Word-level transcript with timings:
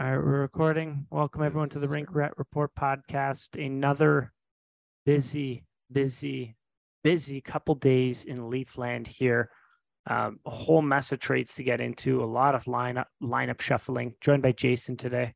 All 0.00 0.06
right, 0.06 0.16
we're 0.16 0.40
recording. 0.40 1.06
Welcome 1.10 1.42
everyone 1.42 1.68
to 1.70 1.78
the 1.78 1.86
Rink 1.86 2.08
Rat 2.14 2.32
Report 2.38 2.70
podcast. 2.74 3.62
Another 3.62 4.32
busy, 5.04 5.66
busy, 5.92 6.56
busy 7.04 7.42
couple 7.42 7.74
days 7.74 8.24
in 8.24 8.38
Leafland 8.38 9.06
here. 9.06 9.50
Um, 10.06 10.40
a 10.46 10.50
whole 10.50 10.80
mess 10.80 11.12
of 11.12 11.18
trades 11.18 11.54
to 11.56 11.64
get 11.64 11.82
into. 11.82 12.24
A 12.24 12.24
lot 12.24 12.54
of 12.54 12.64
lineup 12.64 13.04
lineup 13.22 13.60
shuffling. 13.60 14.14
Joined 14.22 14.42
by 14.42 14.52
Jason 14.52 14.96
today. 14.96 15.34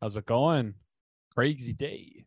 How's 0.00 0.16
it 0.16 0.26
going? 0.26 0.74
Crazy 1.34 1.72
day. 1.72 2.24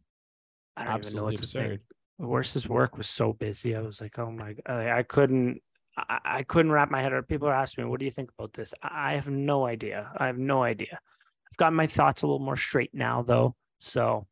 I 0.76 0.84
don't 0.84 1.06
even 1.06 1.16
know 1.16 1.30
Absolutely 1.30 1.38
to 1.38 1.46
say. 1.46 1.80
Worst's 2.20 2.68
work 2.68 2.98
was 2.98 3.08
so 3.08 3.32
busy. 3.32 3.78
I 3.78 3.82
was 3.82 4.02
like, 4.02 4.20
oh 4.20 4.30
my, 4.30 4.56
I, 4.66 4.92
I 4.92 5.04
couldn't, 5.04 5.62
I, 5.98 6.44
couldn't 6.44 6.74
wrap 6.74 6.92
my 6.92 7.02
head 7.02 7.14
around. 7.14 7.30
People 7.30 7.48
are 7.48 7.54
asking 7.54 7.86
me, 7.86 7.90
what 7.90 8.00
do 8.02 8.06
you 8.06 8.12
think 8.12 8.30
about 8.38 8.52
this? 8.52 8.74
I 8.84 9.14
have 9.14 9.30
no 9.30 9.66
idea. 9.66 10.12
I 10.18 10.28
have 10.28 10.38
no 10.38 10.64
idea. 10.64 11.00
I've 11.52 11.58
got 11.58 11.74
my 11.74 11.88
thoughts 11.88 12.22
a 12.22 12.28
little 12.28 12.40
more 12.40 12.58
straight 12.58 12.94
now, 12.94 13.22
though. 13.24 13.56
So 13.80 14.28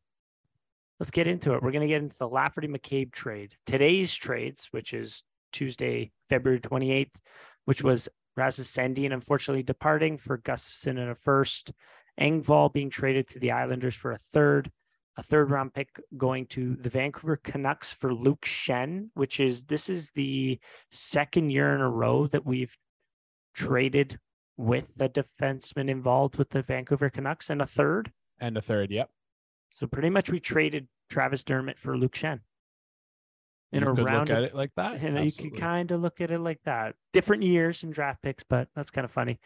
let's 0.98 1.10
get 1.10 1.26
into 1.26 1.54
it. 1.54 1.62
We're 1.62 1.72
going 1.72 1.86
to 1.86 1.92
get 1.92 2.02
into 2.02 2.16
the 2.16 2.28
Lafferty 2.28 2.68
McCabe 2.68 3.12
trade. 3.12 3.52
Today's 3.66 4.14
trades, 4.14 4.68
which 4.70 4.94
is 4.94 5.22
Tuesday, 5.52 6.12
February 6.28 6.60
28th, 6.60 7.16
which 7.64 7.82
was 7.82 8.08
Rasmus 8.36 8.74
Sandin 8.74 9.12
unfortunately 9.12 9.62
departing 9.62 10.16
for 10.16 10.38
Gustafsson 10.38 10.98
in 10.98 11.10
a 11.10 11.14
first, 11.14 11.72
Engvall 12.18 12.72
being 12.72 12.90
traded 12.90 13.28
to 13.28 13.38
the 13.38 13.52
Islanders 13.52 13.94
for 13.94 14.12
a 14.12 14.18
third, 14.18 14.70
a 15.16 15.22
third 15.22 15.50
round 15.50 15.74
pick 15.74 16.00
going 16.16 16.46
to 16.46 16.76
the 16.76 16.90
Vancouver 16.90 17.36
Canucks 17.36 17.92
for 17.92 18.14
Luke 18.14 18.42
Schenn, 18.42 19.08
which 19.14 19.40
is 19.40 19.64
this 19.64 19.88
is 19.88 20.10
the 20.12 20.58
second 20.90 21.50
year 21.50 21.74
in 21.74 21.80
a 21.80 21.90
row 21.90 22.26
that 22.28 22.46
we've 22.46 22.76
traded 23.54 24.18
with 24.60 25.00
a 25.00 25.08
defenseman 25.08 25.88
involved 25.88 26.36
with 26.36 26.50
the 26.50 26.60
Vancouver 26.60 27.08
Canucks 27.08 27.48
and 27.48 27.62
a 27.62 27.66
third. 27.66 28.12
And 28.38 28.58
a 28.58 28.62
third. 28.62 28.90
Yep. 28.90 29.08
So 29.70 29.86
pretty 29.86 30.10
much 30.10 30.30
we 30.30 30.38
traded 30.38 30.86
Travis 31.08 31.44
Dermott 31.44 31.78
for 31.78 31.96
Luke 31.96 32.12
Schenn. 32.12 32.40
In 33.72 33.82
you 33.82 33.88
a 33.88 33.92
round 33.92 34.30
at 34.30 34.42
it 34.42 34.54
like 34.54 34.72
that. 34.76 35.00
you 35.00 35.10
know, 35.10 35.22
you 35.22 35.32
could 35.32 35.56
kind 35.56 35.90
of 35.92 36.00
look 36.00 36.20
at 36.20 36.30
it 36.30 36.40
like 36.40 36.60
that. 36.64 36.94
Different 37.12 37.44
years 37.44 37.84
and 37.84 37.92
draft 37.92 38.20
picks, 38.20 38.42
but 38.42 38.68
that's 38.74 38.90
kind 38.90 39.04
of 39.04 39.12
funny. 39.12 39.38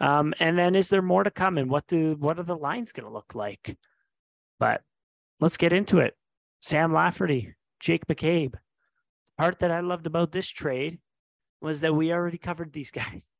Um, 0.00 0.32
and 0.38 0.56
then 0.56 0.74
is 0.76 0.88
there 0.88 1.02
more 1.02 1.24
to 1.24 1.30
come? 1.30 1.58
And 1.58 1.68
what 1.68 1.86
do 1.86 2.16
what 2.18 2.38
are 2.38 2.44
the 2.44 2.56
lines 2.56 2.92
going 2.92 3.06
to 3.06 3.12
look 3.12 3.34
like? 3.34 3.76
But 4.58 4.80
let's 5.40 5.56
get 5.56 5.72
into 5.72 5.98
it. 5.98 6.14
Sam 6.60 6.92
Lafferty, 6.92 7.54
Jake 7.80 8.06
McCabe. 8.06 8.52
The 8.52 9.32
part 9.36 9.58
that 9.58 9.72
I 9.72 9.80
loved 9.80 10.06
about 10.06 10.32
this 10.32 10.48
trade 10.48 11.00
was 11.60 11.80
that 11.80 11.94
we 11.94 12.12
already 12.12 12.38
covered 12.38 12.72
these 12.72 12.90
guys. 12.92 13.33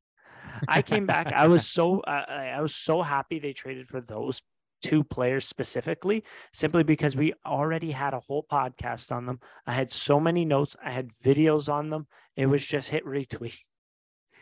I 0.67 0.81
came 0.81 1.05
back. 1.05 1.31
I 1.33 1.47
was 1.47 1.67
so 1.67 1.99
uh, 2.01 2.25
I 2.27 2.61
was 2.61 2.75
so 2.75 3.01
happy 3.01 3.39
they 3.39 3.53
traded 3.53 3.87
for 3.87 4.01
those 4.01 4.41
two 4.81 5.03
players 5.03 5.47
specifically, 5.47 6.23
simply 6.53 6.83
because 6.83 7.15
we 7.15 7.33
already 7.45 7.91
had 7.91 8.13
a 8.13 8.19
whole 8.19 8.45
podcast 8.49 9.11
on 9.11 9.25
them. 9.25 9.39
I 9.65 9.73
had 9.73 9.89
so 9.89 10.19
many 10.19 10.45
notes. 10.45 10.75
I 10.83 10.91
had 10.91 11.11
videos 11.23 11.71
on 11.71 11.89
them. 11.89 12.07
It 12.35 12.45
was 12.45 12.65
just 12.65 12.89
hit 12.89 13.05
retweet. 13.05 13.59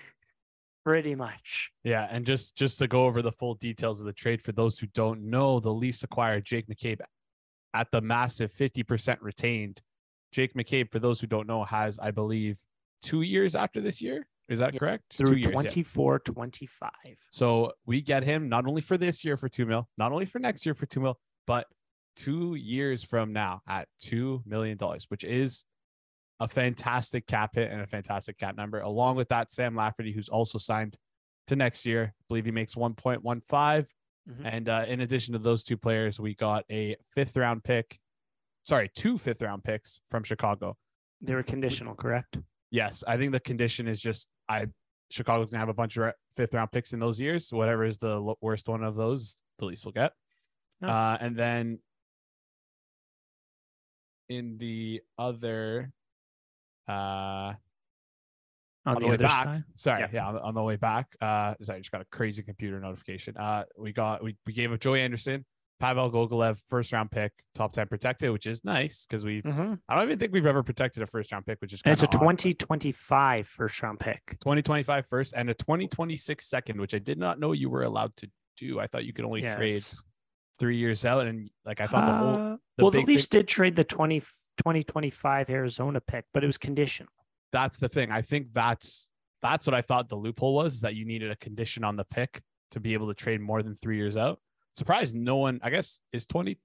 Pretty 0.85 1.15
much. 1.15 1.71
Yeah, 1.83 2.07
and 2.09 2.25
just 2.25 2.57
just 2.57 2.79
to 2.79 2.87
go 2.87 3.05
over 3.05 3.21
the 3.21 3.31
full 3.31 3.55
details 3.55 3.99
of 4.01 4.05
the 4.05 4.13
trade 4.13 4.41
for 4.41 4.51
those 4.51 4.77
who 4.77 4.87
don't 4.87 5.29
know, 5.29 5.59
the 5.59 5.73
Leafs 5.73 6.03
acquired 6.03 6.45
Jake 6.45 6.67
McCabe 6.67 6.99
at 7.73 7.91
the 7.91 8.01
massive 8.01 8.53
50% 8.53 9.17
retained. 9.21 9.81
Jake 10.31 10.53
McCabe, 10.55 10.91
for 10.91 10.99
those 10.99 11.21
who 11.21 11.27
don't 11.27 11.47
know, 11.47 11.63
has, 11.63 11.97
I 11.99 12.11
believe, 12.11 12.59
two 13.01 13.21
years 13.21 13.55
after 13.55 13.81
this 13.81 14.01
year. 14.01 14.27
Is 14.49 14.59
that 14.59 14.73
Yes, 14.73 14.79
correct? 14.79 15.13
Through 15.13 15.27
two 15.27 15.35
years. 15.37 15.45
yeah. 15.47 15.51
24, 15.53 16.19
25. 16.19 16.91
So 17.31 17.71
we 17.85 18.01
get 18.01 18.23
him 18.23 18.49
not 18.49 18.65
only 18.67 18.81
for 18.81 18.97
this 18.97 19.23
year 19.23 19.37
for 19.37 19.47
two 19.49 19.65
mil, 19.65 19.87
not 19.97 20.11
only 20.11 20.25
for 20.25 20.39
next 20.39 20.65
year 20.65 20.75
for 20.75 20.85
two 20.85 20.99
mil, 20.99 21.17
but 21.47 21.67
two 22.15 22.55
years 22.55 23.03
from 23.03 23.33
now 23.33 23.61
at 23.67 23.87
two 23.99 24.43
million 24.45 24.77
dollars, 24.77 25.05
which 25.09 25.23
is 25.23 25.65
a 26.39 26.47
fantastic 26.47 27.25
cap 27.25 27.55
hit 27.55 27.71
and 27.71 27.81
a 27.81 27.87
fantastic 27.87 28.37
cap 28.37 28.55
number. 28.57 28.79
Along 28.79 29.15
with 29.15 29.29
that, 29.29 29.51
Sam 29.51 29.75
Lafferty, 29.75 30.11
who's 30.11 30.29
also 30.29 30.57
signed 30.57 30.97
to 31.47 31.55
next 31.55 31.85
year, 31.85 32.13
I 32.19 32.23
believe 32.27 32.45
he 32.45 32.51
makes 32.51 32.75
1.15. 32.75 33.85
Mhm. 34.29 34.41
And 34.45 34.69
uh, 34.69 34.85
in 34.87 35.01
addition 35.01 35.33
to 35.33 35.39
those 35.39 35.63
two 35.63 35.77
players, 35.77 36.19
we 36.19 36.33
got 36.35 36.65
a 36.71 36.95
fifth 37.13 37.35
round 37.37 37.63
pick. 37.63 37.99
Sorry, 38.63 38.89
two 38.95 39.17
fifth 39.17 39.41
round 39.41 39.63
picks 39.63 39.99
from 40.09 40.23
Chicago. 40.23 40.77
They 41.21 41.33
were 41.35 41.43
conditional, 41.43 41.95
correct? 41.95 42.37
Yes, 42.73 43.03
I 43.07 43.17
think 43.17 43.31
the 43.31 43.39
condition 43.39 43.87
is 43.87 44.01
just 44.01 44.27
I 44.49 44.65
Chicago's 45.11 45.49
gonna 45.51 45.59
have 45.59 45.69
a 45.69 45.73
bunch 45.75 45.95
of 45.95 46.11
fifth 46.35 46.53
round 46.55 46.71
picks 46.71 46.91
in 46.91 46.99
those 46.99 47.21
years. 47.21 47.53
Whatever 47.53 47.85
is 47.85 47.99
the 47.99 48.33
worst 48.41 48.67
one 48.67 48.83
of 48.83 48.95
those, 48.95 49.39
the 49.59 49.65
least 49.65 49.85
will 49.85 49.91
get. 49.91 50.11
Uh, 50.83 51.17
and 51.21 51.37
then 51.37 51.79
in 54.27 54.57
the 54.57 55.01
other, 55.19 55.91
uh, 56.89 56.91
On, 56.93 57.55
on 58.87 58.93
the, 58.95 58.99
the 59.01 59.05
way 59.07 59.13
other 59.13 59.23
back, 59.25 59.43
side. 59.45 59.63
sorry, 59.75 59.99
Yeah. 60.01 60.07
yeah, 60.11 60.27
on, 60.27 60.33
the, 60.33 60.41
on 60.41 60.53
the 60.55 60.63
way 60.63 60.75
back, 60.75 61.07
uh, 61.21 61.53
sorry, 61.61 61.77
I 61.77 61.79
just 61.81 61.91
got 61.91 62.01
a 62.01 62.05
crazy 62.11 62.41
computer 62.43 62.79
notification. 62.79 63.37
Uh, 63.37 63.63
we 63.77 63.93
got 63.93 64.23
we 64.23 64.35
we 64.47 64.51
gave 64.53 64.71
up 64.73 64.79
Joey 64.79 65.01
Anderson, 65.01 65.45
Pavel 65.83 66.09
Gogolev, 66.09 66.57
first 66.69 66.93
round 66.93 67.11
pick, 67.11 67.33
top 67.53 67.73
ten 67.73 67.87
protected, 67.89 68.31
which 68.31 68.47
is 68.47 68.63
nice 68.63 69.05
because 69.05 69.25
we 69.25 69.41
Mhm. 69.41 69.79
I 69.89 69.95
don't 69.95 70.05
even 70.05 70.17
think 70.17 70.31
we've 70.31 70.45
ever 70.45 70.63
protected 70.63 71.03
a 71.03 71.07
first 71.07 71.29
round 71.33 71.45
pick, 71.45 71.59
which 71.59 71.73
is 71.73 71.81
And 71.83 71.91
it's 71.91 72.01
a 72.01 72.05
odd, 72.05 72.11
2025 72.13 73.45
first 73.49 73.83
round 73.83 73.99
pick. 73.99 74.37
2025 74.39 75.05
first 75.07 75.33
and 75.35 75.49
a 75.49 75.53
2026 75.53 76.45
second, 76.47 76.79
which 76.79 76.93
I 76.93 76.99
did 76.99 77.17
not 77.17 77.37
know 77.37 77.51
you 77.51 77.69
were 77.69 77.83
allowed 77.83 78.15
to 78.17 78.31
do. 78.55 78.79
I 78.79 78.87
thought 78.87 79.03
you 79.03 79.11
could 79.11 79.25
only 79.25 79.41
Yeah, 79.43 79.55
trade 79.55 79.73
it's- 79.75 80.01
three 80.57 80.77
years 80.77 81.03
out. 81.03 81.27
And 81.27 81.49
like 81.65 81.81
I 81.81 81.87
thought 81.87 82.05
the 82.05 82.15
whole 82.15 82.35
Uh, 82.35 82.57
the 82.77 82.83
well, 82.85 82.91
the 82.91 83.01
Leafs 83.01 83.27
thing- 83.27 83.41
did 83.41 83.49
trade 83.49 83.75
the 83.75 83.83
20, 83.83 84.21
2025 84.55 85.49
Arizona 85.49 85.99
pick, 85.99 86.23
but 86.33 86.45
it 86.45 86.47
was 86.47 86.57
conditional. 86.57 87.11
that's 87.51 87.77
the 87.77 87.89
thing. 87.89 88.09
I 88.09 88.21
think 88.21 88.53
that's 88.53 89.09
that's 89.41 89.67
what 89.67 89.73
I 89.73 89.81
thought 89.81 90.07
the 90.07 90.15
loophole 90.15 90.55
was 90.55 90.79
that 90.79 90.95
you 90.95 91.03
needed 91.03 91.29
a 91.29 91.35
condition 91.35 91.83
on 91.83 91.97
the 91.97 92.05
pick 92.05 92.41
to 92.71 92.79
be 92.79 92.93
able 92.93 93.09
to 93.09 93.13
trade 93.13 93.41
more 93.41 93.61
than 93.61 93.75
three 93.75 93.97
years 93.97 94.15
out. 94.15 94.39
Surprised 94.75 95.15
no 95.15 95.37
one, 95.37 95.59
I 95.63 95.69
guess, 95.69 95.99
is 96.11 96.25
20 96.25 96.57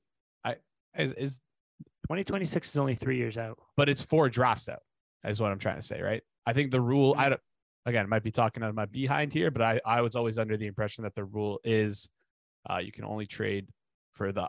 I 0.45 0.57
is 0.97 1.13
is 1.15 1.41
2026 2.07 2.71
is 2.71 2.79
only 2.79 2.95
three 2.95 3.17
years 3.19 3.37
out. 3.37 3.59
but 3.77 3.89
it's 3.89 4.01
four 4.03 4.29
drafts 4.31 4.69
out, 4.69 4.81
is 5.25 5.41
what 5.41 5.53
I'm 5.53 5.59
trying 5.59 5.77
to 5.77 5.83
say, 5.83 6.01
right? 6.01 6.23
I 6.47 6.53
think 6.55 6.71
the 6.71 6.81
rule, 6.81 7.15
I 7.19 7.29
don't, 7.29 7.41
again, 7.85 8.05
I 8.05 8.09
might 8.09 8.23
be 8.23 8.31
talking 8.31 8.63
out 8.63 8.71
of 8.71 8.75
my 8.75 8.87
behind 8.87 9.33
here, 9.35 9.51
but 9.51 9.61
I, 9.61 9.81
I 9.85 10.01
was 10.01 10.17
always 10.17 10.39
under 10.39 10.57
the 10.57 10.67
impression 10.67 11.05
that 11.05 11.15
the 11.15 11.25
rule 11.25 11.61
is 11.65 12.09
uh, 12.71 12.79
you 12.79 12.91
can 12.93 13.05
only 13.05 13.27
trade 13.27 13.69
for 14.15 14.33
the 14.33 14.49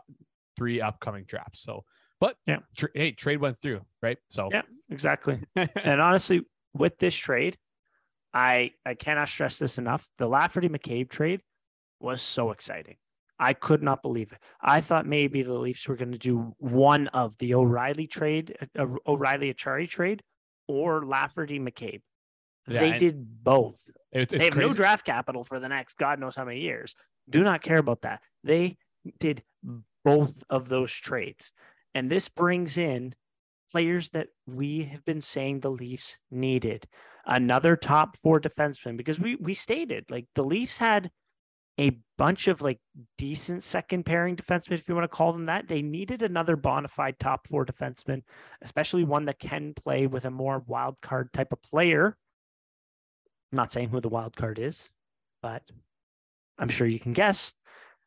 three 0.56 0.80
upcoming 0.80 1.24
drafts. 1.24 1.60
So, 1.60 1.84
but 2.18 2.36
Yeah. 2.46 2.58
tr- 2.76 2.86
hey, 2.94 3.12
trade 3.12 3.40
went 3.40 3.60
through, 3.60 3.82
right? 4.02 4.16
So, 4.30 4.48
Yeah. 4.50 4.62
Exactly. 4.88 5.38
and 5.56 6.00
honestly, 6.00 6.42
with 6.74 6.98
this 6.98 7.14
trade, 7.14 7.56
I 8.32 8.72
I 8.86 8.94
cannot 8.94 9.28
stress 9.28 9.58
this 9.58 9.76
enough. 9.78 10.08
The 10.18 10.26
Lafferty 10.28 10.68
McCabe 10.68 11.08
trade 11.10 11.42
was 12.00 12.22
so 12.22 12.50
exciting. 12.50 12.96
I 13.40 13.54
could 13.54 13.82
not 13.82 14.02
believe 14.02 14.32
it. 14.32 14.38
I 14.60 14.80
thought 14.82 15.06
maybe 15.06 15.42
the 15.42 15.54
Leafs 15.54 15.88
were 15.88 15.96
going 15.96 16.12
to 16.12 16.18
do 16.18 16.54
one 16.58 17.08
of 17.08 17.36
the 17.38 17.54
O'Reilly 17.54 18.06
trade, 18.06 18.56
uh, 18.78 18.86
O'Reilly 19.06 19.52
Acciari 19.52 19.88
trade, 19.88 20.22
or 20.68 21.04
Lafferty 21.06 21.58
McCabe. 21.58 22.02
Yeah, 22.68 22.80
they 22.80 22.98
did 22.98 23.42
both. 23.42 23.90
it- 24.12 24.28
they 24.28 24.44
have 24.44 24.56
no 24.56 24.68
draft 24.76 25.04
capital 25.06 25.42
for 25.44 25.58
the 25.58 25.68
next 25.68 25.96
God 25.96 26.20
knows 26.20 26.36
how 26.36 26.44
many 26.44 26.60
years. 26.60 26.94
Do 27.28 27.42
not 27.42 27.62
care 27.62 27.78
about 27.78 28.02
that. 28.02 28.20
They 28.44 28.76
did 29.18 29.42
both 30.04 30.44
of 30.50 30.68
those 30.68 30.92
trades. 30.92 31.52
And 31.94 32.10
this 32.10 32.28
brings 32.28 32.76
in 32.76 33.14
players 33.72 34.10
that 34.10 34.28
we 34.46 34.82
have 34.84 35.04
been 35.04 35.20
saying 35.20 35.60
the 35.60 35.70
Leafs 35.70 36.18
needed. 36.30 36.86
Another 37.24 37.76
top 37.76 38.16
four 38.16 38.40
defenseman, 38.40 38.96
because 38.96 39.18
we 39.18 39.36
we 39.36 39.54
stated 39.54 40.10
like 40.10 40.26
the 40.34 40.42
Leafs 40.44 40.78
had 40.78 41.10
a 41.78 41.98
bunch 42.18 42.48
of 42.48 42.60
like 42.60 42.78
decent 43.16 43.62
second 43.62 44.04
pairing 44.04 44.36
defensemen, 44.36 44.72
if 44.72 44.88
you 44.88 44.94
want 44.94 45.04
to 45.04 45.16
call 45.16 45.32
them 45.32 45.46
that. 45.46 45.68
They 45.68 45.82
needed 45.82 46.22
another 46.22 46.56
bona 46.56 46.88
fide 46.88 47.18
top 47.18 47.46
four 47.46 47.64
defenseman, 47.64 48.22
especially 48.62 49.04
one 49.04 49.24
that 49.26 49.38
can 49.38 49.72
play 49.74 50.06
with 50.06 50.24
a 50.24 50.30
more 50.30 50.62
wild 50.66 51.00
card 51.00 51.32
type 51.32 51.52
of 51.52 51.62
player. 51.62 52.16
I'm 53.52 53.56
not 53.56 53.72
saying 53.72 53.88
who 53.88 54.00
the 54.00 54.08
wild 54.08 54.36
card 54.36 54.58
is, 54.58 54.90
but 55.42 55.62
I'm 56.58 56.68
sure 56.68 56.86
you 56.86 57.00
can 57.00 57.12
guess. 57.12 57.54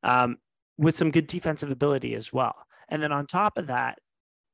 Um, 0.03 0.37
with 0.77 0.95
some 0.97 1.11
good 1.11 1.27
defensive 1.27 1.71
ability 1.71 2.15
as 2.15 2.33
well. 2.33 2.55
And 2.89 3.01
then 3.01 3.11
on 3.11 3.25
top 3.25 3.57
of 3.57 3.67
that, 3.67 3.99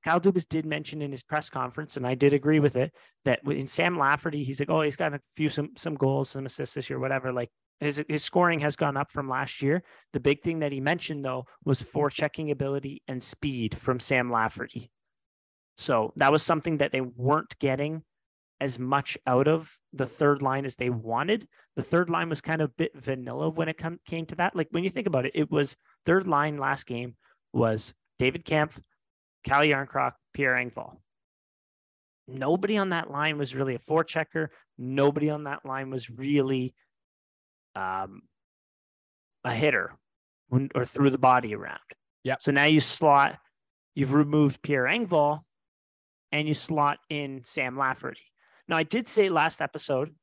Kyle 0.04 0.20
Dubas 0.20 0.48
did 0.48 0.66
mention 0.66 1.02
in 1.02 1.12
his 1.12 1.24
press 1.24 1.50
conference, 1.50 1.98
and 1.98 2.08
I 2.08 2.16
did 2.16 2.34
agree 2.34 2.60
with 2.60 2.76
it, 2.76 2.94
that 3.26 3.42
in 3.46 3.68
Sam 3.68 3.98
Lafferty, 3.98 4.44
he's 4.44 4.60
like, 4.60 4.70
oh, 4.70 4.82
he's 4.82 4.96
got 4.96 5.14
a 5.14 5.20
few 5.36 5.50
some 5.50 5.72
some 5.76 5.96
goals, 5.96 6.30
some 6.30 6.46
assists 6.46 6.76
this 6.76 6.90
year, 6.90 7.00
whatever. 7.00 7.34
Like 7.34 7.50
his 7.80 8.04
his 8.08 8.24
scoring 8.24 8.60
has 8.60 8.76
gone 8.76 8.98
up 8.98 9.12
from 9.12 9.30
last 9.30 9.62
year. 9.62 9.84
The 10.14 10.20
big 10.20 10.42
thing 10.42 10.60
that 10.60 10.72
he 10.72 10.80
mentioned 10.80 11.24
though 11.24 11.46
was 11.64 11.82
forechecking 11.82 12.52
ability 12.52 13.04
and 13.08 13.24
speed 13.24 13.76
from 13.78 14.00
Sam 14.00 14.32
Lafferty. 14.32 14.92
So 15.78 16.12
that 16.18 16.32
was 16.32 16.44
something 16.44 16.78
that 16.78 16.92
they 16.92 17.02
weren't 17.02 17.58
getting 17.60 18.04
as 18.62 18.78
much 18.78 19.18
out 19.26 19.48
of 19.48 19.74
the 19.94 20.06
third 20.06 20.42
line 20.42 20.66
as 20.66 20.76
they 20.76 20.90
wanted. 20.90 21.48
The 21.78 21.82
third 21.84 22.10
line 22.10 22.28
was 22.28 22.42
kind 22.42 22.62
of 22.62 22.70
a 22.70 22.74
bit 22.74 22.92
vanilla 22.96 23.50
when 23.50 23.70
it 23.70 23.78
come, 23.78 24.00
came 24.06 24.26
to 24.28 24.36
that. 24.36 24.56
Like 24.56 24.68
when 24.72 24.84
you 24.84 24.90
think 24.90 25.08
about 25.08 25.26
it, 25.26 25.32
it 25.36 25.50
was 25.50 25.78
third 26.06 26.28
line 26.28 26.58
last 26.58 26.86
game 26.86 27.16
was 27.54 27.94
David 28.18 28.44
Kampf, 28.44 28.80
Calle 29.46 29.68
Jarnkrok, 29.68 30.14
Pierre 30.34 30.56
Engvall. 30.56 30.98
Nobody 32.28 32.78
on 32.78 32.90
that 32.90 33.10
line 33.10 33.38
was 33.38 33.56
really 33.56 33.76
a 33.76 33.80
forechecker. 33.80 34.50
Nobody 34.78 35.30
on 35.30 35.46
that 35.46 35.66
line 35.66 35.90
was 35.90 36.10
really 36.10 36.76
um, 37.76 38.22
a 39.44 39.54
hitter 39.54 39.94
when, 40.48 40.70
or 40.76 40.86
threw 40.86 41.10
the 41.10 41.18
body 41.18 41.56
around. 41.56 41.80
Yeah. 42.24 42.36
So 42.40 42.52
now 42.52 42.66
you 42.66 42.80
slot, 42.80 43.40
you've 43.96 44.14
removed 44.14 44.62
Pierre 44.62 44.86
Engvall 44.86 45.42
and 46.32 46.48
you 46.48 46.54
slot 46.54 47.00
in 47.10 47.42
Sam 47.44 47.78
Lafferty. 47.78 48.22
Now, 48.68 48.78
I 48.78 48.84
did 48.84 49.08
say 49.08 49.30
last 49.30 49.62
episode, 49.62 50.14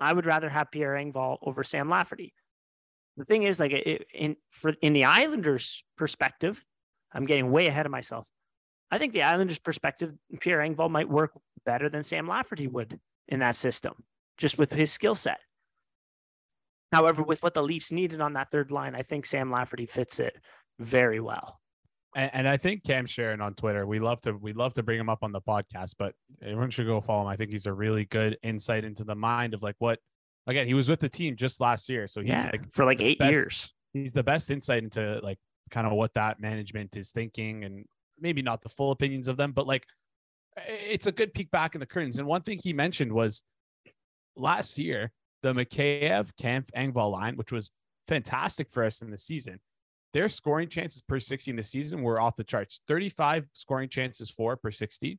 I 0.00 0.12
would 0.12 0.26
rather 0.26 0.48
have 0.48 0.70
Pierre 0.72 0.94
Engvall 0.94 1.38
over 1.42 1.62
Sam 1.62 1.88
Lafferty. 1.88 2.34
The 3.16 3.24
thing 3.24 3.44
is, 3.44 3.60
like 3.60 3.72
it, 3.72 4.06
in 4.12 4.36
for 4.50 4.74
in 4.80 4.94
the 4.94 5.04
Islanders' 5.04 5.84
perspective, 5.96 6.64
I'm 7.12 7.26
getting 7.26 7.50
way 7.50 7.66
ahead 7.68 7.86
of 7.86 7.92
myself. 7.92 8.26
I 8.90 8.98
think 8.98 9.12
the 9.12 9.22
Islanders' 9.22 9.58
perspective, 9.58 10.12
Pierre 10.40 10.58
Engvall 10.58 10.90
might 10.90 11.08
work 11.08 11.32
better 11.64 11.88
than 11.88 12.02
Sam 12.02 12.26
Lafferty 12.26 12.66
would 12.66 12.98
in 13.28 13.40
that 13.40 13.54
system, 13.54 13.94
just 14.38 14.58
with 14.58 14.72
his 14.72 14.90
skill 14.90 15.14
set. 15.14 15.38
However, 16.92 17.22
with 17.22 17.42
what 17.42 17.54
the 17.54 17.62
Leafs 17.62 17.90
needed 17.90 18.20
on 18.20 18.34
that 18.34 18.50
third 18.50 18.70
line, 18.70 18.94
I 18.94 19.02
think 19.02 19.26
Sam 19.26 19.50
Lafferty 19.50 19.86
fits 19.86 20.20
it 20.20 20.36
very 20.78 21.20
well. 21.20 21.58
And, 22.14 22.30
and, 22.34 22.48
I 22.48 22.58
think 22.58 22.84
Cam 22.84 23.06
Charron 23.06 23.40
on 23.40 23.54
Twitter, 23.54 23.86
we 23.86 23.98
love 23.98 24.20
to 24.22 24.34
we 24.34 24.52
love 24.52 24.74
to 24.74 24.82
bring 24.82 25.00
him 25.00 25.08
up 25.08 25.20
on 25.22 25.32
the 25.32 25.40
podcast, 25.40 25.94
but 25.98 26.14
everyone 26.42 26.68
should 26.68 26.86
go 26.86 27.00
follow 27.00 27.22
him. 27.22 27.28
I 27.28 27.36
think 27.36 27.50
he's 27.50 27.64
a 27.64 27.72
really 27.72 28.04
good 28.04 28.36
insight 28.42 28.84
into 28.84 29.04
the 29.04 29.14
mind 29.14 29.54
of 29.54 29.62
like 29.62 29.76
what 29.78 29.98
again, 30.46 30.66
he 30.66 30.74
was 30.74 30.90
with 30.90 31.00
the 31.00 31.08
team 31.08 31.36
just 31.36 31.60
last 31.60 31.88
year. 31.88 32.06
So 32.08 32.20
he's 32.20 32.30
yeah, 32.30 32.50
like 32.52 32.70
for 32.70 32.84
like 32.84 33.00
eight 33.00 33.18
best, 33.18 33.32
years. 33.32 33.74
He's 33.94 34.12
the 34.12 34.22
best 34.22 34.50
insight 34.50 34.82
into 34.82 35.20
like 35.22 35.38
kind 35.70 35.86
of 35.86 35.94
what 35.94 36.12
that 36.14 36.40
management 36.40 36.96
is 36.96 37.12
thinking 37.12 37.64
and 37.64 37.86
maybe 38.20 38.42
not 38.42 38.60
the 38.60 38.68
full 38.68 38.90
opinions 38.90 39.26
of 39.28 39.38
them, 39.38 39.52
but 39.52 39.66
like 39.66 39.86
it's 40.56 41.06
a 41.06 41.12
good 41.12 41.32
peek 41.32 41.50
back 41.50 41.74
in 41.74 41.80
the 41.80 41.86
curtains. 41.86 42.18
And 42.18 42.26
one 42.26 42.42
thing 42.42 42.60
he 42.62 42.74
mentioned 42.74 43.12
was 43.12 43.42
last 44.36 44.78
year, 44.78 45.12
the 45.42 45.52
Mikheyev 45.52 46.30
Kampf 46.38 46.70
Engvall 46.76 47.12
line, 47.12 47.36
which 47.36 47.52
was 47.52 47.70
fantastic 48.08 48.70
for 48.70 48.84
us 48.84 49.02
in 49.02 49.10
the 49.10 49.18
season 49.18 49.60
their 50.12 50.28
scoring 50.28 50.68
chances 50.68 51.02
per 51.02 51.18
60 51.18 51.50
in 51.50 51.56
the 51.56 51.62
season 51.62 52.02
were 52.02 52.20
off 52.20 52.36
the 52.36 52.44
charts 52.44 52.80
35 52.86 53.46
scoring 53.52 53.88
chances 53.88 54.30
for 54.30 54.56
per 54.56 54.70
60, 54.70 55.18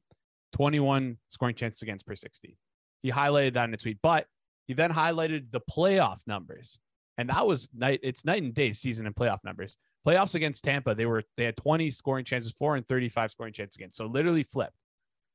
21 0.54 1.18
scoring 1.30 1.56
chances 1.56 1.82
against 1.82 2.06
per 2.06 2.16
60. 2.16 2.58
He 3.02 3.12
highlighted 3.12 3.54
that 3.54 3.66
in 3.66 3.74
a 3.74 3.78
tweet, 3.78 3.98
but 4.02 4.28
he 4.68 4.74
then 4.74 4.92
highlighted 4.92 5.52
the 5.52 5.62
playoff 5.62 6.20
numbers. 6.28 6.80
And 7.18 7.30
that 7.30 7.46
was 7.46 7.70
night, 7.74 8.00
it's 8.04 8.26
night 8.26 8.44
and 8.44 8.54
day 8.54 8.74
season 8.74 9.06
and 9.06 9.16
playoff 9.16 9.40
numbers. 9.44 9.78
Playoffs 10.08 10.36
against 10.36 10.64
Tampa, 10.64 10.94
they 10.94 11.06
were 11.06 11.24
they 11.38 11.46
had 11.46 11.58
20 11.58 11.90
scoring 11.92 12.26
chances 12.26 12.52
for 12.52 12.76
and 12.76 12.88
35 12.88 13.32
scoring 13.32 13.54
chances 13.54 13.78
against. 13.78 13.98
So 13.98 14.06
literally 14.06 14.44
flipped. 14.44 14.76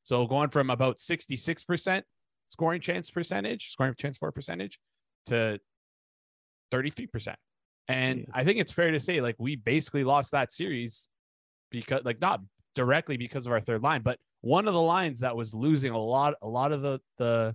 So 0.05 0.27
going 0.27 0.51
from 0.51 0.71
about 0.71 0.99
66% 0.99 2.03
scoring 2.49 2.81
chance 2.81 3.11
percentage, 3.11 3.71
scoring 3.71 3.95
chance 3.97 4.19
for 4.19 4.33
percentage 4.33 4.79
to 5.27 5.59
33%. 6.73 7.35
And 7.89 8.27
I 8.35 8.45
think 8.45 8.59
it's 8.59 8.73
fair 8.73 8.91
to 8.91 9.01
say, 9.01 9.21
like, 9.21 9.37
we 9.39 9.57
basically 9.57 10.05
lost 10.05 10.33
that 10.33 10.53
series 10.53 11.09
because, 11.71 12.03
like, 12.05 12.21
not 12.21 12.41
directly 12.75 13.17
because 13.17 13.47
of 13.47 13.53
our 13.53 13.61
third 13.61 13.83
line, 13.83 14.03
but 14.03 14.19
one 14.43 14.69
of 14.69 14.75
the 14.75 14.81
lines 14.81 15.21
that 15.21 15.37
was 15.37 15.55
losing 15.55 15.93
a 15.93 15.99
lot, 15.99 16.35
a 16.43 16.49
lot 16.49 16.73
of 16.73 16.83
the 16.83 17.01
the 17.17 17.55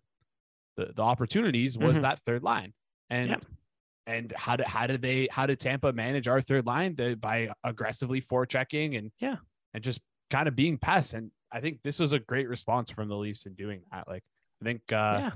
the, 0.76 0.92
the 0.96 1.04
opportunities 1.04 1.78
was 1.78 1.94
mm-hmm. 1.94 2.02
that 2.02 2.20
third 2.26 2.42
line. 2.42 2.74
And 3.12 3.38
and 4.08 4.34
how 4.36 4.56
did 4.56 4.66
how 4.66 4.88
did 4.88 5.04
they 5.04 5.28
how 5.30 5.46
did 5.46 5.60
Tampa 5.60 5.94
manage 5.94 6.28
our 6.28 6.42
third 6.42 6.66
line 6.66 6.96
they, 6.96 7.14
by 7.14 7.52
aggressively 7.64 8.22
forechecking 8.22 8.98
and 8.98 9.12
yeah 9.20 9.36
and 9.74 9.84
just 9.84 10.02
kind 10.30 10.48
of 10.48 10.56
being 10.56 10.78
pests. 10.78 11.14
And 11.14 11.32
I 11.52 11.62
think 11.62 11.80
this 11.84 12.00
was 12.00 12.12
a 12.12 12.20
great 12.20 12.50
response 12.50 12.90
from 12.90 13.08
the 13.08 13.16
Leafs 13.16 13.46
in 13.46 13.54
doing 13.54 13.82
that. 13.92 14.08
Like, 14.08 14.24
I 14.68 14.72
think 14.72 14.82
uh, 14.92 15.18
yeah 15.20 15.32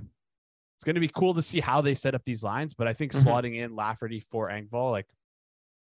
it's 0.78 0.84
going 0.84 0.96
to 0.96 1.02
be 1.02 1.10
cool 1.10 1.34
to 1.34 1.42
see 1.42 1.60
how 1.60 1.82
they 1.82 1.96
set 1.96 2.14
up 2.14 2.22
these 2.24 2.44
lines. 2.44 2.76
But 2.76 2.88
I 2.88 2.94
think 2.94 3.12
mm-hmm. 3.12 3.28
slotting 3.28 3.58
in 3.58 3.76
Lafferty 3.76 4.20
for 4.20 4.50
Engvall, 4.50 4.92
like, 4.92 5.08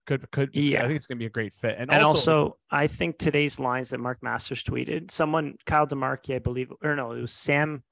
could 0.07 0.31
could 0.31 0.51
yeah. 0.53 0.83
I 0.83 0.87
think 0.87 0.95
it's 0.95 1.05
going 1.05 1.17
to 1.17 1.19
be 1.19 1.25
a 1.25 1.29
great 1.29 1.53
fit. 1.53 1.75
And, 1.77 1.91
and 1.91 2.01
also, 2.01 2.43
also, 2.43 2.57
I 2.71 2.87
think 2.87 3.17
today's 3.17 3.59
lines 3.59 3.89
that 3.89 3.99
Mark 3.99 4.23
Masters 4.23 4.63
tweeted, 4.63 5.11
someone 5.11 5.55
Kyle 5.65 5.85
DeMarchi, 5.85 6.35
I 6.35 6.39
believe, 6.39 6.71
or 6.81 6.95
no, 6.95 7.11
it 7.11 7.19
was 7.19 7.33
Sam 7.33 7.83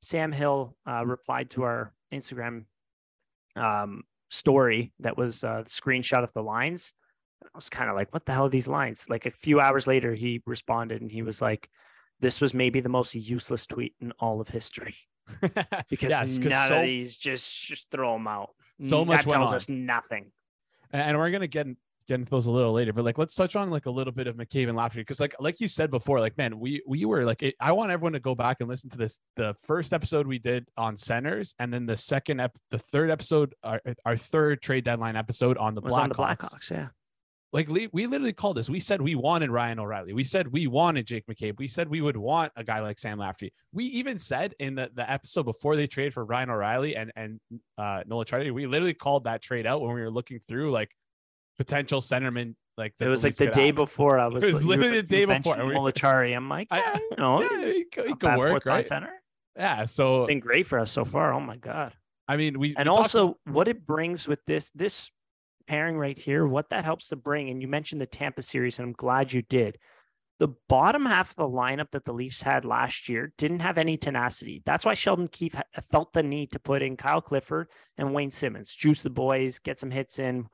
Sam 0.00 0.32
Hill 0.32 0.74
uh, 0.88 1.04
replied 1.04 1.50
to 1.50 1.64
our 1.64 1.92
Instagram 2.12 2.64
um, 3.54 4.02
story 4.30 4.92
that 5.00 5.18
was 5.18 5.44
a 5.44 5.64
screenshot 5.66 6.24
of 6.24 6.32
the 6.32 6.42
lines. 6.42 6.94
I 7.44 7.48
was 7.54 7.68
kind 7.68 7.90
of 7.90 7.96
like, 7.96 8.12
what 8.14 8.24
the 8.24 8.32
hell 8.32 8.46
are 8.46 8.50
these 8.50 8.68
lines? 8.68 9.04
Like 9.10 9.26
a 9.26 9.30
few 9.30 9.60
hours 9.60 9.86
later, 9.86 10.14
he 10.14 10.42
responded 10.46 11.02
and 11.02 11.12
he 11.12 11.20
was 11.20 11.42
like, 11.42 11.68
this 12.20 12.40
was 12.40 12.54
maybe 12.54 12.80
the 12.80 12.88
most 12.88 13.14
useless 13.14 13.66
tweet 13.66 13.94
in 14.00 14.12
all 14.18 14.40
of 14.40 14.48
history. 14.48 14.94
because 15.90 16.10
yes, 16.10 16.38
none 16.38 16.68
so, 16.68 16.76
of 16.76 16.82
these 16.82 17.18
just 17.18 17.66
just 17.66 17.90
throw 17.90 18.12
them 18.12 18.28
out. 18.28 18.50
So 18.88 19.04
much 19.04 19.24
that 19.24 19.30
tells 19.30 19.50
on. 19.50 19.56
us 19.56 19.68
nothing. 19.68 20.30
And 20.92 21.18
we're 21.18 21.30
gonna 21.30 21.48
get 21.48 21.66
get 22.06 22.14
into 22.20 22.30
those 22.30 22.46
a 22.46 22.50
little 22.50 22.72
later, 22.72 22.92
but 22.92 23.04
like 23.04 23.18
let's 23.18 23.34
touch 23.34 23.56
on 23.56 23.70
like 23.70 23.86
a 23.86 23.90
little 23.90 24.12
bit 24.12 24.26
of 24.26 24.36
McCabe 24.36 24.68
and 24.68 24.76
Lafferty 24.76 25.00
because 25.00 25.20
like 25.20 25.34
like 25.40 25.60
you 25.60 25.68
said 25.68 25.90
before, 25.90 26.20
like 26.20 26.38
man, 26.38 26.58
we 26.58 26.82
we 26.86 27.04
were 27.04 27.24
like 27.24 27.42
it, 27.42 27.54
I 27.60 27.72
want 27.72 27.90
everyone 27.90 28.12
to 28.12 28.20
go 28.20 28.34
back 28.34 28.58
and 28.60 28.68
listen 28.68 28.90
to 28.90 28.98
this 28.98 29.18
the 29.36 29.54
first 29.64 29.92
episode 29.92 30.26
we 30.26 30.38
did 30.38 30.68
on 30.76 30.96
centers, 30.96 31.54
and 31.58 31.72
then 31.72 31.86
the 31.86 31.96
second 31.96 32.40
ep 32.40 32.56
the 32.70 32.78
third 32.78 33.10
episode 33.10 33.54
our, 33.64 33.80
our 34.04 34.16
third 34.16 34.62
trade 34.62 34.84
deadline 34.84 35.16
episode 35.16 35.58
on 35.58 35.74
the 35.74 35.82
Blackhawks. 35.82 35.98
On 35.98 36.08
the 36.08 36.14
Blackhawks, 36.14 36.70
yeah. 36.70 36.88
Like 37.52 37.68
we 37.68 38.06
literally 38.06 38.32
called 38.32 38.56
this. 38.56 38.68
We 38.68 38.80
said 38.80 39.00
we 39.00 39.14
wanted 39.14 39.50
Ryan 39.50 39.78
O'Reilly. 39.78 40.12
We 40.12 40.24
said 40.24 40.48
we 40.52 40.66
wanted 40.66 41.06
Jake 41.06 41.26
McCabe. 41.26 41.56
We 41.58 41.68
said 41.68 41.88
we 41.88 42.00
would 42.00 42.16
want 42.16 42.52
a 42.56 42.64
guy 42.64 42.80
like 42.80 42.98
Sam 42.98 43.18
Lafferty. 43.18 43.52
We 43.72 43.84
even 43.86 44.18
said 44.18 44.54
in 44.58 44.74
the, 44.74 44.90
the 44.92 45.08
episode 45.10 45.44
before 45.44 45.76
they 45.76 45.86
traded 45.86 46.12
for 46.12 46.24
Ryan 46.24 46.50
O'Reilly 46.50 46.96
and 46.96 47.12
and 47.16 47.40
uh, 47.78 48.02
Noel 48.06 48.24
Acciari, 48.24 48.52
we 48.52 48.66
literally 48.66 48.94
called 48.94 49.24
that 49.24 49.42
trade 49.42 49.66
out 49.66 49.80
when 49.80 49.94
we 49.94 50.00
were 50.00 50.10
looking 50.10 50.40
through 50.40 50.70
like 50.72 50.90
potential 51.56 52.00
centerman. 52.00 52.56
Like 52.76 52.94
it 53.00 53.08
was 53.08 53.24
like 53.24 53.36
the 53.36 53.46
day 53.46 53.66
have. 53.66 53.76
before. 53.76 54.18
I 54.18 54.26
was. 54.26 54.44
It 54.48 54.52
was 54.52 54.66
literally 54.66 55.00
the 55.00 55.02
day 55.02 55.24
before. 55.24 55.56
Noel 55.56 55.90
Acciari. 55.90 56.36
I'm 56.36 56.48
like, 56.48 56.68
yeah, 56.72 56.98
you 57.10 57.16
know, 57.16 57.42
yeah, 57.42 57.66
he, 57.66 57.86
he 58.06 58.14
could 58.14 58.36
work, 58.36 58.66
right? 58.66 58.86
Center. 58.86 59.12
Yeah, 59.56 59.86
so 59.86 60.26
been 60.26 60.40
great 60.40 60.66
for 60.66 60.78
us 60.78 60.90
so 60.90 61.04
far. 61.04 61.32
Oh 61.32 61.40
my 61.40 61.56
god. 61.56 61.94
I 62.28 62.36
mean, 62.36 62.58
we 62.58 62.74
and 62.76 62.88
we 62.88 62.94
also 62.94 63.28
talked- 63.28 63.40
what 63.46 63.68
it 63.68 63.86
brings 63.86 64.28
with 64.28 64.44
this 64.46 64.70
this 64.72 65.10
pairing 65.66 65.96
right 65.96 66.16
here, 66.16 66.46
what 66.46 66.70
that 66.70 66.84
helps 66.84 67.08
to 67.08 67.16
bring, 67.16 67.50
and 67.50 67.60
you 67.60 67.68
mentioned 67.68 68.00
the 68.00 68.06
Tampa 68.06 68.42
series, 68.42 68.78
and 68.78 68.86
I'm 68.86 68.92
glad 68.92 69.32
you 69.32 69.42
did. 69.42 69.78
The 70.38 70.48
bottom 70.68 71.06
half 71.06 71.30
of 71.30 71.36
the 71.36 71.46
lineup 71.46 71.92
that 71.92 72.04
the 72.04 72.12
Leafs 72.12 72.42
had 72.42 72.66
last 72.66 73.08
year 73.08 73.32
didn't 73.38 73.60
have 73.60 73.78
any 73.78 73.96
tenacity. 73.96 74.62
That's 74.66 74.84
why 74.84 74.92
Sheldon 74.92 75.28
Keefe 75.28 75.56
felt 75.90 76.12
the 76.12 76.22
need 76.22 76.52
to 76.52 76.58
put 76.58 76.82
in 76.82 76.96
Kyle 76.96 77.22
Clifford 77.22 77.68
and 77.96 78.12
Wayne 78.12 78.30
Simmonds, 78.30 78.74
juice 78.74 79.02
the 79.02 79.10
boys, 79.10 79.58
get 79.58 79.80
some 79.80 79.90
hits 79.90 80.18
in, 80.18 80.46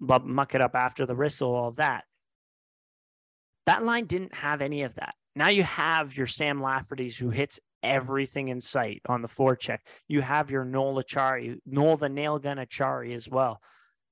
but 0.00 0.26
muck 0.26 0.54
it 0.54 0.60
up 0.60 0.74
after 0.74 1.06
the 1.06 1.14
whistle, 1.14 1.54
all 1.54 1.70
that. 1.72 2.04
That 3.66 3.84
line 3.84 4.06
didn't 4.06 4.34
have 4.34 4.60
any 4.60 4.82
of 4.82 4.94
that. 4.94 5.14
Now 5.36 5.48
you 5.48 5.62
have 5.62 6.16
your 6.16 6.26
Sam 6.26 6.60
Lafferty's 6.60 7.16
who 7.16 7.30
hits 7.30 7.60
everything 7.82 8.48
in 8.48 8.60
sight 8.60 9.02
on 9.08 9.22
the 9.22 9.28
forecheck. 9.28 9.78
You 10.08 10.20
have 10.20 10.50
your 10.50 10.64
Noel 10.64 11.00
Acciari, 11.00 11.58
Noel 11.64 11.96
the 11.96 12.08
nail 12.08 12.40
gun 12.40 12.56
Acciari 12.56 13.14
as 13.14 13.28
well 13.28 13.60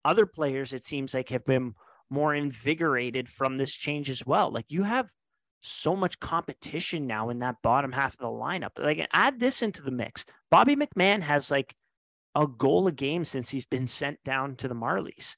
other 0.06 0.26
players, 0.26 0.72
it 0.72 0.84
seems 0.84 1.12
like, 1.12 1.28
have 1.30 1.44
been 1.44 1.74
more 2.10 2.34
invigorated 2.34 3.28
from 3.28 3.56
this 3.56 3.74
change 3.74 4.08
as 4.08 4.24
well. 4.26 4.50
Like 4.50 4.66
you 4.68 4.84
have 4.84 5.10
so 5.60 5.96
much 5.96 6.20
competition 6.20 7.06
now 7.06 7.30
in 7.30 7.40
that 7.40 7.56
bottom 7.62 7.92
half 7.92 8.12
of 8.14 8.20
the 8.20 8.26
lineup. 8.26 8.70
Like 8.78 9.06
add 9.12 9.40
this 9.40 9.62
into 9.62 9.82
the 9.82 9.90
mix. 9.90 10.24
Bobby 10.50 10.76
McMann 10.76 11.22
has 11.22 11.50
like 11.50 11.74
a 12.34 12.46
goal 12.46 12.86
a 12.86 12.92
game 12.92 13.24
since 13.24 13.50
he's 13.50 13.64
been 13.64 13.86
sent 13.86 14.22
down 14.24 14.56
to 14.56 14.68
the 14.68 14.74
Marlies. 14.74 15.36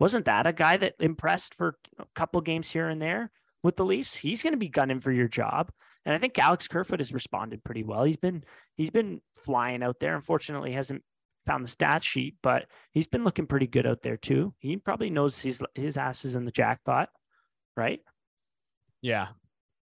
Wasn't 0.00 0.24
that 0.26 0.46
a 0.46 0.52
guy 0.52 0.76
that 0.76 0.94
impressed 0.98 1.54
for 1.54 1.76
a 1.98 2.04
couple 2.14 2.40
games 2.40 2.70
here 2.70 2.88
and 2.88 3.00
there 3.00 3.30
with 3.62 3.76
the 3.76 3.84
Leafs? 3.84 4.16
He's 4.16 4.42
going 4.42 4.52
to 4.52 4.58
be 4.58 4.68
gunning 4.68 5.00
for 5.00 5.12
your 5.12 5.28
job. 5.28 5.70
And 6.04 6.14
I 6.14 6.18
think 6.18 6.38
Alex 6.38 6.68
Kerfoot 6.68 7.00
has 7.00 7.12
responded 7.12 7.64
pretty 7.64 7.82
well. 7.82 8.04
He's 8.04 8.16
been 8.16 8.44
he's 8.76 8.90
been 8.90 9.20
flying 9.34 9.82
out 9.82 10.00
there. 10.00 10.16
Unfortunately, 10.16 10.72
hasn't 10.72 11.02
found 11.48 11.64
the 11.64 11.68
stat 11.68 12.04
sheet, 12.04 12.36
but 12.42 12.66
he's 12.92 13.08
been 13.08 13.24
looking 13.24 13.46
pretty 13.46 13.66
good 13.66 13.86
out 13.86 14.02
there 14.02 14.18
too. 14.18 14.54
He 14.58 14.76
probably 14.76 15.10
knows 15.10 15.40
his 15.40 15.62
his 15.74 15.96
ass 15.96 16.24
is 16.24 16.36
in 16.36 16.44
the 16.44 16.52
jackpot, 16.52 17.08
right? 17.76 18.00
Yeah, 19.00 19.28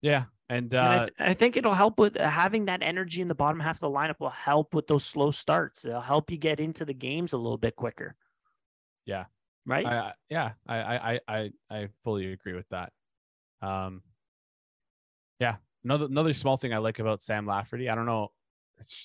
yeah, 0.02 0.26
and, 0.50 0.74
uh, 0.74 0.78
and 0.78 0.88
I, 0.88 0.98
th- 1.00 1.14
I, 1.20 1.34
think 1.34 1.58
it'll 1.58 1.74
help 1.74 2.00
with 2.00 2.18
uh, 2.18 2.30
having 2.30 2.66
that 2.66 2.84
energy 2.84 3.22
in 3.22 3.28
the 3.28 3.36
bottom 3.36 3.60
half 3.60 3.78
of 3.78 3.80
the 3.80 3.90
lineup. 3.90 4.20
Will 4.20 4.30
help 4.30 4.76
with 4.76 4.88
those 4.88 5.04
slow 5.04 5.32
starts. 5.32 5.84
It'll 5.84 6.00
help 6.00 6.30
you 6.30 6.38
get 6.38 6.60
into 6.60 6.86
the 6.86 6.94
games 6.94 7.34
a 7.34 7.38
little 7.38 7.58
bit 7.58 7.76
quicker. 7.76 8.16
Yeah. 9.06 9.26
Right. 9.66 9.86
I, 9.86 10.14
yeah, 10.30 10.52
I, 10.68 10.78
I 10.78 11.20
I 11.28 11.52
I 11.70 11.88
fully 12.04 12.32
agree 12.32 12.54
with 12.54 12.70
that. 12.70 12.94
Um. 13.62 14.04
Yeah, 15.40 15.58
another 15.84 16.06
another 16.06 16.34
small 16.34 16.58
thing 16.58 16.74
I 16.74 16.78
like 16.78 17.00
about 17.00 17.22
Sam 17.22 17.46
Lafferty. 17.46 17.90
I 17.90 17.96
don't 17.96 18.06
know 18.06 18.30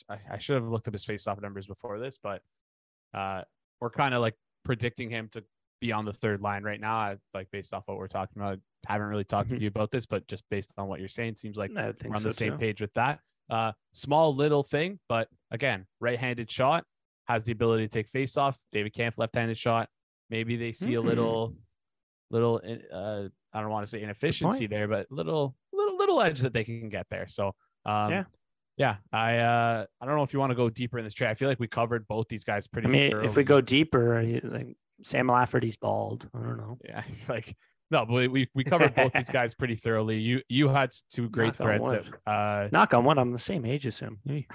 I, 0.08 0.18
I 0.32 0.38
should 0.38 0.54
have 0.56 0.68
looked 0.68 0.86
up 0.88 0.94
his 0.94 1.04
face-off 1.04 1.40
numbers 1.40 1.66
before 1.66 1.98
this, 1.98 2.18
but 2.22 2.42
uh, 3.14 3.42
we're 3.80 3.90
kind 3.90 4.14
of 4.14 4.20
like 4.20 4.34
predicting 4.64 5.10
him 5.10 5.28
to 5.32 5.44
be 5.80 5.92
on 5.92 6.04
the 6.04 6.12
third 6.12 6.40
line 6.40 6.62
right 6.62 6.80
now. 6.80 6.94
I, 6.96 7.16
like 7.34 7.50
based 7.50 7.72
off 7.74 7.84
what 7.86 7.96
we're 7.98 8.06
talking 8.08 8.40
about, 8.40 8.58
I 8.88 8.92
haven't 8.92 9.08
really 9.08 9.24
talked 9.24 9.50
Mhm. 9.50 9.56
to 9.56 9.60
you 9.62 9.68
about 9.68 9.90
this, 9.90 10.06
but 10.06 10.26
just 10.28 10.44
based 10.50 10.72
on 10.78 10.88
what 10.88 11.00
you're 11.00 11.08
saying, 11.08 11.36
seems 11.36 11.56
like 11.56 11.70
we're 11.72 11.94
on 12.14 12.20
so 12.20 12.28
the 12.28 12.34
same 12.34 12.52
too. 12.52 12.58
page 12.58 12.80
with 12.80 12.92
that. 12.94 13.20
Uh, 13.50 13.72
small 13.92 14.34
little 14.34 14.62
thing, 14.62 14.98
but 15.08 15.28
again, 15.50 15.86
right-handed 16.00 16.50
shot 16.50 16.84
has 17.28 17.44
the 17.44 17.52
ability 17.52 17.84
to 17.86 17.88
take 17.92 18.08
face 18.08 18.36
off. 18.36 18.58
David 18.72 18.92
Kampf 18.92 19.18
left-handed 19.18 19.56
shot. 19.58 19.88
Maybe 20.30 20.56
they 20.56 20.72
see 20.72 20.94
a 20.94 21.00
Hmm. 21.00 21.06
little, 21.08 21.56
little. 22.30 22.60
Uh, 22.92 23.28
I 23.52 23.60
don't 23.60 23.70
want 23.70 23.84
to 23.84 23.90
say 23.90 24.02
inefficiency 24.02 24.66
there, 24.66 24.88
but 24.88 25.10
little, 25.10 25.54
little, 25.72 25.96
little 25.98 26.20
edge 26.22 26.40
that 26.40 26.52
they 26.54 26.64
can 26.64 26.88
get 26.88 27.06
there. 27.10 27.26
So, 27.28 27.54
um, 27.84 28.10
Yeah. 28.10 28.24
Yeah. 28.76 28.96
I, 29.12 29.38
uh, 29.38 29.86
I 30.00 30.06
don't 30.06 30.16
know 30.16 30.22
if 30.22 30.32
you 30.32 30.38
want 30.38 30.50
to 30.50 30.56
go 30.56 30.70
deeper 30.70 30.98
in 30.98 31.04
this 31.04 31.14
trade. 31.14 31.30
I 31.30 31.34
feel 31.34 31.48
like 31.48 31.60
we 31.60 31.68
covered 31.68 32.06
both 32.08 32.28
these 32.28 32.44
guys 32.44 32.66
pretty. 32.66 32.88
I 32.88 32.90
mean, 32.90 33.16
if 33.24 33.36
we 33.36 33.44
go 33.44 33.60
deeper, 33.60 34.22
like 34.44 34.76
Sam 35.04 35.26
Lafferty's 35.28 35.76
bald. 35.76 36.28
I 36.34 36.38
don't 36.38 36.56
know. 36.56 36.78
yeah, 36.84 37.02
like 37.28 37.54
no, 37.90 38.06
but 38.06 38.30
we 38.30 38.48
we 38.54 38.64
covered 38.64 38.94
both 38.94 39.12
these 39.12 39.28
guys 39.38 39.52
pretty 39.54 39.76
thoroughly. 39.76 40.18
You 40.18 40.40
you 40.48 40.68
had 40.68 40.90
two 41.12 41.28
great 41.28 41.58
Knock 41.58 41.60
on 41.60 41.66
threads 41.66 41.90
that 41.90 42.30
uh 42.30 42.68
Knock 42.72 42.94
on 42.94 43.04
one. 43.04 43.18
I'm 43.18 43.32
the 43.32 43.38
same 43.38 43.66
age 43.66 43.86
as 43.86 43.98
him. 43.98 44.18
We 44.24 44.46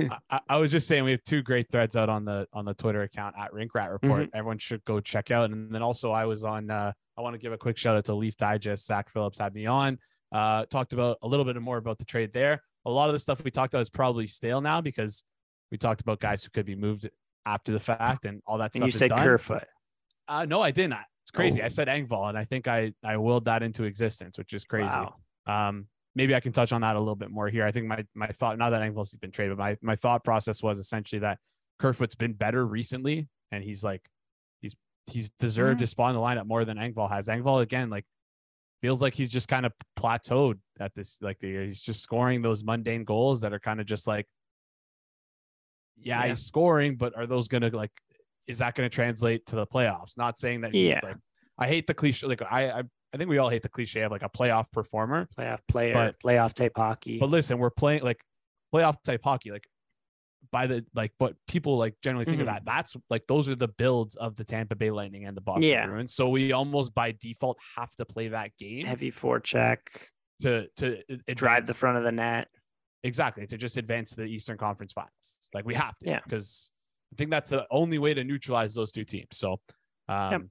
I- 0.00 0.18
I, 0.30 0.40
I 0.48 0.56
was 0.58 0.70
just 0.72 0.86
saying 0.86 1.04
we 1.04 1.10
have 1.12 1.24
two 1.24 1.42
great 1.42 1.70
threads 1.70 1.96
out 1.96 2.08
on 2.08 2.24
the 2.24 2.46
on 2.52 2.64
the 2.64 2.74
Twitter 2.74 3.02
account 3.02 3.34
at 3.38 3.52
Rink 3.52 3.74
Rat 3.74 3.90
Report. 3.90 4.22
Mm-hmm. 4.22 4.36
Everyone 4.36 4.58
should 4.58 4.84
go 4.84 5.00
check 5.00 5.30
out. 5.30 5.50
And 5.50 5.74
then 5.74 5.82
also 5.82 6.12
I 6.12 6.24
was 6.26 6.44
on 6.44 6.70
uh 6.70 6.92
I 7.18 7.20
want 7.20 7.34
to 7.34 7.38
give 7.38 7.52
a 7.52 7.58
quick 7.58 7.76
shout 7.76 7.96
out 7.96 8.04
to 8.06 8.14
Leaf 8.14 8.36
Digest. 8.36 8.86
Zach 8.86 9.10
Phillips 9.10 9.38
had 9.38 9.52
me 9.54 9.66
on. 9.66 9.98
Uh 10.32 10.64
talked 10.66 10.92
about 10.92 11.18
a 11.22 11.28
little 11.28 11.44
bit 11.44 11.60
more 11.60 11.76
about 11.76 11.98
the 11.98 12.04
trade 12.04 12.32
there. 12.32 12.62
A 12.86 12.90
lot 12.90 13.08
of 13.08 13.12
the 13.12 13.18
stuff 13.18 13.42
we 13.44 13.50
talked 13.50 13.72
about 13.74 13.82
is 13.82 13.90
probably 13.90 14.26
stale 14.26 14.60
now 14.60 14.80
because 14.80 15.24
we 15.70 15.78
talked 15.78 16.00
about 16.00 16.20
guys 16.20 16.42
who 16.42 16.50
could 16.50 16.66
be 16.66 16.74
moved 16.74 17.08
after 17.46 17.72
the 17.72 17.80
fact 17.80 18.24
and 18.24 18.40
all 18.46 18.58
that 18.58 18.74
and 18.74 18.80
stuff. 18.82 18.86
you 18.86 18.92
said 18.92 19.08
done. 19.10 19.24
Kerfoot. 19.24 19.64
Uh, 20.28 20.44
no, 20.44 20.60
I 20.60 20.70
didn't. 20.70 20.94
It's 21.24 21.30
crazy. 21.30 21.62
I 21.62 21.66
Oh. 21.66 21.68
said 21.68 21.88
Engvall, 21.88 22.28
and 22.28 22.38
I 22.38 22.44
think 22.44 22.66
I 22.68 22.92
I 23.04 23.16
willed 23.16 23.44
that 23.46 23.62
into 23.62 23.84
existence, 23.84 24.38
which 24.38 24.52
is 24.52 24.64
crazy. 24.64 24.94
Wow. 24.96 25.16
Um, 25.46 25.86
maybe 26.14 26.34
I 26.34 26.40
can 26.40 26.52
touch 26.52 26.72
on 26.72 26.80
that 26.82 26.96
a 26.96 26.98
little 26.98 27.14
bit 27.16 27.30
more 27.30 27.48
here. 27.48 27.64
I 27.64 27.72
think 27.72 27.86
my 27.86 28.04
my 28.14 28.28
thought, 28.28 28.58
not 28.58 28.70
that 28.70 28.82
Engvall's 28.82 29.14
been 29.16 29.30
traded, 29.32 29.56
but 29.56 29.62
my 29.62 29.76
my 29.82 29.96
thought 29.96 30.24
process 30.24 30.62
was 30.62 30.78
essentially 30.78 31.20
that 31.20 31.38
Kerfoot's 31.78 32.14
been 32.14 32.32
better 32.32 32.66
recently, 32.66 33.28
and 33.50 33.62
he's 33.64 33.82
like 33.84 34.08
he's 34.60 34.74
he's 35.10 35.30
deserved 35.30 35.76
Mhm. 35.78 35.80
to 35.80 35.86
spawn 35.88 36.14
the 36.14 36.20
lineup 36.20 36.46
more 36.46 36.64
than 36.64 36.76
Engvall 36.78 37.10
has. 37.10 37.28
Engvall 37.28 37.60
again, 37.62 37.90
like 37.90 38.04
feels 38.82 39.00
like 39.00 39.14
he's 39.14 39.30
just 39.32 39.48
kind 39.48 39.64
of 39.64 39.72
plateaued 39.98 40.58
at 40.80 40.92
this 40.94 41.18
like 41.22 41.38
the 41.38 41.66
he's 41.66 41.80
just 41.80 42.02
scoring 42.02 42.42
those 42.42 42.62
mundane 42.64 43.04
goals 43.04 43.40
that 43.40 43.52
are 43.54 43.60
kind 43.60 43.80
of 43.80 43.86
just 43.86 44.06
like 44.06 44.26
yeah, 45.98 46.22
Yeah. 46.22 46.28
he's 46.30 46.44
scoring, 46.44 46.96
but 46.96 47.16
are 47.16 47.26
those 47.26 47.48
gonna 47.48 47.68
like 47.72 47.92
is 48.46 48.58
that 48.58 48.74
gonna 48.74 48.88
translate 48.90 49.46
to 49.46 49.56
the 49.56 49.66
playoffs? 49.66 50.16
Not 50.18 50.38
saying 50.38 50.62
that 50.62 50.72
he's 50.74 50.88
Yeah. 50.88 51.00
like 51.02 51.16
I 51.58 51.68
hate 51.68 51.86
the 51.86 51.94
cliche 51.94 52.26
like 52.26 52.42
I, 52.42 52.70
I 52.70 52.82
I 53.14 53.18
think 53.18 53.28
we 53.30 53.38
all 53.38 53.50
hate 53.50 53.62
the 53.62 53.68
cliche 53.68 54.00
of 54.02 54.10
like 54.10 54.22
a 54.22 54.28
playoff 54.28 54.72
performer. 54.72 55.28
Playoff 55.38 55.60
player, 55.68 55.92
But- 55.94 56.20
playoff 56.20 56.54
type 56.54 56.72
hockey. 56.76 57.18
But 57.18 57.28
listen, 57.28 57.58
we're 57.58 57.70
playing 57.70 58.02
like 58.02 58.20
playoff 58.74 59.02
type 59.04 59.20
hockey, 59.22 59.50
like 59.52 59.64
by 60.52 60.66
the 60.66 60.84
like 60.94 61.12
but 61.18 61.34
people 61.48 61.78
like 61.78 61.94
generally 62.02 62.26
think 62.26 62.36
Mhm. 62.36 62.42
of 62.42 62.46
that. 62.46 62.64
That's 62.64 62.94
like 63.10 63.26
those 63.26 63.48
are 63.48 63.54
the 63.56 63.68
builds 63.68 64.14
of 64.16 64.36
the 64.36 64.44
Tampa 64.44 64.76
Bay 64.76 64.90
Lightning 64.90 65.24
and 65.24 65.36
the 65.36 65.40
Boston 65.40 65.70
Yeah. 65.70 65.86
Bruins. 65.86 66.14
So 66.14 66.28
we 66.28 66.52
almost 66.52 66.94
by 66.94 67.12
default 67.12 67.58
have 67.76 67.90
to 67.96 68.04
play 68.04 68.28
that 68.28 68.56
game 68.58 68.84
Heavy 68.86 69.10
forecheck, 69.10 69.78
to 70.42 70.68
to 70.76 71.02
a- 71.26 71.34
drive 71.34 71.66
the 71.66 71.74
front 71.74 71.96
of 71.98 72.04
the 72.04 72.12
net. 72.12 72.48
exactly 73.04 73.44
to 73.48 73.56
just 73.56 73.76
advance 73.78 74.10
to 74.10 74.16
the 74.16 74.26
Eastern 74.26 74.56
Conference 74.56 74.92
Finals. 74.92 75.38
Like 75.52 75.64
we 75.64 75.74
have 75.74 75.98
to, 75.98 76.06
Yeah. 76.06 76.20
because 76.22 76.70
I 77.12 77.16
think 77.16 77.30
that's 77.30 77.50
the 77.50 77.66
only 77.70 77.98
way 77.98 78.14
to 78.14 78.22
neutralize 78.22 78.74
those 78.74 78.92
two 78.92 79.04
teams. 79.04 79.26
So, 79.32 79.60
um, 80.08 80.50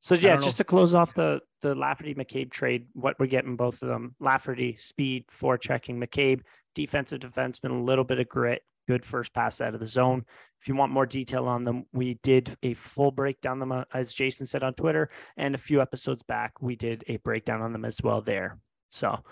So 0.00 0.14
yeah, 0.14 0.34
know 0.34 0.40
just 0.42 0.58
to 0.58 0.64
close 0.64 0.92
off 0.92 1.14
the 1.14 1.40
the 1.62 1.74
Lafferty 1.74 2.14
McCabe 2.14 2.50
trade, 2.50 2.88
what 2.92 3.18
we're 3.18 3.26
getting 3.26 3.56
both 3.56 3.80
of 3.82 3.88
them: 3.88 4.14
Lafferty 4.20 4.76
speed, 4.76 5.26
forechecking, 5.28 5.96
McCabe 5.96 6.42
defensive 6.74 7.20
defenseman, 7.20 7.70
a 7.70 7.82
little 7.82 8.04
bit 8.04 8.18
of 8.20 8.28
grit, 8.28 8.62
good 8.86 9.04
first 9.04 9.32
pass 9.32 9.60
out 9.60 9.74
of 9.74 9.80
the 9.80 9.86
zone. 9.86 10.24
If 10.60 10.68
you 10.68 10.74
want 10.74 10.92
more 10.92 11.06
detail 11.06 11.46
on 11.46 11.64
them, 11.64 11.84
we 11.92 12.14
did 12.22 12.56
a 12.62 12.74
full 12.74 13.10
breakdown 13.10 13.58
them 13.58 13.72
uh, 13.72 13.84
as 13.92 14.12
Jason 14.12 14.46
said 14.46 14.62
on 14.62 14.74
Twitter, 14.74 15.10
and 15.36 15.54
a 15.54 15.58
few 15.58 15.80
episodes 15.80 16.22
back 16.22 16.60
we 16.60 16.76
did 16.76 17.04
a 17.08 17.18
breakdown 17.18 17.62
on 17.62 17.72
them 17.72 17.84
as 17.84 18.00
well 18.02 18.20
there. 18.20 18.58
So 18.90 19.22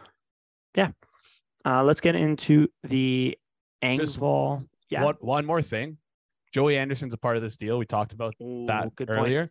yeah, 0.77 0.91
uh, 1.65 1.83
let's 1.83 2.01
get 2.01 2.15
into 2.15 2.69
the 2.83 3.37
Engvall. 3.83 4.67
Yeah, 4.91 5.05
one 5.05 5.17
one 5.21 5.47
more 5.47 5.63
thing, 5.63 5.99
Joey 6.55 6.79
Anderson's 6.79 7.13
a 7.13 7.19
part 7.19 7.37
of 7.37 7.43
this 7.43 7.57
deal. 7.57 7.79
We 7.79 7.85
talked 7.85 8.13
about 8.13 8.35
Ooh, 8.41 8.67
that 8.67 8.95
good 8.95 9.09
point. 9.09 9.19
earlier. 9.19 9.51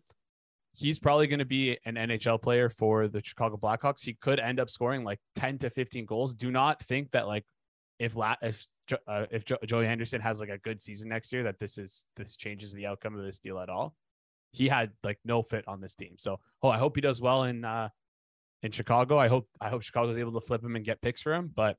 He's 0.76 0.98
probably 0.98 1.26
going 1.26 1.38
to 1.38 1.44
be 1.44 1.78
an 1.84 1.94
NHL 1.94 2.40
player 2.40 2.70
for 2.70 3.06
the 3.08 3.22
Chicago 3.22 3.56
Blackhawks. 3.56 4.02
He 4.02 4.14
could 4.14 4.40
end 4.40 4.58
up 4.58 4.70
scoring 4.70 5.04
like 5.04 5.20
10 5.36 5.58
to 5.58 5.70
15 5.70 6.06
goals. 6.06 6.34
Do 6.34 6.50
not 6.50 6.82
think 6.82 7.12
that 7.12 7.28
like 7.28 7.44
if 7.98 8.16
La- 8.16 8.36
if 8.42 8.66
uh, 9.06 9.26
if 9.30 9.44
jo- 9.44 9.58
Joey 9.64 9.86
Henderson 9.86 10.20
has 10.20 10.40
like 10.40 10.48
a 10.48 10.58
good 10.58 10.80
season 10.80 11.08
next 11.08 11.32
year 11.32 11.44
that 11.44 11.58
this 11.58 11.78
is 11.78 12.06
this 12.16 12.36
changes 12.36 12.72
the 12.72 12.86
outcome 12.86 13.16
of 13.16 13.24
this 13.24 13.38
deal 13.38 13.58
at 13.58 13.68
all. 13.68 13.94
He 14.52 14.68
had 14.68 14.92
like 15.02 15.18
no 15.24 15.42
fit 15.42 15.66
on 15.66 15.80
this 15.80 15.94
team. 15.94 16.14
So, 16.18 16.38
oh, 16.62 16.68
I 16.68 16.78
hope 16.78 16.96
he 16.96 17.00
does 17.00 17.20
well 17.20 17.44
in 17.44 17.64
uh 17.64 17.88
in 18.62 18.72
Chicago. 18.72 19.18
I 19.18 19.28
hope 19.28 19.48
I 19.60 19.68
hope 19.68 19.82
Chicago's 19.82 20.18
able 20.18 20.32
to 20.40 20.46
flip 20.46 20.62
him 20.62 20.76
and 20.76 20.84
get 20.84 21.00
picks 21.00 21.22
for 21.22 21.34
him, 21.34 21.50
but 21.54 21.76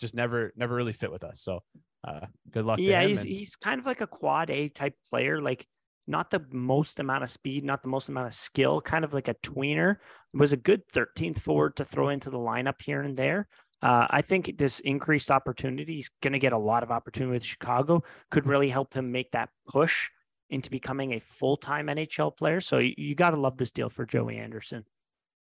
just 0.00 0.14
never 0.14 0.52
never 0.56 0.74
really 0.74 0.92
fit 0.92 1.10
with 1.12 1.24
us. 1.24 1.40
So, 1.42 1.60
uh 2.06 2.26
good 2.50 2.64
luck 2.64 2.78
yeah, 2.80 2.98
to 2.98 3.04
him. 3.04 3.08
he's 3.10 3.20
and- 3.22 3.28
he's 3.28 3.56
kind 3.56 3.80
of 3.80 3.86
like 3.86 4.00
a 4.00 4.06
quad 4.06 4.50
A 4.50 4.68
type 4.68 4.94
player, 5.10 5.40
like 5.40 5.66
not 6.06 6.30
the 6.30 6.42
most 6.50 7.00
amount 7.00 7.22
of 7.22 7.28
speed, 7.30 7.64
not 7.64 7.82
the 7.82 7.88
most 7.88 8.08
amount 8.08 8.26
of 8.26 8.34
skill, 8.34 8.80
kind 8.80 9.04
of 9.04 9.12
like 9.12 9.28
a 9.28 9.34
tweener. 9.34 9.96
Was 10.32 10.52
a 10.52 10.56
good 10.56 10.86
13th 10.88 11.38
forward 11.38 11.76
to 11.76 11.84
throw 11.84 12.08
into 12.10 12.30
the 12.30 12.38
lineup 12.38 12.80
here 12.82 13.02
and 13.02 13.16
there. 13.16 13.48
Uh, 13.82 14.06
I 14.10 14.22
think 14.22 14.58
this 14.58 14.80
increased 14.80 15.30
opportunity, 15.30 15.96
he's 15.96 16.10
going 16.20 16.32
to 16.32 16.38
get 16.38 16.52
a 16.52 16.58
lot 16.58 16.82
of 16.82 16.90
opportunity 16.90 17.32
with 17.32 17.44
Chicago, 17.44 18.02
could 18.30 18.46
really 18.46 18.68
help 18.68 18.92
him 18.92 19.12
make 19.12 19.30
that 19.32 19.50
push 19.68 20.10
into 20.50 20.70
becoming 20.70 21.12
a 21.12 21.20
full 21.20 21.56
time 21.56 21.86
NHL 21.86 22.36
player. 22.36 22.60
So 22.60 22.78
you, 22.78 22.94
you 22.96 23.14
got 23.14 23.30
to 23.30 23.36
love 23.36 23.56
this 23.56 23.70
deal 23.70 23.88
for 23.88 24.04
Joey 24.04 24.38
Anderson. 24.38 24.84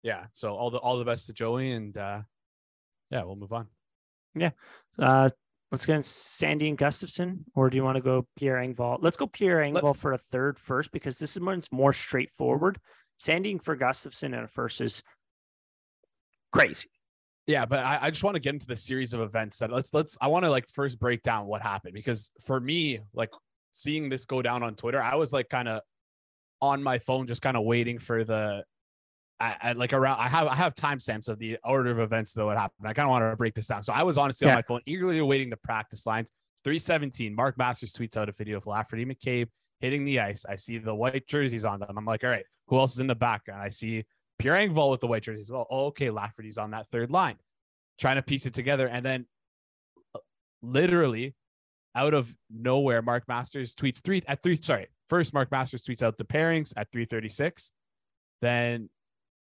yeah. 0.02 0.26
So 0.32 0.54
all 0.54 0.70
the 0.70 0.78
all 0.78 0.98
the 0.98 1.04
best 1.04 1.26
to 1.26 1.32
Joey 1.32 1.72
and 1.72 1.96
uh 1.96 2.22
yeah, 3.10 3.22
we'll 3.22 3.36
move 3.36 3.52
on. 3.52 3.68
Uh, 4.98 5.28
let's 5.70 5.86
go 5.86 5.94
Sandin 5.94 6.70
and 6.70 6.78
Gustafsson, 6.78 7.44
or 7.54 7.70
do 7.70 7.76
you 7.76 7.84
want 7.84 7.96
to 7.96 8.02
go 8.02 8.26
Pierre 8.36 8.56
Engvall? 8.56 8.98
Let's 9.00 9.16
go 9.16 9.26
Pierre 9.26 9.58
Engvall 9.58 9.94
for 9.96 10.12
a 10.12 10.18
third 10.18 10.58
first 10.58 10.90
because 10.90 11.18
this 11.18 11.36
is 11.36 11.42
one's 11.42 11.70
more 11.70 11.92
straightforward. 11.92 12.80
Sandin 13.20 13.62
for 13.62 13.76
Gustafsson 13.76 14.34
and 14.34 14.44
a 14.44 14.48
first 14.48 14.80
is 14.80 15.02
crazy. 16.52 16.88
Yeah, 17.46 17.66
but 17.66 17.80
I, 17.80 17.98
I 18.02 18.10
just 18.10 18.24
want 18.24 18.34
to 18.36 18.40
get 18.40 18.54
into 18.54 18.66
the 18.66 18.76
series 18.76 19.12
of 19.12 19.20
events 19.20 19.58
that 19.58 19.70
let's 19.70 19.92
let's 19.92 20.16
I 20.20 20.28
want 20.28 20.44
to 20.44 20.50
like 20.50 20.68
first 20.70 20.98
break 20.98 21.22
down 21.22 21.46
what 21.46 21.60
happened 21.62 21.92
because 21.94 22.30
for 22.44 22.58
me, 22.58 23.00
like 23.12 23.30
seeing 23.72 24.08
this 24.08 24.24
go 24.24 24.40
down 24.40 24.62
on 24.62 24.74
Twitter, 24.74 25.02
I 25.02 25.16
was 25.16 25.32
like 25.32 25.48
kind 25.50 25.68
of 25.68 25.82
on 26.62 26.82
my 26.82 26.98
phone, 26.98 27.26
just 27.26 27.42
kind 27.42 27.56
of 27.56 27.64
waiting 27.64 27.98
for 27.98 28.24
the 28.24 28.64
I, 29.40 29.56
I 29.60 29.72
like 29.72 29.92
around 29.92 30.18
I 30.20 30.28
have 30.28 30.46
I 30.46 30.54
have 30.54 30.74
timestamps 30.74 31.28
of 31.28 31.38
the 31.38 31.58
order 31.64 31.90
of 31.90 31.98
events 31.98 32.32
that 32.32 32.44
would 32.46 32.56
happen. 32.56 32.86
I 32.86 32.94
kind 32.94 33.06
of 33.06 33.10
want 33.10 33.30
to 33.30 33.36
break 33.36 33.54
this 33.54 33.66
down. 33.66 33.82
So 33.82 33.92
I 33.92 34.04
was 34.04 34.16
honestly 34.16 34.46
Yeah. 34.46 34.52
on 34.54 34.58
my 34.58 34.62
phone, 34.62 34.80
eagerly 34.86 35.18
awaiting 35.18 35.50
the 35.50 35.56
practice 35.58 36.06
lines. 36.06 36.30
317, 36.64 37.34
Mark 37.34 37.58
Masters 37.58 37.92
tweets 37.92 38.16
out 38.16 38.30
a 38.30 38.32
video 38.32 38.56
of 38.56 38.66
Lafferty 38.66 39.04
McCabe 39.04 39.48
hitting 39.80 40.06
the 40.06 40.18
ice. 40.20 40.46
I 40.48 40.54
see 40.56 40.78
the 40.78 40.94
white 40.94 41.26
jerseys 41.26 41.66
on 41.66 41.80
them. 41.80 41.94
I'm 41.98 42.06
like, 42.06 42.24
all 42.24 42.30
right, 42.30 42.46
who 42.68 42.78
else 42.78 42.94
is 42.94 43.00
in 43.00 43.06
the 43.06 43.14
background? 43.14 43.60
I 43.60 43.68
see 43.68 44.04
Pierre 44.38 44.54
Engvall 44.54 44.90
with 44.90 45.00
the 45.00 45.06
white 45.06 45.22
jerseys. 45.22 45.50
Well, 45.50 45.66
oh, 45.70 45.86
okay, 45.86 46.10
Lafferty's 46.10 46.58
on 46.58 46.72
that 46.72 46.88
third 46.88 47.10
line. 47.10 47.36
Trying 47.98 48.16
to 48.16 48.22
piece 48.22 48.46
it 48.46 48.54
together. 48.54 48.88
And 48.88 49.04
then 49.04 49.26
uh, 50.14 50.18
literally 50.62 51.34
out 51.94 52.14
of 52.14 52.34
nowhere, 52.50 53.02
Mark 53.02 53.28
Masters 53.28 53.74
tweets 53.74 54.02
three 54.02 54.22
at 54.26 54.42
three. 54.42 54.56
Sorry. 54.60 54.88
First, 55.08 55.34
Mark 55.34 55.50
Masters 55.50 55.82
tweets 55.82 56.02
out 56.02 56.16
the 56.16 56.24
pairings 56.24 56.72
at 56.76 56.90
336. 56.90 57.70
Then 58.40 58.88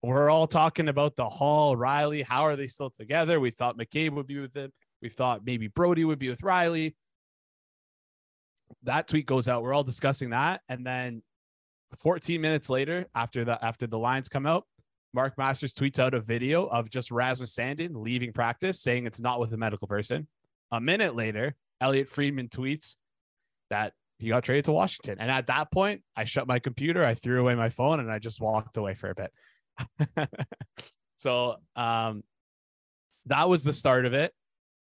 we're 0.04 0.30
all 0.30 0.48
talking 0.48 0.90
about 0.90 1.16
the 1.16 1.28
Holl, 1.28 1.76
Rielly. 1.76 2.24
How 2.24 2.44
are 2.44 2.56
they 2.56 2.68
still 2.68 2.92
together? 3.00 3.40
We 3.40 3.52
thought 3.52 3.78
McCabe 3.78 4.12
would 4.12 4.28
be 4.28 4.40
with 4.40 4.56
him. 4.56 4.72
We 5.02 5.10
thought 5.10 5.46
maybe 5.46 5.68
Brodie 5.68 6.04
would 6.04 6.20
be 6.20 6.30
with 6.30 6.42
Rielly. 6.42 6.96
That 8.84 9.08
tweet 9.08 9.26
goes 9.26 9.48
out. 9.48 9.64
We're 9.64 9.74
all 9.74 9.84
discussing 9.84 10.32
that. 10.32 10.62
And 10.70 10.86
then 10.86 11.24
14 11.98 12.40
minutes 12.42 12.70
later, 12.70 13.06
after 13.16 13.46
the 13.46 13.64
after 13.64 13.88
the 13.88 13.98
lines 13.98 14.30
come 14.30 14.46
out, 14.46 14.66
Mark 15.16 15.38
Masters 15.38 15.74
tweets 15.74 15.98
out 15.98 16.14
a 16.14 16.20
video 16.20 16.66
of 16.66 16.90
just 16.90 17.10
Rasmus 17.10 17.56
Sandin 17.56 17.92
leaving 17.96 18.34
practice, 18.34 18.82
saying 18.82 19.08
it's 19.08 19.22
not 19.22 19.40
with 19.40 19.54
a 19.54 19.58
medical 19.58 19.88
person. 19.88 20.28
A 20.72 20.82
minute 20.82 21.16
later, 21.16 21.56
Elliotte 21.80 22.10
Friedman 22.10 22.50
tweets 22.50 22.98
that 23.70 23.94
he 24.20 24.30
got 24.30 24.44
traded 24.44 24.66
to 24.66 24.74
Washington. 24.74 25.18
And 25.20 25.32
at 25.32 25.48
that 25.48 25.72
point, 25.72 26.02
I 26.16 26.26
shut 26.26 26.48
my 26.48 26.60
computer, 26.60 27.04
I 27.04 27.16
threw 27.16 27.40
away 27.40 27.56
my 27.56 27.70
phone, 27.70 28.00
and 28.00 28.12
I 28.12 28.20
just 28.20 28.42
walked 28.42 28.78
away 28.78 28.94
for 28.94 29.10
a 29.10 29.16
bit. 29.16 29.32
so 31.18 31.56
um, 31.76 32.24
that 33.26 33.50
was 33.50 33.64
the 33.64 33.74
start 33.74 34.06
of 34.06 34.14
it. 34.14 34.34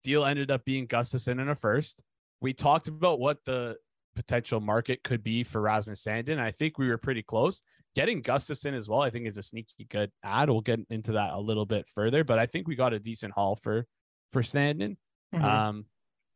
deal 0.03 0.25
ended 0.25 0.51
up 0.51 0.65
being 0.65 0.87
Gustafsson 0.87 1.41
in 1.41 1.49
a 1.49 1.55
first. 1.55 2.01
We 2.41 2.53
talked 2.53 2.87
about 2.87 3.19
what 3.19 3.43
the 3.45 3.77
potential 4.15 4.59
market 4.59 5.03
could 5.03 5.23
be 5.23 5.43
for 5.43 5.61
Rasmus 5.61 6.03
Sandin. 6.03 6.39
I 6.39 6.51
think 6.51 6.77
we 6.77 6.87
were 6.89 6.97
pretty 6.97 7.23
close. 7.23 7.61
Getting 7.95 8.21
Gustafsson 8.21 8.73
as 8.73 8.87
well, 8.87 9.01
I 9.01 9.09
think, 9.09 9.25
is 9.27 9.37
a 9.37 9.41
sneaky 9.41 9.85
good 9.89 10.11
ad. 10.23 10.49
We'll 10.49 10.61
get 10.61 10.79
into 10.89 11.13
that 11.13 11.33
a 11.33 11.39
little 11.39 11.65
bit 11.65 11.87
further, 11.93 12.23
but 12.23 12.37
I 12.39 12.45
think 12.45 12.67
we 12.67 12.75
got 12.75 12.93
a 12.93 12.99
decent 12.99 13.33
haul 13.33 13.55
for 13.55 13.85
for 14.31 14.41
Sandin. 14.43 14.97
Mhm. 15.33 15.43
Um, 15.43 15.85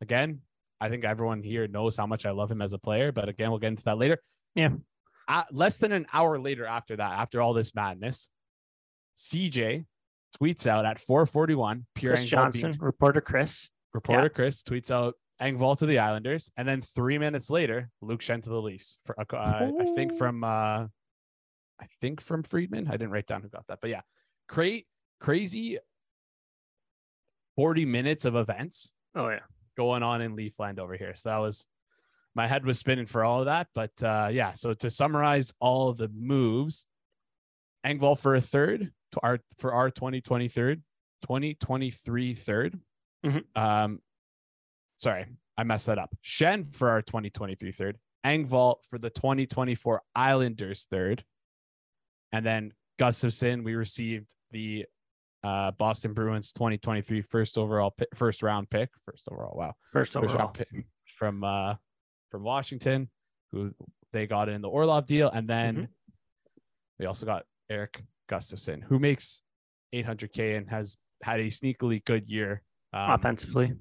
again, 0.01 0.41
I 0.81 0.89
think 0.89 1.03
everyone 1.05 1.43
here 1.43 1.67
knows 1.67 1.95
how 1.95 2.07
much 2.07 2.25
I 2.25 2.31
love 2.31 2.49
him 2.51 2.61
as 2.61 2.73
a 2.73 2.79
player, 2.79 3.11
but 3.11 3.29
again, 3.29 3.49
we'll 3.51 3.59
get 3.59 3.67
into 3.67 3.83
that 3.83 3.97
later. 3.97 4.19
Yeah. 4.55 4.69
Uh, 5.27 5.43
less 5.51 5.77
than 5.77 5.91
an 5.91 6.05
hour 6.11 6.39
later 6.39 6.65
after 6.65 6.95
that, 6.97 7.11
after 7.19 7.39
all 7.41 7.53
this 7.53 7.73
madness, 7.75 8.29
CJ 9.17 9.85
tweets 10.41 10.65
out 10.67 10.85
at 10.85 10.99
441, 10.99 11.85
Pierre 11.95 12.15
Chris 12.15 12.27
Johnston, 12.29 12.71
being- 12.71 12.81
reporter 12.81 13.21
Chris. 13.21 13.69
reporter 13.93 14.29
Chris 14.29 14.63
tweets 14.63 14.89
out 14.89 15.15
Engvall 15.43 15.77
to 15.77 15.85
the 15.85 15.99
Islanders, 15.99 16.49
and 16.57 16.67
then 16.67 16.81
three 16.81 17.17
minutes 17.17 17.49
later, 17.49 17.89
Luke 18.01 18.21
Schenn 18.21 18.41
to 18.43 18.49
the 18.49 18.61
Leafs. 18.61 18.97
For, 19.05 19.19
uh, 19.19 19.25
I 19.35 19.93
think 19.95 20.17
from 20.17 20.43
uh, 20.43 20.47
I 20.47 21.85
think 22.01 22.21
from 22.21 22.43
Friedman. 22.43 22.87
I 22.87 22.91
didn't 22.91 23.11
write 23.11 23.27
down 23.27 23.41
who 23.41 23.49
got 23.49 23.67
that, 23.67 23.79
but 23.81 23.89
yeah, 23.89 24.01
cra- 24.47 24.81
crazy 25.19 25.79
40 27.55 27.85
minutes 27.85 28.25
of 28.25 28.35
events 28.35 28.91
Oh 29.15 29.29
yeah. 29.29 29.39
going 29.77 30.01
on 30.03 30.21
in 30.21 30.35
Leafland 30.35 30.79
over 30.79 30.95
here. 30.95 31.13
So 31.15 31.29
that 31.29 31.37
was 31.37 31.67
my 32.35 32.47
head 32.47 32.65
was 32.65 32.79
spinning 32.79 33.05
for 33.05 33.23
all 33.23 33.39
of 33.41 33.45
that. 33.45 33.67
But 33.75 33.91
uh, 34.01 34.29
yeah, 34.31 34.53
so 34.53 34.73
to 34.73 34.89
summarize 34.89 35.53
all 35.59 35.93
the 35.93 36.09
moves, 36.09 36.87
Engvall 37.85 38.17
for 38.17 38.33
a 38.35 38.41
third 38.41 38.91
to 39.11 39.19
our 39.21 39.39
for 39.57 39.73
our 39.73 39.89
2023 39.91 40.75
2023 41.21 42.33
third. 42.33 42.79
Mhm. 43.25 43.43
Um, 43.55 43.99
sorry, 45.03 45.25
I 45.57 45.63
messed 45.63 45.85
that 45.87 45.99
up. 45.99 46.15
Schenn 46.23 46.73
for 46.75 46.89
our 46.89 47.01
2023 47.01 47.71
third, 47.71 47.97
Engvall 48.25 48.77
for 48.89 48.97
the 48.97 49.09
2024 49.09 50.01
Islanders 50.15 50.87
third, 50.89 51.23
and 52.31 52.45
then 52.45 52.71
Gustafsson. 52.99 53.63
We 53.63 53.75
received 53.75 54.27
the 54.51 54.85
uh, 55.43 55.71
Boston 55.71 56.13
Bruins 56.13 56.53
2023 56.53 57.21
first 57.21 57.57
overall 57.57 57.91
pi- 57.91 58.05
first 58.15 58.41
round 58.41 58.69
pick, 58.69 58.89
first 59.05 59.27
overall. 59.29 59.57
Wow, 59.57 59.73
First 59.91 60.13
first 60.13 60.33
overall. 60.35 60.47
pick 60.49 60.69
from 61.17 61.43
uh 61.43 61.75
from 62.31 62.43
Washington, 62.43 63.09
who 63.51 63.73
they 64.13 64.25
got 64.25 64.47
in 64.49 64.61
the 64.61 64.69
Orlov 64.69 65.05
deal, 65.05 65.29
and 65.29 65.47
then 65.47 65.75
Mhm. 65.75 65.87
we 66.99 67.05
also 67.05 67.25
got 67.25 67.45
Erik 67.69 68.01
Gustafsson, 68.29 68.83
who 68.83 68.99
makes 68.99 69.41
800k 69.93 70.55
and 70.57 70.69
has 70.69 70.97
had 71.21 71.39
a 71.39 71.47
sneakily 71.47 72.03
good 72.05 72.27
year 72.29 72.63
um, 72.93 73.11
Offensively, 73.11 73.73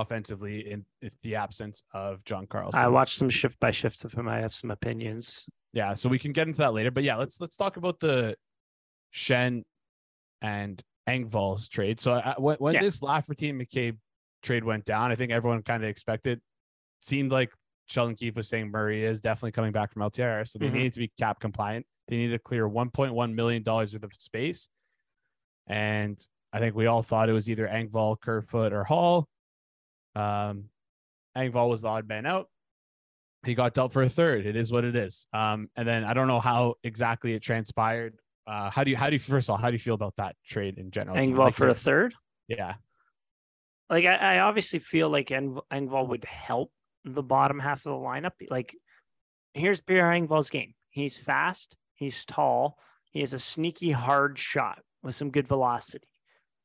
offensively 0.00 0.70
in, 0.70 0.84
in 1.02 1.10
the 1.22 1.36
absence 1.36 1.82
of 1.92 2.24
John 2.24 2.46
Carlson. 2.46 2.80
I 2.84 2.88
watched 2.88 3.16
some 3.16 3.30
shift 3.30 3.58
by 3.60 3.70
shifts 3.70 4.04
of 4.04 4.12
him. 4.12 4.28
I 4.28 4.38
have 4.40 4.52
some 4.54 4.70
opinions. 4.70 5.46
yeah, 5.72 5.94
so 5.94 6.08
we 6.08 6.18
can 6.18 6.32
get 6.32 6.46
into 6.48 6.58
that 6.58 6.72
later. 6.74 6.90
But 6.90 7.04
yeah, 7.04 7.16
let's 7.16 7.40
let's 7.40 7.56
talk 7.56 7.76
about 7.76 8.00
the 8.00 8.36
Schenn 9.14 9.62
and 10.42 10.82
Engvall's 11.08 11.68
trade. 11.68 12.00
So 12.00 12.12
uh, 12.14 12.34
when, 12.38 12.56
when 12.56 12.74
Yeah. 12.74 12.80
this 12.80 13.02
Lafferty 13.02 13.48
and 13.50 13.60
McCabe 13.60 13.96
trade 14.42 14.64
went 14.64 14.84
down, 14.84 15.12
I 15.12 15.16
think 15.16 15.32
everyone 15.32 15.62
kind 15.62 15.82
of 15.82 15.88
expected. 15.88 16.40
Seemed 17.02 17.30
like 17.30 17.52
Sheldon 17.86 18.14
Keefe 18.16 18.34
was 18.36 18.48
saying 18.48 18.70
Murray 18.70 19.04
is 19.04 19.20
definitely 19.20 19.52
coming 19.52 19.72
back 19.72 19.92
from 19.92 20.02
LTIR, 20.02 20.48
so 20.48 20.58
they 20.58 20.66
Mhm. 20.68 20.72
needed 20.72 20.92
to 20.94 21.00
be 21.00 21.12
cap 21.18 21.38
compliant. 21.40 21.86
They 22.08 22.16
needed 22.16 22.32
to 22.32 22.38
clear 22.38 22.66
1.1 22.68 23.34
million 23.34 23.62
dollars 23.62 23.92
worth 23.92 24.02
of 24.04 24.12
space, 24.18 24.68
and 25.66 26.18
I 26.52 26.58
think 26.60 26.74
we 26.74 26.86
all 26.86 27.02
thought 27.02 27.28
it 27.28 27.32
was 27.32 27.48
either 27.50 27.66
Engvall, 27.68 28.20
Kerfoot, 28.20 28.72
or 28.72 28.84
Holl. 28.84 29.26
Um, 30.14 30.64
Engvall 31.36 31.68
was 31.68 31.82
the 31.82 31.88
odd 31.88 32.08
man 32.08 32.26
out 32.26 32.48
he 33.44 33.54
got 33.54 33.74
dealt 33.74 33.92
for 33.92 34.02
a 34.02 34.08
third. 34.08 34.46
It 34.46 34.56
is 34.56 34.72
what 34.72 34.84
it 34.84 34.96
is. 34.96 35.26
Um, 35.32 35.68
and 35.76 35.86
then 35.86 36.04
I 36.04 36.14
don't 36.14 36.28
know 36.28 36.40
how 36.40 36.74
exactly 36.82 37.34
it 37.34 37.40
transpired. 37.40 38.16
Uh, 38.46 38.70
how 38.70 38.84
do 38.84 38.90
you 38.90 38.96
how 38.96 39.08
do 39.08 39.14
you 39.14 39.18
first 39.18 39.48
of 39.48 39.52
all 39.52 39.56
how 39.56 39.70
do 39.70 39.74
you 39.74 39.78
feel 39.80 39.94
about 39.94 40.14
that 40.16 40.36
trade 40.46 40.78
in 40.78 40.90
general? 40.90 41.16
Engvall 41.16 41.38
like 41.46 41.54
for 41.54 41.68
a 41.68 41.74
third. 41.74 42.14
yeah 42.46 42.74
Like 43.88 44.04
I, 44.04 44.36
I 44.36 44.38
obviously 44.40 44.80
feel 44.80 45.08
like 45.08 45.30
Eng- 45.30 45.60
Engvall 45.72 46.08
would 46.08 46.24
help 46.24 46.70
the 47.04 47.22
bottom 47.22 47.58
half 47.58 47.86
of 47.86 47.92
the 47.92 47.98
lineup. 47.98 48.32
Like 48.50 48.76
here's 49.54 49.80
Pierre 49.80 50.10
Engvall's 50.10 50.50
game. 50.50 50.74
He's 50.90 51.16
fast. 51.16 51.76
He's 51.94 52.24
tall. 52.24 52.78
He 53.12 53.20
has 53.20 53.32
a 53.32 53.38
sneaky 53.38 53.92
hard 53.92 54.38
shot 54.38 54.80
with 55.02 55.14
some 55.14 55.30
good 55.30 55.48
velocity. 55.48 56.08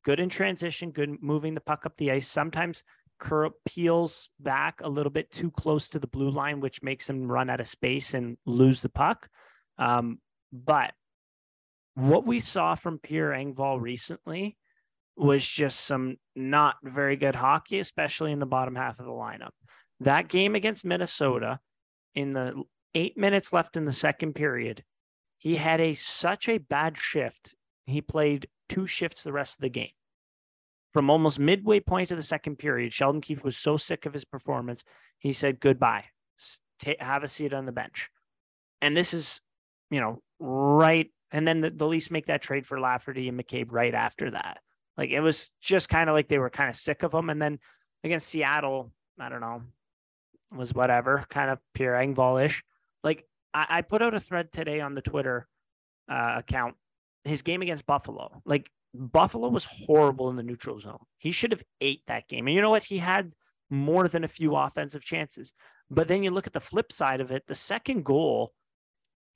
Good 0.03 0.19
in 0.19 0.29
transition. 0.29 0.91
Good 0.91 1.21
moving 1.21 1.53
the 1.53 1.61
puck 1.61 1.85
up 1.85 1.95
the 1.97 2.11
ice. 2.11 2.27
Sometimes 2.27 2.83
curl 3.19 3.51
peels 3.65 4.29
back 4.39 4.81
a 4.81 4.89
little 4.89 5.11
bit 5.11 5.31
too 5.31 5.51
close 5.51 5.89
to 5.89 5.99
the 5.99 6.07
blue 6.07 6.29
line, 6.29 6.59
which 6.59 6.81
makes 6.81 7.09
him 7.09 7.31
run 7.31 7.49
out 7.49 7.59
of 7.59 7.67
space 7.67 8.13
and 8.13 8.37
lose 8.45 8.81
the 8.81 8.89
puck. 8.89 9.27
Um, 9.77 10.19
but 10.51 10.93
what 11.95 12.25
we 12.25 12.39
saw 12.39 12.75
from 12.75 12.99
Pierre 12.99 13.31
Engvall 13.31 13.79
recently 13.79 14.57
was 15.15 15.47
just 15.47 15.81
some 15.81 16.15
not 16.35 16.75
very 16.83 17.17
good 17.17 17.35
hockey, 17.35 17.79
especially 17.79 18.31
in 18.31 18.39
the 18.39 18.45
bottom 18.45 18.75
half 18.75 18.99
of 18.99 19.05
the 19.05 19.11
lineup. 19.11 19.51
That 19.99 20.29
game 20.29 20.55
against 20.55 20.85
Minnesota, 20.85 21.59
in 22.15 22.33
the 22.33 22.63
eight 22.95 23.17
minutes 23.17 23.51
left 23.53 23.75
in 23.75 23.85
the 23.85 23.93
second 23.93 24.33
period, 24.33 24.83
he 25.37 25.55
had 25.55 25.81
a 25.81 25.93
such 25.93 26.47
a 26.47 26.57
bad 26.57 26.97
shift. 26.97 27.53
He 27.85 28.01
played 28.01 28.47
two 28.69 28.87
shifts 28.87 29.23
the 29.23 29.33
rest 29.33 29.57
of 29.57 29.61
the 29.61 29.69
game. 29.69 29.91
From 30.91 31.09
almost 31.09 31.39
midway 31.39 31.79
point 31.79 32.11
of 32.11 32.17
the 32.17 32.23
second 32.23 32.57
period, 32.57 32.93
Sheldon 32.93 33.21
Keefe 33.21 33.43
was 33.43 33.57
so 33.57 33.77
sick 33.77 34.05
of 34.05 34.13
his 34.13 34.25
performance, 34.25 34.83
he 35.19 35.33
said 35.33 35.59
goodbye. 35.59 36.05
Have 36.99 37.23
a 37.23 37.27
seat 37.27 37.53
on 37.53 37.65
the 37.65 37.71
bench. 37.71 38.09
And 38.81 38.95
this 38.95 39.13
is, 39.13 39.41
you 39.91 39.99
know, 39.99 40.21
right. 40.39 41.11
And 41.31 41.47
then 41.47 41.61
the, 41.61 41.69
the 41.69 41.85
Leafs 41.85 42.09
make 42.09 42.27
that 42.27 42.41
trade 42.41 42.65
for 42.65 42.79
Lafferty 42.79 43.27
and 43.27 43.39
McCabe 43.39 43.67
right 43.69 43.93
after 43.93 44.31
that. 44.31 44.59
Like 44.97 45.11
it 45.11 45.19
was 45.19 45.51
just 45.61 45.89
kind 45.89 46.09
of 46.09 46.15
like 46.15 46.27
they 46.27 46.39
were 46.39 46.49
kind 46.49 46.69
of 46.69 46.75
sick 46.75 47.03
of 47.03 47.13
him. 47.13 47.29
And 47.29 47.41
then 47.41 47.59
against 48.03 48.27
Seattle, 48.27 48.91
I 49.19 49.29
don't 49.29 49.41
know, 49.41 49.61
was 50.55 50.73
whatever, 50.73 51.25
kind 51.29 51.51
of 51.51 51.59
Pierre 51.73 51.93
Engvall 51.93 52.43
ish. 52.43 52.63
Like 53.03 53.25
I, 53.53 53.65
I 53.69 53.81
put 53.81 54.01
out 54.01 54.13
a 54.13 54.19
thread 54.19 54.51
today 54.51 54.81
on 54.81 54.95
the 54.95 55.01
Twitter 55.01 55.47
uh, 56.09 56.35
account, 56.37 56.75
his 57.23 57.41
game 57.41 57.61
against 57.61 57.85
Buffalo. 57.85 58.41
Like 58.45 58.71
Buffalo 58.93 59.49
was 59.49 59.65
horrible 59.65 60.29
in 60.29 60.35
the 60.35 60.43
neutral 60.43 60.79
zone. 60.79 60.99
He 61.17 61.31
should 61.31 61.51
have 61.51 61.63
ate 61.79 62.03
that 62.07 62.27
game. 62.27 62.47
And 62.47 62.55
you 62.55 62.61
know 62.61 62.71
what? 62.71 62.83
He 62.83 62.97
had 62.97 63.33
more 63.69 64.07
than 64.07 64.23
a 64.23 64.27
few 64.29 64.55
offensive 64.55 65.03
chances. 65.03 65.53
But 65.91 66.07
then 66.07 66.23
you 66.23 66.31
look 66.31 66.47
at 66.47 66.53
the 66.53 66.59
flip 66.59 66.91
side 66.91 67.21
of 67.21 67.31
it, 67.31 67.43
the 67.47 67.55
second 67.55 68.03
goal, 68.03 68.53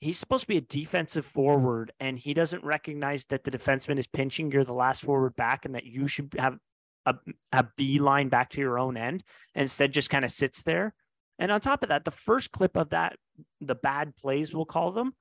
he's 0.04 0.20
supposed 0.20 0.42
to 0.42 0.48
be 0.48 0.58
a 0.58 0.62
defensive 0.62 1.26
forward 1.26 1.92
and 2.00 2.20
he 2.20 2.34
doesn't 2.34 2.64
recognize 2.64 3.26
that 3.28 3.44
the 3.44 3.52
defenseman 3.52 3.98
is 3.98 4.06
pinching 4.06 4.52
you're 4.52 4.66
the 4.66 4.74
last 4.74 5.04
forward 5.04 5.36
back 5.36 5.66
and 5.66 5.76
that 5.76 5.86
you 5.86 6.08
should 6.08 6.36
have 6.38 6.58
a, 7.06 7.12
a, 7.12 7.16
a 7.54 7.68
B 7.78 8.00
line 8.00 8.28
back 8.28 8.50
to 8.52 8.60
your 8.60 8.78
own 8.78 8.98
end 8.98 9.24
instead 9.56 9.94
just 9.94 10.10
kind 10.10 10.26
of 10.26 10.32
sits 10.32 10.62
there 10.64 10.94
and 11.40 11.52
on 11.54 11.62
top 11.62 11.84
of 11.84 11.90
that 11.90 12.04
the 12.04 12.12
first 12.12 12.52
clip 12.52 12.76
of 12.76 12.90
that 12.90 13.16
the 13.62 13.76
bad 13.76 14.14
plays 14.18 14.54
we'll 14.54 14.66
call 14.66 14.92
them 14.92 15.14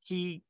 he 0.00 0.42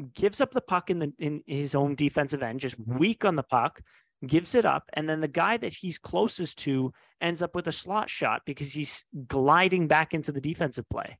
gives 0.00 0.40
up 0.40 0.52
the 0.52 0.60
puck 0.60 0.90
in 0.90 0.98
the 0.98 1.12
in 1.18 1.42
his 1.46 1.74
own 1.74 1.94
defensive 1.94 2.42
end 2.42 2.60
just 2.60 2.78
weak 2.78 3.24
on 3.24 3.34
the 3.34 3.42
puck 3.42 3.80
gives 4.26 4.54
it 4.54 4.64
up 4.64 4.84
and 4.92 5.08
then 5.08 5.20
the 5.20 5.28
guy 5.28 5.56
that 5.56 5.72
he's 5.72 5.98
closest 5.98 6.58
to 6.58 6.92
ends 7.20 7.42
up 7.42 7.54
with 7.54 7.66
a 7.66 7.72
slot 7.72 8.10
shot 8.10 8.42
because 8.44 8.72
he's 8.72 9.04
gliding 9.26 9.88
back 9.88 10.12
into 10.12 10.30
the 10.30 10.40
defensive 10.40 10.88
play 10.90 11.18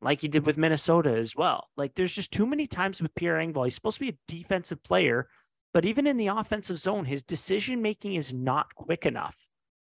like 0.00 0.20
he 0.20 0.28
did 0.28 0.46
with 0.46 0.56
Minnesota 0.56 1.16
as 1.16 1.34
well. 1.34 1.68
Like 1.76 1.94
there's 1.94 2.14
just 2.14 2.32
too 2.32 2.46
many 2.46 2.66
times 2.66 3.02
with 3.02 3.14
Pierre 3.14 3.36
Engvall. 3.36 3.64
He's 3.64 3.74
supposed 3.74 3.96
to 3.96 4.04
be 4.04 4.10
a 4.10 4.18
defensive 4.28 4.82
player, 4.82 5.28
but 5.74 5.84
even 5.84 6.06
in 6.06 6.16
the 6.16 6.28
offensive 6.28 6.78
zone, 6.78 7.04
his 7.04 7.22
decision 7.22 7.82
making 7.82 8.14
is 8.14 8.32
not 8.32 8.74
quick 8.74 9.06
enough. 9.06 9.36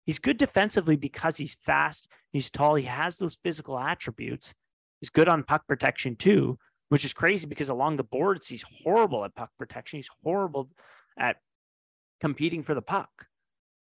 He's 0.04 0.18
good 0.18 0.36
defensively 0.36 0.96
because 0.96 1.36
he's 1.36 1.54
fast, 1.54 2.08
he's 2.32 2.50
tall, 2.50 2.74
he 2.74 2.84
has 2.84 3.16
those 3.16 3.38
physical 3.44 3.78
attributes. 3.78 4.52
He's 5.00 5.10
good 5.10 5.28
on 5.28 5.44
puck 5.44 5.66
protection 5.68 6.16
too, 6.16 6.58
which 6.92 7.06
is 7.06 7.14
crazy 7.14 7.46
because 7.46 7.70
along 7.70 7.96
the 7.96 8.04
boards, 8.04 8.48
he's 8.48 8.62
horrible 8.84 9.24
at 9.24 9.34
puck 9.34 9.48
protection. 9.58 9.96
He's 9.96 10.10
horrible 10.22 10.68
at 11.18 11.36
competing 12.20 12.62
for 12.62 12.74
the 12.74 12.82
puck. 12.82 13.08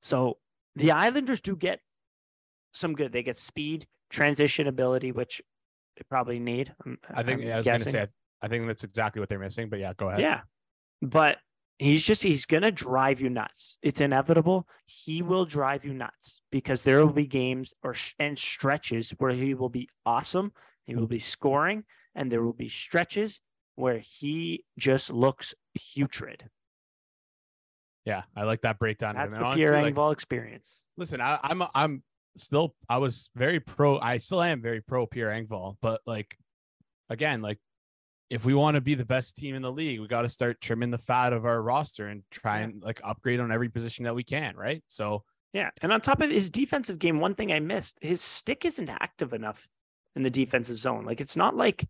So 0.03 0.37
the 0.77 0.91
Islanders 0.91 1.41
do 1.41 1.57
get 1.57 1.81
some 2.75 2.93
good. 2.93 3.11
They 3.11 3.23
get 3.23 3.39
speed, 3.39 3.87
transition 4.11 4.67
ability, 4.67 5.13
which 5.13 5.41
they 5.97 6.03
probably 6.11 6.39
need. 6.39 6.75
I'm- 6.85 6.99
I 7.15 7.23
think 7.23 7.41
yeah, 7.41 7.55
I 7.55 7.57
was 7.57 7.67
going 7.67 7.79
to 7.79 7.91
say 7.91 8.07
I, 8.43 8.49
think 8.49 8.67
that's 8.67 8.85
exactly 8.85 9.21
what 9.21 9.31
they're 9.31 9.39
missing. 9.39 9.71
But 9.71 9.79
yeah, 9.79 9.95
go 9.97 10.09
ahead. 10.09 10.21
Yeah. 10.21 10.41
But 11.01 11.39
he's 11.79 12.05
just 12.05 12.23
he's 12.23 12.45
gonna 12.45 12.71
drive 12.71 13.23
you 13.23 13.31
nuts. 13.31 13.79
It's 13.83 14.03
inevitable. 14.03 14.69
He 14.85 15.23
will 15.23 15.47
drive 15.47 15.87
you 15.87 15.95
nuts 15.95 16.43
because 16.53 16.85
there 16.85 16.99
will 16.99 17.15
be 17.15 17.27
games 17.27 17.73
or 17.83 17.95
and 18.19 18.39
stretches 18.39 19.09
where 19.17 19.33
he 19.33 19.55
will 19.55 19.71
be 19.71 19.89
awesome. 20.05 20.53
He 20.85 20.95
will 20.95 21.07
be 21.07 21.19
scoring, 21.19 21.85
and 22.15 22.31
there 22.31 22.43
will 22.43 22.53
be 22.53 22.69
stretches 22.69 23.41
where 23.77 23.99
he 23.99 24.65
just 24.79 25.11
looks 25.11 25.55
putrid. 25.75 26.45
Yeah, 28.05 28.23
I 28.37 28.45
like 28.45 28.63
that 28.63 28.79
breakdown. 28.79 29.15
That's 29.15 29.35
the 29.37 29.43
honestly, 29.43 29.61
Pierre 29.61 29.83
like, 29.83 29.95
Engvall 29.95 30.13
experience. 30.13 30.85
listen, 30.97 31.21
I, 31.21 31.39
I'm 31.43 31.63
I'm 31.75 32.03
still 32.37 32.75
I 32.89 32.99
was 32.99 33.29
very 33.37 33.61
pro. 33.61 33.99
I 33.99 34.19
still 34.19 34.43
am 34.43 34.63
very 34.63 34.81
pro 34.81 35.07
Pierre 35.07 35.29
Engvall, 35.31 35.77
but 35.83 36.01
like 36.07 36.37
again, 37.11 37.43
like 37.43 37.59
if 38.31 38.45
we 38.45 38.55
want 38.55 38.77
to 38.77 38.81
be 38.81 38.95
the 38.95 39.05
best 39.05 39.37
team 39.37 39.55
in 39.55 39.63
the 39.63 39.73
league, 39.73 40.01
we 40.01 40.07
got 40.07 40.23
to 40.23 40.29
start 40.29 40.61
trimming 40.61 40.91
the 40.91 40.99
fat 40.99 41.33
of 41.33 41.45
our 41.45 41.61
roster 41.61 42.07
and 42.07 42.23
try 42.31 42.59
Yeah. 42.61 42.65
and 42.67 42.83
like 42.83 43.01
upgrade 43.05 43.41
on 43.41 43.51
every 43.53 43.69
position 43.69 44.05
that 44.05 44.15
we 44.15 44.23
can, 44.23 44.57
right? 44.57 44.83
So 44.87 45.25
Yeah. 45.53 45.71
And 45.83 45.93
on 45.93 46.01
top 46.01 46.21
of 46.21 46.31
his 46.31 46.49
defensive 46.49 46.99
game, 47.01 47.19
one 47.19 47.35
thing 47.35 47.53
I 47.53 47.59
missed, 47.59 47.99
his 48.01 48.21
stick 48.21 48.65
isn't 48.65 48.89
active 48.89 49.33
enough 49.33 49.67
in 50.15 50.23
the 50.23 50.31
defensive 50.31 50.79
zone. 50.79 51.05
Like 51.05 51.21
it's 51.21 51.37
not 51.37 51.57
like 51.57 51.87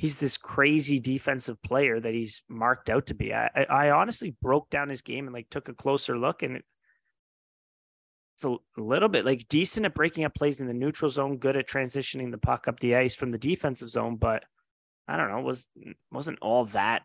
he's 0.00 0.18
this 0.18 0.38
crazy 0.38 0.98
defensive 0.98 1.62
player 1.62 2.00
that 2.00 2.14
he's 2.14 2.42
marked 2.48 2.88
out 2.88 3.04
to 3.04 3.12
be. 3.12 3.34
I, 3.34 3.66
I, 3.68 3.90
honestly 3.90 4.34
broke 4.40 4.70
down 4.70 4.88
his 4.88 5.02
game 5.02 5.26
and 5.26 5.34
like 5.34 5.50
took 5.50 5.68
a 5.68 5.74
closer 5.74 6.16
look 6.16 6.42
and 6.42 6.56
it's 6.56 8.44
a 8.44 8.56
little 8.78 9.10
bit 9.10 9.26
like 9.26 9.46
decent 9.48 9.84
at 9.84 9.92
breaking 9.92 10.24
up 10.24 10.34
plays 10.34 10.58
in 10.62 10.66
the 10.66 10.72
neutral 10.72 11.10
zone, 11.10 11.36
good 11.36 11.58
at 11.58 11.68
transitioning 11.68 12.30
the 12.30 12.38
puck 12.38 12.66
up 12.66 12.80
the 12.80 12.96
ice 12.96 13.14
from 13.14 13.30
the 13.30 13.36
defensive 13.36 13.90
zone, 13.90 14.16
but 14.16 14.42
I 15.06 15.18
don't 15.18 15.30
know, 15.30 15.40
was 15.40 15.68
wasn't 16.10 16.38
all 16.40 16.64
that 16.66 17.02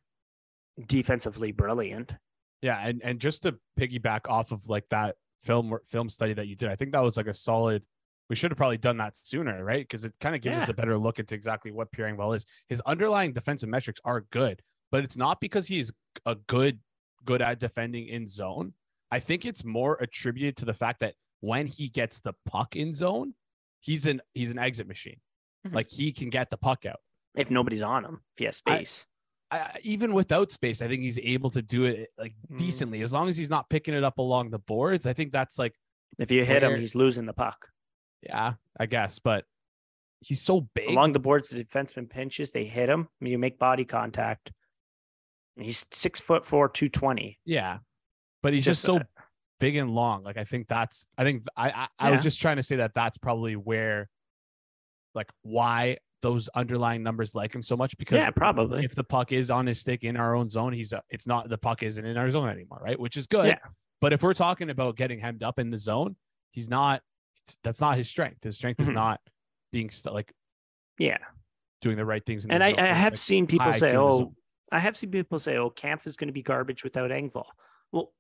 defensively 0.88 1.52
brilliant. 1.52 2.16
yeah, 2.62 2.80
and 2.82 3.02
and 3.04 3.20
just 3.20 3.44
to 3.44 3.58
piggyback 3.78 4.22
off 4.30 4.54
of 4.54 4.70
like 4.70 4.88
that 4.92 5.18
film 5.42 5.78
film 5.90 6.10
study 6.10 6.32
that 6.32 6.48
you 6.48 6.56
did, 6.56 6.70
I 6.70 6.78
think 6.78 6.94
that 6.94 7.04
was 7.04 7.18
like 7.18 7.28
a 7.28 7.34
solid. 7.34 7.84
We 8.30 8.36
should 8.36 8.50
have 8.52 8.58
probably 8.58 8.78
done 8.78 8.98
that 8.98 9.16
sooner, 9.16 9.64
right? 9.64 9.84
Because 9.84 10.04
it 10.04 10.14
kind 10.20 10.36
of 10.36 10.42
gives 10.42 10.58
us 10.58 10.70
a 10.70 10.74
better 10.74 10.98
look 10.98 11.20
into 11.20 11.36
exactly 11.36 11.72
what 11.72 11.92
Pierre 11.92 12.14
is. 12.34 12.46
His 12.68 12.82
underlying 12.82 13.34
defensive 13.34 13.70
metrics 13.70 14.00
are 14.04 14.22
good, 14.32 14.62
but 14.92 15.04
it's 15.04 15.16
not 15.18 15.40
because 15.40 15.68
he's 15.68 15.92
a 16.26 16.36
good 16.36 16.80
good 17.24 17.42
at 17.42 17.60
defending 17.60 18.08
in 18.08 18.28
zone. 18.28 18.74
I 19.12 19.20
think 19.20 19.46
it's 19.46 19.64
more 19.64 19.96
attributed 20.02 20.56
to 20.58 20.66
the 20.66 20.74
fact 20.74 21.00
that 21.00 21.16
when 21.42 21.68
he 21.68 21.88
gets 21.90 22.20
the 22.20 22.34
puck 22.46 22.76
in 22.76 22.94
zone, 22.94 23.34
he's 23.80 24.06
an 24.06 24.22
he's 24.34 24.52
an 24.52 24.58
exit 24.60 24.88
machine. 24.88 25.20
Mhm. 25.68 25.74
Like 25.76 25.90
he 25.92 26.12
can 26.12 26.30
get 26.30 26.50
the 26.50 26.58
puck 26.58 26.86
out. 26.86 27.00
If 27.36 27.52
nobody's 27.52 27.82
on 27.84 28.06
him, 28.06 28.22
if 28.34 28.40
he 28.40 28.46
has 28.46 28.58
space. 28.58 29.06
I, 29.52 29.78
even 29.84 30.14
without 30.14 30.52
space, 30.52 30.82
I 30.82 30.88
think 30.88 31.04
he's 31.04 31.20
able 31.20 31.52
to 31.52 31.62
do 31.62 31.86
it 31.86 32.10
like 32.18 32.34
Mm. 32.52 32.58
decently 32.58 33.02
as 33.02 33.14
long 33.14 33.30
as 33.30 33.38
he's 33.38 33.50
not 33.50 33.70
picking 33.70 33.94
it 33.94 34.04
up 34.04 34.18
along 34.18 34.50
the 34.50 34.58
boards. 34.60 35.06
I 35.06 35.14
think 35.14 35.32
that's 35.32 35.60
like, 35.60 35.76
if 36.18 36.32
you 36.32 36.44
hit 36.44 36.64
him, 36.64 36.80
he's 36.80 36.96
losing 36.96 37.26
the 37.26 37.34
puck. 37.34 37.70
Yeah, 38.26 38.54
I 38.80 38.86
guess, 38.86 39.20
but 39.20 39.46
he's 40.22 40.42
so 40.42 40.68
big. 40.74 40.90
along 40.90 41.14
the 41.14 41.20
boards, 41.20 41.50
the 41.50 41.64
defenseman 41.64 42.10
pinches, 42.10 42.52
they 42.52 42.66
hit 42.66 42.90
him. 42.90 43.08
You 43.22 43.38
make 43.38 43.60
body 43.60 43.86
contact. 43.86 44.52
He's 45.58 45.86
six 45.92 46.20
foot 46.20 46.46
four, 46.46 46.68
two 46.68 46.90
twenty. 46.90 47.40
yeah, 47.46 47.78
but 48.44 48.54
he's 48.54 48.66
just, 48.66 48.82
Just, 48.82 48.86
so 48.86 48.98
uh, 48.98 49.04
big 49.60 49.76
and 49.78 49.90
long. 49.92 50.24
Like 50.24 50.38
I 50.38 50.44
think 50.44 50.68
that's, 50.68 51.08
I 51.18 51.24
think 51.24 51.44
I, 51.56 51.88
I, 52.00 52.08
I 52.08 52.12
was 52.12 52.24
just 52.24 52.42
trying 52.42 52.58
to 52.58 52.64
say 52.64 52.78
that 52.78 52.94
that's 52.94 53.18
probably 53.18 53.56
where, 53.56 54.10
like, 55.14 55.30
why 55.44 55.98
those 56.22 56.48
underlying 56.50 57.04
numbers 57.04 57.36
like 57.36 57.54
him 57.54 57.62
so 57.62 57.78
much 57.78 57.96
because 57.98 58.18
Yeah, 58.18 58.32
probably. 58.32 58.84
if 58.84 58.96
the 58.96 59.04
puck 59.04 59.32
is 59.32 59.52
on 59.52 59.68
his 59.68 59.80
stick 59.80 60.04
in 60.04 60.18
our 60.18 60.36
own 60.36 60.50
zone, 60.50 60.74
he's 60.74 60.92
uh, 60.92 61.02
it's 61.10 61.28
not 61.28 61.50
the 61.50 61.58
puck 61.58 61.84
isn't 61.84 62.04
in 62.04 62.18
our 62.18 62.30
zone 62.32 62.50
anymore, 62.50 62.82
right? 62.84 63.00
Which 63.00 63.16
is 63.16 63.28
good. 63.28 63.48
Yeah. 63.48 63.60
But 64.02 64.12
if 64.12 64.24
we're 64.24 64.34
talking 64.34 64.70
about 64.70 64.98
getting 64.98 65.20
hemmed 65.20 65.44
up 65.44 65.58
in 65.60 65.70
the 65.70 65.78
zone, 65.78 66.16
he's 66.52 66.68
not. 66.68 67.02
That's 67.64 67.82
not 67.82 67.98
his 67.98 68.10
strength. 68.10 68.44
His 68.44 68.56
strength 68.58 68.82
is 68.82 68.90
Mhm. 68.90 68.94
not 68.96 69.22
being 69.72 69.90
st- 69.90 70.14
like 70.14 70.34
Yeah, 70.98 71.18
doing 71.82 71.98
the 71.98 72.06
right 72.06 72.26
things. 72.26 72.46
In 72.46 72.50
the 72.50 72.56
and 72.56 72.64
I, 72.64 72.74
I 72.78 72.94
have 72.94 73.14
like 73.14 73.18
seen 73.18 73.48
people 73.48 73.72
say, 73.74 73.90
IQ 73.90 73.90
in 73.90 73.96
the 73.96 74.26
"Oh. 74.26 74.36
I 74.72 74.80
have 74.80 74.98
seen 74.98 75.12
people 75.12 75.40
say, 75.40 75.58
oh, 75.58 75.70
Kampf 75.70 76.08
is 76.08 76.18
going 76.18 76.28
to 76.28 76.34
be 76.34 76.42
garbage 76.42 76.84
without 76.84 77.12
Engvall." 77.12 77.46
Well, 77.92 78.14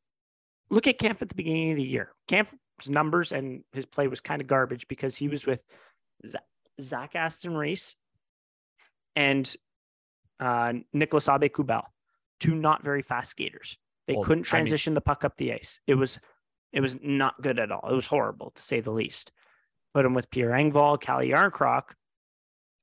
look 0.70 0.88
at 0.88 0.98
Kampf 1.00 1.22
at 1.22 1.30
the 1.30 1.36
beginning 1.36 1.72
of 1.72 1.78
the 1.78 1.84
year. 1.88 2.12
Kampf's 2.28 2.56
numbers 2.88 3.32
and 3.32 3.64
his 3.74 3.86
play 3.86 4.08
was 4.08 4.22
kind 4.22 4.42
of 4.42 4.48
garbage 4.48 4.88
because 4.88 5.16
he 5.16 5.28
was 5.28 5.46
with 5.46 5.64
Zach 6.82 7.16
Aston 7.16 7.56
Reese 7.56 7.96
and 9.16 9.56
uh, 10.40 10.74
Nicolas 10.94 11.28
Aube-Kubel, 11.28 11.84
two 12.40 12.56
not 12.56 12.84
very 12.84 13.02
fast 13.02 13.32
skaters. 13.32 13.78
They 14.08 14.14
Well, 14.16 14.24
couldn't 14.24 14.40
I 14.54 14.58
mean- 14.58 14.66
transition 14.66 14.94
the 14.94 15.02
puck 15.02 15.24
up 15.24 15.38
the 15.38 15.54
ice. 15.54 15.80
It 15.88 15.96
was 15.96 16.20
it 16.76 16.82
was 16.82 16.98
not 17.02 17.42
good 17.42 17.58
at 17.58 17.72
all. 17.72 17.90
It 17.90 17.96
was 17.96 18.06
horrible 18.06 18.52
to 18.52 18.62
say 18.62 18.82
the 18.82 18.92
least. 18.92 19.32
Put 19.94 20.06
him 20.06 20.14
with 20.14 20.30
Pierre 20.30 20.52
Engvall, 20.52 21.00
Calle 21.00 21.24
Jarnkrok, 21.26 21.84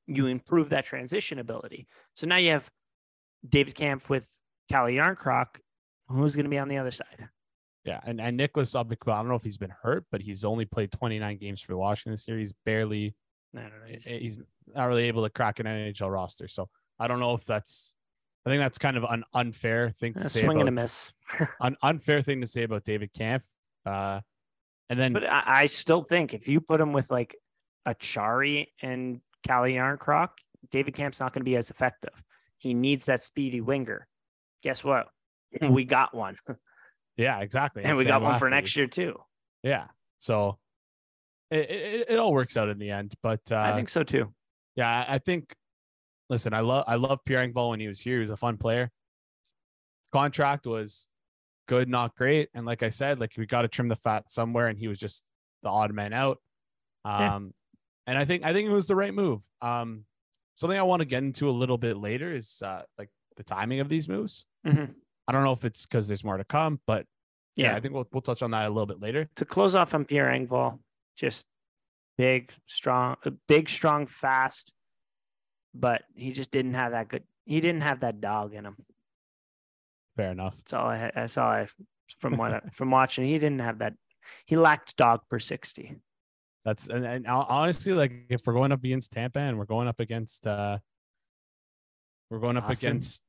you 0.07 0.27
improve 0.27 0.71
that 0.71 0.87
transition 0.87 1.39
ability. 1.39 1.87
So 2.15 2.27
now 2.27 2.37
you 2.37 2.51
have 2.51 2.71
David 3.47 3.75
Kampf 3.75 4.09
with 4.09 4.29
Calle 4.71 4.89
Jarnkrok. 4.89 5.59
Who's 6.09 6.35
going 6.35 6.45
to 6.45 6.51
be 6.51 6.59
on 6.59 6.69
the 6.69 6.79
other 6.79 6.91
side? 6.91 7.29
Yeah, 7.85 8.01
and 8.05 8.21
and 8.21 8.37
Nicolas 8.37 8.75
Aube-Kubel, 8.75 9.13
I 9.13 9.19
don't 9.19 9.29
know 9.29 9.35
if 9.35 9.43
he's 9.43 9.59
been 9.59 9.75
hurt, 9.83 10.07
but 10.11 10.21
he's 10.23 10.45
only 10.45 10.65
played 10.65 10.93
29 10.93 11.37
games 11.39 11.61
for 11.61 11.77
Washington 11.77 12.13
this 12.13 12.27
year. 12.29 12.39
He's 12.39 12.53
barely 12.65 13.15
I 13.57 13.61
don't. 13.63 13.73
He's- 13.89 14.07
eh, 14.07 14.19
he's 14.19 14.41
not 14.75 14.87
really 14.87 15.05
able 15.05 15.25
to 15.25 15.31
crack 15.31 15.59
an 15.59 15.67
NHL 15.67 16.11
roster. 16.11 16.49
So 16.49 16.69
I 16.99 17.09
don't 17.09 17.21
know 17.21 17.35
if 17.35 17.45
that's 17.45 17.95
I 18.47 18.51
think 18.51 18.61
that's 18.61 18.79
kind 18.79 18.97
of 18.97 19.05
an 19.05 19.25
unfair 19.35 19.91
thing 20.01 20.15
to 20.15 20.25
a 20.25 20.29
say 20.29 20.43
swing 20.43 20.61
and 20.61 20.69
a 20.69 20.73
miss. 20.73 21.13
an 21.61 21.77
unfair 21.83 22.23
thing 22.23 22.41
to 22.41 22.47
say 22.47 22.63
about 22.63 22.85
David 22.85 23.13
Kampf. 23.13 23.43
Uh, 23.85 24.21
and 24.89 24.99
then 24.99 25.13
But 25.13 25.25
I, 25.25 25.43
I 25.47 25.67
still 25.67 26.03
think 26.03 26.35
if 26.35 26.49
you 26.49 26.61
put 26.61 26.81
him 26.81 26.93
with 26.93 27.11
like 27.11 27.37
Acciari 27.87 28.67
and 28.81 29.21
Calle 29.43 29.65
Jarnkrok, 29.65 30.29
David 30.71 30.95
Kampf's 30.95 31.21
not 31.21 31.33
going 31.33 31.41
to 31.41 31.45
be 31.45 31.57
as 31.57 31.71
effective. 31.71 32.23
He 32.59 32.75
needs 32.75 33.07
that 33.07 33.23
speedy 33.23 33.61
winger. 33.61 34.07
Guess 34.63 34.85
what? 34.85 35.09
We 35.61 35.85
got 35.85 36.15
one, 36.15 36.37
yeah, 37.17 37.41
exactly. 37.41 37.85
and 37.85 37.97
we 37.97 38.05
got 38.05 38.23
one 38.23 38.39
for 38.39 38.49
next 38.49 38.77
year 38.77 38.87
too. 38.87 39.21
Yeah. 39.63 39.89
So 40.19 40.59
it, 41.51 41.71
it, 41.71 42.07
it 42.11 42.19
all 42.19 42.33
works 42.33 42.57
out 42.57 42.69
in 42.69 42.79
the 42.79 42.91
end. 42.91 43.15
But 43.23 43.41
uh, 43.51 43.57
I 43.57 43.75
think 43.75 43.89
so 43.91 44.03
too. 44.03 44.33
yeah, 44.77 44.89
I 44.89 45.17
I 45.17 45.19
think. 45.19 45.55
Listen, 46.31 46.55
I 46.55 46.61
love 46.61 46.85
I 46.87 46.95
love 46.95 47.19
Pierre 47.27 47.47
Engvall 47.47 47.71
when 47.71 47.81
he 47.81 47.89
was 47.89 48.01
here. 48.01 48.17
He 48.17 48.21
was 48.23 48.31
a 48.31 48.37
fun 48.37 48.57
player. 48.57 48.91
Contract 50.13 50.67
was 50.67 51.07
good, 51.73 51.89
not 51.89 52.15
great, 52.17 52.49
and 52.55 52.67
like 52.67 52.83
I 52.83 52.89
said, 52.91 53.19
like 53.19 53.33
we 53.39 53.47
got 53.47 53.63
to 53.63 53.69
trim 53.69 53.89
the 53.89 53.97
fat 53.97 54.31
somewhere, 54.31 54.69
and 54.69 54.79
he 54.79 54.89
was 54.89 54.99
just 54.99 55.25
the 55.63 55.69
odd 55.71 55.93
man 55.93 56.13
out. 56.13 56.39
Um, 57.05 57.21
Yeah. 57.23 57.39
and 58.09 58.19
I 58.19 58.25
think 58.27 58.45
I 58.45 58.53
think 58.53 58.69
it 58.69 58.73
was 58.73 58.87
the 58.89 58.97
right 58.97 59.15
move. 59.15 59.41
Um, 59.63 60.05
something 60.55 60.79
I 60.79 60.83
want 60.83 61.01
to 61.01 61.07
get 61.07 61.23
into 61.23 61.49
a 61.49 61.57
little 61.63 61.79
bit 61.79 61.97
later 61.97 62.31
is 62.35 62.61
uh, 62.63 62.83
like 62.99 63.09
the 63.37 63.43
timing 63.45 63.81
of 63.81 63.89
these 63.89 64.09
moves. 64.09 64.47
Mhm. 64.67 64.95
I 65.27 65.33
don't 65.33 65.45
know 65.45 65.53
if 65.53 65.65
it's 65.65 65.87
because 65.87 66.09
there's 66.09 66.25
more 66.25 66.37
to 66.37 66.45
come, 66.45 66.81
but 66.87 67.07
yeah, 67.57 67.71
Yeah. 67.71 67.77
I 67.77 67.81
think 67.81 67.95
we'll 67.95 68.07
we'll 68.13 68.21
touch 68.23 68.43
on 68.43 68.51
that 68.51 68.67
a 68.67 68.69
little 68.71 68.87
bit 68.87 69.01
later. 69.01 69.31
to 69.37 69.45
close 69.45 69.75
off 69.75 69.95
on 69.95 70.05
Pierre 70.05 70.29
Engvall, 70.31 70.79
just 71.17 71.47
big, 72.19 72.53
strong, 72.67 73.17
big, 73.49 73.69
strong, 73.71 74.07
fast, 74.07 74.75
but 75.75 76.03
he 76.15 76.33
just 76.33 76.51
didn't 76.51 76.75
have 76.75 76.93
that 76.93 77.09
good. 77.09 77.25
He 77.47 77.61
didn't 77.61 77.81
have 77.83 78.01
that 78.01 78.21
dog 78.21 78.53
in 78.53 78.67
him. 78.67 78.77
Fair 80.17 80.33
enough. 80.33 80.57
That's 80.57 80.73
all 80.73 80.87
I. 80.87 81.11
That's 81.15 81.39
all 81.39 81.49
I 81.49 81.67
from 82.21 82.37
what 82.37 82.63
from 82.75 82.91
watching. 82.91 83.25
He 83.25 83.39
didn't 83.39 83.61
have 83.61 83.79
that. 83.79 83.95
He 84.47 84.57
lacked 84.57 84.97
dog 84.97 85.21
per 85.29 85.39
sixty. 85.39 85.97
That's 86.65 86.89
and, 86.89 87.05
and 87.05 87.27
honestly, 87.27 87.93
like 87.93 88.13
if 88.29 88.43
we're 88.47 88.53
going 88.53 88.73
up 88.73 88.85
against 88.85 89.13
Tampa 89.13 89.41
and 89.41 89.59
we're 89.59 89.65
going 89.65 89.89
up 89.89 89.99
against 89.99 90.47
uh 90.47 90.79
we're 92.31 92.39
going 92.39 92.57
up 92.57 92.69
Boston. 92.69 92.89
against 92.89 93.23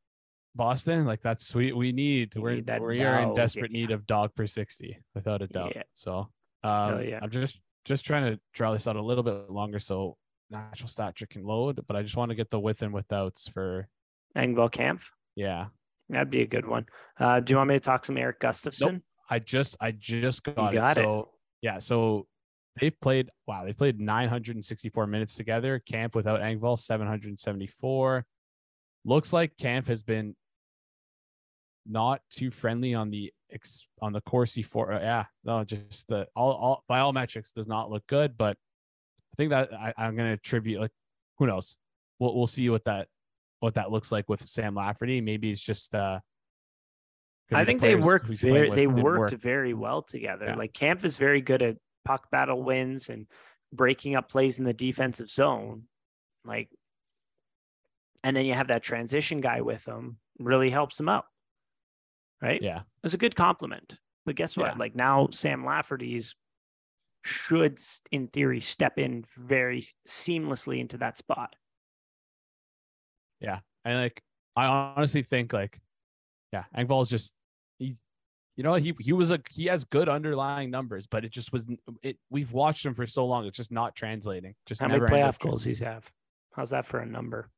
Boston, 0.56 1.06
like 1.06 1.22
that's 1.22 1.48
sweet. 1.48 1.76
We 1.76 1.92
need 1.92 2.34
You 2.36 2.42
we're 2.42 2.56
need 2.56 2.68
that 2.68 2.82
we 2.82 3.04
are 3.04 3.22
in 3.22 3.34
desperate 3.34 3.72
yeah. 3.72 3.82
need 3.82 3.92
of 3.92 4.06
dog 4.06 4.36
per 4.36 4.46
60, 4.46 5.00
without 5.16 5.42
a 5.42 5.48
doubt. 5.48 5.74
Yeah. 5.76 5.84
So 5.94 6.30
um 6.64 7.02
yeah. 7.02 7.20
I'm 7.22 7.32
just 7.32 7.60
just 7.86 8.06
trying 8.06 8.32
to 8.32 8.40
draw 8.54 8.72
this 8.72 8.88
out 8.88 8.96
a 8.96 9.02
little 9.02 9.24
bit 9.24 9.50
longer 9.50 9.80
so 9.80 10.16
natural 10.50 10.88
stat 10.88 11.16
can 11.30 11.44
load, 11.44 11.84
but 11.88 11.96
I 11.96 12.04
just 12.04 12.16
want 12.16 12.30
to 12.30 12.36
get 12.36 12.52
the 12.52 12.60
with 12.60 12.82
and 12.84 12.94
withouts 12.94 13.50
for 13.50 13.88
Engvall 14.38 14.72
Kampf. 14.72 15.12
yeah. 15.36 15.68
That'd 16.14 16.30
be 16.30 16.42
a 16.42 16.48
good 16.48 16.68
one. 16.68 16.86
Uh, 17.20 17.40
do 17.40 17.52
you 17.54 17.58
want 17.58 17.70
me 17.70 17.76
to 17.76 17.80
talk 17.80 18.06
some 18.06 18.18
Erik 18.18 18.40
Gustafsson? 18.40 19.02
I 19.30 19.40
just 19.40 19.76
I 19.80 19.92
just 19.92 20.44
got, 20.44 20.74
got 20.74 20.98
it. 20.98 21.02
it. 21.02 21.04
So 21.04 21.30
yeah, 21.62 21.80
so 21.80 22.28
they've 22.80 23.00
played 23.00 23.30
wow, 23.48 23.64
they 23.64 23.74
played 23.74 24.00
964 24.00 25.08
minutes 25.08 25.36
together. 25.36 25.82
Kampf 25.86 26.16
without 26.16 26.42
Engvall 26.42 26.78
774. 26.78 28.26
Looks 29.06 29.34
like 29.34 29.58
Kampf 29.58 29.88
has 29.88 30.04
been 30.04 30.36
not 31.86 32.22
too 32.30 32.52
friendly 32.52 32.94
on 32.94 33.10
the 33.10 33.34
ex, 33.52 33.86
on 34.02 34.14
the 34.14 34.22
Corsi 34.22 34.62
for 34.62 34.94
uh, 34.94 35.00
yeah, 35.00 35.26
no, 35.44 35.64
just 35.64 36.08
the 36.08 36.28
all, 36.36 36.54
all 36.54 36.84
by 36.88 37.00
all 37.00 37.14
metrics 37.14 37.52
does 37.52 37.68
not 37.68 37.90
look 37.90 38.06
good, 38.08 38.38
but 38.38 38.58
I 39.34 39.36
think 39.38 39.50
that 39.50 39.74
I, 39.74 39.94
I'm 39.98 40.16
gonna 40.16 40.34
attribute 40.34 40.80
like 40.80 40.92
who 41.38 41.48
knows. 41.48 41.78
We'll 42.20 42.36
we'll 42.36 42.48
see 42.48 42.70
what 42.70 42.86
that 42.86 43.08
what 43.64 43.76
that 43.76 43.92
looks 43.92 44.12
like 44.12 44.28
with 44.28 44.42
Sam 44.48 44.76
Lafferty. 44.76 45.22
Maybe 45.22 45.50
it's 45.50 45.62
just 45.62 45.96
uh 45.96 46.20
I 47.52 47.60
be 47.60 47.60
the 47.60 47.66
think 47.66 47.82
they 47.82 47.96
worked 47.96 48.28
very. 48.28 48.70
They 48.72 48.88
worked 48.88 49.34
work. 49.34 49.42
very 49.42 49.74
well 49.74 50.02
together. 50.02 50.48
Yeah. 50.48 50.56
Like 50.56 50.74
Kampf 50.74 51.06
is 51.06 51.18
very 51.18 51.42
good 51.42 51.62
at 51.62 51.78
puck 52.04 52.30
battle 52.30 52.62
wins 52.62 53.10
and 53.10 53.28
breaking 53.72 54.16
up 54.16 54.30
plays 54.30 54.60
in 54.60 54.66
the 54.66 54.74
defensive 54.74 55.30
zone. 55.30 55.84
Like, 56.46 56.70
and 58.24 58.36
then 58.36 58.46
you 58.46 58.54
have 58.54 58.68
that 58.68 58.84
transition 58.84 59.40
guy 59.40 59.62
with 59.62 59.84
them. 59.86 60.18
Really 60.40 60.70
helps 60.70 60.98
them 60.98 61.08
out. 61.10 61.26
right? 62.42 62.62
Yeah. 62.62 62.82
It's 63.04 63.14
a 63.14 63.18
good 63.18 63.36
compliment. 63.36 63.98
But 64.26 64.36
guess 64.36 64.58
what? 64.58 64.74
Yeah. 64.74 64.78
Like 64.78 64.96
now, 64.96 65.30
Sam 65.32 65.66
Lafferty's 65.66 66.36
should, 67.24 67.80
in 68.12 68.28
theory, 68.28 68.60
step 68.60 68.98
in 68.98 69.26
very 69.38 69.84
seamlessly 70.08 70.80
into 70.80 70.98
that 70.98 71.18
spot. 71.18 71.56
And 73.86 73.98
like 74.00 74.22
I 74.56 74.66
honestly 74.68 75.24
think 75.24 75.52
like 75.54 75.80
yeah, 76.52 76.64
Engvall's 76.78 77.10
just 77.10 77.34
he's 77.80 78.00
you 78.56 78.64
know 78.64 78.76
he 78.76 78.94
he 79.00 79.12
was 79.12 79.32
a 79.32 79.40
he 79.50 79.66
has 79.66 79.84
good 79.84 80.08
underlying 80.08 80.72
numbers, 80.72 81.08
but 81.08 81.26
it 81.26 81.32
just 81.32 81.52
was 81.52 81.68
it 82.02 82.18
we've 82.30 82.54
watched 82.54 82.86
him 82.86 82.94
for 82.94 83.06
so 83.08 83.26
long, 83.26 83.46
it's 83.46 83.58
just 83.58 83.72
not 83.72 83.96
translating. 83.96 84.56
Just 84.66 84.82
How 84.82 84.88
many 84.88 85.02
playoff 85.02 85.40
goals 85.40 85.64
he's 85.64 85.80
have? 85.80 86.10
How's 86.56 86.70
that 86.70 86.86
for 86.86 87.00
a 87.00 87.06
number? 87.06 87.50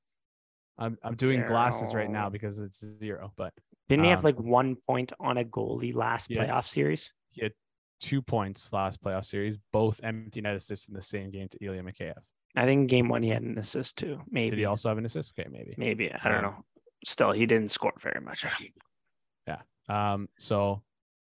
I'm 0.77 0.97
I'm 1.03 1.15
doing 1.15 1.45
glasses 1.45 1.93
right 1.93 2.09
now 2.09 2.29
because 2.29 2.59
it's 2.59 2.83
zero, 2.83 3.31
but 3.35 3.53
Didn't 3.87 4.05
he 4.05 4.09
have 4.09 4.19
Um, 4.19 4.25
like 4.25 4.39
one 4.39 4.75
point 4.75 5.13
on 5.19 5.37
a 5.37 5.43
goalie 5.45 5.93
last 5.93 6.31
Yeah. 6.31 6.45
playoff 6.47 6.65
series? 6.65 7.11
he 7.29 7.43
had 7.43 7.53
two 7.99 8.21
points 8.21 8.73
last 8.73 9.01
playoff 9.03 9.25
series, 9.25 9.57
both 9.71 9.99
empty 10.03 10.41
net 10.41 10.55
assists 10.55 10.87
in 10.87 10.93
the 10.93 11.01
same 11.01 11.29
game 11.31 11.47
to 11.49 11.57
Ilya 11.63 11.83
Mikheyev. 11.83 12.17
I 12.55 12.65
think 12.65 12.89
game 12.89 13.09
one 13.09 13.21
he 13.23 13.29
had 13.29 13.41
an 13.43 13.57
assist 13.57 13.97
too. 13.97 14.21
Maybe. 14.29 14.51
Did 14.51 14.59
he 14.59 14.65
also 14.65 14.89
have 14.89 14.97
an 14.97 15.05
assist? 15.05 15.37
Okay, 15.37 15.49
maybe. 15.51 15.75
Maybe. 15.77 16.11
I 16.11 16.29
don't 16.29 16.41
know. 16.41 16.55
Still, 17.05 17.31
he 17.31 17.45
didn't 17.45 17.69
score 17.71 17.93
very 17.99 18.21
much. 18.21 18.45
Yeah. 19.47 19.61
Um, 19.87 20.27
so 20.39 20.81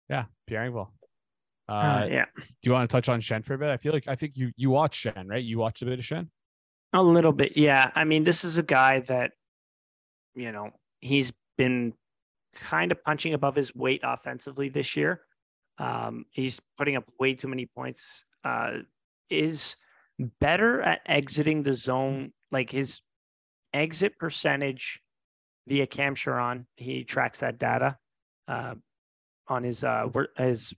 yeah, 0.08 0.26
Pierre 0.46 0.70
Engvall. 0.70 0.88
Uh, 1.68 1.72
Uh, 1.72 2.08
yeah, 2.10 2.24
do 2.36 2.44
you 2.62 2.72
want 2.72 2.88
to 2.88 2.94
touch 2.94 3.08
on 3.08 3.20
Schenn 3.20 3.44
for 3.44 3.54
a 3.54 3.58
bit? 3.58 3.68
I 3.70 3.76
feel 3.78 3.92
like 3.92 4.06
I 4.06 4.14
think 4.14 4.36
you 4.36 4.52
you 4.56 4.70
watched 4.70 5.04
Schenn, 5.04 5.28
right? 5.28 5.42
You 5.42 5.58
watched 5.58 5.82
a 5.82 5.84
bit 5.86 5.98
of 5.98 6.04
Schenn. 6.04 6.28
a 6.92 7.02
little 7.02 7.32
bit. 7.32 7.56
Yeah. 7.56 7.90
I 7.94 8.04
mean, 8.04 8.22
this 8.24 8.44
is 8.44 8.58
a 8.58 8.62
guy 8.62 9.00
that, 9.08 9.32
you 10.34 10.52
know, 10.52 10.70
he's 11.00 11.32
been 11.58 11.94
kind 12.54 12.92
of 12.92 13.02
punching 13.02 13.32
above 13.34 13.56
his 13.56 13.74
weight 13.74 14.02
offensively 14.04 14.68
this 14.68 14.94
year. 14.96 15.22
Um, 15.78 16.26
he's 16.30 16.60
putting 16.76 16.96
up 16.96 17.04
way 17.18 17.34
too 17.34 17.48
many 17.48 17.66
points. 17.66 18.24
Uh, 18.44 18.78
is 19.30 19.76
better 20.40 20.80
at 20.82 21.00
exiting 21.06 21.62
the 21.62 21.74
zone. 21.74 22.32
Like 22.50 22.70
his 22.70 23.00
exit 23.72 24.18
percentage 24.18 25.00
via 25.66 25.86
Cam 25.86 26.14
Charron, 26.14 26.66
he 26.76 27.04
tracks 27.04 27.40
that 27.40 27.58
data 27.58 27.96
uh, 28.48 28.74
on 29.48 29.62
his 29.62 29.84
uh, 29.84 30.08
word, 30.12 30.28
his 30.36 30.74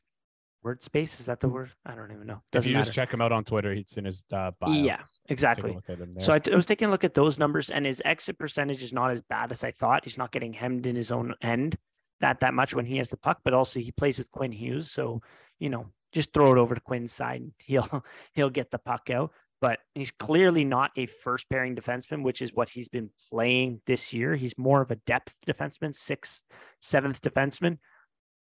word 0.62 0.82
space. 0.82 1.18
Is 1.20 1.26
that 1.26 1.40
the 1.40 1.48
word? 1.48 1.72
I 1.84 1.94
don't 1.94 2.12
even 2.12 2.26
know. 2.26 2.34
If 2.34 2.50
Doesn't 2.52 2.70
you 2.70 2.76
matter. 2.76 2.86
just 2.86 2.94
check 2.94 3.12
him 3.12 3.20
out 3.20 3.32
on 3.32 3.44
Twitter, 3.44 3.74
he's 3.74 3.96
in 3.96 4.04
his 4.04 4.22
uh, 4.32 4.52
bio. 4.60 4.72
yeah, 4.72 5.00
exactly. 5.28 5.70
a 5.70 5.74
look 5.74 5.88
at 5.88 5.98
him 5.98 6.14
there. 6.14 6.24
So 6.24 6.32
I, 6.32 6.38
t- 6.38 6.52
I 6.52 6.56
was 6.56 6.66
taking 6.66 6.88
a 6.88 6.90
look 6.90 7.04
at 7.04 7.14
those 7.14 7.38
numbers, 7.38 7.70
and 7.70 7.84
his 7.84 8.00
exit 8.04 8.38
percentage 8.38 8.82
is 8.82 8.92
not 8.92 9.10
as 9.10 9.20
bad 9.22 9.50
as 9.52 9.64
I 9.64 9.70
thought. 9.72 10.04
He's 10.04 10.18
not 10.18 10.32
getting 10.32 10.52
hemmed 10.52 10.86
in 10.86 10.96
his 10.96 11.10
own 11.10 11.34
end 11.42 11.76
that 12.20 12.40
that 12.40 12.54
much 12.54 12.74
when 12.74 12.86
he 12.86 12.96
has 12.96 13.10
the 13.10 13.16
puck, 13.16 13.40
but 13.44 13.52
also 13.52 13.80
he 13.80 13.92
plays 13.92 14.18
with 14.18 14.30
Quinn 14.30 14.52
Hughes, 14.52 14.90
so 14.90 15.20
you 15.58 15.68
know 15.68 15.86
just 16.14 16.32
throw 16.32 16.52
it 16.52 16.58
over 16.58 16.74
to 16.74 16.80
Quinn's 16.80 17.12
side, 17.12 17.42
and 17.42 17.52
he'll 17.58 18.04
he'll 18.34 18.50
get 18.50 18.70
the 18.70 18.78
puck 18.78 19.10
out. 19.10 19.32
But 19.60 19.80
he's 19.94 20.10
clearly 20.10 20.64
not 20.64 20.92
a 20.96 21.06
first 21.06 21.48
pairing 21.48 21.74
defenseman, 21.74 22.22
which 22.22 22.42
is 22.42 22.52
what 22.52 22.68
he's 22.68 22.88
been 22.88 23.10
playing 23.30 23.80
this 23.86 24.12
year. 24.12 24.34
He's 24.36 24.58
more 24.58 24.82
of 24.82 24.90
a 24.90 24.96
depth 24.96 25.36
defenseman, 25.46 25.94
sixth, 25.94 26.44
seventh 26.80 27.20
defenseman. 27.22 27.78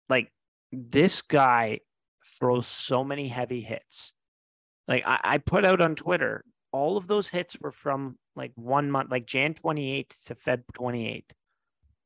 Like 0.10 0.32
this 0.72 1.22
guy 1.22 1.80
throws 2.40 2.68
so 2.68 3.04
many 3.04 3.28
heavy 3.28 3.62
hits. 3.62 4.14
Like 4.88 5.06
I, 5.06 5.20
I 5.24 5.38
put 5.38 5.64
out 5.64 5.82
on 5.82 5.96
Twitter, 5.96 6.44
all 6.72 6.98
of 6.98 7.08
those 7.08 7.30
hits 7.30 7.60
were 7.60 7.72
from 7.72 8.18
like 8.36 8.52
one 8.56 8.90
month, 8.90 9.12
like 9.12 9.26
Jan 9.26 9.54
28 9.54 10.16
to 10.26 10.36
Feb 10.36 10.64
28. 10.74 11.34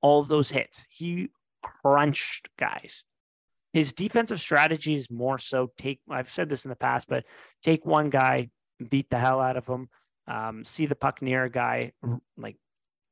All 0.02 0.20
of 0.20 0.28
those 0.28 0.52
hits, 0.52 0.86
he 0.90 1.30
crunched 1.62 2.50
guys. 2.58 3.04
His 3.76 3.92
defensive 3.92 4.40
strategy 4.40 4.96
is 4.96 5.12
more 5.12 5.38
so 5.38 5.70
take, 5.78 6.00
I've 6.10 6.30
said 6.30 6.48
this 6.48 6.64
in 6.64 6.70
the 6.70 6.78
past, 6.78 7.10
but 7.10 7.26
take 7.62 7.86
one 7.86 8.10
guy, 8.10 8.48
beat 8.90 9.10
the 9.10 9.20
hell 9.20 9.42
out 9.42 9.58
of 9.58 9.68
him, 9.68 9.90
um, 10.30 10.64
see 10.64 10.86
the 10.86 10.96
puck 10.96 11.22
near 11.22 11.44
a 11.44 11.50
guy, 11.50 11.92
like 12.38 12.56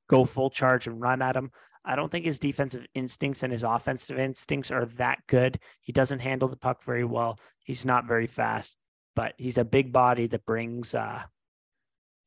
go 0.09 0.23
full 0.23 0.49
charge 0.49 0.87
and 0.87 1.01
run 1.01 1.21
at 1.21 1.35
him. 1.35 1.51
I 1.83 1.97
don't 1.97 2.09
think 2.09 2.23
his 2.23 2.39
defensive 2.39 2.85
instincts 2.95 3.43
and 3.43 3.51
his 3.51 3.63
offensive 3.63 4.17
instincts 4.17 4.71
are 4.71 4.85
that 4.85 5.19
good. 5.27 5.59
He 5.81 5.91
doesn't 5.91 6.19
handle 6.19 6.47
the 6.47 6.55
puck 6.55 6.81
very 6.81 7.03
well. 7.03 7.39
He's 7.65 7.83
not 7.83 8.07
very 8.07 8.27
fast, 8.27 8.77
but 9.17 9.33
he's 9.37 9.57
a 9.57 9.65
big 9.65 9.91
body 9.91 10.27
that 10.27 10.45
brings 10.45 10.95
uh 10.95 11.23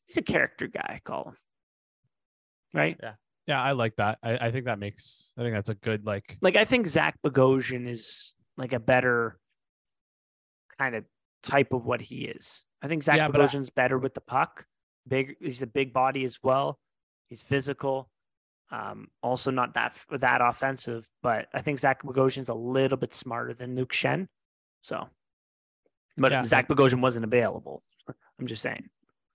he's 0.05 0.19
a 0.19 0.23
character 0.23 0.67
guy, 0.67 0.97
I 0.97 1.01
call 1.03 1.29
him. 1.29 1.37
Right? 2.75 3.01
yeah, 3.03 3.15
I 3.49 3.73
like 3.73 3.97
that. 3.97 4.19
I, 4.23 4.49
I 4.49 4.51
think 4.51 4.65
that 4.65 4.79
makes. 4.79 5.33
I 5.39 5.43
think 5.43 5.55
that's 5.55 5.69
a 5.69 5.75
good 5.75 6.05
like. 6.05 6.37
Like 6.41 6.57
I 6.57 6.65
think 6.65 6.87
Zach 6.87 7.17
Bogosian 7.25 7.89
is 7.89 8.35
like 8.57 8.73
a 8.73 8.81
better 8.81 9.39
kind 10.79 10.95
of 10.95 11.05
type 11.43 11.73
of 11.73 11.87
what 11.87 12.01
he 12.01 12.25
is. 12.25 12.65
I 12.83 12.89
think 12.89 13.05
Zach 13.05 13.17
Yeah, 13.17 13.29
but 13.29 13.41
I- 13.41 13.45
Bogosian's 13.47 13.71
better 13.71 13.99
with 13.99 14.15
the 14.15 14.21
puck. 14.21 14.67
Big 15.09 15.37
he's 15.41 15.63
a 15.63 15.67
big 15.69 15.93
body 15.93 16.25
as 16.25 16.39
well. 16.43 16.79
He's 17.29 17.43
physical. 17.43 18.11
Um, 18.73 19.09
also 19.23 19.53
not 19.53 19.75
that 19.75 19.97
that 20.11 20.41
offensive, 20.41 21.09
but 21.23 21.47
I 21.55 21.63
think 21.63 21.79
Zach 21.79 22.03
Bogosian's 22.03 22.49
a 22.49 22.55
little 22.55 22.99
bit 22.99 23.15
smarter 23.15 23.55
than 23.55 23.77
Luke 23.77 23.93
Schenn. 23.93 24.27
So, 24.83 25.09
but 26.17 26.33
Yeah, 26.33 26.43
Zach 26.43 26.67
Bogosian 26.67 27.01
wasn't 27.01 27.25
available. 27.25 27.85
I'm 28.41 28.49
just 28.49 28.63
saying. 28.63 28.89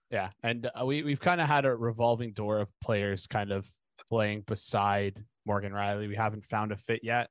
Yeah, 0.09 0.31
and 0.43 0.69
uh, 0.77 0.85
we 0.85 1.03
we've 1.03 1.21
kind 1.21 1.39
of 1.39 1.47
had 1.47 1.63
a 1.63 1.73
revolving 1.73 2.33
door 2.33 2.59
of 2.59 2.67
players 2.81 3.25
kind 3.27 3.53
of 3.53 3.65
playing 4.09 4.41
beside 4.41 5.23
Morgan 5.45 5.73
Rielly. 5.73 6.07
We 6.07 6.15
haven't 6.15 6.45
found 6.45 6.71
a 6.71 6.77
fit 6.77 7.01
yet. 7.03 7.29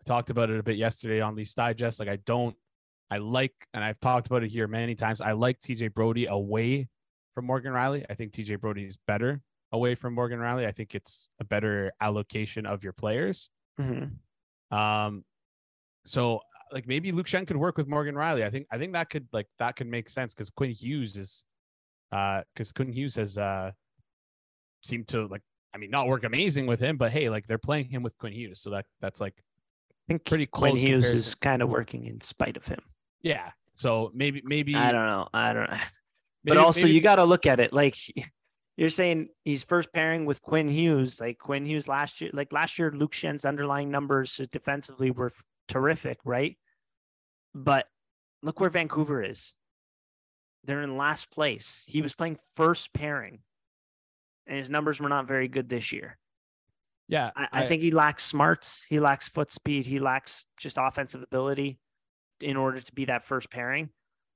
I 0.00 0.04
talked 0.04 0.30
about 0.30 0.50
it 0.50 0.58
a 0.58 0.62
bit 0.62 0.76
yesterday 0.76 1.20
on 1.20 1.34
Leafs 1.34 1.54
Digest. 1.54 1.98
Like 2.00 2.08
I 2.08 2.16
don't, 2.26 2.56
I 3.10 3.18
like, 3.18 3.54
and 3.74 3.82
I've 3.84 4.00
talked 4.00 4.26
about 4.26 4.42
it 4.42 4.50
here 4.50 4.66
many 4.66 4.94
times. 4.94 5.20
I 5.20 5.32
like 5.32 5.60
TJ 5.60 5.94
Brodie 5.94 6.26
away 6.26 6.88
from 7.34 7.46
Morgan 7.46 7.72
Rielly. 7.72 8.04
I 8.10 8.14
think 8.14 8.32
TJ 8.32 8.60
Brodie 8.60 8.86
is 8.86 8.98
better 9.06 9.40
away 9.72 9.94
from 9.94 10.14
Morgan 10.14 10.38
Rielly. 10.38 10.66
I 10.66 10.72
think 10.72 10.94
it's 10.94 11.28
a 11.40 11.44
better 11.44 11.92
allocation 12.00 12.66
of 12.66 12.82
your 12.82 12.92
players. 12.92 13.50
Mhm. 13.80 14.16
Um, 14.70 15.24
so 16.04 16.40
like 16.72 16.86
maybe 16.86 17.12
Luke 17.12 17.26
Schenn 17.26 17.46
could 17.46 17.56
work 17.56 17.76
with 17.76 17.86
Morgan 17.88 18.14
Rielly. 18.14 18.44
I 18.44 18.50
think 18.50 18.66
I 18.70 18.78
think 18.78 18.92
that 18.94 19.10
could 19.10 19.28
like 19.32 19.46
that 19.58 19.76
could 19.76 19.86
make 19.86 20.08
sense 20.08 20.34
because 20.34 20.50
Quinn 20.50 20.70
Hughes 20.70 21.16
is 21.16 21.44
uh 22.12 22.42
because 22.54 22.72
Quinn 22.72 22.92
Hughes 22.92 23.16
has 23.16 23.38
uh 23.38 23.70
seemed 24.82 25.08
to 25.08 25.26
like 25.26 25.42
I 25.76 25.78
mean 25.78 25.90
not 25.90 26.06
work 26.08 26.24
amazing 26.24 26.66
with 26.66 26.80
him, 26.80 26.96
but 26.96 27.12
hey, 27.12 27.28
like 27.28 27.46
they're 27.46 27.58
playing 27.58 27.90
him 27.90 28.02
with 28.02 28.16
Quinn 28.16 28.32
Hughes. 28.32 28.60
So 28.60 28.70
that 28.70 28.86
that's 29.02 29.20
like 29.20 29.34
I 29.36 30.02
think 30.08 30.24
Pretty 30.24 30.46
close. 30.46 30.70
Quinn 30.72 30.76
Hughes 30.86 31.04
is 31.04 31.34
kind 31.34 31.60
of 31.60 31.68
working 31.68 32.06
in 32.06 32.20
spite 32.22 32.56
of 32.56 32.66
him. 32.66 32.80
yeah. 33.22 33.50
So 33.74 34.10
maybe 34.14 34.40
maybe 34.42 34.74
I 34.74 34.90
don't 34.90 35.04
know. 35.04 35.28
I 35.34 35.52
don't 35.52 35.70
know. 35.70 35.76
maybe- 36.44 36.56
but 36.56 36.56
also, 36.56 36.86
maybe- 36.86 36.94
you 36.94 37.02
got 37.02 37.16
to 37.16 37.24
look 37.24 37.44
at 37.44 37.60
it 37.60 37.74
like 37.74 37.94
you're 38.78 38.88
saying 38.88 39.28
he's 39.44 39.64
first 39.64 39.92
pairing 39.92 40.24
with 40.24 40.40
Quinn 40.40 40.68
Hughes. 40.68 41.20
Like 41.20 41.36
Quinn 41.38 41.66
Hughes 41.66 41.86
last 41.86 42.22
year, 42.22 42.30
like 42.32 42.52
last 42.54 42.78
year, 42.78 42.90
Luke 42.90 43.12
Schenn's 43.12 43.44
underlying 43.44 43.90
numbers 43.90 44.40
defensively 44.50 45.10
were 45.10 45.30
terrific, 45.68 46.18
right? 46.24 46.56
But 47.54 47.86
look 48.42 48.60
where 48.60 48.70
Vancouver 48.70 49.22
is. 49.22 49.52
They're 50.64 50.82
in 50.82 50.96
last 50.96 51.30
place. 51.30 51.84
He 51.86 52.00
was 52.00 52.14
playing 52.14 52.38
first 52.54 52.92
pairing, 52.94 53.40
and 54.46 54.56
his 54.56 54.70
numbers 54.70 55.00
were 55.00 55.08
not 55.08 55.26
very 55.26 55.48
good 55.48 55.68
this 55.68 55.92
year. 55.92 56.18
yeah. 57.08 57.30
I, 57.36 57.48
I 57.52 57.66
think 57.66 57.82
he 57.82 57.90
lacks 57.90 58.24
smarts. 58.24 58.84
He 58.88 59.00
lacks 59.00 59.28
foot 59.28 59.52
speed. 59.52 59.86
He 59.86 59.98
lacks 59.98 60.46
just 60.58 60.76
offensive 60.80 61.22
ability 61.22 61.78
in 62.40 62.56
order 62.56 62.80
to 62.80 62.92
be 62.92 63.06
that 63.06 63.24
first 63.24 63.50
pairing. 63.50 63.90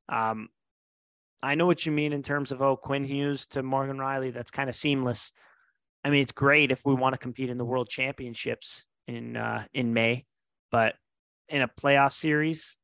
Um, 0.08 0.48
I 1.42 1.54
know 1.54 1.66
what 1.66 1.86
you 1.86 1.92
mean 1.92 2.12
in 2.12 2.22
terms 2.22 2.52
of 2.52 2.60
oh 2.60 2.76
Quinn 2.76 3.04
Hughes 3.04 3.46
to 3.48 3.62
Morgan 3.62 3.96
Rielly. 3.96 4.32
That's 4.32 4.50
kind 4.50 4.68
of 4.68 4.74
seamless. 4.74 5.32
I 6.04 6.10
mean, 6.10 6.22
it's 6.22 6.32
great 6.32 6.72
if 6.72 6.84
we 6.84 6.94
want 6.94 7.14
to 7.14 7.18
compete 7.18 7.50
in 7.50 7.58
the 7.58 7.64
World 7.64 7.88
Championships 7.88 8.86
in 9.06 9.36
uh, 9.36 9.64
in 9.72 9.92
May, 9.92 10.26
but 10.70 10.94
in 11.48 11.62
a 11.62 11.68
playoff 11.68 12.12
series, 12.12 12.76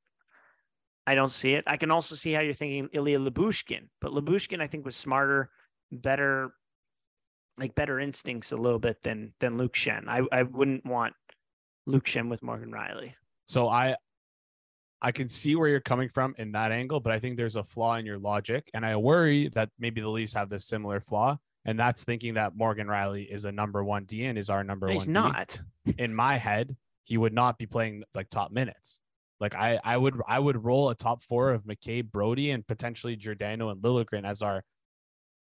I 1.06 1.14
don't 1.14 1.30
see 1.30 1.54
it. 1.54 1.64
I 1.66 1.76
can 1.76 1.90
also 1.90 2.14
see 2.14 2.32
how 2.32 2.40
you're 2.40 2.52
thinking 2.52 2.88
Ilya 2.92 3.20
Lyubushkin, 3.20 3.88
but 4.00 4.12
Lyubushkin 4.12 4.60
I 4.60 4.66
think 4.66 4.84
was 4.84 4.96
smarter, 4.96 5.50
better, 5.92 6.52
like 7.58 7.74
better 7.74 8.00
instincts 8.00 8.52
a 8.52 8.56
little 8.56 8.78
bit 8.78 9.02
than 9.02 9.32
than 9.40 9.56
Luke 9.56 9.74
Schenn. 9.74 10.08
I 10.08 10.22
I 10.32 10.42
wouldn't 10.42 10.84
want 10.84 11.14
Luke 11.86 12.04
Schenn 12.04 12.28
with 12.28 12.42
Morgan 12.42 12.70
Rielly. 12.70 13.14
So 13.46 13.68
I 13.68 13.96
I 15.00 15.12
can 15.12 15.28
see 15.28 15.56
where 15.56 15.68
you're 15.68 15.80
coming 15.80 16.08
from 16.08 16.34
in 16.38 16.52
that 16.52 16.72
angle, 16.72 17.00
but 17.00 17.12
I 17.12 17.18
think 17.18 17.36
there's 17.36 17.56
a 17.56 17.64
flaw 17.64 17.96
in 17.96 18.06
your 18.06 18.18
logic. 18.18 18.70
And 18.74 18.84
I 18.84 18.96
worry 18.96 19.48
that 19.50 19.70
maybe 19.78 20.00
the 20.00 20.08
Leafs 20.08 20.32
have 20.34 20.48
this 20.48 20.64
similar 20.64 21.00
flaw. 21.00 21.38
And 21.64 21.78
that's 21.78 22.04
thinking 22.04 22.34
that 22.34 22.56
Morgan 22.56 22.86
Rielly 22.86 23.28
is 23.28 23.44
a 23.44 23.52
number 23.52 23.84
one 23.84 24.04
D 24.04 24.24
and 24.24 24.38
is 24.38 24.50
our 24.50 24.64
number 24.64 24.88
He's 24.88 25.06
one. 25.06 25.06
D. 25.06 25.12
not. 25.12 25.60
In 25.98 26.14
my 26.14 26.36
head, 26.36 26.76
he 27.04 27.18
would 27.18 27.32
not 27.32 27.58
be 27.58 27.66
playing 27.66 28.04
like 28.14 28.30
top 28.30 28.52
minutes. 28.52 28.98
Like 29.38 29.54
I, 29.54 29.78
I 29.84 29.96
would 29.96 30.14
I 30.26 30.38
would 30.38 30.64
roll 30.64 30.90
a 30.90 30.94
top 30.94 31.22
four 31.22 31.52
of 31.52 31.64
McCabe, 31.64 32.10
Brodie, 32.10 32.52
and 32.52 32.66
potentially 32.66 33.16
Giordano 33.16 33.68
and 33.68 33.82
Liljegren 33.82 34.24
as 34.24 34.42
our 34.42 34.64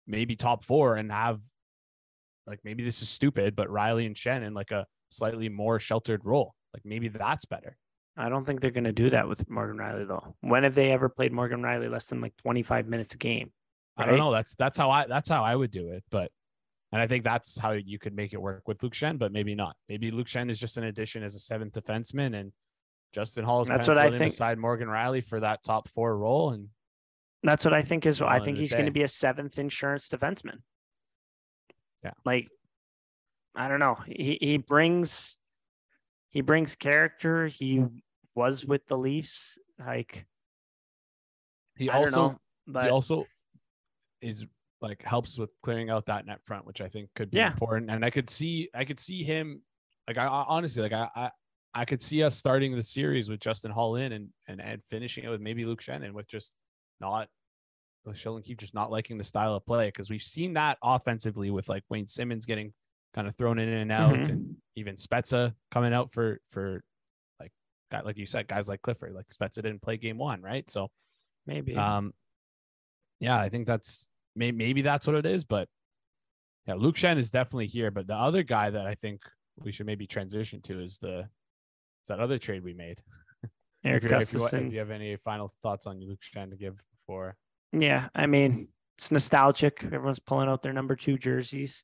maybe 0.07 0.35
top 0.35 0.63
four 0.63 0.95
and 0.95 1.11
have 1.11 1.39
like 2.47 2.59
maybe 2.63 2.83
this 2.83 3.01
is 3.01 3.09
stupid, 3.09 3.55
but 3.55 3.67
Rielly 3.67 4.05
and 4.05 4.15
Schenn 4.15 4.43
in 4.43 4.53
like 4.53 4.71
a 4.71 4.85
slightly 5.09 5.49
more 5.49 5.79
sheltered 5.79 6.21
role. 6.23 6.53
Like 6.73 6.83
maybe 6.85 7.07
that's 7.07 7.45
better. 7.45 7.77
I 8.17 8.29
don't 8.29 8.45
think 8.45 8.61
they're 8.61 8.71
going 8.71 8.85
to 8.85 8.93
do 8.93 9.09
that 9.09 9.27
with 9.27 9.49
Morgan 9.49 9.77
Rielly 9.77 10.07
though. 10.07 10.35
When 10.41 10.63
have 10.63 10.75
they 10.75 10.91
ever 10.91 11.09
played 11.09 11.33
Morgan 11.33 11.61
Rielly 11.61 11.89
less 11.89 12.07
than 12.07 12.21
like 12.21 12.35
25 12.37 12.87
minutes 12.87 13.13
a 13.13 13.17
game? 13.17 13.51
I 13.97 14.05
don't 14.05 14.17
know. 14.17 14.31
That's 14.31 14.55
that's 14.55 14.77
how 14.77 14.89
I 14.91 15.07
that's 15.07 15.29
how 15.29 15.43
I 15.43 15.55
would 15.55 15.71
do 15.71 15.89
it. 15.89 16.03
But 16.11 16.31
and 16.91 17.01
I 17.01 17.07
think 17.07 17.23
that's 17.23 17.57
how 17.57 17.71
you 17.71 17.99
could 17.99 18.15
make 18.15 18.33
it 18.33 18.41
work 18.41 18.67
with 18.67 18.81
Luke 18.83 18.93
Schenn, 18.93 19.17
but 19.17 19.31
maybe 19.31 19.55
not. 19.55 19.75
Maybe 19.89 20.11
Luke 20.11 20.27
Schenn 20.27 20.49
is 20.49 20.59
just 20.59 20.77
an 20.77 20.85
addition 20.85 21.23
as 21.23 21.35
a 21.35 21.39
seventh 21.39 21.73
defenseman, 21.73 22.35
and 22.39 22.51
Justin 23.13 23.43
Holl 23.45 23.61
is 23.63 23.67
That's 23.67 23.87
what 23.87 23.97
I 23.97 24.09
think. 24.09 24.31
Beside 24.31 24.57
Morgan 24.57 24.87
Rielly 24.87 25.23
for 25.23 25.39
that 25.39 25.63
top 25.63 25.89
four 25.89 26.17
role, 26.17 26.51
and 26.51 26.69
That's 27.43 27.65
what 27.65 27.73
I 27.73 27.81
think 27.81 28.05
is. 28.05 28.21
I 28.21 28.39
think 28.39 28.57
he's 28.57 28.73
going 28.73 28.85
to 28.85 28.91
be 28.91 29.03
a 29.03 29.07
seventh 29.07 29.57
insurance 29.57 30.09
defenseman. 30.09 30.59
Yeah. 32.05 32.11
Like, 32.23 32.49
I 33.55 33.67
don't 33.67 33.79
know. 33.79 33.97
He 34.05 34.37
he 34.39 34.57
brings 34.57 35.37
he 36.29 36.41
brings 36.41 36.75
character. 36.75 37.47
He 37.47 37.83
was 38.35 38.63
with 38.63 38.85
the 38.87 38.97
Leafs. 38.97 39.57
Like 39.79 40.27
he 41.75 41.89
I 41.89 41.97
also 41.97 42.29
know, 42.29 42.37
but 42.67 42.83
he 42.83 42.89
also 42.89 43.25
is 44.21 44.45
like 44.81 45.01
helps 45.01 45.39
with 45.39 45.49
clearing 45.63 45.89
out 45.89 46.05
that 46.05 46.27
net 46.27 46.41
front, 46.45 46.65
which 46.65 46.79
I 46.79 46.89
think 46.89 47.09
could 47.15 47.31
be 47.31 47.39
Yeah. 47.39 47.51
important. 47.51 47.89
And 47.89 48.05
I 48.05 48.11
could 48.11 48.29
see 48.29 48.69
I 48.73 48.85
could 48.85 48.99
see 48.99 49.23
him 49.23 49.61
like 50.07 50.17
I, 50.17 50.25
I 50.25 50.45
honestly 50.47 50.83
like 50.83 50.93
I, 50.93 51.09
I 51.15 51.31
I 51.73 51.85
could 51.85 52.01
see 52.01 52.23
us 52.23 52.37
starting 52.37 52.75
the 52.75 52.83
series 52.83 53.29
with 53.29 53.39
Justin 53.39 53.71
Holl 53.71 53.95
in 53.95 54.11
and 54.11 54.29
and, 54.47 54.61
and 54.61 54.83
finishing 54.91 55.23
it 55.23 55.29
with 55.29 55.41
maybe 55.41 55.65
Luke 55.65 55.81
Schenn 55.81 56.11
with 56.11 56.27
just 56.27 56.53
not 57.01 57.29
Sheldon 58.13 58.43
Keefe 58.43 58.57
just 58.57 58.73
not 58.73 58.91
liking 58.91 59.17
the 59.17 59.23
style 59.23 59.55
of 59.55 59.65
play 59.65 59.87
because 59.87 60.09
we've 60.09 60.21
seen 60.21 60.53
that 60.53 60.77
offensively 60.83 61.49
with 61.51 61.67
like 61.69 61.83
Wayne 61.89 62.07
Simmonds 62.07 62.45
getting 62.45 62.73
kind 63.13 63.27
of 63.27 63.35
thrown 63.35 63.59
in 63.59 63.69
and 63.69 63.91
out 63.91 64.13
Mhm. 64.13 64.29
and 64.29 64.55
even 64.75 64.95
Spezza 64.95 65.53
coming 65.71 65.93
out 65.93 66.11
for 66.11 66.39
for 66.49 66.83
like 67.39 67.51
guy 67.91 68.01
like 68.01 68.17
you 68.17 68.25
said 68.25 68.47
guys 68.47 68.67
like 68.67 68.81
Clifford 68.81 69.13
like 69.13 69.27
Spezza 69.27 69.55
didn't 69.55 69.81
play 69.81 69.97
game 69.97 70.17
one 70.17 70.41
right 70.41 70.69
so 70.69 70.89
maybe 71.47 71.75
um, 71.75 72.13
yeah, 73.19 73.39
I 73.39 73.49
think 73.49 73.65
that's 73.65 74.09
may, 74.35 74.51
maybe 74.51 74.81
that's 74.81 75.07
what 75.07 75.15
it 75.15 75.25
is. 75.25 75.45
But 75.45 75.69
yeah, 76.67 76.73
Luke 76.73 76.95
Schenn 76.95 77.17
is 77.17 77.31
definitely 77.31 77.67
here. 77.67 77.89
But 77.91 78.07
the 78.07 78.15
other 78.15 78.43
guy 78.43 78.69
that 78.69 78.85
I 78.85 78.95
think 78.95 79.21
we 79.57 79.71
should 79.71 79.85
maybe 79.85 80.05
transition 80.05 80.61
to 80.63 80.81
is 80.81 80.97
the 80.97 81.19
is 81.19 82.07
that 82.09 82.19
other 82.19 82.37
trade 82.37 82.63
we 82.63 82.73
made. 82.73 83.01
Eric 83.85 84.03
if, 84.03 84.11
you, 84.11 84.17
if, 84.17 84.33
you, 84.33 84.57
if 84.67 84.73
you 84.73 84.79
have 84.79 84.91
any 84.91 85.15
final 85.15 85.53
thoughts 85.63 85.87
on 85.87 85.99
Luke 86.01 86.19
Schenn 86.21 86.49
to 86.49 86.57
give 86.57 86.75
before, 86.99 87.37
Yeah, 87.77 88.09
I 88.15 88.25
mean 88.27 88.67
it's 88.97 89.11
nostalgic. 89.11 89.83
Everyone's 89.83 90.19
pulling 90.19 90.47
out 90.49 90.61
their 90.63 90.73
number 90.73 90.95
two 90.95 91.17
jerseys. 91.17 91.83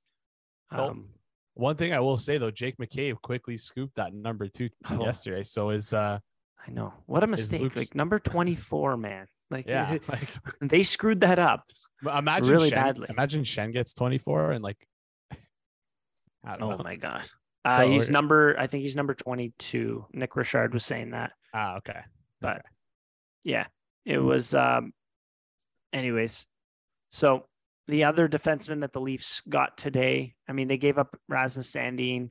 Um, 0.71 1.09
one 1.55 1.75
thing 1.75 1.91
I 1.93 1.99
will 1.99 2.17
say 2.17 2.37
though, 2.37 2.51
Jake 2.51 2.77
McCabe 2.77 3.21
quickly 3.21 3.57
scooped 3.57 3.95
that 3.95 4.13
number 4.13 4.47
two 4.47 4.69
Oh. 4.89 5.03
yesterday. 5.03 5.43
So 5.43 5.71
is 5.71 5.91
uh 5.93 6.19
I 6.65 6.71
know 6.71 6.93
what 7.07 7.23
a 7.23 7.27
mistake. 7.27 7.75
Like 7.75 7.95
number 7.95 8.19
twenty 8.19 8.55
four, 8.55 8.95
man. 8.95 9.25
Like 9.49 9.67
yeah, 9.67 9.97
like 10.07 10.29
they 10.61 10.83
screwed 10.83 11.21
that 11.21 11.39
up. 11.39 11.65
imagine 12.17 12.49
Really 12.53 12.69
Schenn, 12.69 12.75
badly. 12.75 13.07
Imagine 13.09 13.43
Schenn 13.43 13.73
gets 13.73 13.93
twenty 13.93 14.17
four 14.17 14.51
and 14.51 14.63
like 14.63 14.77
I 16.43 16.57
don't 16.57 16.63
Oh 16.63 16.77
know. 16.77 16.83
my 16.83 16.95
god. 16.95 17.25
Uh, 17.65 17.81
So 17.81 17.89
he's 17.91 18.09
number. 18.09 18.55
I 18.57 18.67
think 18.67 18.83
he's 18.83 18.95
number 18.95 19.13
twenty 19.13 19.53
two. 19.59 20.05
Nick 20.13 20.35
Richard 20.35 20.73
was 20.73 20.85
saying 20.85 21.11
that. 21.11 21.33
Ah, 21.53 21.75
okay. 21.77 21.99
But 22.39 22.57
Okay. 22.57 22.61
yeah, 23.43 23.65
it 24.05 24.17
was. 24.19 24.55
Um, 24.55 24.93
anyways, 25.93 26.45
so 27.11 27.45
the 27.87 28.03
other 28.05 28.27
defenseman 28.29 28.81
that 28.81 28.93
the 28.93 29.01
Leafs 29.01 29.41
got 29.49 29.77
today. 29.77 30.35
I 30.47 30.53
mean, 30.53 30.67
they 30.67 30.77
gave 30.77 30.97
up 30.97 31.17
Rasmus 31.27 31.71
Sandin. 31.71 32.29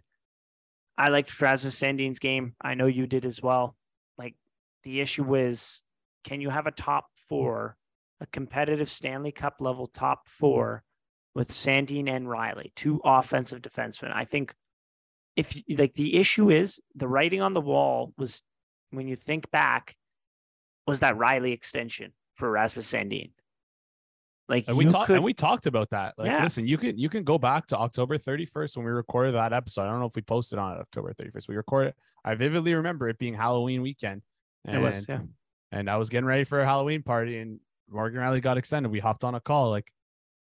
I 0.97 1.09
liked 1.09 1.41
Rasmus 1.41 1.79
Sandin's 1.79 2.19
game. 2.19 2.55
I 2.61 2.75
know 2.75 2.87
you 2.87 3.07
did 3.07 3.25
as 3.25 3.43
well. 3.43 3.77
Like 4.17 4.37
the 4.85 5.01
issue 5.01 5.35
is, 5.35 5.85
can 6.25 6.41
you 6.41 6.51
have 6.51 6.67
a 6.67 6.73
top 6.73 7.07
four, 7.29 7.77
a 8.21 8.27
competitive 8.27 8.89
Stanley 8.89 9.33
Cup 9.33 9.57
level 9.61 9.87
top 9.87 10.29
four, 10.29 10.83
with 11.35 11.49
Sandin 11.49 12.09
and 12.09 12.27
Rielly, 12.27 12.73
two 12.75 13.01
offensive 13.05 13.63
defensemen? 13.63 14.13
I 14.15 14.25
think 14.25 14.55
if 15.37 15.57
like 15.69 15.95
the 15.95 16.17
issue 16.17 16.51
is 16.51 16.81
the 16.95 17.09
writing 17.09 17.41
on 17.41 17.55
the 17.55 17.61
wall 17.61 18.13
was 18.17 18.43
when 18.91 19.09
you 19.09 19.17
think 19.17 19.51
back, 19.51 19.95
was 20.87 21.01
that 21.01 21.17
Rielly 21.17 21.53
extension 21.53 22.13
for 22.35 22.51
Rasmus 22.51 22.93
Sandin. 22.93 23.31
Like 24.51 24.67
And 24.69 24.77
we 24.77 24.85
talked 24.87 25.07
could, 25.07 25.17
and 25.17 25.25
we 25.25 25.33
talked 25.33 25.67
about 25.67 25.91
that. 25.91 26.15
Like, 26.19 26.27
Yeah. 26.27 26.43
listen, 26.43 26.67
you 26.67 26.77
can 26.77 26.99
you 26.99 27.09
can 27.09 27.23
go 27.25 27.39
back 27.39 27.67
to 27.69 27.79
October 27.79 28.19
31st 28.19 28.77
when 28.77 28.85
we 28.85 28.93
recorded 28.93 29.35
that 29.35 29.53
episode. 29.53 29.83
I 29.83 29.91
don't 29.91 30.01
know 30.01 30.07
if 30.07 30.17
we 30.17 30.23
posted 30.23 30.59
on 30.59 30.77
it 30.77 30.81
October 30.81 31.13
31st. 31.15 31.49
We 31.49 31.57
recorded. 31.57 31.95
I 32.25 32.35
vividly 32.35 32.75
remember 32.75 33.09
it 33.09 33.17
being 33.19 33.35
Halloween 33.35 33.81
weekend. 33.83 34.23
it 34.67 34.73
And, 34.75 34.83
was 34.83 35.07
yeah. 35.09 35.21
and 35.73 35.89
I 35.89 35.97
was 35.97 36.11
getting 36.11 36.27
ready 36.27 36.45
for 36.45 36.61
a 36.61 36.67
Halloween 36.67 37.03
party, 37.03 37.39
and 37.39 37.61
Morgan 37.89 38.21
Rielly 38.21 38.43
got 38.43 38.59
extended. 38.59 38.91
We 38.93 38.99
hopped 39.01 39.25
on 39.25 39.35
a 39.35 39.41
call, 39.41 39.71
like, 39.71 39.91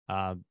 um, 0.08 0.44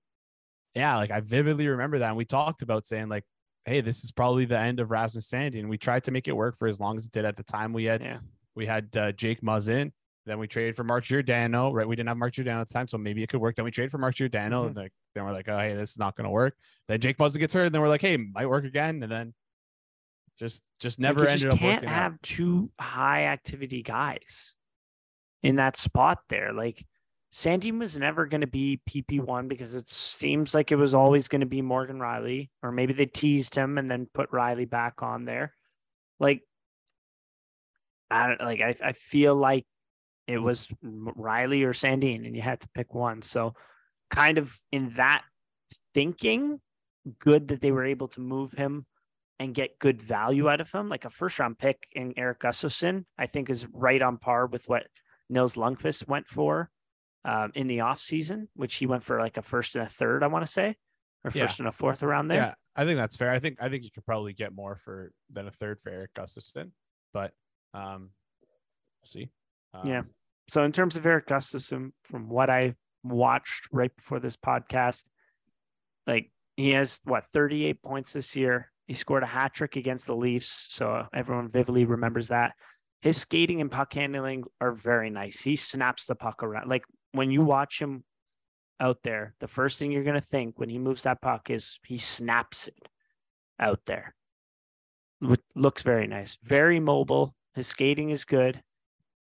yeah, 0.73 0.97
like 0.97 1.11
I 1.11 1.19
vividly 1.19 1.67
remember 1.67 1.99
that. 1.99 2.07
And 2.09 2.17
we 2.17 2.25
talked 2.25 2.61
about 2.61 2.85
saying 2.85 3.09
like, 3.09 3.25
hey, 3.65 3.81
this 3.81 4.03
is 4.03 4.11
probably 4.11 4.45
the 4.45 4.57
end 4.57 4.79
of 4.79 4.89
Rasmus 4.89 5.29
Sandin, 5.29 5.59
and 5.59 5.69
we 5.69 5.77
tried 5.77 6.03
to 6.05 6.11
make 6.11 6.27
it 6.27 6.31
work 6.35 6.57
for 6.57 6.67
as 6.67 6.79
long 6.79 6.97
as 6.97 7.05
it 7.05 7.11
did. 7.11 7.25
At 7.25 7.35
the 7.35 7.43
time, 7.43 7.73
we 7.73 7.85
had 7.85 8.01
Yeah. 8.01 8.19
we 8.55 8.65
had 8.65 8.95
uh, 8.95 9.11
Jake 9.11 9.41
Muzzin. 9.41 9.91
Then 10.25 10.37
we 10.39 10.47
traded 10.47 10.75
for 10.75 10.83
Mark 10.83 11.03
Giordano, 11.05 11.71
right? 11.73 11.87
We 11.87 11.95
didn't 11.95 12.09
have 12.09 12.17
Mark 12.17 12.33
Giordano 12.33 12.61
at 12.61 12.67
the 12.67 12.73
time, 12.73 12.87
so 12.87 12.97
maybe 12.97 13.23
it 13.23 13.29
could 13.29 13.41
work. 13.41 13.55
Then 13.55 13.65
we 13.65 13.71
traded 13.71 13.91
for 13.91 13.97
Mark 13.97 14.15
Giordano, 14.15 14.63
Mhm. 14.63 14.67
and 14.67 14.75
like, 14.75 14.93
then 15.15 15.25
we're 15.25 15.33
like, 15.33 15.47
oh, 15.49 15.57
hey, 15.57 15.75
this 15.75 15.91
is 15.91 15.97
not 15.99 16.15
going 16.15 16.25
to 16.25 16.29
work. 16.31 16.55
Then 16.87 16.99
Jake 16.99 17.17
Muzzin 17.17 17.39
gets 17.39 17.53
hurt, 17.53 17.65
and 17.65 17.73
then 17.73 17.81
we're 17.81 17.87
like, 17.89 18.01
hey, 18.01 18.17
might 18.17 18.45
work 18.47 18.65
again, 18.65 19.01
and 19.01 19.11
then 19.11 19.33
just 20.37 20.63
just 20.79 20.99
Like, 20.99 21.03
never 21.03 21.21
you 21.21 21.27
ended 21.27 21.41
just 21.41 21.53
up 21.53 21.59
can't 21.59 21.75
working. 21.81 21.89
out. 21.89 21.95
have 21.95 22.21
two 22.21 22.71
high 22.79 23.25
activity 23.25 23.81
guys 23.83 24.55
in 25.43 25.55
that 25.57 25.75
spot 25.77 26.19
there. 26.29 26.53
Like 26.53 26.85
Sandin 27.31 27.77
was 27.79 27.97
never 27.97 28.25
going 28.25 28.41
to 28.41 28.47
be 28.47 28.81
PP 28.89 29.19
one 29.19 29.47
because 29.47 29.73
it 29.75 29.87
seems 29.89 30.53
like 30.53 30.71
it 30.71 30.75
was 30.77 30.93
always 30.93 31.27
going 31.27 31.41
to 31.41 31.45
be 31.45 31.61
Morgan 31.61 31.99
Rielly, 31.99 32.49
or 32.63 32.71
maybe 32.71 32.93
they 32.93 33.05
teased 33.05 33.53
him 33.55 33.77
and 33.77 33.89
then 33.91 34.07
put 34.13 34.31
Rielly 34.31 34.69
back 34.69 35.01
on 35.03 35.25
there. 35.25 35.53
Like 36.19 36.41
I 38.11 38.27
don't 38.27 38.41
like. 38.41 38.61
I 38.61 38.75
I 38.83 38.93
feel 38.93 39.35
like 39.35 39.65
it 40.29 40.37
was 40.37 40.71
Rielly 40.83 41.63
or 41.65 41.73
Sandin, 41.73 42.25
and 42.25 42.35
you 42.35 42.41
had 42.41 42.59
to 42.61 42.69
pick 42.75 42.93
one. 42.93 43.21
So, 43.23 43.55
kind 44.11 44.37
of 44.37 44.55
in 44.71 44.91
that 44.91 45.23
thinking, 45.93 46.61
good 47.19 47.47
that 47.47 47.61
they 47.61 47.71
were 47.71 47.85
able 47.85 48.07
to 48.09 48.21
move 48.21 48.51
him 48.51 48.85
and 49.39 49.55
get 49.55 49.79
good 49.79 50.01
value 50.01 50.47
out 50.49 50.61
of 50.61 50.71
him. 50.71 50.87
Like 50.87 51.05
a 51.05 51.09
first 51.09 51.39
round 51.39 51.57
pick 51.57 51.87
in 51.93 52.13
Erik 52.17 52.41
Gustafsson, 52.41 53.05
I 53.17 53.25
think 53.25 53.49
is 53.49 53.65
right 53.73 54.01
on 54.01 54.17
par 54.17 54.45
with 54.45 54.65
what 54.67 54.85
Nils 55.29 55.55
Lundqvist 55.55 56.07
went 56.07 56.27
for 56.27 56.69
um, 57.25 57.51
in 57.55 57.65
the 57.67 57.79
offseason, 57.79 58.47
which 58.55 58.75
he 58.75 58.85
went 58.85 59.03
for 59.03 59.19
like 59.19 59.37
a 59.37 59.41
first 59.41 59.75
and 59.75 59.85
a 59.85 59.89
third, 59.89 60.23
I 60.23 60.27
want 60.27 60.45
to 60.45 60.51
say, 60.51 60.75
or 61.23 61.31
Yeah. 61.33 61.43
first 61.47 61.59
and 61.59 61.67
a 61.67 61.71
fourth 61.71 62.03
around 62.03 62.27
there. 62.27 62.37
Yeah, 62.37 62.53
I 62.75 62.85
think 62.85 62.97
that's 62.97 63.15
fair. 63.17 63.31
I 63.31 63.39
think 63.39 63.57
I 63.61 63.69
think 63.69 63.83
you 63.83 63.91
could 63.91 64.05
probably 64.05 64.33
get 64.33 64.53
more 64.53 64.75
for 64.75 65.11
than 65.31 65.47
a 65.47 65.51
third 65.51 65.79
for 65.81 65.89
Erik 65.89 66.13
Gustafsson, 66.13 66.71
but 67.13 67.33
um, 67.73 68.11
we'll 69.01 69.05
see. 69.07 69.31
Um, 69.73 69.87
Yeah. 69.87 70.01
So 70.49 70.63
in 70.63 70.71
terms 70.71 70.95
of 70.95 71.05
Erik 71.05 71.27
Gustafsson, 71.27 71.91
from 72.03 72.27
what 72.27 72.49
I 72.49 72.73
watched 73.03 73.67
right 73.71 73.95
before 73.95 74.19
this 74.19 74.35
podcast, 74.35 75.05
like 76.07 76.31
he 76.57 76.71
has 76.71 77.01
what 77.03 77.25
38 77.25 77.81
points 77.83 78.13
this 78.13 78.35
year. 78.35 78.71
He 78.87 78.95
scored 78.95 79.21
a 79.21 79.27
hat 79.27 79.53
trick 79.53 79.75
against 79.75 80.07
the 80.07 80.15
Leafs, 80.15 80.67
so 80.71 81.05
everyone 81.13 81.49
vividly 81.49 81.85
remembers 81.85 82.29
that. 82.29 82.53
His 83.03 83.17
skating 83.17 83.61
and 83.61 83.69
puck 83.69 83.93
handling 83.93 84.43
are 84.59 84.71
very 84.71 85.11
nice. 85.11 85.39
He 85.39 85.55
snaps 85.55 86.07
the 86.07 86.15
puck 86.15 86.41
around. 86.41 86.67
Like 86.67 86.83
when 87.11 87.29
you 87.29 87.43
watch 87.43 87.79
him 87.79 88.03
out 88.79 88.97
there, 89.03 89.35
the 89.39 89.47
first 89.47 89.77
thing 89.77 89.91
you're 89.91 90.03
gonna 90.03 90.19
think 90.19 90.57
when 90.59 90.69
he 90.69 90.79
moves 90.79 91.03
that 91.03 91.21
puck 91.21 91.51
is 91.51 91.79
he 91.85 91.99
snaps 91.99 92.67
it 92.67 92.89
out 93.59 93.81
there. 93.85 94.15
Looks 95.55 95.83
very 95.83 96.07
nice. 96.07 96.39
Very 96.41 96.79
mobile. 96.79 97.35
His 97.53 97.67
skating 97.67 98.09
is 98.09 98.25
good. 98.25 98.63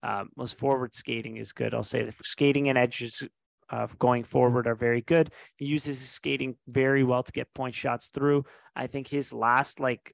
Um, 0.05 0.29
forward 0.55 0.93
skating 0.93 1.37
is 1.37 1.51
good. 1.51 1.73
I'll 1.73 1.81
say 1.81 2.03
the 2.03 2.13
skating 2.23 2.69
and 2.69 2.77
edges 2.77 3.27
of 3.69 3.97
going 3.97 4.23
forward 4.23 4.67
are 4.67 4.75
very 4.75 5.01
good. 5.01 5.31
He 5.55 5.65
uses 5.65 5.99
his 5.99 6.09
skating 6.09 6.55
very 6.67 7.03
well 7.03 7.23
to 7.23 7.31
get 7.31 7.51
point 7.55 7.73
shots 7.73 8.09
through. 8.09 8.45
I 8.75 8.85
think 8.85 9.07
his 9.07 9.33
last 9.33 9.79
like 9.79 10.13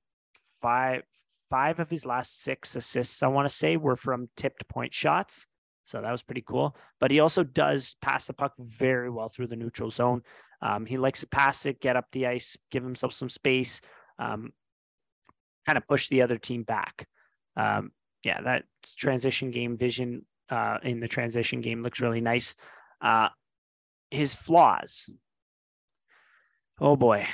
five 0.62 1.04
five 1.50 1.82
of 1.82 1.90
his 1.90 2.06
last 2.06 2.42
six 2.42 2.78
assists, 2.78 3.22
I 3.22 3.28
want 3.28 3.50
to 3.50 3.54
say, 3.54 3.76
were 3.76 3.98
from 3.98 4.30
tipped 4.38 4.66
point 4.70 4.94
shots. 4.94 5.46
So 5.84 6.02
that 6.02 6.12
was 6.12 6.24
pretty 6.24 6.44
cool. 6.48 6.78
But 7.02 7.12
he 7.12 7.20
also 7.20 7.44
does 7.44 7.98
pass 8.02 8.28
the 8.28 8.34
puck 8.34 8.54
very 8.58 9.10
well 9.10 9.28
through 9.28 9.48
the 9.48 9.58
neutral 9.58 9.92
zone. 9.92 10.22
Um, 10.62 10.86
he 10.86 10.98
likes 10.98 11.20
to 11.20 11.28
pass 11.28 11.66
it, 11.66 11.82
get 11.82 11.98
up 11.98 12.06
the 12.14 12.28
ice, 12.28 12.58
give 12.70 12.84
himself 12.84 13.12
some 13.12 13.28
space, 13.28 13.82
um, 14.18 14.54
kind 15.66 15.78
of 15.78 15.86
push 15.86 16.08
the 16.08 16.22
other 16.22 16.38
team 16.38 16.64
back. 16.64 17.08
Um, 17.58 17.92
yeah, 18.24 18.42
that 18.42 18.64
transition 18.98 19.52
game 19.52 19.78
vision 19.78 20.26
uh, 20.50 20.78
in 20.84 21.00
the 21.00 21.08
transition 21.08 21.62
game 21.62 21.82
looks 21.82 22.02
really 22.02 22.22
nice. 22.22 22.56
Uh, 23.02 23.30
his 24.10 24.36
flaws. 24.36 25.10
Oh 26.80 26.96
boy, 26.96 27.26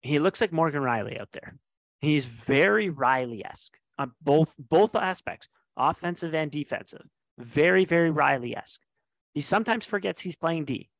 he 0.00 0.18
looks 0.18 0.40
like 0.40 0.52
Morgan 0.52 0.82
Rielly 0.82 1.20
out 1.20 1.32
there. 1.32 1.56
He's 2.00 2.24
very 2.24 2.90
Rielly 2.90 3.44
esque. 3.44 3.78
on 3.98 4.12
both 4.20 4.54
both 4.58 4.94
aspects, 4.94 5.48
offensive 5.76 6.34
and 6.34 6.50
defensive. 6.50 7.06
Very, 7.38 7.84
very 7.84 8.10
Rielly 8.10 8.56
esque. 8.56 8.82
He 9.34 9.40
sometimes 9.40 9.86
forgets 9.86 10.20
he's 10.20 10.36
playing 10.36 10.64
D. 10.64 10.90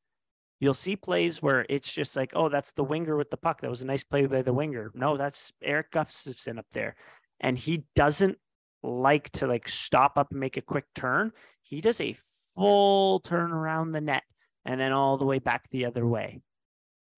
You'll 0.61 0.74
see 0.74 0.95
plays 0.95 1.43
where 1.43 1.66
it's 1.68 1.93
just 1.93 2.14
like, 2.14 2.33
oh, 2.35 2.49
that's 2.49 2.72
the 2.72 2.85
winger 2.85 3.16
with 3.16 3.30
the 3.30 3.37
puck. 3.37 3.61
That 3.61 3.70
was 3.70 3.83
a 3.83 3.87
nice 3.87 4.05
play 4.05 4.26
by 4.26 4.43
the 4.43 4.53
winger. 4.53 4.93
No, 4.95 5.16
that's 5.16 5.53
Erik 5.61 5.91
Gustafsson 5.91 6.59
up 6.59 6.66
there. 6.70 6.95
And 7.41 7.59
he 7.59 7.85
doesn't 7.97 8.39
like 8.83 9.30
to 9.30 9.47
like 9.47 9.68
stop 9.68 10.16
up 10.16 10.30
and 10.30 10.41
make 10.41 10.57
a 10.57 10.62
quick 10.62 10.87
turn. 10.95 11.33
He 11.62 11.80
does 11.80 12.01
a 12.01 12.16
full 12.55 13.20
turn 13.20 13.53
around 13.53 13.93
the 13.93 14.01
net 14.01 14.22
and 14.64 14.80
then 14.80 14.93
all 14.93 15.16
the 15.16 15.26
way 15.26 15.39
back 15.39 15.68
the 15.70 15.87
other 15.87 16.07
way. 16.07 16.41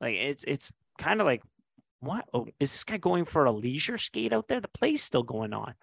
Like 0.01 0.15
it's 0.15 0.45
it's 0.45 0.73
kind 0.99 1.21
of 1.21 1.27
like 1.27 1.43
what 2.01 2.27
oh, 2.35 2.47
is 2.61 2.71
this 2.71 2.85
guy 2.85 2.99
going 2.99 3.25
for 3.25 3.47
a 3.47 3.53
leisure 3.53 3.99
skate 3.99 4.33
out 4.33 4.49
there? 4.49 4.61
The 4.61 4.69
play's 4.69 5.03
still 5.03 5.23
going 5.23 5.53
on. 5.53 5.75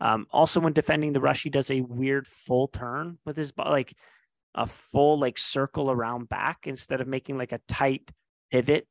Um, 0.00 0.26
also, 0.30 0.60
when 0.60 0.72
defending 0.72 1.12
the 1.12 1.20
rush, 1.20 1.42
he 1.42 1.50
does 1.50 1.70
a 1.70 1.80
weird 1.80 2.26
full 2.26 2.68
turn 2.68 3.18
with 3.24 3.36
his 3.36 3.52
like 3.56 3.94
a 4.54 4.66
full 4.66 5.18
like 5.18 5.38
circle 5.38 5.90
around 5.90 6.28
back 6.28 6.66
instead 6.66 7.00
of 7.00 7.06
making 7.06 7.38
like 7.38 7.52
a 7.52 7.60
tight 7.68 8.10
pivot 8.50 8.86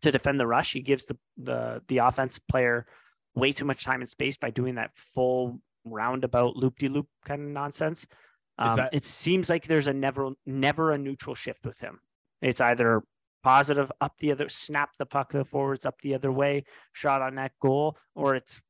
to 0.00 0.10
defend 0.10 0.40
the 0.40 0.46
rush. 0.46 0.72
He 0.72 0.80
gives 0.80 1.06
the 1.06 1.16
the 1.36 1.82
the 1.88 1.98
offensive 1.98 2.46
player 2.48 2.86
way 3.34 3.52
too 3.52 3.64
much 3.64 3.84
time 3.84 4.00
and 4.00 4.08
space 4.08 4.36
by 4.36 4.50
doing 4.50 4.74
that 4.76 4.90
full 4.94 5.60
roundabout 5.84 6.56
loop 6.56 6.78
de 6.78 6.88
loop 6.88 7.08
kind 7.24 7.42
of 7.42 7.48
nonsense. 7.48 8.06
Um, 8.58 8.76
that- 8.76 8.94
it 8.94 9.04
seems 9.04 9.48
like 9.50 9.66
there's 9.66 9.88
a 9.88 9.92
never 9.92 10.30
never 10.46 10.92
a 10.92 10.98
neutral 10.98 11.34
shift 11.34 11.64
with 11.66 11.80
him. 11.80 12.00
It's 12.40 12.60
either 12.60 13.02
positive 13.42 13.90
up 14.00 14.16
the 14.18 14.30
other, 14.32 14.48
snap 14.48 14.94
the 14.96 15.06
puck 15.06 15.30
to 15.30 15.38
the 15.38 15.44
forwards 15.44 15.84
up 15.86 16.00
the 16.00 16.14
other 16.14 16.30
way, 16.30 16.64
shot 16.92 17.22
on 17.22 17.34
that 17.36 17.52
goal, 17.60 17.98
or 18.14 18.34
it's 18.36 18.60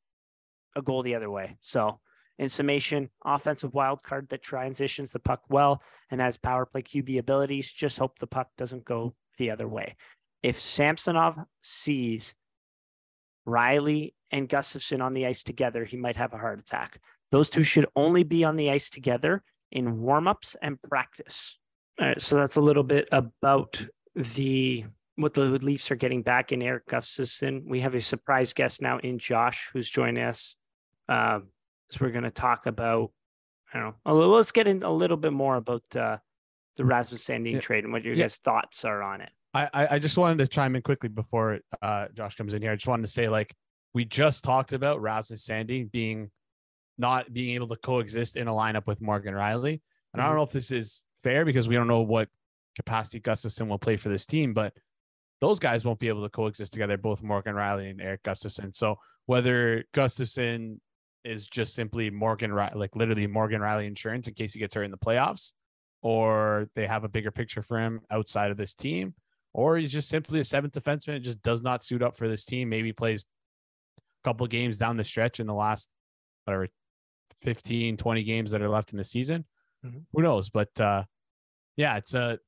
a 0.77 0.83
goal 0.83 1.03
the 1.03 1.15
other 1.15 1.31
way. 1.31 1.57
So 1.61 2.01
in 2.39 2.49
summation, 2.49 3.11
offensive 3.25 3.75
wild 3.75 4.03
card 4.03 4.29
that 4.31 4.43
transitions 4.43 5.13
the 5.13 5.19
puck 5.19 5.43
well 5.51 5.83
and 6.11 6.21
has 6.21 6.39
power 6.39 6.65
play 6.65 6.83
QB 6.83 7.19
abilities. 7.19 7.71
Just 7.71 7.99
hope 7.99 8.19
the 8.19 8.27
puck 8.27 8.49
doesn't 8.57 8.85
go 8.85 9.15
the 9.37 9.51
other 9.51 9.69
way. 9.69 9.97
If 10.43 10.59
Samsonov 10.59 11.39
sees 11.63 12.35
Rielly 13.47 14.15
and 14.33 14.49
Gustafsson 14.49 15.03
on 15.03 15.12
the 15.12 15.26
ice 15.26 15.43
together, 15.43 15.85
he 15.85 15.97
might 15.97 16.16
have 16.16 16.33
a 16.33 16.39
heart 16.39 16.59
attack. 16.59 16.99
Those 17.30 17.51
two 17.51 17.62
should 17.62 17.87
only 17.95 18.24
be 18.24 18.45
on 18.45 18.57
the 18.57 18.70
ice 18.70 18.91
together 18.91 19.43
in 19.70 19.99
warmups 19.99 20.57
and 20.61 20.80
practice. 20.83 21.59
All 22.01 22.09
right, 22.09 22.20
so 22.20 22.37
that's 22.37 22.57
a 22.57 22.61
little 22.61 22.83
bit 22.83 23.09
about 23.12 23.87
the 24.14 24.85
what 25.16 25.35
the 25.35 25.43
Leafs 25.43 25.91
are 25.91 25.97
getting 25.97 26.22
back 26.22 26.53
in 26.53 26.62
Erik 26.62 26.87
Gustafsson. 26.87 27.64
We 27.66 27.80
have 27.80 27.95
a 27.95 28.01
surprise 28.01 28.55
guest 28.55 28.80
now 28.80 28.99
in 28.99 29.18
Josh, 29.18 29.70
who's 29.72 29.89
joining 29.89 30.22
us. 30.24 30.57
Uh, 31.09 31.41
so 31.91 31.99
we're 32.01 32.11
going 32.11 32.24
to 32.24 32.30
talk 32.30 32.66
about, 32.66 33.12
I 33.72 33.78
don't 33.78 33.95
know, 34.07 34.14
let's 34.28 34.53
get 34.53 34.66
in 34.66 34.83
a 34.83 34.91
little 34.91 35.18
bit 35.18 35.35
more 35.35 35.57
about 35.57 35.85
uh, 35.95 36.16
the 36.76 36.87
Rasmus 36.87 37.24
Sandin 37.24 37.55
yeah. 37.55 37.61
trade 37.61 37.85
and 37.85 37.93
what 37.93 38.05
your 38.05 38.14
yeah. 38.14 38.24
guys' 38.24 38.39
thoughts 38.39 38.87
are 38.87 39.03
on 39.03 39.20
it. 39.20 39.30
I, 39.55 39.68
I 39.74 39.99
just 39.99 40.16
wanted 40.16 40.39
to 40.39 40.47
chime 40.47 40.76
in 40.76 40.83
quickly 40.83 41.11
before 41.11 41.59
uh, 41.83 42.07
Josh 42.14 42.37
comes 42.37 42.55
in 42.55 42.62
here. 42.62 42.72
I 42.72 42.74
just 42.74 42.87
wanted 42.87 43.03
to 43.03 43.12
say, 43.12 43.28
like, 43.28 43.55
we 43.95 44.05
just 44.05 44.45
talked 44.45 44.72
about 44.72 45.01
Rasmus 45.01 45.47
Sandin 45.47 45.90
being 45.90 46.30
not 46.99 47.32
being 47.32 47.55
able 47.55 47.68
to 47.68 47.76
coexist 47.76 48.36
in 48.36 48.49
a 48.49 48.53
lineup 48.53 48.86
with 48.86 49.01
Morgan 49.01 49.34
Rielly. 49.34 49.72
And 49.72 49.80
mm-hmm. 49.80 50.20
I 50.20 50.22
don't 50.24 50.30
mm-hmm. 50.30 50.36
know 50.36 50.43
if 50.43 50.53
this 50.53 50.70
is 50.70 51.05
fair 51.22 51.45
because 51.45 51.68
we 51.68 51.74
don't 51.74 51.88
know 51.88 52.03
what 52.03 52.28
capacity 52.76 53.20
Gustafsson 53.20 53.68
will 53.68 53.78
play 53.78 53.97
for 53.97 54.09
this 54.09 54.26
team, 54.26 54.55
but 54.55 54.72
those 55.40 55.59
guys 55.59 55.84
won't 55.84 55.99
be 55.99 56.09
able 56.09 56.22
to 56.22 56.28
coexist 56.28 56.72
together, 56.72 56.97
both 56.97 57.22
Morgan 57.22 57.55
Rielly 57.55 57.90
and 57.90 58.01
Erik 58.01 58.22
Gustafsson. 58.22 58.74
So 58.74 58.97
whether 59.26 59.84
Gustafsson 59.93 60.78
is 61.24 61.47
just 61.49 61.74
simply 61.74 62.11
Morgan, 62.11 62.51
Rielly, 62.51 62.76
like 62.76 62.97
literally 62.97 63.26
Morgan 63.26 63.61
Rielly 63.61 63.86
insurance 63.86 64.28
in 64.28 64.34
case 64.34 64.53
he 64.53 64.61
gets 64.61 64.74
hurt 64.74 64.84
in 64.84 64.90
the 64.90 64.99
playoffs, 64.99 65.53
or 66.03 66.68
they 66.74 66.86
have 66.86 67.05
a 67.05 67.09
bigger 67.09 67.30
picture 67.30 67.62
for 67.62 67.78
him 67.78 68.01
outside 68.11 68.51
of 68.51 68.57
this 68.57 68.74
team, 68.74 69.14
or 69.53 69.76
he's 69.76 69.93
just 69.93 70.09
simply 70.09 70.40
a 70.40 70.45
seventh 70.45 70.74
defenseman. 70.74 71.16
It 71.16 71.20
just 71.20 71.43
does 71.43 71.62
not 71.62 71.84
suit 71.84 72.03
up 72.03 72.16
for 72.16 72.28
this 72.28 72.45
team. 72.45 72.68
Maybe 72.68 72.93
plays 72.93 73.26
couple 74.25 74.47
games 74.47 74.79
down 74.79 74.97
the 74.97 75.05
stretch 75.05 75.41
in 75.41 75.47
the 75.47 75.55
last, 75.55 75.91
whatever, 76.45 76.68
15, 77.41 77.97
20 77.97 78.23
games 78.23 78.51
that 78.53 78.62
are 78.62 78.68
left 78.68 78.93
in 78.93 78.99
the 78.99 79.05
season. 79.05 79.45
Mm-hmm. 79.85 79.99
Who 80.12 80.23
knows? 80.23 80.49
But 80.49 80.79
uh, 80.81 81.05
yeah, 81.77 81.97
it's 81.97 82.14
a 82.14 82.39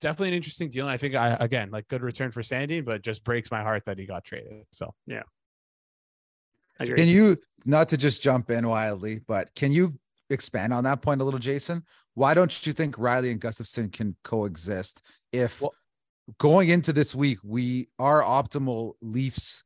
definitely 0.00 0.28
an 0.28 0.34
interesting 0.34 0.70
deal. 0.70 0.86
And 0.86 0.92
I 0.92 0.96
think 0.96 1.14
I 1.14 1.36
again 1.40 1.70
like 1.70 1.88
good 1.88 2.02
return 2.02 2.30
for 2.30 2.42
Sandin, 2.42 2.84
but 2.84 3.02
just 3.02 3.24
breaks 3.24 3.50
my 3.50 3.62
heart 3.62 3.84
that 3.86 3.98
he 3.98 4.06
got 4.06 4.24
traded. 4.24 4.64
So 4.72 4.94
yeah. 5.06 5.22
Can 6.78 7.08
you 7.08 7.36
not 7.66 7.88
to 7.88 7.96
just 7.96 8.22
jump 8.22 8.50
in 8.50 8.68
wildly, 8.68 9.20
but 9.26 9.52
can 9.56 9.72
you 9.72 9.94
expand 10.30 10.72
on 10.72 10.84
that 10.84 11.02
point 11.02 11.20
a 11.20 11.24
little, 11.24 11.40
Jason? 11.40 11.82
Why 12.14 12.34
don't 12.34 12.66
you 12.66 12.72
think 12.72 12.96
Rielly 12.96 13.32
and 13.32 13.40
Gustafsson 13.40 13.92
can 13.92 14.16
coexist 14.22 15.02
if 15.32 15.60
well, 15.60 15.74
going 16.38 16.68
into 16.68 16.92
this 16.92 17.14
week 17.14 17.38
we 17.42 17.88
our 17.98 18.22
optimal 18.22 18.92
Leafs 19.02 19.64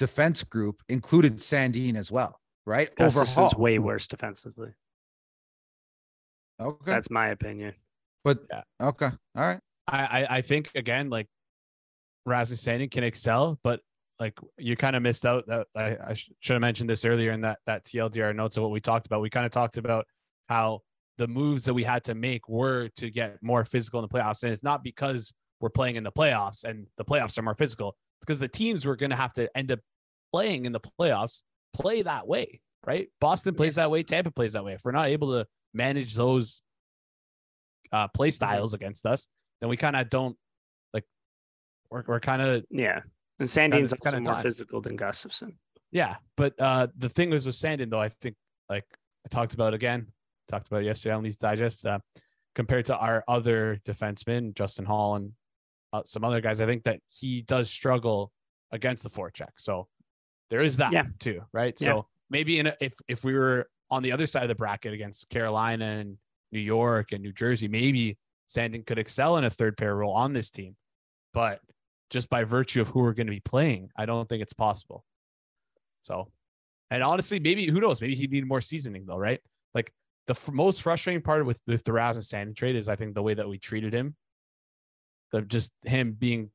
defense 0.00 0.42
group 0.42 0.82
included 0.88 1.36
Sandin 1.36 1.94
as 1.94 2.10
well, 2.10 2.40
right? 2.66 2.88
Overhaul 2.98 3.48
is 3.48 3.54
way 3.54 3.78
worse 3.78 4.08
defensively. 4.08 4.70
Okay, 6.58 6.92
that's 6.92 7.10
my 7.10 7.28
opinion. 7.28 7.74
But 8.24 8.38
yeah. 8.50 8.62
okay, 8.80 9.10
all 9.36 9.46
right. 9.46 9.60
I 9.86 9.98
I, 9.98 10.36
I 10.36 10.40
think 10.40 10.70
again 10.74 11.10
like 11.10 11.26
Rasmus 12.24 12.64
Sandin 12.64 12.90
can 12.90 13.04
excel, 13.04 13.60
but 13.62 13.80
like 14.18 14.38
you 14.56 14.74
kind 14.74 14.96
of 14.96 15.02
missed 15.02 15.26
out 15.26 15.46
that 15.48 15.66
I, 15.76 15.96
I 16.08 16.14
sh- 16.14 16.30
should 16.40 16.54
have 16.54 16.62
mentioned 16.62 16.88
this 16.88 17.04
earlier 17.04 17.30
in 17.30 17.42
that 17.42 17.58
that 17.66 17.84
TLDR 17.84 18.34
notes 18.34 18.56
of 18.56 18.62
what 18.62 18.72
we 18.72 18.80
talked 18.80 19.04
about. 19.04 19.20
We 19.20 19.28
kind 19.28 19.44
of 19.44 19.52
talked 19.52 19.76
about 19.76 20.06
how 20.48 20.80
the 21.18 21.28
moves 21.28 21.64
that 21.64 21.74
we 21.74 21.84
had 21.84 22.04
to 22.04 22.14
make 22.14 22.48
were 22.48 22.88
to 22.96 23.10
get 23.10 23.36
more 23.42 23.66
physical 23.66 24.02
in 24.02 24.08
the 24.10 24.18
playoffs, 24.18 24.44
and 24.44 24.52
it's 24.52 24.62
not 24.62 24.82
because 24.82 25.34
we're 25.60 25.68
playing 25.68 25.96
in 25.96 26.04
the 26.04 26.12
playoffs 26.12 26.64
and 26.64 26.86
the 26.96 27.04
playoffs 27.04 27.36
are 27.36 27.42
more 27.42 27.54
physical. 27.54 27.90
It's 27.90 28.24
because 28.24 28.40
the 28.40 28.48
teams 28.48 28.86
we're 28.86 28.96
going 28.96 29.10
to 29.10 29.16
have 29.16 29.34
to 29.34 29.54
end 29.54 29.70
up 29.70 29.80
playing 30.32 30.66
in 30.66 30.72
the 30.72 30.80
playoffs 30.80 31.42
play 31.72 32.02
that 32.02 32.26
way, 32.26 32.60
right? 32.86 33.08
Boston 33.20 33.54
plays 33.54 33.76
that 33.76 33.90
way, 33.90 34.02
Tampa 34.02 34.30
plays 34.30 34.52
that 34.54 34.64
way. 34.64 34.72
If 34.74 34.82
we're 34.84 34.92
not 34.92 35.08
able 35.08 35.32
to 35.32 35.46
manage 35.74 36.14
those 36.14 36.62
uh, 37.92 38.08
play 38.08 38.30
styles 38.30 38.74
against 38.74 39.06
us, 39.06 39.26
then 39.60 39.70
we 39.70 39.76
kind 39.76 39.96
of 39.96 40.08
don't 40.10 40.36
like. 40.92 41.04
We're, 41.90 42.04
we're 42.06 42.20
kind 42.20 42.42
of 42.42 42.64
yeah 42.70 43.00
and 43.40 43.48
Sandin's 43.48 43.92
kind 43.94 44.16
of 44.16 44.22
more 44.22 44.34
time. 44.34 44.42
physical 44.42 44.80
than 44.80 44.96
Gustafsson. 44.96 45.54
Yeah, 45.90 46.16
but 46.36 46.54
uh, 46.60 46.88
the 46.96 47.08
thing 47.08 47.30
was 47.30 47.46
with 47.46 47.56
Sandin 47.56 47.90
though, 47.90 48.00
I 48.00 48.10
think 48.20 48.36
like 48.68 48.84
I 49.24 49.28
talked 49.28 49.54
about 49.54 49.74
again, 49.74 50.06
talked 50.48 50.68
about 50.68 50.84
yesterday 50.84 51.14
on 51.14 51.24
these 51.24 51.36
Digest, 51.36 51.84
uh, 51.84 51.98
compared 52.54 52.86
to 52.86 52.96
our 52.96 53.24
other 53.26 53.80
defensemen, 53.86 54.54
Justin 54.54 54.84
Holl 54.84 55.16
and 55.16 55.32
uh, 55.92 56.02
some 56.04 56.24
other 56.24 56.40
guys, 56.40 56.60
I 56.60 56.66
think 56.66 56.84
that 56.84 57.00
he 57.08 57.42
does 57.42 57.68
struggle 57.68 58.30
against 58.70 59.02
the 59.02 59.10
forecheck. 59.10 59.50
So 59.58 59.88
there 60.50 60.60
is 60.60 60.76
that 60.78 60.92
yeah. 60.92 61.06
too, 61.18 61.42
right? 61.52 61.74
Yeah. 61.80 61.86
So 61.86 62.06
maybe 62.28 62.58
in 62.58 62.66
a, 62.66 62.76
if 62.80 62.94
if 63.08 63.24
we 63.24 63.34
were 63.34 63.68
on 63.90 64.02
the 64.02 64.12
other 64.12 64.26
side 64.26 64.42
of 64.42 64.48
the 64.48 64.54
bracket 64.54 64.92
against 64.92 65.28
Carolina 65.30 65.84
and 65.84 66.18
New 66.52 66.60
York 66.60 67.12
and 67.12 67.22
New 67.22 67.32
Jersey, 67.32 67.68
maybe 67.68 68.18
Sandin 68.48 68.84
could 68.86 68.98
excel 68.98 69.36
in 69.36 69.44
a 69.44 69.50
third 69.50 69.76
pair 69.76 69.94
role 69.96 70.12
on 70.12 70.32
this 70.32 70.50
team. 70.50 70.76
But 71.32 71.60
just 72.10 72.28
by 72.28 72.44
virtue 72.44 72.80
of 72.80 72.88
who 72.88 73.00
we're 73.00 73.14
going 73.14 73.28
to 73.28 73.32
be 73.32 73.40
playing. 73.40 73.88
I 73.96 74.04
don't 74.04 74.28
think 74.28 74.42
it's 74.42 74.52
possible. 74.52 75.04
So, 76.02 76.28
and 76.90 77.02
honestly, 77.02 77.38
maybe 77.38 77.66
who 77.66 77.80
knows? 77.80 78.00
Maybe 78.00 78.16
he 78.16 78.26
needed 78.26 78.48
more 78.48 78.60
seasoning 78.60 79.04
though, 79.06 79.16
right? 79.16 79.40
Like 79.74 79.92
the 80.26 80.34
f- 80.34 80.50
most 80.50 80.82
frustrating 80.82 81.22
part 81.22 81.46
with 81.46 81.60
the 81.66 81.92
Rasmus 81.92 82.28
Sandin 82.28 82.56
trade 82.56 82.76
is 82.76 82.88
I 82.88 82.96
think 82.96 83.14
the 83.14 83.22
way 83.22 83.34
that 83.34 83.48
we 83.48 83.58
treated 83.58 83.94
him, 83.94 84.16
the 85.30 85.42
just 85.42 85.70
him 85.84 86.12
being 86.12 86.50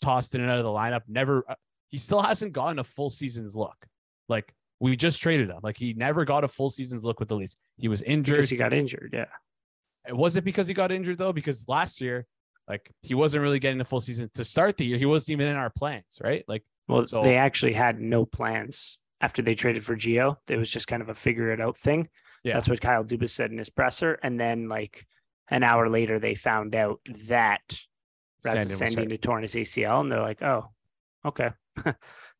tossed 0.00 0.34
in 0.34 0.40
and 0.40 0.50
out 0.50 0.58
of 0.58 0.64
the 0.64 0.70
lineup. 0.70 1.02
Never, 1.08 1.44
uh, 1.48 1.54
he 1.90 1.98
still 1.98 2.22
hasn't 2.22 2.52
gotten 2.52 2.78
a 2.78 2.84
full 2.84 3.10
season's 3.10 3.56
look. 3.56 3.86
Like 4.28 4.54
we 4.80 4.96
just 4.96 5.20
traded 5.20 5.50
him. 5.50 5.60
Like 5.62 5.76
he 5.76 5.94
never 5.94 6.24
got 6.24 6.44
a 6.44 6.48
full 6.48 6.70
season's 6.70 7.04
look 7.04 7.20
with 7.20 7.28
the 7.28 7.36
Leafs. 7.36 7.56
He 7.76 7.88
was 7.88 8.02
injured. 8.02 8.36
Because 8.36 8.50
he 8.50 8.56
got 8.56 8.72
injured. 8.72 9.10
Yeah. 9.12 10.14
Was 10.14 10.36
it 10.36 10.44
because 10.44 10.66
he 10.66 10.74
got 10.74 10.92
injured 10.92 11.18
though? 11.18 11.32
Because 11.32 11.66
last 11.68 12.00
year 12.00 12.26
like 12.68 12.90
he 13.02 13.14
wasn't 13.14 13.42
really 13.42 13.58
getting 13.58 13.78
the 13.78 13.84
full 13.84 14.00
season 14.00 14.30
to 14.34 14.44
start 14.44 14.76
the 14.76 14.84
year. 14.84 14.98
He 14.98 15.06
wasn't 15.06 15.30
even 15.30 15.48
in 15.48 15.56
our 15.56 15.70
plans, 15.70 16.20
right? 16.22 16.44
Like, 16.46 16.64
well, 16.86 17.06
so, 17.06 17.22
they 17.22 17.36
actually 17.36 17.72
had 17.72 18.00
no 18.00 18.24
plans 18.24 18.98
after 19.20 19.42
they 19.42 19.54
traded 19.54 19.84
for 19.84 19.96
Geo. 19.96 20.38
It 20.48 20.58
was 20.58 20.70
just 20.70 20.86
kind 20.86 21.02
of 21.02 21.08
a 21.08 21.14
figure 21.14 21.50
it 21.50 21.60
out 21.60 21.76
thing. 21.76 22.08
Yeah. 22.44 22.54
That's 22.54 22.68
what 22.68 22.80
Kyle 22.80 23.04
Dubas 23.04 23.30
said 23.30 23.50
in 23.50 23.58
his 23.58 23.70
presser. 23.70 24.18
And 24.22 24.38
then 24.38 24.68
like 24.68 25.06
an 25.50 25.62
hour 25.62 25.88
later, 25.88 26.18
they 26.18 26.34
found 26.34 26.74
out 26.74 27.00
that 27.26 27.62
Rasmus 28.44 28.80
Sandin 28.80 29.10
had 29.10 29.22
torn 29.22 29.42
his 29.42 29.54
ACL, 29.54 30.00
and 30.00 30.12
they're 30.12 30.20
like, 30.20 30.42
oh, 30.42 30.66
okay. 31.24 31.50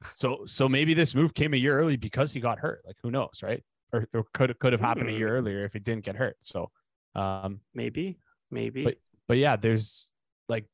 So 0.03 0.43
so 0.47 0.69
maybe 0.69 0.95
this 0.95 1.15
move 1.15 1.35
came 1.35 1.55
a 1.55 1.57
year 1.57 1.79
early 1.79 1.97
because 1.97 2.33
he 2.33 2.41
got 2.41 2.59
hurt. 2.59 2.83
Like 2.87 2.97
who 3.03 3.11
knows, 3.11 3.41
right? 3.43 3.63
Or, 3.93 4.07
or 4.13 4.25
could 4.35 4.59
could 4.59 4.73
have 4.73 4.81
happened 4.81 5.09
a 5.09 5.13
year 5.13 5.29
hmm. 5.29 5.35
earlier 5.35 5.65
if 5.65 5.73
he 5.73 5.79
didn't 5.79 6.05
get 6.05 6.17
hurt. 6.17 6.37
So 6.43 6.71
um 7.15 7.61
maybe, 7.75 8.19
maybe. 8.51 8.85
But 8.85 8.97
but 9.27 9.37
yeah, 9.39 9.57
there's 9.57 10.11
like, 10.49 10.65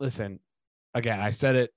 listen, 0.00 0.40
again, 0.94 1.20
I 1.20 1.30
said 1.30 1.56
it 1.56 1.70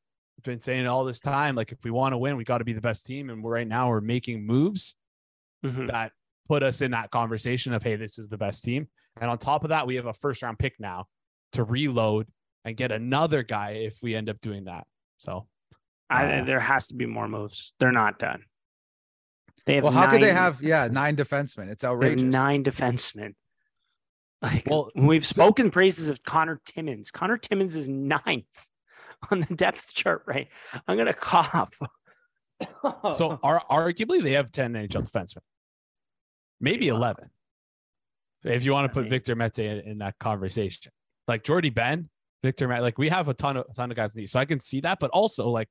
been 0.44 0.62
saying 0.62 0.88
all 0.88 1.06
this 1.06 1.20
time, 1.20 1.56
like 1.56 1.72
if 1.72 1.84
we 1.84 1.92
want 1.92 2.14
to 2.14 2.18
win, 2.18 2.38
we 2.38 2.44
got 2.44 2.60
to 2.60 2.64
be 2.64 2.74
the 2.74 2.82
best 2.82 3.06
team. 3.06 3.30
And 3.30 3.44
right 3.44 3.68
now 3.68 3.90
we're 3.90 4.02
making 4.02 4.46
moves 4.46 4.96
Mhm. 5.64 5.92
that 5.92 6.14
put 6.48 6.64
us 6.64 6.82
in 6.82 6.92
that 6.92 7.12
conversation 7.12 7.74
of, 7.74 7.84
hey, 7.84 7.96
this 7.96 8.18
is 8.18 8.28
the 8.28 8.38
best 8.38 8.64
team. 8.64 8.88
And 9.20 9.30
on 9.30 9.38
top 9.38 9.64
of 9.64 9.70
that, 9.70 9.86
we 9.86 9.96
have 9.96 10.08
a 10.08 10.14
first 10.14 10.42
round 10.42 10.58
pick 10.60 10.80
now 10.80 11.06
to 11.54 11.64
reload 11.64 12.28
and 12.66 12.78
get 12.78 12.92
another 12.92 13.44
guy 13.44 13.72
if 13.72 14.02
we 14.02 14.16
end 14.16 14.30
up 14.30 14.40
doing 14.42 14.66
that. 14.66 14.88
So 15.18 15.48
I, 16.12 16.42
there 16.42 16.60
has 16.60 16.88
to 16.88 16.96
be 16.96 17.06
more 17.06 17.28
moves. 17.28 17.74
They're 17.80 17.92
not 17.92 18.20
done. 18.20 18.44
They 19.66 19.76
have 19.76 19.84
Well, 19.84 19.94
how 19.94 20.08
could 20.08 20.22
they 20.22 20.34
have 20.34 20.62
yeah 20.62 20.90
nine 20.92 21.16
defensemen? 21.16 21.70
It's 21.70 21.84
outrageous. 21.84 22.24
nine 22.24 22.64
defensemen. 22.64 23.36
Like, 24.42 24.68
Well, 24.70 24.92
we've 24.96 25.26
spoken 25.26 25.72
praises 25.72 26.10
of 26.10 26.24
Connor 26.24 26.60
Timmins. 26.66 27.12
Connor 27.12 27.38
Timmins 27.38 27.76
is 27.76 27.88
ninth 27.88 28.68
on 29.32 29.42
the 29.42 29.56
depth 29.56 29.94
chart, 29.94 30.24
right? 30.26 30.50
I'm 30.88 30.98
gonna 30.98 31.14
cough. 31.14 31.80
so 33.14 33.40
are 33.42 33.64
arguably 33.70 34.22
they 34.22 34.34
have 34.34 34.52
10 34.52 34.74
NHL 34.74 35.10
defensemen. 35.10 35.42
Maybe 36.60 36.90
11. 36.90 37.30
If 38.44 38.66
you 38.66 38.72
want 38.72 38.92
to 38.92 39.00
put 39.00 39.10
Victor 39.10 39.36
Mete 39.36 39.60
in, 39.60 39.80
in 39.80 39.98
that 40.00 40.18
conversation. 40.20 40.92
Like 41.28 41.44
Jordie 41.44 41.70
Benn, 41.70 42.10
Victor 42.44 42.68
Mete, 42.68 42.82
like 42.82 42.98
we 42.98 43.10
have 43.10 43.30
a 43.30 43.34
ton 43.34 43.58
of 43.58 43.66
a 43.70 43.74
ton 43.74 43.92
of 43.92 43.98
guys 43.98 44.14
in 44.16 44.20
these. 44.20 44.32
So 44.32 44.40
I 44.40 44.46
can 44.46 44.60
see 44.60 44.82
that, 44.82 45.00
but 45.00 45.12
also 45.12 45.50
like 45.50 45.70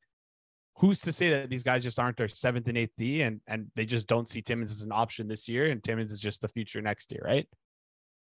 who's 0.77 1.01
to 1.01 1.13
say 1.13 1.31
that 1.31 1.51
these 1.51 1.63
guys 1.63 1.83
just 1.83 1.99
aren't 1.99 2.17
their 2.17 2.29
seventh 2.29 2.69
and 2.69 2.79
eighth 2.79 2.93
D 2.97 3.23
and 3.23 3.41
and 3.47 3.67
they 3.77 3.85
just 3.87 4.07
don't 4.07 4.29
see 4.29 4.41
Timmins 4.43 4.71
as 4.73 4.83
an 4.83 4.93
option 4.93 5.29
this 5.29 5.49
year 5.49 5.71
and 5.71 5.83
Timmins 5.83 6.13
is 6.13 6.21
just 6.21 6.41
the 6.41 6.49
future 6.49 6.81
next 6.81 7.13
year, 7.13 7.23
right? 7.25 7.47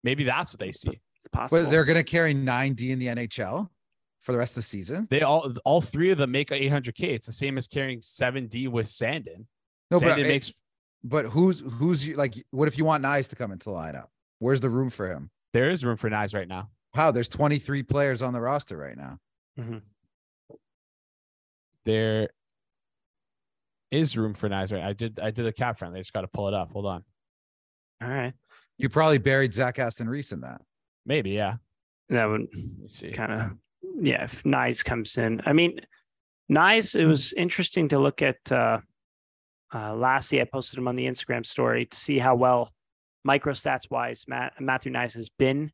Maybe 0.03 0.25
that's 0.25 0.53
what 0.53 0.61
they 0.61 0.73
see. 0.73 1.01
it's 1.17 1.29
possible. 1.29 1.63
But 1.65 1.71
they're 1.71 1.85
going 1.85 1.99
to 1.99 2.03
carry 2.05 2.33
nine 2.35 2.73
D 2.75 2.91
in 2.93 2.99
the 2.99 3.07
NHL 3.09 3.69
for 4.21 4.33
the 4.33 4.39
rest 4.39 4.53
of 4.53 4.57
the 4.57 4.63
season. 4.63 5.07
They 5.11 5.23
all 5.23 5.53
all 5.65 5.81
three 5.81 6.11
of 6.11 6.19
them 6.19 6.31
make 6.31 6.51
a 6.51 6.55
800k. 6.55 7.05
It's 7.05 7.27
the 7.27 7.33
same 7.33 7.57
as 7.59 7.67
carrying 7.67 8.01
7D 8.01 8.69
with 8.69 8.87
Sandin. 8.89 9.47
No, 9.91 10.01
but 10.01 10.19
it- 10.19 10.27
makes 10.27 10.53
But 11.05 11.27
who's 11.27 11.61
who's 11.61 12.15
like? 12.17 12.35
What 12.51 12.69
if 12.69 12.77
you 12.79 12.85
want 12.85 13.05
Knies 13.05 13.29
to 13.31 13.37
come 13.37 13.53
into 13.53 13.71
the 13.71 13.75
lineup? 13.77 14.07
Where's 14.39 14.61
the 14.61 14.71
room 14.71 14.91
for 14.91 15.07
him? 15.09 15.31
there 15.53 15.69
is 15.71 15.85
room 15.85 15.97
for 15.97 16.09
Knies 16.09 16.33
right 16.35 16.47
now. 16.49 16.71
Wow, 16.95 17.11
there's 17.11 17.29
23 17.29 17.83
players 17.83 18.23
on 18.23 18.33
the 18.33 18.41
roster 18.41 18.77
right 18.77 18.97
now. 18.97 19.19
Mhm. 19.59 19.83
There 21.85 22.31
is 23.91 24.17
room 24.17 24.35
for 24.35 24.49
Knies 24.49 24.73
right. 24.73 24.83
I 24.83 24.93
did 24.93 25.19
I 25.21 25.31
did 25.31 25.47
a 25.47 25.53
cap 25.53 25.79
friendly. 25.79 25.99
I 25.99 26.03
just 26.03 26.13
got 26.13 26.23
to 26.23 26.29
pull 26.29 26.49
it 26.49 26.55
up. 26.55 26.71
Hold 26.73 26.87
on. 26.87 27.05
All 28.03 28.09
right. 28.09 28.33
You 28.79 28.89
probably 28.89 29.19
buried 29.19 29.53
Zach 29.53 29.79
Aston 29.79 30.09
Reese 30.09 30.33
in 30.33 30.41
that. 30.41 30.63
Maybe, 31.05 31.31
yeah. 31.31 31.57
That 32.09 32.27
would 32.27 32.49
Let 32.53 32.55
me 32.55 32.89
see. 32.89 33.11
kind 33.11 33.33
of 33.33 33.51
yeah 34.01 34.25
if 34.25 34.43
Knies 34.43 34.85
comes 34.85 35.17
in 35.17 35.41
i 35.47 35.53
mean 35.53 35.81
Knies 36.51 36.95
it 36.95 37.07
was 37.07 37.33
interesting 37.33 37.89
to 37.89 37.99
look 37.99 38.23
at 38.23 38.37
uh 38.53 38.79
uh 39.75 39.95
lastly 39.95 40.41
i 40.41 40.45
posted 40.45 40.79
him 40.79 40.89
on 40.89 40.97
the 40.97 41.07
instagram 41.07 41.45
story 41.47 41.87
to 41.87 41.97
see 41.97 42.19
how 42.19 42.35
well 42.35 42.71
micro 43.25 43.53
stats 43.53 43.91
wise 43.91 44.25
Matt, 44.29 44.53
matthew 44.61 44.93
Knies 44.93 45.15
has 45.15 45.29
been 45.31 45.73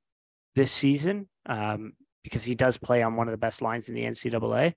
this 0.54 0.70
season 0.72 1.28
um 1.46 1.92
because 2.22 2.44
he 2.44 2.54
does 2.54 2.78
play 2.78 3.02
on 3.02 3.16
one 3.16 3.28
of 3.28 3.32
the 3.32 3.38
best 3.38 3.60
lines 3.62 3.88
in 3.88 3.94
the 3.94 4.02
ncaa 4.02 4.74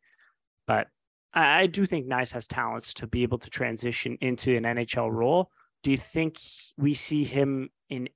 but 0.67 0.87
i, 1.33 1.67
do 1.67 1.85
think 1.85 2.07
Knies 2.07 2.31
has 2.31 2.47
talents 2.47 2.93
to 2.95 3.07
be 3.07 3.23
able 3.23 3.37
to 3.39 3.49
transition 3.49 4.17
into 4.21 4.55
an 4.55 4.63
nhl 4.63 5.11
role 5.11 5.51
do 5.83 5.91
you 5.91 5.97
think 5.97 6.37
we 6.77 6.93
see 6.93 7.23
him 7.23 7.69
in 7.89 8.09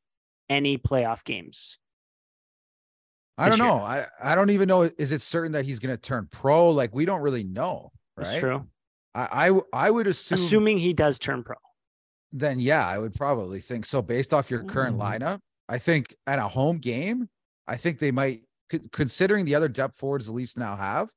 any 0.50 0.78
playoff 0.78 1.24
games 1.24 1.80
I 3.36 3.50
don't 3.50 3.58
year. 3.58 3.68
know. 3.68 3.78
I, 3.78 4.06
I 4.24 4.36
don't 4.36 4.52
even 4.52 4.68
know. 4.68 4.84
Is 4.84 5.12
it 5.12 5.24
certain 5.24 5.54
that 5.54 5.66
he's 5.66 5.80
going 5.80 5.96
to 5.96 6.00
turn 6.00 6.28
pro? 6.30 6.70
Like 6.70 6.94
we 6.94 7.04
don't 7.04 7.22
really 7.24 7.44
know, 7.44 7.92
that's 8.16 8.38
true 8.38 8.68
I, 9.16 9.50
I 9.74 9.88
I 9.88 9.90
would 9.90 10.06
assume. 10.06 10.36
assuming 10.36 10.78
he 10.78 10.94
does 10.94 11.18
turn 11.18 11.44
pro 11.44 11.56
then 12.32 12.60
yeah, 12.60 12.86
I 12.88 13.00
would 13.00 13.14
probably 13.16 13.60
think 13.60 13.86
so. 13.88 14.02
Based 14.04 14.34
off 14.34 14.52
your 14.52 14.64
current 14.64 14.98
Mm. 14.98 15.02
lineup, 15.02 15.40
I 15.70 15.78
think 15.80 16.16
at 16.28 16.38
a 16.40 16.48
home 16.48 16.78
game, 16.78 17.28
I 17.68 17.76
think 17.76 17.98
they 18.00 18.12
might, 18.12 18.42
considering 18.92 19.46
the 19.46 19.56
other 19.56 19.68
depth 19.68 19.96
forwards 19.96 20.26
the 20.28 20.32
Leafs 20.32 20.58
now 20.58 20.76
have, 20.76 21.10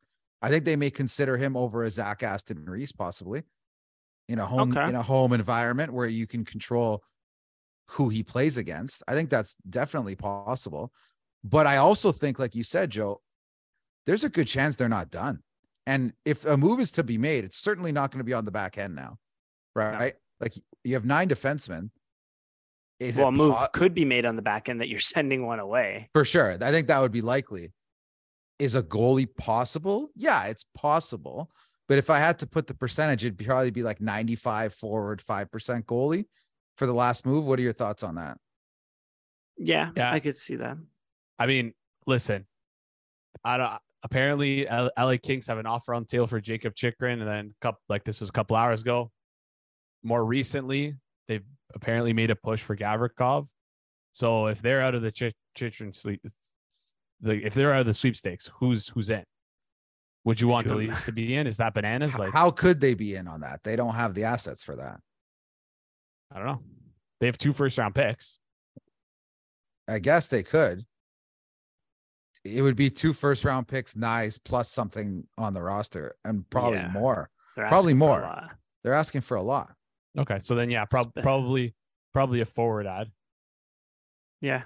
I 0.46 0.48
think 0.48 0.64
they 0.64 0.76
may 0.76 0.90
consider 0.90 1.36
him 1.36 1.56
over 1.56 1.82
a 1.82 1.90
Zach 1.90 2.22
Aston 2.22 2.64
Reese 2.66 2.92
possibly 2.92 3.42
in 4.28 4.38
a 4.38 4.46
home 4.46 4.70
Okay. 4.70 4.88
in 4.88 4.94
a 4.94 5.02
home 5.02 5.32
environment 5.32 5.92
where 5.92 6.06
you 6.06 6.24
can 6.26 6.44
control 6.44 7.02
who 7.90 8.08
he 8.10 8.22
plays 8.22 8.56
against. 8.56 9.02
I 9.08 9.14
think 9.14 9.28
that's 9.28 9.56
definitely 9.68 10.14
possible. 10.14 10.92
But 11.42 11.66
I 11.66 11.78
also 11.78 12.12
think, 12.12 12.38
like 12.38 12.54
you 12.54 12.62
said, 12.62 12.90
Joe, 12.90 13.20
there's 14.06 14.22
a 14.24 14.28
good 14.28 14.46
chance 14.46 14.76
they're 14.76 14.88
not 14.88 15.10
done. 15.10 15.42
And 15.84 16.12
if 16.24 16.44
a 16.44 16.56
move 16.56 16.78
is 16.78 16.92
to 16.92 17.02
be 17.02 17.18
made, 17.18 17.44
it's 17.44 17.58
certainly 17.58 17.90
not 17.90 18.10
going 18.12 18.18
to 18.18 18.24
be 18.24 18.32
on 18.32 18.44
the 18.44 18.50
back 18.52 18.78
end 18.78 18.94
now, 18.94 19.18
right? 19.74 20.14
Like 20.40 20.52
you 20.84 20.94
have 20.94 21.04
nine 21.04 21.28
defensemen. 21.28 21.90
Is 22.98 23.18
well, 23.18 23.28
a 23.28 23.32
move 23.32 23.54
po- 23.54 23.66
could 23.74 23.94
be 23.94 24.04
made 24.04 24.24
on 24.24 24.36
the 24.36 24.42
back 24.42 24.68
end 24.68 24.80
that 24.80 24.88
you're 24.88 24.98
sending 25.14 25.44
one 25.46 25.58
away. 25.60 26.08
for 26.14 26.24
sure? 26.24 26.52
I 26.62 26.70
think 26.72 26.88
that 26.88 27.00
would 27.00 27.12
be 27.12 27.20
likely. 27.20 27.72
Is 28.58 28.74
a 28.74 28.82
goalie 28.82 29.28
possible? 29.36 30.10
Yeah, 30.16 30.44
it's 30.46 30.64
possible. 30.74 31.50
But 31.88 31.98
if 31.98 32.10
I 32.10 32.18
had 32.18 32.38
to 32.40 32.46
put 32.46 32.66
the 32.66 32.74
percentage, 32.74 33.24
it'd 33.24 33.38
probably 33.44 33.70
be 33.70 33.82
like 33.82 34.00
95 34.00 34.74
forward, 34.74 35.20
5% 35.20 35.82
goalie 35.84 36.24
for 36.78 36.86
the 36.86 36.94
last 36.94 37.24
move. 37.26 37.44
What 37.44 37.58
are 37.58 37.62
your 37.62 37.72
thoughts 37.72 38.02
on 38.02 38.16
that? 38.16 38.38
Yeah, 39.58 39.90
Yeah. 39.96 40.10
I 40.12 40.20
could 40.20 40.36
see 40.36 40.56
that. 40.56 40.76
I 41.38 41.46
mean, 41.46 41.74
listen. 42.06 42.46
I 43.44 43.56
don't 43.58 43.74
apparently 44.02 44.66
L- 44.68 44.90
LA 44.98 45.16
Kings 45.18 45.46
have 45.46 45.58
an 45.58 45.66
offer 45.66 45.94
on 45.94 46.02
the 46.02 46.08
table 46.08 46.26
for 46.26 46.40
Jakob 46.40 46.74
Chychrun, 46.74 47.20
and 47.20 47.28
then 47.28 47.54
couple 47.60 47.80
like 47.88 48.04
this 48.04 48.20
was 48.20 48.28
a 48.30 48.32
couple 48.32 48.56
hours 48.56 48.82
ago. 48.82 49.10
More 50.02 50.24
recently, 50.24 50.94
they've 51.28 51.44
apparently 51.74 52.12
made 52.12 52.30
a 52.30 52.36
push 52.36 52.62
for 52.62 52.76
Gavrikov. 52.76 53.48
So 54.12 54.46
if 54.46 54.62
they're 54.62 54.80
out 54.80 54.94
of 54.94 55.02
the 55.02 55.10
Chik- 55.12 55.34
Chychrun 55.54 55.92
sleep, 55.94 56.20
the 57.20 57.44
if 57.44 57.54
they're 57.54 57.72
out 57.72 57.80
of 57.80 57.86
the 57.86 57.94
sweepstakes, 57.94 58.50
who's 58.58 58.88
who's 58.88 59.10
in? 59.10 59.24
Would 60.24 60.40
you 60.40 60.48
want 60.48 60.66
the 60.66 60.74
Would 60.74 60.88
Leafs 60.88 61.04
to 61.06 61.12
be 61.12 61.34
in? 61.34 61.46
Is 61.46 61.58
that 61.58 61.72
bananas? 61.74 62.18
Like 62.18 62.32
How 62.32 62.50
could 62.50 62.80
they 62.80 62.94
be 62.94 63.14
in 63.14 63.28
on 63.28 63.40
that? 63.42 63.60
They 63.62 63.76
don't 63.76 63.94
have 63.94 64.14
the 64.14 64.24
assets 64.24 64.62
for 64.62 64.74
that. 64.76 64.98
I 66.32 66.38
don't 66.38 66.46
know. 66.46 66.62
They 67.20 67.26
have 67.26 67.38
two 67.38 67.52
first 67.52 67.78
round 67.78 67.94
picks. 67.94 68.38
I 69.88 70.00
guess 70.00 70.26
they 70.26 70.42
could. 70.42 70.84
It 72.44 72.62
would 72.62 72.76
be 72.76 72.90
two 72.90 73.12
first 73.12 73.44
round 73.44 73.68
picks, 73.68 73.94
nice, 73.96 74.36
plus 74.36 74.68
something 74.68 75.26
on 75.38 75.54
the 75.54 75.62
roster, 75.62 76.16
and 76.24 76.48
probably 76.50 76.78
Yeah. 76.78 76.90
more. 76.92 77.30
They're 77.54 77.68
Probably 77.68 77.92
asking 77.92 77.98
for 78.00 78.18
a 78.18 78.20
more. 78.20 78.48
They're 78.84 78.92
asking 78.94 79.20
for 79.22 79.36
a 79.36 79.42
lot. 79.42 79.74
Okay, 80.18 80.38
so 80.40 80.54
then 80.54 80.70
yeah, 80.70 80.84
prob- 80.84 81.14
probably 81.22 81.74
probably 82.12 82.40
a 82.40 82.46
forward 82.46 82.86
ad. 82.86 83.10
Yeah, 84.40 84.64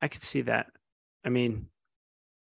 I 0.00 0.08
could 0.08 0.22
see 0.22 0.42
that. 0.42 0.70
I 1.26 1.28
mean, 1.28 1.66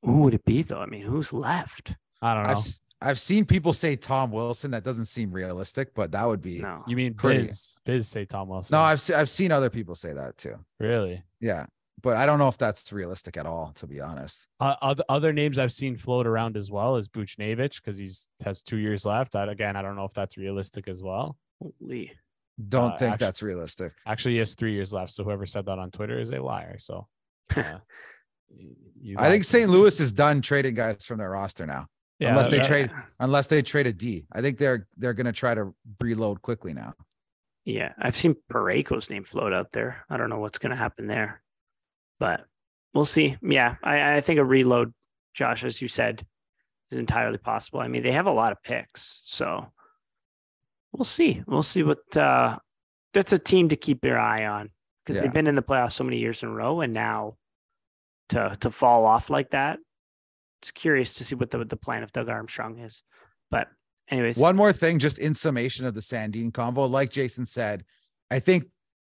who 0.03 0.23
would 0.23 0.33
it 0.33 0.43
be 0.43 0.63
though? 0.63 0.79
I 0.81 0.87
mean, 0.87 1.03
who's 1.03 1.31
left? 1.31 1.95
I 2.21 2.33
don't 2.33 2.43
know. 2.43 2.51
I've 2.51 2.57
s- 2.57 2.81
I've 3.03 3.19
seen 3.19 3.45
people 3.45 3.73
say 3.73 3.95
Tom 3.95 4.31
Wilson. 4.31 4.71
That 4.71 4.83
doesn't 4.83 5.05
seem 5.05 5.31
realistic, 5.31 5.93
but 5.93 6.11
that 6.11 6.25
would 6.27 6.41
be 6.41 6.59
no. 6.59 6.77
No, 6.77 6.83
You 6.87 6.95
mean 6.95 7.13
Pretty. 7.13 7.47
Biz? 7.47 7.75
Biz 7.85 8.07
say 8.07 8.25
Tom 8.25 8.47
Wilson? 8.49 8.75
No, 8.75 8.81
I've 8.81 9.01
se- 9.01 9.13
I've 9.15 9.29
seen 9.29 9.51
other 9.51 9.69
people 9.69 9.95
say 9.95 10.13
that 10.13 10.37
too. 10.37 10.55
really. 10.79 11.23
Yeah, 11.39 11.65
but 12.03 12.17
I 12.17 12.25
don't 12.27 12.37
know 12.39 12.47
if 12.47 12.57
that's 12.59 12.91
realistic 12.93 13.37
at 13.37 13.45
all, 13.47 13.71
to 13.75 13.87
be 13.87 13.99
honest. 14.01 14.47
Uh, 14.59 14.75
other 14.81 15.03
other 15.09 15.33
names 15.33 15.57
I've 15.59 15.73
seen 15.73 15.95
float 15.97 16.25
around 16.27 16.57
as 16.57 16.69
well 16.71 16.95
is 16.97 17.07
Buchnevich 17.07 17.75
because 17.81 17.97
he's 17.97 18.27
has 18.43 18.61
two 18.63 18.77
years 18.77 19.05
left. 19.05 19.31
That 19.33 19.49
again, 19.49 19.75
I 19.75 19.81
don't 19.81 19.95
know 19.95 20.05
if 20.05 20.13
that's 20.13 20.37
realistic 20.37 20.87
as 20.87 21.01
well. 21.03 21.37
holy. 21.61 22.11
Don't 22.69 22.91
Uh, 22.93 22.97
think 22.97 23.13
actu- 23.13 23.25
that's 23.25 23.41
realistic. 23.41 23.93
Actually, 24.05 24.33
he 24.33 24.39
has 24.39 24.53
three 24.53 24.73
years 24.73 24.93
left. 24.93 25.11
So 25.13 25.23
whoever 25.23 25.47
said 25.47 25.65
that 25.65 25.79
on 25.79 25.89
Twitter 25.89 26.19
is 26.19 26.31
a 26.31 26.41
liar. 26.41 26.77
So 26.77 27.07
uh, 27.55 27.63
y- 27.63 27.63
you 27.63 27.81
I 29.17 29.29
think 29.29 29.43
St. 29.43 29.69
Louis 29.69 29.99
is 29.99 30.11
done 30.13 30.41
trading 30.41 30.75
guys 30.75 31.05
from 31.05 31.17
their 31.17 31.31
roster 31.31 31.65
now, 31.65 31.87
yeah, 32.19 32.29
unless 32.29 32.49
they 32.49 32.57
that- 32.57 32.65
trade- 32.67 32.91
unless 33.19 33.47
they 33.47 33.61
trade 33.61 33.87
a 33.87 33.93
D. 33.93 34.25
I 34.31 34.41
think 34.41 34.57
they're 34.57 34.87
they're 34.97 35.13
gonna 35.13 35.31
try 35.31 35.53
to 35.55 35.73
reload 35.99 36.41
quickly 36.41 36.73
now. 36.73 36.93
Yeah, 37.65 37.93
I've 37.99 38.15
seen 38.15 38.35
Parayko's 38.51 39.09
name 39.09 39.23
float 39.23 39.53
out 39.53 39.71
there. 39.71 40.03
I 40.09 40.17
don't 40.17 40.29
know 40.29 40.39
what's 40.39 40.57
going 40.57 40.71
to 40.71 40.75
happen 40.75 41.05
there, 41.05 41.43
but 42.19 42.45
we'll 42.93 43.05
see. 43.05 43.37
Yeah, 43.43 43.75
I, 43.83 44.15
I 44.17 44.21
think 44.21 44.39
a 44.39 44.43
reload, 44.43 44.95
Josh, 45.35 45.63
as 45.63 45.79
you 45.79 45.87
said, 45.87 46.25
is 46.89 46.97
entirely 46.97 47.37
possible. 47.37 47.79
I 47.79 47.87
mean, 47.87 48.01
they 48.01 48.13
have 48.13 48.25
a 48.25 48.31
lot 48.31 48.51
of 48.51 48.63
picks, 48.63 49.21
so 49.25 49.71
we'll 50.91 51.03
see. 51.05 51.43
We'll 51.47 51.61
see 51.61 51.83
what. 51.83 52.17
uh 52.17 52.57
That's 53.13 53.33
a 53.33 53.37
team 53.39 53.69
to 53.69 53.75
keep 53.75 54.03
your 54.05 54.17
eye 54.19 54.45
on 54.47 54.71
because 55.03 55.17
Yeah. 55.17 55.23
they've 55.23 55.33
been 55.33 55.47
in 55.47 55.55
the 55.55 55.61
playoffs 55.61 55.91
so 55.93 56.03
many 56.03 56.17
years 56.17 56.41
in 56.41 56.49
a 56.49 56.53
row, 56.53 56.81
and 56.81 56.93
now 56.93 57.37
to 58.31 58.55
to 58.59 58.71
fall 58.71 59.05
off 59.05 59.29
like 59.29 59.51
that, 59.51 59.79
just 60.61 60.73
curious 60.73 61.13
to 61.15 61.23
see 61.23 61.35
what 61.35 61.51
the 61.51 61.63
the 61.63 61.77
plan 61.77 62.03
of 62.03 62.11
Doug 62.11 62.27
Armstrong 62.29 62.79
is. 62.79 63.03
But 63.49 63.67
anyways, 64.09 64.37
One 64.37 64.55
more 64.55 64.73
thing, 64.73 64.99
just 64.99 65.19
in 65.19 65.33
summation 65.33 65.85
of 65.85 65.93
the 65.93 66.01
Sandin 66.01 66.51
convo, 66.51 66.89
like 66.89 67.09
Jason 67.11 67.45
said, 67.45 67.83
I 68.29 68.39
think 68.39 68.65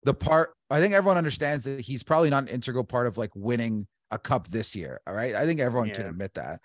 the 0.04 0.14
part 0.14 0.50
I 0.70 0.80
think 0.80 0.94
everyone 0.94 1.18
understands 1.18 1.64
that 1.64 1.80
he's 1.80 2.02
probably 2.02 2.30
not 2.30 2.44
an 2.44 2.48
integral 2.48 2.84
part 2.84 3.06
of 3.06 3.18
like 3.18 3.30
winning 3.34 3.86
a 4.10 4.18
cup 4.18 4.48
this 4.48 4.74
year. 4.74 5.00
All 5.06 5.14
right. 5.14 5.34
I 5.34 5.46
think 5.46 5.60
everyone 5.60 5.90
can 5.90 6.06
admit 6.06 6.34
that. 6.34 6.60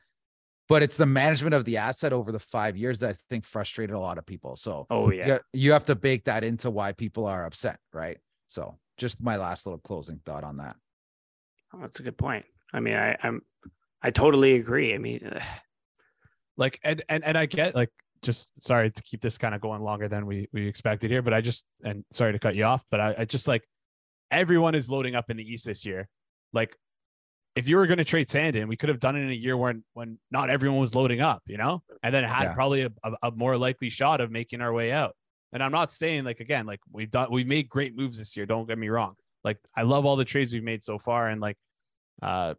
but 0.67 0.81
it's 0.81 0.97
the 0.97 1.05
management 1.05 1.53
of 1.53 1.63
the 1.65 1.77
asset 1.77 2.11
over 2.11 2.31
the 2.31 2.39
five 2.39 2.75
years 2.75 2.97
that 2.99 3.09
I 3.11 3.15
think 3.29 3.45
frustrated 3.45 3.95
a 3.95 3.99
lot 3.99 4.17
of 4.17 4.25
people. 4.25 4.55
So 4.55 4.87
Oh 4.89 5.11
yeah. 5.11 5.27
yeah, 5.27 5.37
you 5.53 5.73
have 5.73 5.85
to 5.85 5.95
bake 5.95 6.23
that 6.25 6.43
into 6.43 6.71
why 6.71 6.91
people 6.93 7.25
are 7.27 7.45
upset, 7.45 7.77
right? 7.93 8.17
So 8.47 8.77
just 8.97 9.21
my 9.21 9.35
last 9.37 9.65
little 9.67 9.79
closing 9.79 10.21
thought 10.25 10.43
on 10.43 10.57
that. 10.57 10.75
Oh, 11.75 11.81
that's 11.81 11.99
a 11.99 12.03
good 12.03 12.17
point. 12.17 12.45
I 12.73 12.79
mean, 12.79 12.95
I, 12.95 13.17
I'm 13.21 13.41
I 14.01 14.11
totally 14.11 14.53
agree. 14.55 14.93
I 14.93 14.97
mean, 14.97 15.29
like 16.57 16.79
and 16.83 17.03
and 17.09 17.23
and 17.23 17.37
I 17.37 17.45
get 17.45 17.75
like 17.75 17.89
just 18.21 18.49
sorry 18.63 18.89
to 18.89 19.03
keep 19.03 19.21
this 19.21 19.37
kind 19.37 19.53
of 19.53 19.61
going 19.61 19.81
longer 19.81 20.07
than 20.07 20.25
we 20.25 20.47
we 20.53 20.67
expected 20.67 21.11
here, 21.11 21.21
but 21.21 21.33
I 21.33 21.41
just 21.41 21.65
and 21.83 22.03
sorry 22.11 22.31
to 22.33 22.39
cut 22.39 22.55
you 22.55 22.63
off, 22.63 22.83
but 22.89 22.99
I, 22.99 23.15
I 23.19 23.25
just 23.25 23.47
like 23.47 23.63
everyone 24.31 24.73
is 24.75 24.89
loading 24.89 25.15
up 25.15 25.29
in 25.29 25.37
the 25.37 25.43
East 25.43 25.65
this 25.65 25.85
year. 25.85 26.07
Like 26.53 26.75
if 27.55 27.67
you 27.69 27.77
were 27.77 27.87
going 27.87 27.99
to 27.99 28.03
trade 28.05 28.27
Sandin, 28.27 28.67
we 28.67 28.75
could 28.75 28.89
have 28.89 28.99
done 28.99 29.15
it 29.15 29.21
in 29.21 29.29
a 29.29 29.33
year 29.33 29.57
when 29.57 29.83
when 29.93 30.17
not 30.31 30.49
everyone 30.49 30.79
was 30.79 30.95
loading 30.95 31.21
up, 31.21 31.43
you 31.47 31.57
know, 31.57 31.83
and 32.03 32.13
then 32.13 32.23
had 32.23 32.43
Yeah. 32.43 32.53
probably 32.53 32.81
a, 32.83 32.89
a, 33.03 33.11
a 33.23 33.31
more 33.31 33.57
likely 33.57 33.89
shot 33.89 34.21
of 34.21 34.31
making 34.31 34.61
our 34.61 34.73
way 34.73 34.91
out. 34.91 35.15
And 35.53 35.63
I'm 35.63 35.71
not 35.71 35.91
saying 35.91 36.23
like 36.25 36.39
again, 36.39 36.65
like 36.65 36.79
we've 36.91 37.11
done 37.11 37.27
we've 37.31 37.47
made 37.47 37.69
great 37.69 37.95
moves 37.95 38.17
this 38.17 38.35
year. 38.35 38.45
Don't 38.45 38.67
get 38.67 38.77
me 38.77 38.89
wrong. 38.89 39.15
Like 39.43 39.57
I 39.75 39.83
love 39.83 40.05
all 40.05 40.15
the 40.15 40.25
trades 40.25 40.51
we've 40.53 40.63
made 40.63 40.83
so 40.83 40.97
far, 40.99 41.27
and 41.29 41.39
like 41.39 41.57
uh 42.21 42.53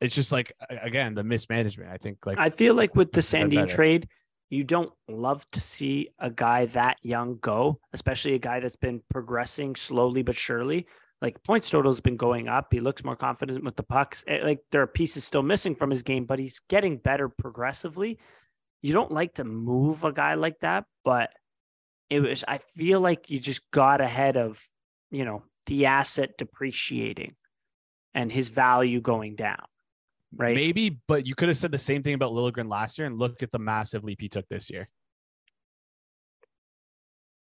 it's 0.00 0.14
just 0.14 0.32
like 0.32 0.52
again 0.68 1.14
the 1.14 1.24
mismanagement. 1.24 1.90
I 1.90 1.96
think 1.96 2.26
like 2.26 2.38
I 2.38 2.50
feel 2.50 2.74
like 2.74 2.94
with 2.94 3.12
the 3.12 3.20
Sandin 3.20 3.66
trade, 3.68 4.08
you 4.50 4.64
don't 4.64 4.92
love 5.08 5.48
to 5.52 5.60
see 5.60 6.10
a 6.18 6.30
guy 6.30 6.66
that 6.66 6.98
young 7.02 7.38
go, 7.40 7.80
especially 7.92 8.34
a 8.34 8.38
guy 8.38 8.60
that's 8.60 8.76
been 8.76 9.02
progressing 9.10 9.76
slowly 9.76 10.22
but 10.22 10.36
surely. 10.36 10.86
Like 11.22 11.42
points 11.42 11.70
total's 11.70 12.00
been 12.00 12.16
going 12.16 12.48
up. 12.48 12.68
He 12.70 12.80
looks 12.80 13.02
more 13.04 13.16
confident 13.16 13.64
with 13.64 13.76
the 13.76 13.82
pucks. 13.82 14.24
Eh, 14.26 14.40
Like 14.42 14.60
there 14.70 14.82
are 14.82 14.86
pieces 14.86 15.24
still 15.24 15.42
missing 15.42 15.74
from 15.74 15.88
his 15.90 16.02
game, 16.02 16.26
but 16.26 16.38
he's 16.38 16.60
getting 16.68 16.98
better 16.98 17.28
progressively. 17.30 18.18
You 18.82 18.92
don't 18.92 19.12
like 19.12 19.34
to 19.34 19.44
move 19.44 20.04
a 20.04 20.12
guy 20.12 20.34
like 20.34 20.60
that, 20.60 20.84
but 21.04 21.30
it 22.10 22.20
was 22.20 22.44
I 22.46 22.58
feel 22.58 23.00
like 23.00 23.30
you 23.30 23.40
just 23.40 23.62
got 23.70 24.02
ahead 24.02 24.36
of, 24.36 24.62
you 25.10 25.24
know, 25.24 25.44
the 25.66 25.86
asset 25.86 26.36
depreciating 26.36 27.36
and 28.14 28.30
his 28.30 28.48
value 28.48 29.00
going 29.00 29.34
down. 29.36 29.64
Right. 30.36 30.54
Maybe, 30.54 31.00
but 31.06 31.26
you 31.26 31.34
could 31.34 31.48
have 31.48 31.56
said 31.56 31.70
the 31.70 31.78
same 31.78 32.02
thing 32.02 32.14
about 32.14 32.32
Liljegren 32.32 32.68
last 32.68 32.98
year 32.98 33.06
and 33.06 33.18
look 33.18 33.42
at 33.42 33.52
the 33.52 33.58
massive 33.58 34.02
leap 34.02 34.20
he 34.20 34.28
took 34.28 34.48
this 34.48 34.70
year. 34.70 34.88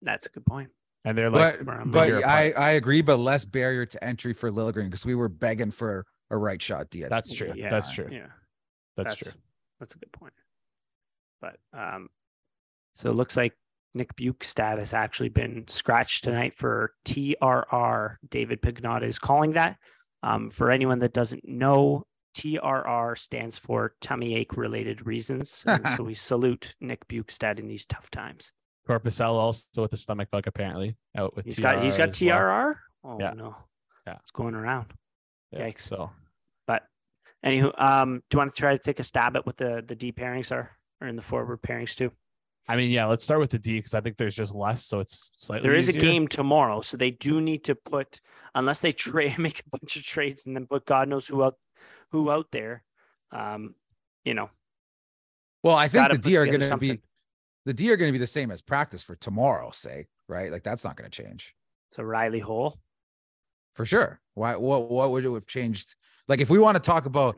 That's 0.01 0.26
a 0.26 0.30
good 0.30 0.45
point. 0.45 0.69
And 1.05 1.17
they're 1.17 1.30
like, 1.30 1.65
but 1.65 1.91
but 1.91 2.24
I. 2.24 2.53
I 2.55 2.71
agree, 2.71 3.01
but 3.01 3.17
less 3.17 3.45
barrier 3.45 3.86
to 3.86 4.03
entry 4.03 4.34
for 4.34 4.51
Liljegren 4.51 4.86
because 4.86 5.05
we 5.05 5.15
were 5.15 5.30
begging 5.30 5.71
for 5.71 6.05
a 6.30 6.38
right 6.38 6.61
shot 6.61 6.89
D. 6.89 7.03
at 7.03 7.09
That's 7.09 7.34
true. 7.34 7.47
time. 7.47 7.69
That's 7.69 7.91
true. 7.91 8.07
Yeah. 8.11 8.28
that's, 8.95 9.15
true. 9.15 9.32
That's 9.80 9.95
a 9.95 9.97
good 9.97 10.11
point. 10.11 10.34
But 11.41 11.57
um, 11.74 12.09
so 12.93 13.09
it 13.09 13.15
looks 13.15 13.36
like 13.36 13.53
Nick 13.93 14.15
Bjugstad 14.15 14.78
has 14.78 14.93
actually 14.93 15.30
been 15.30 15.67
scratched 15.67 16.24
tonight 16.24 16.55
for 16.55 16.93
TRR. 17.05 18.15
David 18.30 18.61
Pagnotta 18.61 19.03
is 19.03 19.19
calling 19.19 19.51
that. 19.51 19.78
Um, 20.24 20.49
for 20.49 20.71
anyone 20.71 20.99
that 20.99 21.13
doesn't 21.13 21.47
know, 21.47 22.03
TRR 22.36 23.17
stands 23.17 23.59
for 23.59 23.93
tummy 24.01 24.36
ache 24.36 24.57
related 24.57 25.05
reasons. 25.05 25.63
And 25.67 25.86
so 25.97 26.03
we 26.03 26.13
salute 26.15 26.76
Nick 26.82 27.07
Bjugstad 27.07 27.59
in 27.59 27.67
these 27.67 27.86
tough 27.86 28.09
times. 28.09 28.51
Korpisalo 28.89 29.34
also 29.36 29.82
with 29.82 29.93
a 29.93 29.97
stomach 29.97 30.30
bug 30.32 30.47
apparently 30.47 30.97
out 31.15 31.36
with 31.36 31.45
He's 31.45 31.59
got 31.59 31.82
he's 31.82 31.97
got 31.97 32.09
TRR 32.09 32.76
well. 33.03 33.13
Oh 33.15 33.17
Yeah. 33.19 33.34
no, 33.34 33.55
Yeah. 34.07 34.15
it's 34.21 34.32
going 34.32 34.55
around. 34.55 34.88
Yeah, 35.51 35.67
Yikes. 35.67 35.82
So 35.82 36.09
But 36.67 36.84
anywho, 37.45 37.80
um, 37.80 38.24
do 38.30 38.36
you 38.36 38.38
want 38.39 38.53
to 38.53 38.59
try 38.59 38.76
to 38.76 38.84
take 38.84 38.99
a 38.99 39.03
stab 39.03 39.36
at 39.38 39.45
what 39.45 39.55
the 39.57 39.84
the 39.88 39.95
D 39.95 40.11
pairings 40.11 40.51
are, 40.51 40.71
or 40.99 41.07
in 41.07 41.15
the 41.15 41.21
forward 41.21 41.61
pairings 41.61 41.95
too? 41.95 42.11
I 42.68 42.78
mean, 42.78 42.91
yeah, 42.91 43.05
let's 43.05 43.26
start 43.26 43.41
with 43.41 43.49
the 43.49 43.59
D 43.59 43.78
because 43.78 43.93
I 43.93 44.01
think 44.01 44.18
there's 44.18 44.36
just 44.36 44.53
less, 44.53 44.86
so 44.86 44.99
it's 44.99 45.32
slightly. 45.36 45.68
There 45.68 45.78
is 45.78 45.89
a 45.89 45.93
game 45.93 46.28
tomorrow, 46.28 46.82
so 46.82 46.95
they 46.95 47.11
do 47.11 47.41
need 47.41 47.66
to 47.66 47.76
put 47.76 48.22
unless 48.55 48.80
they 48.80 48.91
trade 48.91 49.38
make 49.39 49.59
a 49.59 49.78
bunch 49.78 49.95
of 49.97 50.03
trades 50.03 50.45
and 50.45 50.55
then 50.55 50.68
put 50.68 50.86
God 50.86 51.09
knows 51.09 51.28
who 51.28 51.43
out 51.43 51.57
who 52.11 52.32
out 52.32 52.47
there. 52.51 52.84
Um, 53.32 53.76
you 54.24 54.34
know, 54.34 54.49
Well, 55.64 55.76
I 55.76 55.88
think 55.88 56.11
the 56.11 56.18
D 56.18 56.38
are 56.38 56.45
going 56.45 56.61
to 56.61 56.78
be 56.78 57.01
the 57.66 57.74
D 57.74 57.91
are 57.91 57.97
going 57.97 58.09
to 58.09 58.14
be 58.14 58.20
the 58.20 58.28
same 58.28 58.51
as 58.51 58.61
practice 58.61 59.03
for 59.03 59.16
tomorrow's 59.16 59.78
sake, 59.78 60.07
right? 60.30 60.51
Like 60.51 60.64
that's 60.64 60.86
not 60.86 60.95
going 60.95 61.09
to 61.09 61.24
change 61.24 61.53
So 61.91 62.03
Rielly 62.03 62.41
Holl. 62.41 62.80
for 63.74 63.86
sure. 63.86 64.22
Why? 64.36 64.55
What? 64.55 64.89
What 64.89 65.11
would 65.11 65.26
it 65.26 65.34
have 65.34 65.47
changed? 65.47 65.95
Like 66.30 66.39
if 66.39 66.49
we 66.49 66.59
want 66.59 66.78
to 66.78 66.82
talk 66.82 67.05
about 67.05 67.36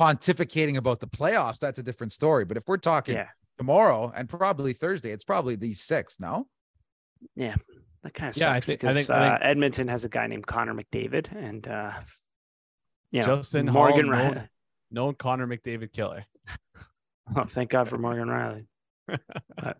pontificating 0.00 0.76
about 0.76 1.00
the 1.00 1.06
playoffs, 1.06 1.58
that's 1.58 1.78
a 1.78 1.82
different 1.82 2.12
story. 2.12 2.46
But 2.46 2.56
if 2.56 2.64
we're 2.66 2.78
talking 2.78 3.16
Yeah, 3.16 3.28
tomorrow 3.66 4.12
and 4.16 4.28
probably 4.28 4.72
Thursday, 4.72 5.10
it's 5.10 5.24
probably 5.24 5.54
these 5.56 5.80
six. 5.80 6.18
No, 6.20 6.46
yeah, 7.36 7.54
that 8.02 8.14
kind 8.14 8.30
of 8.30 8.36
Yeah, 8.36 8.50
I 8.50 8.54
sucks 8.56 8.66
think- 8.66 8.84
I 8.84 8.88
because 8.88 9.06
think- 9.06 9.10
I 9.10 9.26
uh, 9.28 9.30
think- 9.38 9.44
Edmonton 9.44 9.88
has 9.88 10.04
a 10.04 10.08
guy 10.08 10.26
named 10.26 10.46
Connor 10.46 10.74
McDavid, 10.74 11.32
and 11.34 11.66
uh, 11.68 11.92
you 13.12 13.20
know, 13.20 13.36
Justin 13.36 13.66
Morgan. 13.66 14.06
Holl, 14.08 14.16
Rielly. 14.16 14.34
known, 14.34 14.48
known 14.90 15.14
Connor 15.14 15.46
McDavid 15.46 15.92
killer. 15.92 16.24
Oh, 17.36 17.44
thank 17.44 17.70
God 17.70 17.88
for 17.88 17.96
Morgan 17.98 18.28
Rielly. 18.28 18.66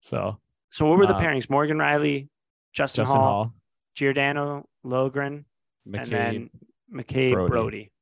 So 0.00 0.38
So 0.70 0.86
what 0.86 0.98
were 0.98 1.06
the 1.06 1.14
Uh, 1.14 1.20
pairings? 1.20 1.48
Morgan 1.48 1.78
Rielly, 1.78 2.28
Justin, 2.72 3.02
Justin 3.04 3.20
Holl, 3.20 3.32
Holl, 3.44 3.54
Giordano, 3.94 4.66
Liljegren, 4.84 5.44
and 5.86 5.94
McCabe, 5.94 6.08
then 6.10 6.50
McCabe 6.92 7.32
Brodie. 7.32 7.48
Brodie. 7.50 7.92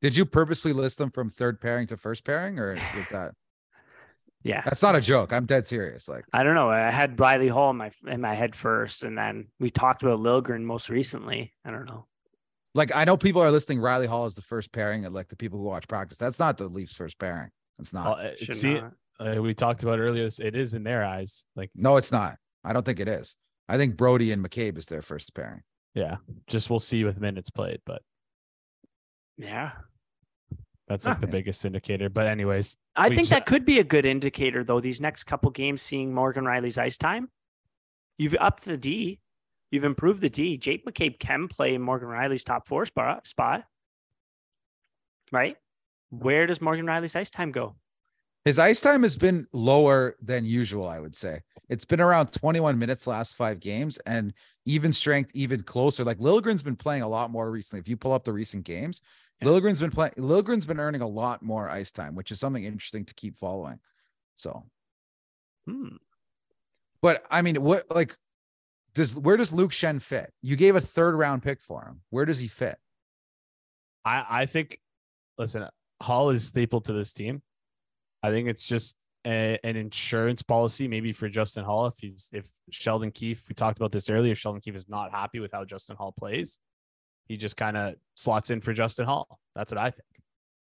did 0.00 0.16
you 0.16 0.24
purposely 0.24 0.72
list 0.72 0.96
them 0.98 1.10
from 1.10 1.28
third 1.28 1.60
pairing 1.60 1.86
to 1.88 1.96
first 1.98 2.24
pairing, 2.24 2.58
or 2.58 2.74
was 2.96 3.08
that? 3.10 3.34
Yeah, 4.44 4.60
That's 4.62 4.82
not 4.82 4.94
a 4.94 5.00
joke. 5.00 5.32
I'm 5.32 5.46
dead 5.46 5.66
serious. 5.66 6.06
Like 6.06 6.24
I 6.32 6.42
don't 6.44 6.54
know. 6.54 6.68
I 6.68 6.90
had 6.90 7.16
Rielly 7.16 7.48
Holl 7.48 7.70
in 7.70 7.76
my 7.78 7.90
in 8.06 8.20
my 8.20 8.34
head 8.34 8.54
first, 8.54 9.02
and 9.02 9.16
then 9.16 9.48
we 9.58 9.70
talked 9.70 10.02
about 10.02 10.20
Liljegren 10.20 10.62
most 10.62 10.90
recently. 10.90 11.54
I 11.64 11.70
don't 11.70 11.86
know. 11.86 12.06
like 12.74 12.94
I 12.94 13.04
know 13.06 13.16
people 13.16 13.40
are 13.42 13.50
listing 13.50 13.78
Rielly 13.78 14.06
Holl 14.06 14.26
as 14.26 14.34
the 14.34 14.42
first 14.42 14.70
pairing, 14.70 15.06
and 15.06 15.14
like 15.14 15.28
the 15.28 15.36
people 15.36 15.58
who 15.58 15.64
watch 15.64 15.88
practice. 15.88 16.18
That's 16.18 16.38
not 16.38 16.58
the 16.58 16.68
Leafs' 16.68 16.94
first 16.94 17.18
pairing. 17.18 17.48
It's 17.78 17.94
not. 17.94 18.18
Well, 18.18 18.32
Should 18.36 18.54
see, 18.54 18.74
not. 18.74 18.92
uh, 19.38 19.40
we 19.42 19.54
talked 19.54 19.82
about 19.82 19.98
earlier. 19.98 20.28
It 20.38 20.54
is 20.54 20.74
in 20.74 20.84
their 20.84 21.02
eyes. 21.04 21.46
Like, 21.56 21.70
No, 21.74 21.96
it's 21.96 22.12
not. 22.12 22.34
I 22.62 22.72
don't 22.74 22.84
think 22.84 23.00
it 23.00 23.08
is. 23.08 23.36
I 23.66 23.78
think 23.78 23.96
Brodie 23.96 24.30
and 24.30 24.44
McCabe 24.44 24.76
is 24.76 24.86
their 24.86 25.00
first 25.02 25.34
pairing. 25.34 25.62
yeah, 25.94 26.16
just 26.48 26.68
we'll 26.68 26.80
see 26.80 27.02
with 27.02 27.18
minutes 27.18 27.48
played, 27.48 27.80
but 27.86 28.02
Yeah, 29.38 29.72
that's 30.88 31.06
like 31.06 31.16
Ah. 31.16 31.20
the 31.20 31.26
biggest 31.26 31.64
indicator. 31.64 32.08
But 32.08 32.26
anyways, 32.26 32.76
I 32.96 33.08
think 33.08 33.28
ju- 33.28 33.34
that 33.34 33.46
could 33.46 33.64
be 33.64 33.78
a 33.78 33.84
good 33.84 34.04
indicator 34.06 34.64
though. 34.64 34.80
These 34.80 35.00
next 35.00 35.24
couple 35.24 35.50
games, 35.50 35.82
seeing 35.82 36.12
Morgan 36.14 36.44
Rielly's 36.44 36.78
ice 36.78 36.98
time, 36.98 37.30
you've 38.18 38.36
upped 38.38 38.64
the 38.64 38.76
D, 38.76 39.20
you've 39.70 39.84
improved 39.84 40.20
the 40.20 40.30
D. 40.30 40.56
Jake 40.56 40.84
McCabe 40.86 41.18
can 41.18 41.48
play 41.48 41.74
in 41.74 41.82
Morgan 41.82 42.08
Rielly's 42.08 42.44
top 42.44 42.66
four 42.66 42.84
spot, 42.86 43.26
spot, 43.26 43.64
right? 45.32 45.56
Where 46.10 46.46
does 46.46 46.60
Morgan 46.60 46.86
Rielly's 46.86 47.16
ice 47.16 47.30
time 47.30 47.50
go? 47.50 47.76
His 48.44 48.58
ice 48.58 48.82
time 48.82 49.02
has 49.04 49.16
been 49.16 49.46
lower 49.52 50.16
than 50.20 50.44
usual, 50.44 50.86
I 50.86 50.98
would 51.00 51.14
say. 51.16 51.40
It's 51.70 51.86
been 51.86 52.00
around 52.00 52.30
21 52.30 52.78
minutes 52.78 53.06
last 53.06 53.34
five 53.36 53.58
games 53.58 53.96
and 54.06 54.34
even 54.66 54.92
strength, 54.92 55.30
even 55.34 55.62
closer. 55.62 56.04
Like 56.04 56.18
Liljegren's 56.18 56.62
been 56.62 56.76
playing 56.76 57.00
a 57.02 57.08
lot 57.08 57.30
more 57.30 57.50
recently. 57.50 57.80
If 57.80 57.88
you 57.88 57.96
pull 57.96 58.12
up 58.12 58.24
the 58.24 58.34
recent 58.34 58.64
games, 58.64 59.00
Yeah. 59.40 59.48
Liljegren's 59.48 59.80
been 59.80 59.90
playing, 59.90 60.12
Liljegren's 60.16 60.66
been 60.66 60.80
earning 60.80 61.00
a 61.02 61.08
lot 61.08 61.42
more 61.42 61.68
ice 61.68 61.90
time, 61.90 62.14
which 62.14 62.30
is 62.30 62.40
something 62.40 62.64
interesting 62.64 63.04
to 63.04 63.14
keep 63.14 63.36
following. 63.36 63.80
So, 64.36 64.64
Hmm. 65.66 65.96
but 67.00 67.24
I 67.30 67.42
mean, 67.42 67.62
what 67.62 67.84
like 67.94 68.16
does 68.94 69.18
where 69.18 69.36
does 69.36 69.52
Luke 69.52 69.72
Schenn 69.72 70.00
fit? 70.00 70.32
You 70.42 70.56
gave 70.56 70.76
a 70.76 70.80
third 70.80 71.14
round 71.14 71.42
pick 71.42 71.60
for 71.60 71.84
him. 71.84 72.02
Where 72.10 72.24
does 72.24 72.38
he 72.40 72.48
fit? 72.48 72.76
I 74.04 74.26
I 74.42 74.46
think 74.46 74.78
listen, 75.38 75.68
Holl 76.02 76.30
is 76.30 76.46
staple 76.46 76.80
to 76.82 76.92
this 76.92 77.12
team. 77.12 77.42
I 78.22 78.30
think 78.30 78.48
it's 78.48 78.62
just 78.62 78.96
a, 79.26 79.58
an 79.64 79.76
insurance 79.76 80.42
policy, 80.42 80.86
maybe 80.86 81.12
for 81.12 81.28
Justin 81.28 81.64
Holl. 81.64 81.86
If 81.86 81.94
he's 81.98 82.28
if 82.32 82.50
Sheldon 82.70 83.10
Keefe, 83.10 83.44
we 83.48 83.54
talked 83.54 83.78
about 83.78 83.92
this 83.92 84.10
earlier. 84.10 84.34
Sheldon 84.34 84.60
Keefe 84.60 84.76
is 84.76 84.88
not 84.88 85.10
happy 85.12 85.40
with 85.40 85.52
how 85.52 85.64
Justin 85.64 85.96
Holl 85.96 86.12
plays. 86.12 86.58
He 87.26 87.36
just 87.36 87.56
kind 87.56 87.76
of 87.76 87.94
slots 88.14 88.50
in 88.50 88.60
for 88.60 88.72
Justin 88.72 89.06
Holl. 89.06 89.38
That's 89.54 89.72
what 89.72 89.78
I 89.78 89.90
think, 89.90 90.04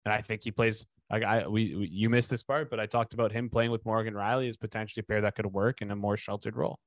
and 0.04 0.14
I 0.14 0.20
think 0.20 0.44
he 0.44 0.50
plays. 0.50 0.86
Like 1.10 1.24
I, 1.24 1.46
we, 1.48 1.74
we, 1.74 1.88
you 1.88 2.08
missed 2.08 2.30
this 2.30 2.42
part, 2.42 2.70
but 2.70 2.78
I 2.78 2.86
talked 2.86 3.14
about 3.14 3.32
him 3.32 3.50
playing 3.50 3.72
with 3.72 3.84
Morgan 3.84 4.14
Rielly 4.14 4.48
as 4.48 4.56
potentially 4.56 5.00
a 5.00 5.04
pair 5.04 5.20
that 5.22 5.34
could 5.34 5.46
work 5.46 5.82
in 5.82 5.90
a 5.90 5.96
more 5.96 6.16
sheltered 6.16 6.56
role. 6.56 6.78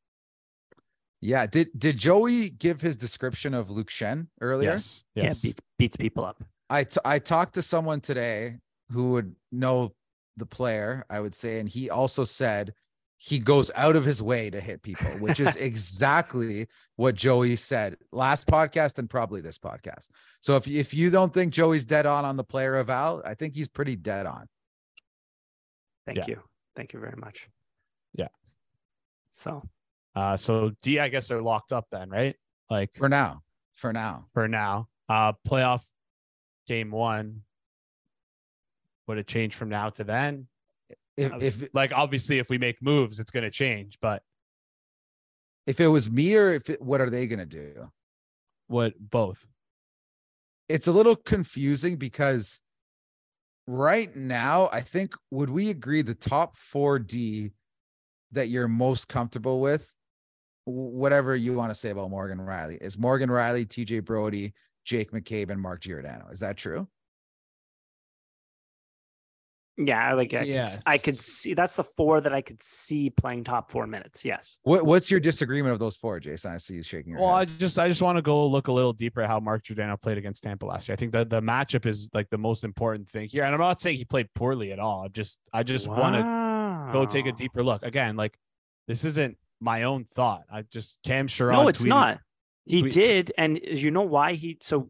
Yeah. 1.19 1.45
Did 1.45 1.69
did 1.77 1.97
Joey 1.97 2.49
give 2.49 2.81
his 2.81 2.97
description 2.97 3.53
of 3.53 3.69
Luke 3.69 3.89
Schenn 3.89 4.27
earlier? 4.41 4.71
Yes, 4.71 5.03
yes. 5.15 5.43
Yeah, 5.43 5.49
beats 5.49 5.61
beats 5.77 5.95
people 5.97 6.25
up. 6.25 6.43
I 6.69 6.83
t- 6.83 6.99
I 7.05 7.19
talked 7.19 7.53
to 7.55 7.61
someone 7.61 8.01
today 8.01 8.59
who 8.91 9.11
would 9.11 9.35
know 9.51 9.93
the 10.37 10.45
player, 10.45 11.05
I 11.09 11.19
would 11.19 11.35
say, 11.35 11.59
and 11.59 11.69
he 11.69 11.89
also 11.89 12.25
said 12.25 12.73
he 13.25 13.39
goes 13.39 13.71
out 13.75 13.95
of 13.95 14.03
his 14.03 14.21
way 14.21 14.49
to 14.49 14.59
hit 14.59 14.83
people, 14.83 15.07
which 15.19 15.39
is 15.39 15.55
exactly 15.69 16.67
what 16.97 17.15
Joey 17.15 17.55
said 17.55 17.95
last 18.11 18.47
podcast 18.47 18.99
and 18.99 19.09
probably 19.09 19.39
this 19.39 19.57
podcast. 19.57 20.09
So 20.41 20.57
if 20.57 20.67
if 20.67 20.93
you 20.93 21.09
don't 21.09 21.33
think 21.33 21.53
Joey's 21.53 21.85
dead 21.85 22.05
on 22.05 22.25
on 22.25 22.35
the 22.35 22.43
player 22.43 22.75
of 22.75 22.89
Al, 22.89 23.21
I 23.25 23.33
think 23.33 23.55
he's 23.55 23.69
pretty 23.69 23.95
dead 23.95 24.25
on. 24.25 24.47
Thank 26.05 26.17
Yeah. 26.17 26.25
you. 26.27 26.41
Thank 26.75 26.91
you 26.91 26.99
very 26.99 27.15
much. 27.15 27.47
Yeah. 28.13 28.27
So 29.31 29.63
Uh, 30.15 30.35
so 30.37 30.71
D, 30.81 30.99
I 30.99 31.07
guess, 31.07 31.29
they're 31.29 31.41
locked 31.41 31.71
up 31.71 31.87
then, 31.91 32.09
right? 32.09 32.35
Like 32.69 32.91
For 32.95 33.07
now. 33.09 33.41
For 33.73 33.93
now. 33.93 34.27
for 34.33 34.47
now. 34.49 34.89
Uh, 35.07 35.31
playoff 35.47 35.81
game 36.67 36.91
one. 36.91 37.43
Would 39.07 39.17
it 39.17 39.27
change 39.27 39.55
from 39.55 39.69
now 39.69 39.89
to 39.91 40.03
then? 40.03 40.47
If 41.17 41.41
if 41.41 41.69
Like, 41.73 41.91
obviously, 41.93 42.39
if 42.39 42.49
we 42.49 42.57
make 42.57 42.81
moves, 42.81 43.19
it's 43.19 43.31
going 43.31 43.43
to 43.43 43.51
change. 43.51 43.97
But 44.01 44.23
if 45.67 45.79
it 45.79 45.87
was 45.87 46.09
me 46.09 46.35
or 46.35 46.49
if 46.49 46.69
it, 46.69 46.81
what 46.81 47.01
are 47.01 47.09
they 47.09 47.27
gonna 47.27 47.45
do? 47.45 47.89
what 48.67 48.93
both? 48.99 49.45
It's 50.69 50.87
a 50.87 50.91
little 50.91 51.15
confusing 51.15 51.97
because 51.97 52.61
right 53.67 54.13
now, 54.15 54.69
I 54.71 54.81
think 54.81 55.13
would 55.31 55.49
we 55.49 55.69
agree 55.69 56.01
the 56.01 56.15
top 56.15 56.55
four 56.55 56.99
D 56.99 57.51
that 58.31 58.49
you're 58.49 58.67
most 58.67 59.07
comfortable 59.07 59.61
with, 59.61 59.95
whatever 60.65 61.35
you 61.35 61.53
want 61.53 61.71
to 61.71 61.75
say 61.75 61.91
about 61.91 62.09
Morgan 62.09 62.39
Rielly, 62.39 62.77
is 62.81 62.97
Morgan 62.97 63.29
Rielly, 63.29 63.67
TJ 63.67 64.03
Brodie, 64.03 64.53
Jake 64.85 65.11
McCabe, 65.11 65.51
and 65.51 65.61
Mark 65.61 65.81
Giordano. 65.81 66.27
Is 66.31 66.39
that 66.39 66.57
true? 66.57 66.87
Yeah, 69.75 70.13
like 70.13 70.35
I, 70.35 70.45
could, 70.45 70.55
s- 70.55 70.83
I 70.85 70.97
could 70.99 71.15
see 71.15 71.55
that's 71.55 71.75
the 71.77 71.83
four 71.83 72.21
that 72.21 72.31
I 72.31 72.41
could 72.41 72.61
see 72.61 73.09
playing 73.09 73.43
top 73.43 73.71
four 73.71 73.87
minutes. 73.87 74.23
Yes. 74.23 74.59
What 74.61 74.85
what's 74.85 75.09
your 75.09 75.19
disagreement 75.19 75.73
of 75.73 75.79
those 75.79 75.95
four, 75.95 76.19
Jason? 76.19 76.51
I 76.51 76.57
see 76.57 76.75
you 76.75 76.83
shaking 76.83 77.13
your 77.13 77.21
Well, 77.21 77.31
I 77.31 77.45
just 77.45 77.79
I 77.79 77.87
just 77.89 78.01
want 78.01 78.17
to 78.17 78.21
go 78.21 78.45
look 78.45 78.67
a 78.67 78.71
little 78.71 78.93
deeper 78.93 79.21
at 79.21 79.29
how 79.29 79.39
Mark 79.39 79.63
Giordano 79.63 79.97
played 79.97 80.19
against 80.19 80.43
Tampa 80.43 80.65
last 80.67 80.87
year. 80.87 80.93
I 80.93 80.95
think 80.97 81.11
that 81.13 81.31
the 81.31 81.41
matchup 81.41 81.87
is 81.87 82.07
like 82.13 82.29
the 82.29 82.37
most 82.37 82.63
important 82.63 83.09
thing 83.09 83.27
here. 83.29 83.43
And 83.43 83.53
I'm 83.55 83.59
not 83.59 83.81
saying 83.81 83.97
he 83.97 84.05
played 84.05 84.27
poorly 84.35 84.71
at 84.71 84.77
all. 84.79 85.05
I 85.05 85.07
just 85.07 85.39
I 85.51 85.63
just 85.63 85.87
want 85.87 86.15
to 86.17 86.89
go 86.93 87.05
take 87.05 87.25
a 87.25 87.31
deeper 87.31 87.63
look. 87.63 87.81
Again, 87.83 88.15
like 88.15 88.37
this 88.87 89.03
isn't 89.05 89.37
my 89.59 89.83
own 89.83 90.05
thought. 90.13 90.43
I 90.51 90.63
just 90.71 90.99
Cam 91.03 91.27
Charron. 91.27 91.53
No, 91.53 91.67
it's 91.67 91.81
tweeted- 91.83 91.87
not. 91.87 92.19
He 92.65 92.81
tweet- 92.81 92.93
did, 92.93 93.31
and 93.39 93.59
you 93.63 93.89
know 93.89 94.03
why 94.03 94.33
he? 94.35 94.59
So 94.61 94.89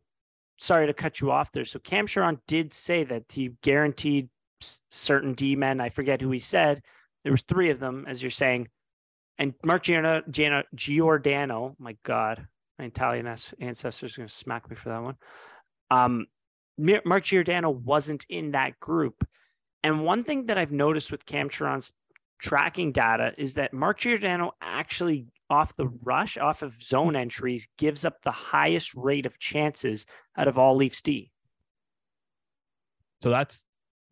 sorry 0.60 0.88
to 0.88 0.94
cut 0.94 1.22
you 1.22 1.32
off 1.32 1.52
there. 1.54 1.64
So 1.66 1.80
Cam 1.80 2.06
Charron 2.06 2.40
did 2.48 2.74
say 2.74 3.04
that 3.06 3.24
he 3.32 3.52
guaranteed 3.64 4.26
s- 4.26 4.32
certain 4.92 5.34
D 5.34 5.56
men. 5.56 5.80
I 5.82 5.90
forget 5.90 6.22
who 6.22 6.32
he 6.32 6.40
said. 6.40 6.82
There 7.24 7.32
was 7.32 7.44
three 7.44 7.70
of 7.70 7.80
them, 7.80 8.06
as 8.08 8.22
you're 8.22 8.30
saying, 8.32 8.68
and 9.38 9.54
Mark 9.64 9.84
Giordano, 9.84 11.76
my 11.80 11.98
God, 12.04 12.48
my 12.78 12.86
Italian 12.86 13.28
ancestors 13.28 14.14
are 14.14 14.22
going 14.22 14.28
to 14.28 14.34
smack 14.34 14.70
me 14.70 14.76
for 14.76 14.90
that 14.90 15.02
one. 15.02 15.18
Um, 15.90 16.28
Mark 16.78 17.24
Giordano 17.24 17.70
wasn't 17.70 18.26
in 18.30 18.52
that 18.52 18.80
group, 18.80 19.28
and 19.84 20.04
one 20.04 20.24
thing 20.24 20.48
that 20.48 20.58
I've 20.58 20.72
noticed 20.72 21.12
with 21.12 21.26
Cam 21.26 21.50
Charron's 21.50 21.94
tracking 22.40 22.92
data 22.92 23.34
is 23.38 23.54
that 23.56 23.74
Mark 23.74 24.00
Giordano 24.00 24.54
actually 24.62 25.28
off 25.50 25.76
the 25.76 25.88
rush, 26.04 26.38
off 26.38 26.62
of 26.62 26.82
zone 26.82 27.16
entries, 27.16 27.68
gives 27.78 28.04
up 28.04 28.22
the 28.22 28.32
highest 28.32 28.94
rate 28.96 29.26
of 29.26 29.40
chances 29.40 30.06
out 30.36 30.48
of 30.48 30.58
all 30.58 30.76
Leafs 30.76 31.02
D. 31.02 31.32
So 33.22 33.30
that's 33.30 33.64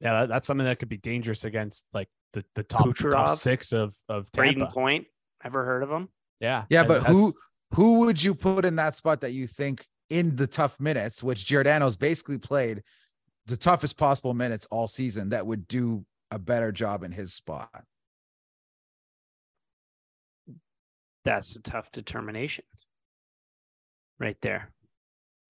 yeah, 0.01 0.21
that, 0.21 0.29
that's 0.29 0.47
something 0.47 0.65
that 0.65 0.79
could 0.79 0.89
be 0.89 0.97
dangerous 0.97 1.45
against 1.45 1.87
like 1.93 2.09
the, 2.33 2.43
the 2.55 2.63
top, 2.63 2.87
top 2.95 3.37
six 3.37 3.71
of 3.71 3.95
of 4.09 4.31
Braden 4.31 4.59
Tampa. 4.59 4.73
Point, 4.73 5.05
ever 5.43 5.63
heard 5.63 5.83
of 5.83 5.89
him? 5.91 6.09
Yeah, 6.39 6.65
Yeah, 6.69 6.83
but 6.83 7.03
who 7.03 7.33
who 7.75 7.99
would 7.99 8.21
you 8.21 8.33
put 8.35 8.65
in 8.65 8.75
that 8.77 8.95
spot 8.95 9.21
that 9.21 9.31
you 9.31 9.47
think 9.47 9.85
in 10.09 10.35
the 10.35 10.47
tough 10.47 10.79
minutes, 10.79 11.23
which 11.23 11.45
Giordano's 11.45 11.95
basically 11.95 12.37
played 12.39 12.81
the 13.45 13.55
toughest 13.55 13.97
possible 13.97 14.33
minutes 14.33 14.67
all 14.71 14.87
season, 14.87 15.29
that 15.29 15.45
would 15.45 15.67
do 15.67 16.05
a 16.31 16.39
better 16.39 16.71
job 16.71 17.03
in 17.03 17.11
his 17.11 17.33
spot? 17.33 17.83
That's 21.23 21.55
a 21.55 21.61
tough 21.61 21.91
determination, 21.91 22.65
right 24.19 24.37
there. 24.41 24.71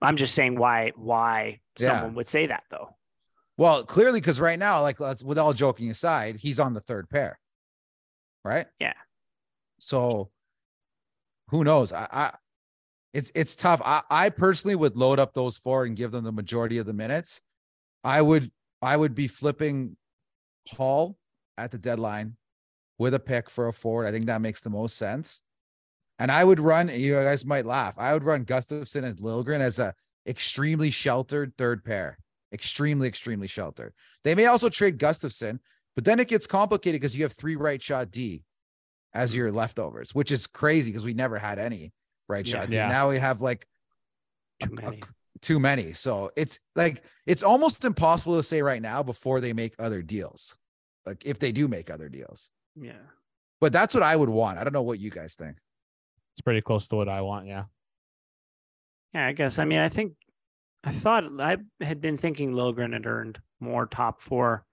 I'm 0.01 0.17
just 0.17 0.35
saying 0.35 0.57
why 0.57 0.91
why 0.95 1.61
Yeah. 1.79 1.87
someone 1.99 2.15
would 2.15 2.27
say 2.27 2.47
that 2.47 2.63
though. 2.69 2.97
Well, 3.61 3.83
clearly, 3.83 4.19
because 4.19 4.41
right 4.41 4.57
now, 4.57 4.81
like 4.81 4.99
let's 4.99 5.23
with 5.23 5.37
all 5.37 5.53
joking 5.53 5.91
aside, 5.91 6.37
he's 6.37 6.59
on 6.59 6.73
the 6.73 6.79
third 6.79 7.11
pair, 7.11 7.39
right? 8.43 8.65
Yeah. 8.79 8.95
So 9.77 10.31
who 11.49 11.63
knows? 11.63 11.93
I, 11.93 12.07
I 12.11 12.31
it's 13.13 13.31
it's 13.35 13.55
tough. 13.55 13.79
I, 13.85 14.01
I 14.09 14.29
personally 14.29 14.75
would 14.75 14.97
load 14.97 15.19
up 15.19 15.35
those 15.35 15.57
four 15.57 15.85
and 15.85 15.95
give 15.95 16.09
them 16.09 16.23
the 16.23 16.31
majority 16.31 16.79
of 16.79 16.87
the 16.87 16.93
minutes. 16.93 17.39
I 18.03 18.23
would 18.23 18.51
I 18.81 18.97
would 18.97 19.13
be 19.13 19.27
flipping 19.27 19.95
Holl 20.69 21.19
at 21.55 21.69
the 21.69 21.77
deadline 21.77 22.37
with 22.97 23.13
a 23.13 23.19
pick 23.19 23.47
for 23.47 23.67
a 23.67 23.73
forward. 23.73 24.07
I 24.07 24.11
think 24.11 24.25
that 24.25 24.41
makes 24.41 24.61
the 24.61 24.71
most 24.71 24.97
sense. 24.97 25.43
And 26.17 26.31
I 26.31 26.43
would 26.43 26.59
run, 26.59 26.89
you 26.89 27.13
guys 27.13 27.45
might 27.45 27.67
laugh. 27.67 27.93
I 27.99 28.13
would 28.13 28.23
run 28.23 28.43
Gustafsson 28.43 29.03
and 29.03 29.17
Liljegren 29.17 29.59
as 29.59 29.77
a 29.77 29.93
extremely 30.25 30.89
sheltered 30.89 31.53
third 31.59 31.85
pair. 31.85 32.17
Extremely, 32.53 33.07
extremely 33.07 33.47
sheltered. 33.47 33.93
They 34.23 34.35
may 34.35 34.45
also 34.45 34.69
trade 34.69 34.97
Gustafsson, 34.99 35.59
but 35.95 36.03
then 36.05 36.19
it 36.19 36.27
gets 36.27 36.47
complicated 36.47 36.99
because 36.99 37.15
you 37.17 37.23
have 37.23 37.31
three 37.31 37.55
right 37.55 37.81
shot 37.81 38.11
D 38.11 38.43
as 39.13 39.33
mm. 39.33 39.37
your 39.37 39.51
leftovers, 39.51 40.13
which 40.13 40.31
is 40.31 40.47
crazy 40.47 40.91
because 40.91 41.05
we 41.05 41.13
never 41.13 41.37
had 41.37 41.59
any 41.59 41.93
right 42.27 42.45
Yeah. 42.45 42.59
shot 42.61 42.69
D. 42.69 42.75
Yeah. 42.75 42.89
Now 42.89 43.09
we 43.09 43.19
have 43.19 43.41
like 43.41 43.65
Too 44.61 44.69
a- 44.77 44.81
many. 44.81 45.01
too 45.41 45.59
many. 45.59 45.93
So 45.93 46.31
it's 46.35 46.59
like 46.75 47.03
it's 47.25 47.43
almost 47.43 47.85
impossible 47.85 48.37
to 48.37 48.43
say 48.43 48.61
right 48.61 48.81
now 48.81 49.01
before 49.03 49.39
they 49.41 49.53
make 49.53 49.73
other 49.79 50.01
deals. 50.01 50.57
Like 51.05 51.25
if 51.25 51.39
they 51.39 51.51
do 51.51 51.67
make 51.67 51.89
other 51.89 52.09
deals. 52.09 52.51
Yeah. 52.75 52.93
But 53.59 53.71
that's 53.73 53.93
what 53.93 54.03
I 54.03 54.15
would 54.15 54.29
want. 54.29 54.57
I 54.57 54.63
don't 54.63 54.73
know 54.73 54.81
what 54.81 54.99
you 54.99 55.09
guys 55.09 55.35
think. 55.35 55.57
it's 56.33 56.41
pretty 56.41 56.61
close 56.61 56.87
to 56.89 56.95
what 56.95 57.07
I 57.09 57.21
want. 57.21 57.47
Yeah, 57.47 57.65
Yeah, 59.13 59.27
I 59.27 59.33
guess. 59.33 59.59
I 59.59 59.65
mean, 59.65 59.79
I 59.79 59.89
think 59.89 60.13
I 60.83 60.91
thought 60.91 61.25
I 61.39 61.57
had 61.79 62.01
been 62.01 62.17
thinking 62.17 62.53
Liljegren 62.53 62.93
had 62.93 63.05
earned 63.05 63.39
more 63.59 63.85
top 63.85 64.21
four 64.21 64.65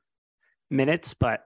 minutes, 0.70 1.14
but 1.14 1.42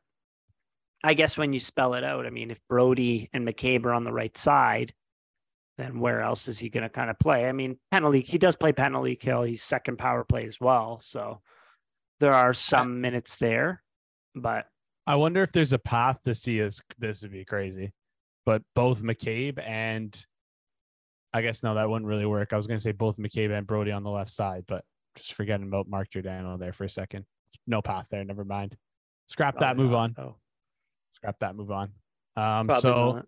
I 1.04 1.14
guess 1.14 1.36
when 1.36 1.52
you 1.52 1.60
spell 1.60 1.94
it 1.94 2.04
out, 2.04 2.26
I 2.26 2.30
mean, 2.30 2.50
if 2.50 2.60
Brodie 2.68 3.28
and 3.32 3.46
McCabe 3.46 3.84
are 3.86 3.92
on 3.92 4.04
the 4.04 4.12
right 4.12 4.36
side, 4.36 4.92
then 5.78 5.98
where 5.98 6.20
else 6.20 6.46
is 6.46 6.58
he 6.58 6.68
going 6.68 6.84
to 6.84 6.88
kind 6.88 7.10
of 7.10 7.18
play? 7.18 7.48
I 7.48 7.52
mean, 7.52 7.78
penalty, 7.90 8.20
he 8.20 8.38
does 8.38 8.56
play 8.56 8.72
penalty 8.72 9.16
kill. 9.16 9.42
He's 9.42 9.62
second 9.62 9.98
power 9.98 10.22
play 10.22 10.46
as 10.46 10.60
well. 10.60 11.00
So 11.00 11.40
there 12.20 12.32
are 12.32 12.52
some 12.52 13.00
minutes 13.00 13.38
there, 13.38 13.82
but 14.34 14.66
I 15.06 15.16
wonder 15.16 15.42
if 15.42 15.50
there's 15.50 15.72
a 15.72 15.78
path 15.78 16.22
to 16.24 16.34
see 16.36 16.60
as 16.60 16.80
this 16.98 17.22
would 17.22 17.32
be 17.32 17.44
crazy, 17.44 17.92
but 18.46 18.62
both 18.76 19.02
McCabe 19.02 19.60
and 19.66 20.24
I 21.34 21.42
guess 21.42 21.62
no, 21.62 21.74
that 21.74 21.88
wouldn't 21.88 22.06
really 22.08 22.26
work. 22.26 22.52
I 22.52 22.56
was 22.56 22.66
going 22.66 22.78
to 22.78 22.82
say 22.82 22.92
both 22.92 23.16
McCabe 23.16 23.56
and 23.56 23.66
Brodie 23.66 23.92
on 23.92 24.02
the 24.02 24.10
left 24.10 24.30
side, 24.30 24.64
but 24.68 24.84
just 25.16 25.34
forgetting 25.34 25.66
about 25.66 25.88
Mark 25.88 26.10
Giordano 26.10 26.56
there 26.58 26.72
for 26.72 26.84
a 26.84 26.90
second. 26.90 27.24
No 27.66 27.80
path 27.82 28.06
there. 28.10 28.24
Never 28.24 28.44
mind. 28.44 28.76
Scrap 29.28 29.58
that. 29.60 29.76
Move 29.76 29.92
not, 29.92 29.98
on. 29.98 30.14
though. 30.16 30.36
Scrap 31.14 31.38
that. 31.40 31.54
Move 31.56 31.70
on. 31.70 31.92
Um, 32.36 32.66
Probably 32.66 32.80
so 32.80 33.12
not. 33.12 33.26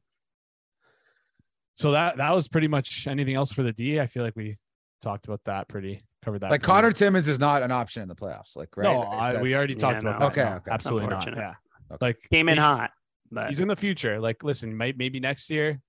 so 1.76 1.90
that 1.92 2.16
that 2.18 2.34
was 2.34 2.48
pretty 2.48 2.68
much 2.68 3.06
anything 3.06 3.34
else 3.34 3.52
for 3.52 3.62
the 3.62 3.72
D. 3.72 4.00
I 4.00 4.06
feel 4.06 4.22
like 4.22 4.36
we 4.36 4.56
talked 5.02 5.26
about 5.26 5.40
that 5.44 5.68
pretty 5.68 6.02
covered 6.24 6.40
that. 6.40 6.50
Like 6.50 6.62
pretty- 6.62 6.72
Connor 6.72 6.92
Timmins 6.92 7.28
is 7.28 7.38
not 7.38 7.62
an 7.62 7.70
option 7.70 8.02
in 8.02 8.08
the 8.08 8.14
playoffs. 8.14 8.56
Like 8.56 8.76
right. 8.76 8.84
No, 8.84 9.00
I, 9.02 9.40
we 9.42 9.54
already 9.54 9.74
talked 9.74 10.02
Yeah, 10.02 10.08
about 10.10 10.20
no. 10.20 10.26
that. 10.28 10.32
Okay, 10.32 10.50
No, 10.50 10.56
okay. 10.56 10.70
absolutely 10.70 11.08
not. 11.08 11.26
Yeah, 11.26 11.54
Okay. 11.92 11.98
like 12.06 12.18
came 12.32 12.48
in 12.48 12.58
hot, 12.58 12.90
but 13.30 13.48
He's 13.48 13.60
in 13.60 13.68
the 13.68 13.76
future. 13.76 14.20
Like, 14.20 14.42
listen, 14.42 14.76
might 14.76 14.96
maybe 14.96 15.20
next 15.20 15.50
year. 15.50 15.80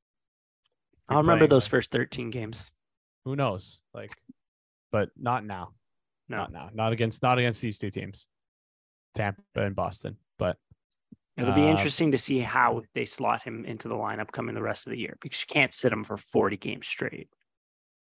I'll 1.09 1.17
remember 1.19 1.47
those 1.47 1.67
first 1.67 1.91
13 1.91 2.29
games. 2.31 2.71
Who 3.25 3.35
knows? 3.35 3.81
Like, 3.93 4.11
but 4.91 5.09
not 5.17 5.45
now. 5.45 5.73
No. 6.29 6.37
Not 6.37 6.51
now. 6.51 6.69
Not 6.73 6.93
against 6.93 7.21
not 7.21 7.37
against 7.37 7.61
these 7.61 7.77
two 7.77 7.91
teams, 7.91 8.27
Tampa 9.13 9.41
and 9.55 9.75
Boston. 9.75 10.17
But 10.39 10.57
It'll 11.37 11.53
be 11.53 11.63
Uh, 11.63 11.71
interesting 11.71 12.11
to 12.13 12.17
see 12.17 12.39
how 12.39 12.81
they 12.93 13.03
slot 13.05 13.41
him 13.43 13.65
into 13.65 13.87
the 13.89 13.95
lineup 13.95 14.31
coming 14.31 14.55
the 14.55 14.61
rest 14.61 14.87
of 14.87 14.91
the 14.91 14.97
year 14.97 15.17
because 15.21 15.41
you 15.41 15.53
can't 15.53 15.73
sit 15.73 15.91
him 15.91 16.03
for 16.05 16.15
40 16.17 16.55
games 16.57 16.87
straight. 16.87 17.27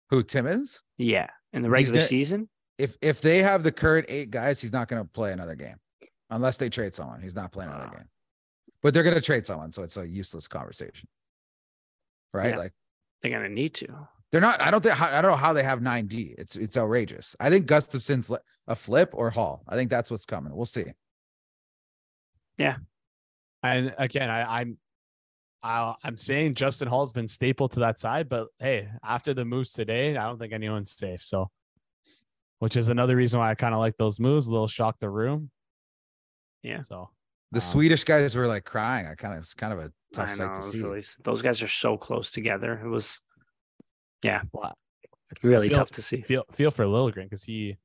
Who 0.09 0.23
Timmins? 0.23 0.81
Yeah. 0.97 1.27
In 1.53 1.61
the 1.61 1.69
regular 1.69 1.97
gonna- 1.99 2.07
season, 2.07 2.49
If 2.77 2.97
if 3.01 3.21
they 3.21 3.39
have 3.43 3.61
the 3.63 3.71
current 3.71 4.07
eight 4.09 4.31
guys, 4.31 4.59
he's 4.59 4.73
not 4.73 4.87
going 4.87 5.01
to 5.03 5.07
play 5.07 5.31
another 5.33 5.55
game 5.55 5.77
unless 6.31 6.57
they 6.57 6.67
trade 6.69 6.95
someone. 6.95 7.21
He's 7.21 7.35
not 7.35 7.51
playing 7.51 7.69
another 7.69 7.85
Wow. 7.91 7.97
game. 7.99 8.09
But 8.81 8.93
they're 8.95 9.03
going 9.03 9.15
to 9.15 9.21
trade 9.21 9.45
someone, 9.45 9.71
so 9.71 9.83
it's 9.83 9.97
a 9.97 10.07
useless 10.07 10.47
conversation. 10.47 11.07
Right? 12.33 12.51
Yeah. 12.51 12.57
Like 12.57 12.73
they're 13.22 13.32
going 13.32 13.43
to 13.43 13.49
need 13.49 13.74
to. 13.76 13.88
they're 14.32 14.41
not. 14.41 14.61
I 14.61 14.72
don't 14.72 14.82
think. 14.82 14.99
I 15.01 15.22
don't 15.22 15.32
know 15.32 15.38
how 15.38 15.53
they 15.53 15.63
have 15.63 15.82
nine 15.82 16.07
D. 16.07 16.36
It's 16.38 16.55
it's 16.55 16.78
outrageous. 16.78 17.36
I 17.39 17.49
think 17.49 17.65
Gustafsson's 17.65 18.32
a 18.67 18.76
flip 18.76 19.11
or 19.13 19.30
Holl. 19.30 19.63
I 19.67 19.76
think 19.76 19.89
that's 19.89 20.09
what's 20.09 20.26
coming. 20.26 20.55
We'll 20.55 20.65
see. 20.65 20.86
Yeah. 22.57 22.78
And 23.63 23.93
again, 23.97 24.30
I, 24.30 24.61
I'm 24.61 24.78
I, 25.63 25.93
I'm 26.03 26.17
saying 26.17 26.55
Justin 26.55 26.88
Holl's 26.88 27.13
been 27.13 27.28
staple 27.28 27.69
to 27.69 27.82
that 27.82 27.99
side, 27.99 28.30
but 28.30 28.47
hey, 28.59 28.88
after 29.03 29.34
the 29.34 29.45
moves 29.45 29.74
today, 29.74 30.17
I 30.17 30.26
don't 30.26 30.39
think 30.39 30.53
anyone's 30.53 30.91
safe. 30.91 31.24
So, 31.24 31.49
which 32.59 32.76
is 32.76 32.89
another 32.89 33.15
reason 33.15 33.39
why 33.39 33.51
I 33.51 33.55
kind 33.55 33.74
of 33.74 33.80
like 33.80 33.97
those 33.97 34.19
moves. 34.19 34.47
A 34.47 34.51
little 34.51 34.67
shock 34.67 34.97
the 34.99 35.09
room. 35.09 35.51
Yeah. 36.63 36.82
So 36.84 37.09
The 37.51 37.57
um, 37.57 37.61
Swedish 37.61 38.03
guys 38.03 38.35
were 38.35 38.47
like 38.47 38.65
crying. 38.65 39.07
I 39.07 39.15
kind 39.15 39.33
of 39.33 39.39
it's 39.39 39.53
kind 39.53 39.73
of 39.73 39.79
a 39.79 39.91
tough 40.13 40.29
I 40.29 40.33
sight 40.33 40.55
to 40.55 40.63
see. 40.63 40.81
Really, 40.81 41.03
those 41.23 41.41
guys 41.41 41.61
are 41.61 41.67
so 41.67 41.97
close 41.97 42.31
together. 42.31 42.79
It 42.83 42.87
was, 42.87 43.21
yeah, 44.23 44.41
wow. 44.53 44.73
it's 45.31 45.43
really 45.43 45.67
feel, 45.67 45.77
tough 45.77 45.91
to 45.91 46.01
see. 46.01 46.21
Feel 46.21 46.45
feel 46.53 46.71
for 46.71 46.85
Liljegren 46.85 47.23
because 47.23 47.43
he, 47.43 47.77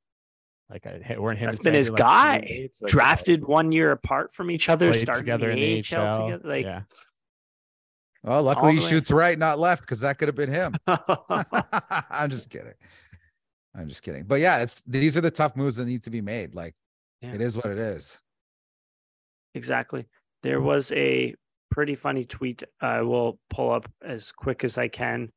like, 0.69 0.85
I 0.85 1.17
weren't 1.17 1.39
him. 1.39 1.47
That's 1.47 1.63
been 1.63 1.73
his 1.73 1.89
like, 1.89 1.99
guy. 1.99 2.69
Like, 2.81 2.91
Drafted 2.91 3.45
one 3.45 3.71
year 3.71 3.91
apart 3.91 4.33
from 4.33 4.51
each 4.51 4.69
other, 4.69 4.93
started 4.93 5.19
together 5.19 5.51
in 5.51 5.59
the 5.59 5.83
AHL, 5.95 6.01
AHL 6.01 6.25
together. 6.25 6.47
Like, 6.47 6.65
yeah. 6.65 6.81
Well, 8.23 8.43
luckily 8.43 8.75
he 8.75 8.81
shoots 8.81 9.11
right, 9.11 9.37
not 9.37 9.59
left, 9.59 9.83
because 9.83 10.01
that 10.01 10.17
could 10.17 10.27
have 10.27 10.35
been 10.35 10.51
him. 10.51 10.75
I'm 12.09 12.29
just 12.29 12.49
kidding. 12.49 12.73
I'm 13.75 13.87
just 13.87 14.03
kidding. 14.03 14.23
But 14.23 14.39
yeah, 14.39 14.59
it's 14.59 14.81
these 14.81 15.15
are 15.17 15.21
the 15.21 15.31
tough 15.31 15.55
moves 15.55 15.75
that 15.75 15.85
need 15.85 16.03
to 16.03 16.09
be 16.09 16.21
made. 16.21 16.55
Like 16.55 16.73
yeah. 17.21 17.35
it 17.35 17.41
is 17.41 17.55
what 17.55 17.67
it 17.67 17.77
is. 17.77 18.21
Exactly. 19.57 20.05
There 20.43 20.61
was 20.61 20.91
a 20.91 21.33
pretty 21.71 21.95
funny 21.95 22.25
tweet 22.25 22.63
I 22.79 23.01
will 23.01 23.39
pull 23.49 23.71
up 23.71 23.91
as 24.01 24.31
quick 24.31 24.63
as 24.63 24.77
I 24.77 24.87
can 24.87 25.31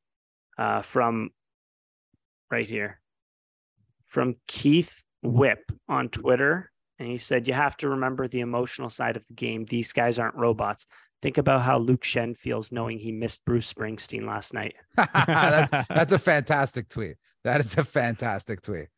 uh, 0.59 0.83
from 0.83 1.31
right 2.51 2.69
here 2.69 3.01
from 4.07 4.37
Keith 4.47 5.05
Whip 5.23 5.73
on 5.89 6.11
Twitter. 6.11 6.71
And 6.99 7.09
he 7.09 7.17
said, 7.17 7.49
You 7.49 7.55
have 7.55 7.79
to 7.79 7.89
remember 7.89 8.29
the 8.29 8.41
emotional 8.41 8.91
side 8.91 9.17
of 9.17 9.27
the 9.27 9.33
game. 9.33 9.65
These 9.65 9.93
guys 9.95 10.19
aren't 10.19 10.35
robots. 10.35 10.85
Think 11.23 11.39
about 11.39 11.63
how 11.63 11.79
Luke 11.79 12.03
Schenn 12.03 12.37
feels 12.37 12.73
knowing 12.73 12.99
he 12.99 13.13
missed 13.13 13.45
Bruce 13.45 13.73
Springsteen 13.73 14.27
last 14.27 14.53
night. 14.53 14.75
that's, 14.97 15.71
that's 15.89 16.13
a 16.13 16.19
fantastic 16.19 16.89
tweet. 16.89 17.17
That 17.45 17.61
is 17.61 17.79
a 17.79 17.85
fantastic 17.85 18.61
tweet. 18.61 18.89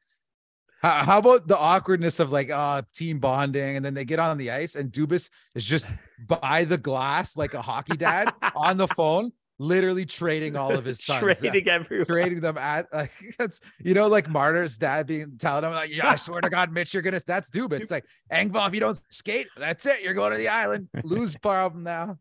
How, 0.83 1.05
how, 1.05 1.19
about 1.19 1.47
the 1.47 1.57
awkwardness 1.57 2.19
of 2.19 2.33
like 2.33 2.51
uh 2.51 2.83
team 2.95 3.21
bonding 3.21 3.77
and 3.77 3.85
then 3.85 3.95
they 3.95 4.05
get 4.05 4.19
on 4.19 4.37
the 4.37 4.51
ice 4.51 4.75
and 4.75 4.91
Dubas 4.91 5.31
is 5.55 5.65
just 5.65 5.87
by 6.27 6.65
the 6.65 6.77
glass 6.77 7.37
like 7.37 7.55
a 7.55 7.63
hockey 7.63 7.97
dad 7.97 8.33
on 8.57 8.77
the 8.77 8.89
phone 8.89 9.33
literally 9.63 10.05
trading 10.05 10.57
all 10.57 10.73
of 10.73 10.85
his 10.85 11.03
sons. 11.05 11.21
trading 11.21 11.67
yeah. 11.67 11.75
everyone. 11.75 12.07
Trading 12.07 12.41
them 12.41 12.59
at 12.59 12.93
like 12.93 13.13
that's 13.39 13.61
you 13.79 13.95
know, 13.95 14.09
like 14.09 14.29
Marner's 14.29 14.77
dad 14.77 15.07
being 15.07 15.39
telling 15.39 15.65
him, 15.65 15.73
like, 15.73 15.95
yeah, 15.95 16.11
I 16.11 16.15
swear 16.17 16.41
to 16.41 16.51
God, 16.51 16.73
Mitch, 16.73 16.93
you're 16.93 17.03
gonna 17.03 17.21
that's 17.27 17.51
Dubas. 17.51 17.81
It's 17.81 17.91
like 17.91 18.05
Engvall, 18.31 18.69
if 18.69 18.75
you 18.75 18.81
don't 18.81 19.01
skate, 19.09 19.49
that's 19.57 19.87
it. 19.87 20.03
You're 20.03 20.15
going 20.15 20.33
to 20.33 20.39
the 20.39 20.49
island. 20.49 20.89
Lose 21.05 21.37
problem 21.43 21.85
now. 21.85 22.19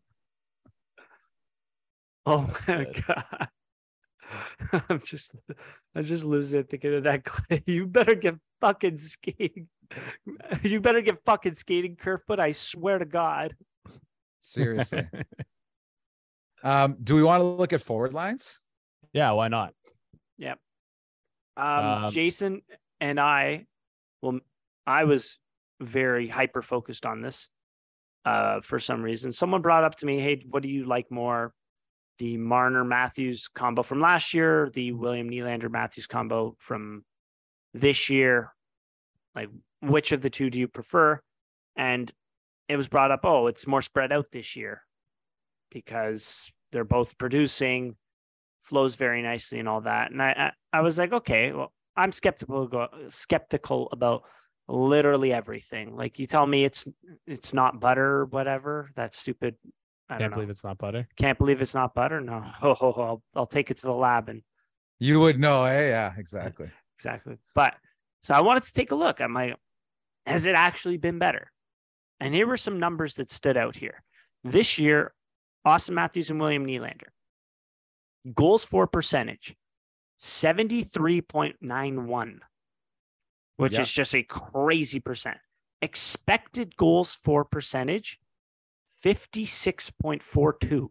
Oh 2.24 2.48
my 2.68 2.86
god. 3.06 3.48
I'm 4.88 5.00
just 5.00 5.34
I'm 5.94 6.04
just 6.04 6.24
losing 6.24 6.60
it 6.60 6.70
thinking 6.70 6.94
of 6.94 7.02
that 7.02 7.24
clay. 7.24 7.62
You 7.66 7.86
better 7.86 8.14
get 8.14 8.36
fucking 8.62 8.98
skating. 8.98 9.68
You 10.62 10.80
better 10.80 11.02
get 11.02 11.22
fucking 11.26 11.54
skating, 11.54 11.96
Kerfoot. 11.96 12.40
I 12.40 12.52
swear 12.52 12.98
to 12.98 13.04
God. 13.04 13.54
Seriously. 14.40 15.06
um, 16.64 16.96
do 17.02 17.14
we 17.14 17.22
want 17.22 17.40
to 17.40 17.44
look 17.44 17.74
at 17.74 17.82
forward 17.82 18.14
lines? 18.14 18.62
Yeah, 19.12 19.32
why 19.32 19.48
not? 19.48 19.74
Yep. 20.38 20.58
Um, 21.58 21.66
um, 21.66 22.10
Jason 22.10 22.62
and 23.02 23.20
I, 23.20 23.66
well, 24.22 24.40
I 24.86 25.04
was 25.04 25.38
very 25.78 26.26
hyper 26.26 26.62
focused 26.62 27.04
on 27.04 27.20
this 27.20 27.50
uh, 28.24 28.62
for 28.62 28.78
some 28.78 29.02
reason. 29.02 29.30
Someone 29.30 29.60
brought 29.60 29.84
up 29.84 29.96
to 29.96 30.06
me, 30.06 30.20
"Hey, 30.20 30.42
what 30.48 30.62
do 30.62 30.70
you 30.70 30.86
like 30.86 31.10
more, 31.10 31.52
the 32.18 32.36
Marner 32.36 32.84
Matthews 32.84 33.48
combo 33.48 33.82
from 33.82 34.00
last 34.00 34.32
year, 34.32 34.70
the 34.72 34.92
William 34.92 35.28
Nylander 35.28 35.70
Matthews 35.70 36.06
combo 36.06 36.56
from 36.58 37.04
this 37.74 38.10
year. 38.10 38.52
Like, 39.34 39.48
which 39.80 40.12
of 40.12 40.20
the 40.20 40.30
two 40.30 40.50
do 40.50 40.58
you 40.58 40.68
prefer? 40.68 41.20
And 41.76 42.12
it 42.68 42.76
was 42.76 42.88
brought 42.88 43.10
up, 43.10 43.20
oh, 43.24 43.46
it's 43.46 43.66
more 43.66 43.82
spread 43.82 44.12
out 44.12 44.26
this 44.30 44.56
year 44.56 44.82
because 45.70 46.52
they're 46.70 46.84
both 46.84 47.18
producing, 47.18 47.96
flows 48.62 48.96
very 48.96 49.22
nicely 49.22 49.58
and 49.58 49.68
all 49.68 49.80
that. 49.82 50.10
And 50.10 50.22
I, 50.22 50.52
I, 50.72 50.78
I 50.78 50.80
was 50.82 50.98
like, 50.98 51.12
okay, 51.12 51.52
well, 51.52 51.72
I'm 51.96 52.12
skeptical 52.12 52.88
skeptical 53.08 53.88
about 53.92 54.22
literally 54.68 55.32
everything. 55.32 55.96
Like 55.96 56.18
you 56.18 56.26
tell 56.26 56.46
me 56.46 56.64
it's 56.64 56.86
it's 57.26 57.52
not 57.52 57.80
butter, 57.80 58.24
whatever. 58.26 58.90
That's 58.94 59.18
stupid 59.18 59.56
I 60.08 60.18
can't 60.18 60.34
believe 60.34 60.50
it's 60.50 60.64
not 60.64 60.78
butter. 60.78 61.08
Can't 61.16 61.38
believe 61.38 61.60
it's 61.60 61.74
not 61.74 61.94
butter. 61.94 62.20
No, 62.20 62.42
oh, 62.62 62.76
oh, 62.80 62.94
oh, 62.96 63.02
I'll, 63.02 63.22
I'll 63.34 63.46
take 63.46 63.70
it 63.70 63.78
to 63.78 63.86
the 63.86 63.92
lab 63.92 64.28
and 64.28 64.42
you 64.98 65.20
would 65.20 65.38
know. 65.38 65.64
Eh? 65.64 65.88
Yeah, 65.88 66.12
exactly. 66.16 66.70
Exactly. 67.04 67.36
But 67.54 67.74
so 68.22 68.34
I 68.34 68.40
wanted 68.40 68.62
to 68.62 68.72
take 68.72 68.92
a 68.92 68.96
look. 68.96 69.20
I'm 69.20 69.34
like, 69.34 69.56
has 70.26 70.46
it 70.46 70.54
actually 70.54 70.98
been 70.98 71.18
better? 71.18 71.50
And 72.20 72.32
here 72.32 72.46
were 72.46 72.56
some 72.56 72.78
numbers 72.78 73.16
that 73.16 73.28
stood 73.30 73.56
out 73.56 73.74
here. 73.74 74.04
This 74.44 74.78
year, 74.78 75.12
Auston 75.66 75.94
Matthews 75.94 76.30
and 76.30 76.40
William 76.40 76.64
Nylander. 76.64 77.08
Goals 78.32 78.64
for 78.64 78.86
percentage, 78.86 79.56
73.91, 80.20 82.38
which 83.56 83.76
is 83.76 83.92
just 83.92 84.14
a 84.14 84.22
crazy 84.22 85.00
percent. 85.00 85.38
Expected 85.80 86.76
goals 86.76 87.16
for 87.16 87.44
percentage, 87.44 88.20
56.42. 89.04 90.90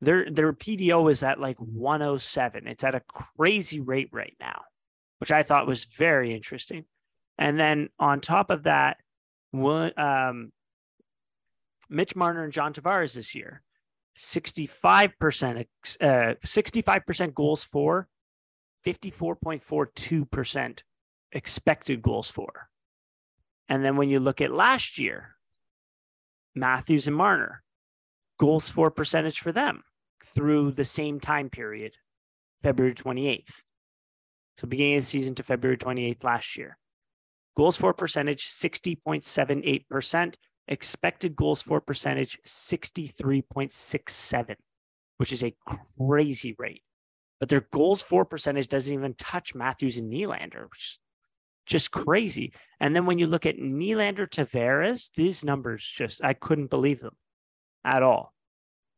Their 0.00 0.30
their 0.30 0.52
PDO 0.52 1.10
is 1.10 1.24
at 1.24 1.40
like 1.40 1.56
107. 1.58 2.68
It's 2.68 2.84
at 2.84 2.94
a 2.94 3.00
crazy 3.00 3.80
rate 3.80 4.10
right 4.12 4.36
now, 4.38 4.62
which 5.18 5.32
I 5.32 5.42
thought 5.42 5.66
was 5.66 5.84
very 5.84 6.34
interesting. 6.34 6.84
And 7.38 7.58
then 7.58 7.88
on 7.98 8.20
top 8.20 8.50
of 8.50 8.64
that, 8.64 8.98
um, 9.54 10.52
Mitch 11.88 12.16
Marner 12.16 12.44
and 12.44 12.52
John 12.52 12.72
Tavares 12.72 13.14
this 13.14 13.34
year, 13.34 13.62
65%, 14.18 15.66
uh, 16.00 16.34
65% 16.44 17.34
goals 17.34 17.64
for, 17.64 18.08
54.42% 18.86 20.82
expected 21.32 22.02
goals 22.02 22.30
for. 22.30 22.68
And 23.68 23.84
then 23.84 23.96
when 23.96 24.08
you 24.08 24.20
look 24.20 24.40
at 24.40 24.52
last 24.52 24.98
year, 24.98 25.36
Matthews 26.56 27.06
and 27.06 27.16
Marner. 27.16 27.62
Goals 28.38 28.70
for 28.70 28.90
percentage 28.90 29.40
for 29.40 29.52
them 29.52 29.82
through 30.24 30.72
the 30.72 30.84
same 30.84 31.20
time 31.20 31.50
period, 31.50 31.96
February 32.62 32.94
28th. 32.94 33.62
So 34.58 34.66
beginning 34.66 34.96
of 34.96 35.02
the 35.02 35.06
season 35.06 35.34
to 35.36 35.42
February 35.42 35.76
28th 35.76 36.24
last 36.24 36.56
year. 36.56 36.78
Goals 37.56 37.76
for 37.76 37.92
percentage 37.94 38.48
60.78%, 38.48 40.34
expected 40.68 41.36
goals 41.36 41.62
for 41.62 41.80
percentage 41.80 42.38
63.67, 42.46 44.54
which 45.18 45.32
is 45.32 45.42
a 45.42 45.54
crazy 45.98 46.54
rate. 46.58 46.82
But 47.40 47.48
their 47.48 47.66
goals 47.72 48.02
for 48.02 48.24
percentage 48.24 48.68
doesn't 48.68 48.92
even 48.92 49.14
touch 49.14 49.54
Matthews 49.54 49.96
and 49.98 50.12
Nylander, 50.12 50.68
which 50.70 50.80
is 50.80 50.98
just 51.66 51.90
crazy. 51.90 52.52
And 52.80 52.96
then 52.96 53.06
when 53.06 53.18
you 53.18 53.26
look 53.26 53.46
at 53.46 53.58
Nylander 53.58 54.26
Tavares, 54.26 55.10
these 55.14 55.44
numbers 55.44 55.86
just, 55.86 56.24
I 56.24 56.32
couldn't 56.32 56.70
believe 56.70 57.00
them 57.00 57.14
at 57.84 58.02
all. 58.02 58.32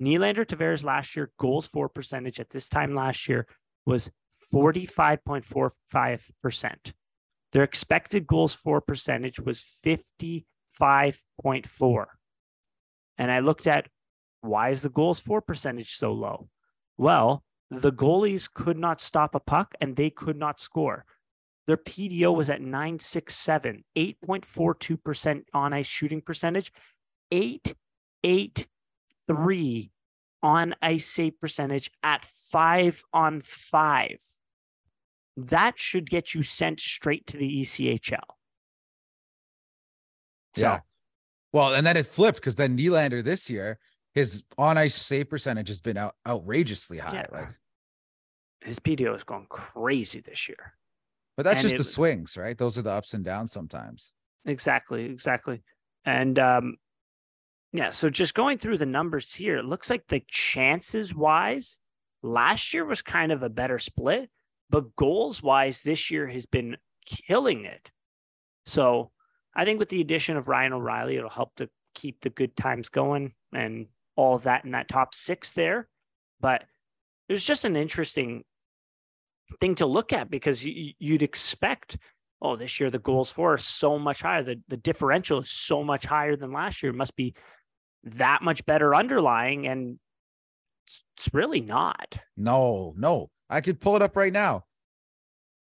Nylander 0.01 0.47
Tavares 0.47 0.85
last 0.85 1.17
year, 1.17 1.33
goals 1.39 1.67
for 1.67 1.89
percentage 1.89 2.39
at 2.39 2.51
this 2.51 2.69
time 2.69 2.95
last 2.95 3.29
year 3.29 3.49
was 3.85 4.13
45.45%. 4.53 6.93
Their 7.53 7.62
expected 7.62 8.26
goals 8.26 8.55
for 8.55 8.80
percentage 8.80 9.39
was 9.41 9.64
55.4. 9.84 12.07
And 13.16 13.30
I 13.30 13.39
looked 13.41 13.66
at 13.66 13.89
why 14.41 14.70
is 14.70 14.80
the 14.82 14.91
goals 14.91 15.20
for 15.20 15.41
percentage 15.41 15.97
so 15.97 16.12
low? 16.12 16.49
Well, 16.97 17.43
the 17.70 17.93
goalies 17.93 18.49
could 18.53 18.78
not 18.78 19.01
stop 19.01 19.34
a 19.34 19.41
puck 19.41 19.74
and 19.80 19.97
they 19.97 20.11
could 20.11 20.36
not 20.36 20.61
score. 20.61 21.05
Their 21.66 21.76
PDO 21.76 22.32
was 22.34 22.49
at 22.49 22.62
967, 22.62 23.84
8.42% 23.97 25.43
on 25.53 25.74
ice 25.74 25.86
shooting 25.86 26.22
percentage, 26.22 26.72
883 27.30 29.91
on 30.43 30.74
ice 30.82 31.07
save 31.07 31.41
percentage 31.41 31.91
at 32.03 32.24
five 32.24 33.05
on 33.12 33.41
five. 33.41 34.18
That 35.36 35.78
should 35.78 36.11
get 36.11 36.34
you 36.34 36.43
sent 36.43 36.80
straight 36.80 37.26
to 37.28 37.36
the 37.36 37.61
ECHL. 37.61 38.18
So, 40.55 40.62
yeah. 40.62 40.78
Well, 41.53 41.74
and 41.74 41.86
then 41.86 41.97
it 41.97 42.07
flipped 42.07 42.39
because 42.39 42.57
then 42.57 42.76
Nylander 42.76 43.22
this 43.22 43.49
year, 43.49 43.78
his 44.14 44.43
on 44.57 44.76
ice 44.76 44.97
save 44.97 45.30
percentage 45.30 45.68
has 45.68 45.80
been 45.80 45.97
out, 45.97 46.14
outrageously 46.26 46.99
high. 46.99 47.14
Yeah. 47.14 47.26
Like 47.30 47.55
his 48.64 48.78
PDO 48.80 49.14
is 49.14 49.24
going 49.24 49.47
crazy 49.49 50.20
this 50.20 50.49
year. 50.49 50.74
But 51.36 51.45
that's 51.45 51.62
and 51.62 51.70
just 51.70 51.76
the 51.76 51.84
swings, 51.84 52.36
right? 52.36 52.59
Those 52.59 52.76
are 52.78 52.82
the 52.82 52.91
ups 52.91 53.14
and 53.14 53.24
downs 53.24 53.53
sometimes. 53.53 54.12
Exactly, 54.45 55.05
exactly. 55.05 55.62
And 56.05 56.39
um, 56.39 56.76
yeah, 57.73 57.91
so 57.91 58.09
just 58.09 58.35
going 58.35 58.59
through 58.59 58.79
the 58.79 58.87
numbers 58.87 59.35
here, 59.35 59.59
it 59.59 59.64
looks 59.64 59.91
like 59.91 60.07
the 60.07 60.23
chances 60.29 61.14
wise, 61.14 61.79
last 62.23 62.73
year 62.73 62.85
was 62.85 63.03
kind 63.03 63.33
of 63.33 63.43
a 63.43 63.51
better 63.51 63.79
split, 63.79 64.31
but 64.71 64.97
goals 64.97 65.43
wise, 65.43 65.83
this 65.83 66.11
year 66.11 66.27
has 66.27 66.47
been 66.47 66.77
killing 67.05 67.64
it. 67.64 67.91
So 68.66 69.11
I 69.55 69.64
think 69.64 69.79
with 69.79 69.89
the 69.89 70.01
addition 70.01 70.37
of 70.37 70.49
Ryan 70.49 70.73
O'Reilly, 70.73 71.16
it'll 71.16 71.31
help 71.31 71.55
to 71.57 71.69
keep 71.95 72.21
the 72.21 72.31
good 72.31 72.57
times 72.57 72.89
going 72.89 73.33
and 73.53 73.87
all 74.16 74.35
of 74.37 74.45
that 74.45 74.64
in 74.64 74.73
that 74.73 74.89
top 74.89 75.14
six 75.14 75.53
there. 75.53 75.89
But 76.41 76.64
it 77.29 77.33
was 77.33 77.45
just 77.45 77.64
an 77.64 77.77
interesting 77.77 78.45
thing 79.61 79.75
to 79.77 79.87
look 79.87 80.12
at 80.12 80.31
because 80.31 80.64
you, 80.64 80.93
you'd 80.99 81.23
expect, 81.23 81.99
oh, 82.41 82.57
this 82.57 82.79
year 82.81 82.91
the 82.91 82.99
goals 82.99 83.31
for 83.31 83.55
are 83.55 83.59
so 83.59 83.99
much 83.99 84.23
higher. 84.23 84.43
The, 84.43 84.61
the 84.69 84.77
differential 84.77 85.41
is 85.41 85.51
so 85.51 85.83
much 85.83 86.05
higher 86.05 86.37
than 86.37 86.53
last 86.53 86.83
year. 86.83 86.91
It 86.91 86.97
must 86.97 87.16
be 87.16 87.35
that 88.05 88.42
much 88.42 88.64
better 88.66 88.94
underlying. 88.94 89.66
And 89.66 89.99
it's 91.16 91.32
really 91.32 91.61
not. 91.61 92.18
No, 92.36 92.94
no. 92.96 93.30
I 93.51 93.61
could 93.61 93.80
pull 93.80 93.96
it 93.96 94.03
up 94.03 94.16
right 94.16 94.32
now. 94.32 94.64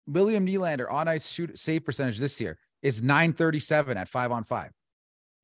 William 0.06 0.46
Nylander 0.46 0.90
on 0.90 1.06
ice 1.06 1.30
shoot 1.30 1.58
save 1.58 1.84
percentage 1.84 2.18
this 2.18 2.40
year 2.40 2.58
is 2.82 3.02
937 3.02 3.96
at 3.96 4.08
five 4.08 4.32
on 4.32 4.44
five. 4.44 4.70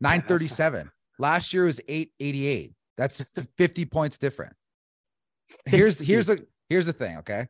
937. 0.01 0.91
Last 1.19 1.53
year 1.53 1.65
was 1.65 1.81
888. 1.87 2.73
That's 2.97 3.23
50 3.59 3.85
points 3.87 4.19
different. 4.19 4.55
Here's 5.67 5.99
here's 5.99 6.27
the 6.27 6.45
here's 6.69 6.87
the 6.87 6.93
thing, 6.93 7.19
okay? 7.19 7.47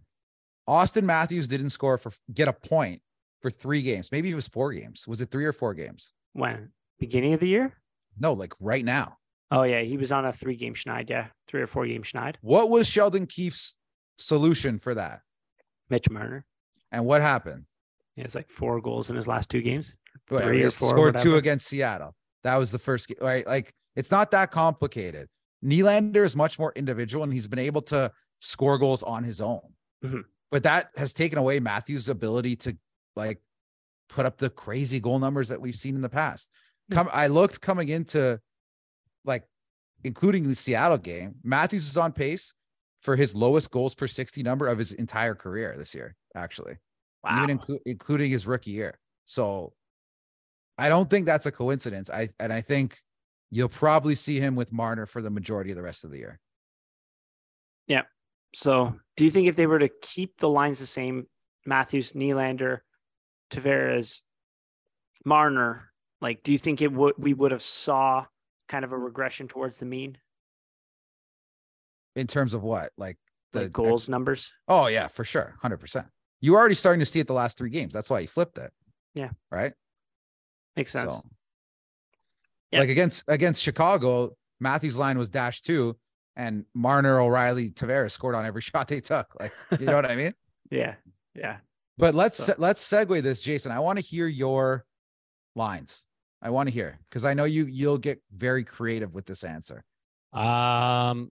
Auston 0.68 1.04
Matthews 1.04 1.48
didn't 1.48 1.70
score 1.70 1.98
for 1.98 2.12
get 2.32 2.48
a 2.48 2.52
point 2.52 3.00
for 3.40 3.50
three 3.50 3.82
games. 3.82 4.10
Maybe 4.10 4.30
it 4.30 4.34
was 4.34 4.48
four 4.48 4.72
games. 4.72 5.06
Was 5.06 5.20
it 5.20 5.30
three 5.30 5.44
or 5.44 5.52
four 5.52 5.74
games? 5.74 6.12
When? 6.32 6.70
Beginning 6.98 7.34
of 7.34 7.40
the 7.40 7.48
year? 7.48 7.74
No, 8.18 8.32
like 8.32 8.52
right 8.60 8.84
now. 8.84 9.18
Oh 9.54 9.62
yeah, 9.62 9.82
he 9.82 9.96
was 9.96 10.10
on 10.10 10.24
a 10.24 10.32
three 10.32 10.56
game 10.56 10.74
schneid. 10.74 11.08
Yeah, 11.08 11.28
three 11.46 11.62
or 11.62 11.66
four 11.68 11.86
game 11.86 12.02
schneid. 12.02 12.34
What 12.40 12.70
was 12.70 12.88
Sheldon 12.88 13.26
Keefe's 13.26 13.76
solution 14.18 14.80
for 14.80 14.94
that? 14.94 15.20
Mitch 15.88 16.10
Marner. 16.10 16.44
And 16.90 17.06
what 17.06 17.22
happened? 17.22 17.66
He 18.16 18.22
has 18.22 18.34
like 18.34 18.50
four 18.50 18.80
goals 18.80 19.10
in 19.10 19.16
his 19.16 19.28
last 19.28 19.48
two 19.48 19.62
games. 19.62 19.96
Three 20.28 20.62
or 20.64 20.70
four, 20.70 20.88
scored 20.90 21.18
two 21.18 21.36
against 21.36 21.68
Seattle. 21.68 22.16
That 22.42 22.56
was 22.56 22.72
the 22.72 22.80
first 22.80 23.08
game, 23.08 23.18
right? 23.20 23.46
Like 23.46 23.72
it's 23.94 24.10
not 24.10 24.32
that 24.32 24.50
complicated. 24.50 25.28
Nylander 25.64 26.24
is 26.24 26.36
much 26.36 26.58
more 26.58 26.72
individual 26.74 27.22
and 27.22 27.32
he's 27.32 27.46
been 27.46 27.58
able 27.60 27.82
to 27.82 28.10
score 28.40 28.76
goals 28.78 29.02
on 29.04 29.22
his 29.22 29.40
own. 29.40 29.62
Mm-hmm. 30.04 30.20
But 30.50 30.64
that 30.64 30.90
has 30.96 31.14
taken 31.14 31.38
away 31.38 31.60
Matthews' 31.60 32.08
ability 32.08 32.56
to 32.56 32.76
like 33.14 33.40
put 34.08 34.26
up 34.26 34.38
the 34.38 34.50
crazy 34.50 35.00
goal 35.00 35.18
numbers 35.18 35.48
that 35.48 35.60
we've 35.60 35.74
seen 35.74 35.94
in 35.94 36.02
the 36.02 36.08
past. 36.08 36.50
Hmm. 36.90 36.96
Come, 36.96 37.08
I 37.12 37.28
looked 37.28 37.60
coming 37.60 37.88
into 37.88 38.40
like 39.24 39.44
including 40.04 40.46
the 40.46 40.54
Seattle 40.54 40.98
game. 40.98 41.36
Matthews 41.42 41.88
is 41.88 41.96
on 41.96 42.12
pace 42.12 42.54
for 43.00 43.16
his 43.16 43.34
lowest 43.34 43.70
goals 43.70 43.94
per 43.94 44.06
60 44.06 44.42
number 44.42 44.68
of 44.68 44.78
his 44.78 44.92
entire 44.92 45.34
career 45.34 45.74
this 45.76 45.94
year, 45.94 46.16
actually. 46.34 46.76
Wow. 47.22 47.42
Even 47.42 47.58
inclu- 47.58 47.80
including 47.86 48.30
his 48.30 48.46
rookie 48.46 48.70
year. 48.70 48.98
So 49.24 49.72
I 50.78 50.88
don't 50.88 51.08
think 51.08 51.26
that's 51.26 51.46
a 51.46 51.52
coincidence. 51.52 52.10
I 52.10 52.28
and 52.40 52.52
I 52.52 52.60
think 52.60 52.98
you'll 53.50 53.68
probably 53.68 54.14
see 54.14 54.40
him 54.40 54.56
with 54.56 54.72
Marner 54.72 55.06
for 55.06 55.22
the 55.22 55.30
majority 55.30 55.70
of 55.70 55.76
the 55.76 55.82
rest 55.82 56.04
of 56.04 56.10
the 56.10 56.18
year. 56.18 56.40
Yeah. 57.86 58.02
So, 58.54 58.94
do 59.16 59.24
you 59.24 59.30
think 59.30 59.48
if 59.48 59.56
they 59.56 59.66
were 59.66 59.78
to 59.78 59.90
keep 60.02 60.38
the 60.38 60.48
lines 60.48 60.78
the 60.78 60.86
same, 60.86 61.26
Matthews, 61.66 62.12
Nylander, 62.12 62.80
Tavares, 63.50 64.22
Marner, 65.24 65.90
like, 66.20 66.42
do 66.42 66.52
you 66.52 66.58
think 66.58 66.82
it 66.82 66.92
would 66.92 67.14
we 67.16 67.34
would 67.34 67.52
have 67.52 67.62
saw 67.62 68.26
kind 68.74 68.84
of 68.84 68.92
a 68.92 68.96
mm-hmm. 68.96 69.04
regression 69.04 69.46
towards 69.46 69.78
the 69.78 69.86
mean? 69.86 70.18
In 72.16 72.26
terms 72.26 72.54
of 72.54 72.62
what, 72.62 72.90
like 72.98 73.18
the 73.52 73.62
like 73.62 73.72
goals 73.72 74.08
numbers? 74.08 74.52
Oh 74.66 74.88
yeah, 74.88 75.06
for 75.06 75.24
sure, 75.24 75.54
hundred 75.62 75.78
percent. 75.78 76.06
You 76.40 76.54
are 76.54 76.58
already 76.58 76.74
starting 76.74 77.00
to 77.00 77.06
see 77.06 77.20
it 77.20 77.28
the 77.28 77.34
last 77.34 77.56
three 77.56 77.70
games. 77.70 77.92
That's 77.92 78.10
why 78.10 78.20
you 78.20 78.26
flipped 78.26 78.58
it. 78.58 78.70
Yeah. 79.14 79.30
Right. 79.50 79.72
Makes 80.76 80.90
sense. 80.90 81.12
So, 81.12 81.22
yeah. 82.72 82.80
Like 82.80 82.88
against 82.88 83.24
against 83.28 83.62
Chicago, 83.62 84.36
Matthews' 84.60 84.98
line 84.98 85.18
was 85.18 85.28
dash 85.28 85.62
two, 85.62 85.96
and 86.34 86.64
Marner, 86.74 87.20
O'Reilly, 87.20 87.70
Tavares 87.70 88.10
scored 88.10 88.34
on 88.34 88.44
every 88.44 88.60
shot 88.68 88.88
they 88.88 89.00
took. 89.00 89.36
Like, 89.38 89.52
you 89.78 89.86
know 89.86 89.94
what 89.94 90.06
I 90.06 90.16
mean? 90.16 90.32
Yeah, 90.70 90.94
yeah. 91.34 91.58
But 91.98 92.14
let's 92.14 92.42
so. 92.42 92.54
let's 92.58 92.82
segue 92.82 93.22
this, 93.22 93.42
Jason. 93.42 93.70
I 93.70 93.78
want 93.78 93.98
to 93.98 94.04
hear 94.04 94.26
your 94.26 94.84
lines. 95.54 96.08
I 96.44 96.50
want 96.50 96.68
to 96.68 96.74
hear 96.74 97.00
because 97.08 97.24
I 97.24 97.32
know 97.32 97.44
you 97.44 97.64
you'll 97.64 97.98
get 97.98 98.20
very 98.30 98.62
creative 98.64 99.14
with 99.14 99.24
this 99.24 99.42
answer. 99.42 99.82
Um, 100.34 101.30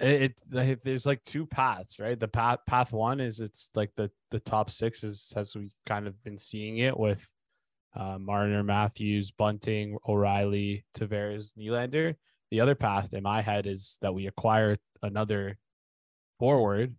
it, 0.00 0.34
it, 0.52 0.82
there's 0.84 1.06
like 1.06 1.22
two 1.24 1.46
paths, 1.46 2.00
right? 2.00 2.18
The 2.18 2.28
path 2.28 2.58
path 2.66 2.92
one 2.92 3.20
is 3.20 3.40
it's 3.40 3.70
like 3.74 3.92
the 3.96 4.10
the 4.32 4.40
top 4.40 4.70
six 4.70 5.04
is 5.04 5.32
as 5.36 5.54
we 5.56 5.70
kind 5.86 6.08
of 6.08 6.22
been 6.24 6.38
seeing 6.38 6.78
it 6.78 6.98
with 6.98 7.26
uh, 7.94 8.18
Marner, 8.18 8.62
Matthews, 8.64 9.30
Bunting, 9.30 9.96
O'Reilly, 10.06 10.84
Tavares, 10.96 11.52
Nylander. 11.56 12.16
The 12.50 12.60
other 12.60 12.74
path 12.74 13.14
in 13.14 13.22
my 13.22 13.40
head 13.40 13.66
is 13.66 13.98
that 14.02 14.14
we 14.14 14.26
acquire 14.26 14.78
another 15.02 15.58
forward. 16.38 16.94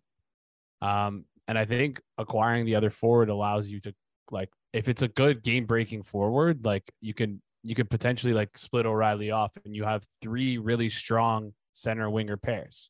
Um, 0.82 1.26
and 1.48 1.58
I 1.58 1.66
think 1.66 2.02
acquiring 2.18 2.66
the 2.66 2.76
other 2.76 2.90
forward 2.90 3.30
allows 3.30 3.70
you 3.70 3.82
to 3.82 3.94
like 4.32 4.50
if 4.74 4.88
it's 4.88 5.02
a 5.02 5.08
good 5.08 5.44
game 5.44 5.66
breaking 5.66 6.04
forward, 6.04 6.66
like 6.66 6.84
you 7.02 7.14
can 7.14 7.42
you 7.64 7.76
can 7.76 7.88
potentially 7.88 8.34
like 8.34 8.58
split 8.58 8.86
O'Reilly 8.86 9.32
off 9.32 9.58
and 9.66 9.76
you 9.76 9.84
have 9.84 10.06
three 10.22 10.58
really 10.58 10.90
strong 10.90 11.54
center 11.74 12.10
winger 12.10 12.38
pairs. 12.38 12.90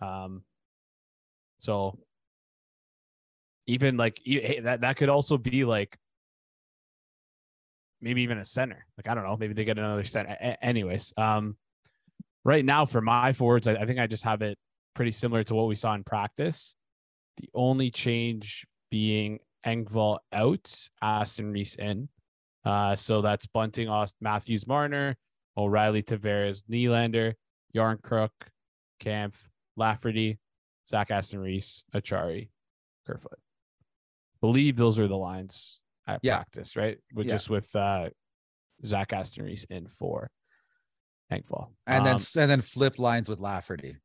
Um 0.00 0.42
so 1.58 1.98
even 3.66 3.96
like 3.96 4.20
that 4.62 4.80
that 4.82 4.96
could 4.96 5.08
also 5.08 5.38
be 5.38 5.64
like 5.64 5.96
maybe 8.00 8.22
even 8.22 8.38
a 8.38 8.44
center. 8.44 8.86
Like 8.96 9.08
I 9.08 9.14
don't 9.14 9.24
know, 9.24 9.36
maybe 9.36 9.54
they 9.54 9.64
get 9.64 9.78
another 9.78 10.04
center. 10.04 10.36
A- 10.40 10.64
anyways, 10.64 11.12
um, 11.16 11.56
right 12.44 12.64
now 12.64 12.86
for 12.86 13.00
my 13.00 13.32
forwards, 13.32 13.66
I, 13.66 13.74
I 13.74 13.86
think 13.86 13.98
I 13.98 14.06
just 14.06 14.24
have 14.24 14.42
it 14.42 14.58
pretty 14.94 15.12
similar 15.12 15.44
to 15.44 15.54
what 15.54 15.66
we 15.66 15.74
saw 15.74 15.94
in 15.94 16.04
practice. 16.04 16.74
The 17.38 17.48
only 17.54 17.90
change 17.90 18.66
being 18.90 19.40
Engvall 19.66 20.18
out, 20.32 20.88
Aston 21.02 21.52
Reese 21.52 21.74
in. 21.74 22.08
Uh, 22.64 22.96
so 22.96 23.20
that's 23.20 23.46
Bunting, 23.46 23.88
Aust, 23.88 24.16
Matthews, 24.20 24.66
Marner, 24.66 25.16
O'Reilly, 25.56 26.02
Tavares, 26.02 26.62
Nylander, 26.70 27.34
Järnkrok, 27.74 28.30
Kampf, 29.00 29.48
Lafferty, 29.76 30.38
Zach 30.88 31.10
Aston 31.10 31.40
Reese, 31.40 31.84
Acciari, 31.94 32.48
Kerfoot. 33.06 33.38
Believe 34.40 34.76
those 34.76 34.98
are 34.98 35.08
the 35.08 35.16
lines 35.16 35.82
at 36.06 36.20
yeah. 36.22 36.36
practice, 36.36 36.76
right? 36.76 36.98
With 37.14 37.26
yeah. 37.26 37.34
just 37.34 37.50
with 37.50 37.74
uh, 37.74 38.10
Zach 38.84 39.12
Aston 39.12 39.44
Reese 39.44 39.64
in 39.64 39.88
for 39.88 40.30
Engvall. 41.32 41.70
And 41.86 42.00
um, 42.00 42.04
then 42.04 42.42
and 42.42 42.50
then 42.50 42.60
flip 42.60 42.98
lines 42.98 43.28
with 43.28 43.40
Lafferty. 43.40 43.96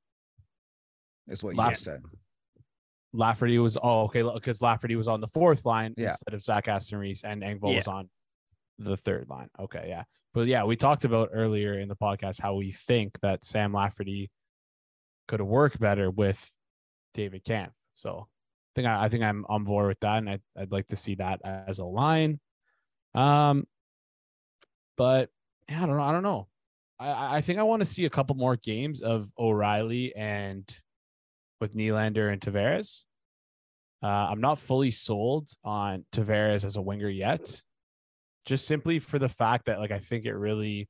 Is 1.27 1.43
what 1.43 1.55
you 1.55 1.59
Laff- 1.59 1.77
said. 1.77 2.01
Lafferty 3.13 3.59
was 3.59 3.77
oh 3.81 4.03
okay 4.03 4.23
because 4.23 4.61
Lafferty 4.61 4.95
was 4.95 5.07
on 5.07 5.21
the 5.21 5.27
fourth 5.27 5.65
line 5.65 5.93
yeah. 5.97 6.09
instead 6.09 6.33
of 6.33 6.43
Zach 6.43 6.67
Aston 6.67 6.99
Reese 6.99 7.23
and 7.23 7.41
Engvall 7.41 7.71
yeah. 7.71 7.77
was 7.77 7.87
on 7.87 8.09
the 8.79 8.97
third 8.97 9.27
line. 9.29 9.49
Okay, 9.59 9.85
yeah. 9.87 10.03
But 10.33 10.47
yeah, 10.47 10.63
we 10.63 10.75
talked 10.77 11.03
about 11.03 11.29
earlier 11.33 11.77
in 11.77 11.89
the 11.89 11.95
podcast 11.95 12.39
how 12.39 12.55
we 12.55 12.71
think 12.71 13.19
that 13.21 13.43
Sam 13.43 13.73
Lafferty 13.73 14.31
could 15.27 15.41
work 15.41 15.77
better 15.77 16.09
with 16.09 16.51
David 17.13 17.43
Kampf. 17.43 17.73
So 17.93 18.27
I 18.29 18.71
think 18.75 18.87
I, 18.87 19.05
I 19.05 19.09
think 19.09 19.23
I'm 19.23 19.45
on 19.49 19.65
board 19.65 19.87
with 19.89 19.99
that, 19.99 20.17
and 20.19 20.29
I, 20.29 20.39
I'd 20.57 20.71
like 20.71 20.87
to 20.87 20.95
see 20.95 21.15
that 21.15 21.41
as 21.43 21.79
a 21.79 21.85
line. 21.85 22.39
Um, 23.13 23.67
but 24.97 25.29
yeah, 25.69 25.83
I 25.83 25.85
don't 25.85 25.97
know. 25.97 26.03
I 26.03 26.11
don't 26.11 26.23
know. 26.23 26.47
I, 26.99 27.37
I 27.37 27.41
think 27.41 27.59
I 27.59 27.63
want 27.63 27.81
to 27.81 27.85
see 27.85 28.05
a 28.05 28.09
couple 28.09 28.35
more 28.35 28.55
games 28.55 29.01
of 29.01 29.31
O'Reilly 29.37 30.15
and 30.15 30.63
with 31.61 31.75
Nylander 31.75 32.31
and 32.31 32.41
Tavares. 32.41 33.03
Uh, 34.03 34.07
I'm 34.07 34.41
not 34.41 34.59
fully 34.59 34.91
sold 34.91 35.49
on 35.63 36.05
Tavares 36.11 36.65
as 36.65 36.75
a 36.75 36.81
winger 36.81 37.07
yet, 37.07 37.61
just 38.45 38.65
simply 38.65 38.99
for 38.99 39.19
the 39.19 39.29
fact 39.29 39.67
that 39.67 39.79
like 39.79 39.91
I 39.91 39.99
think 39.99 40.25
it 40.25 40.33
really, 40.33 40.89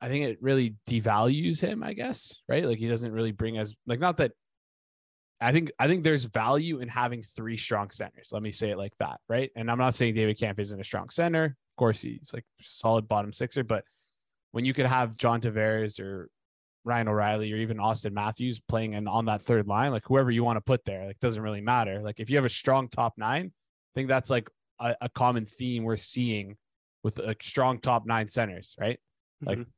I 0.00 0.08
think 0.08 0.24
it 0.24 0.38
really 0.40 0.76
devalues 0.88 1.60
him. 1.60 1.82
I 1.82 1.94
guess 1.94 2.40
right, 2.48 2.64
like 2.64 2.78
he 2.78 2.88
doesn't 2.88 3.12
really 3.12 3.32
bring 3.32 3.58
as 3.58 3.74
like 3.86 3.98
not 3.98 4.18
that 4.18 4.32
I 5.40 5.50
think 5.50 5.72
I 5.78 5.88
think 5.88 6.04
there's 6.04 6.24
value 6.24 6.78
in 6.80 6.88
having 6.88 7.24
three 7.24 7.56
strong 7.56 7.90
centers. 7.90 8.30
Let 8.32 8.42
me 8.42 8.52
say 8.52 8.70
it 8.70 8.78
like 8.78 8.96
that, 9.00 9.18
right? 9.28 9.50
And 9.56 9.68
I'm 9.70 9.78
not 9.78 9.96
saying 9.96 10.14
David 10.14 10.38
Kampf 10.38 10.60
isn't 10.60 10.80
a 10.80 10.84
strong 10.84 11.10
center. 11.10 11.44
Of 11.44 11.76
course, 11.76 12.00
he's 12.00 12.30
like 12.32 12.44
solid 12.60 13.08
bottom 13.08 13.32
sixer, 13.32 13.64
but 13.64 13.84
when 14.52 14.64
you 14.64 14.72
could 14.72 14.86
have 14.86 15.16
John 15.16 15.40
Tavares 15.40 15.98
or 15.98 16.28
Ryan 16.84 17.08
O'Reilly 17.08 17.52
or 17.52 17.56
even 17.56 17.78
Auston 17.78 18.12
Matthews 18.12 18.60
playing 18.60 18.92
in, 18.92 19.08
on 19.08 19.24
that 19.26 19.42
third 19.42 19.66
line, 19.66 19.90
like 19.90 20.04
whoever 20.06 20.30
you 20.30 20.44
want 20.44 20.56
to 20.56 20.60
put 20.60 20.84
there, 20.84 21.06
like 21.06 21.18
doesn't 21.20 21.42
really 21.42 21.60
matter. 21.60 22.02
Like 22.02 22.20
if 22.20 22.30
you 22.30 22.36
have 22.36 22.44
a 22.44 22.50
strong 22.50 22.88
top 22.88 23.14
nine, 23.16 23.52
I 23.52 23.92
think 23.94 24.08
that's 24.08 24.30
like 24.30 24.50
a, 24.80 24.96
a 25.00 25.08
common 25.08 25.44
theme 25.46 25.84
we're 25.84 25.96
seeing 25.96 26.56
with 27.02 27.18
a 27.18 27.34
strong 27.40 27.78
top 27.78 28.06
nine 28.06 28.28
centers, 28.28 28.74
right? 28.78 28.98
Like 29.44 29.58
mm-hmm. 29.58 29.70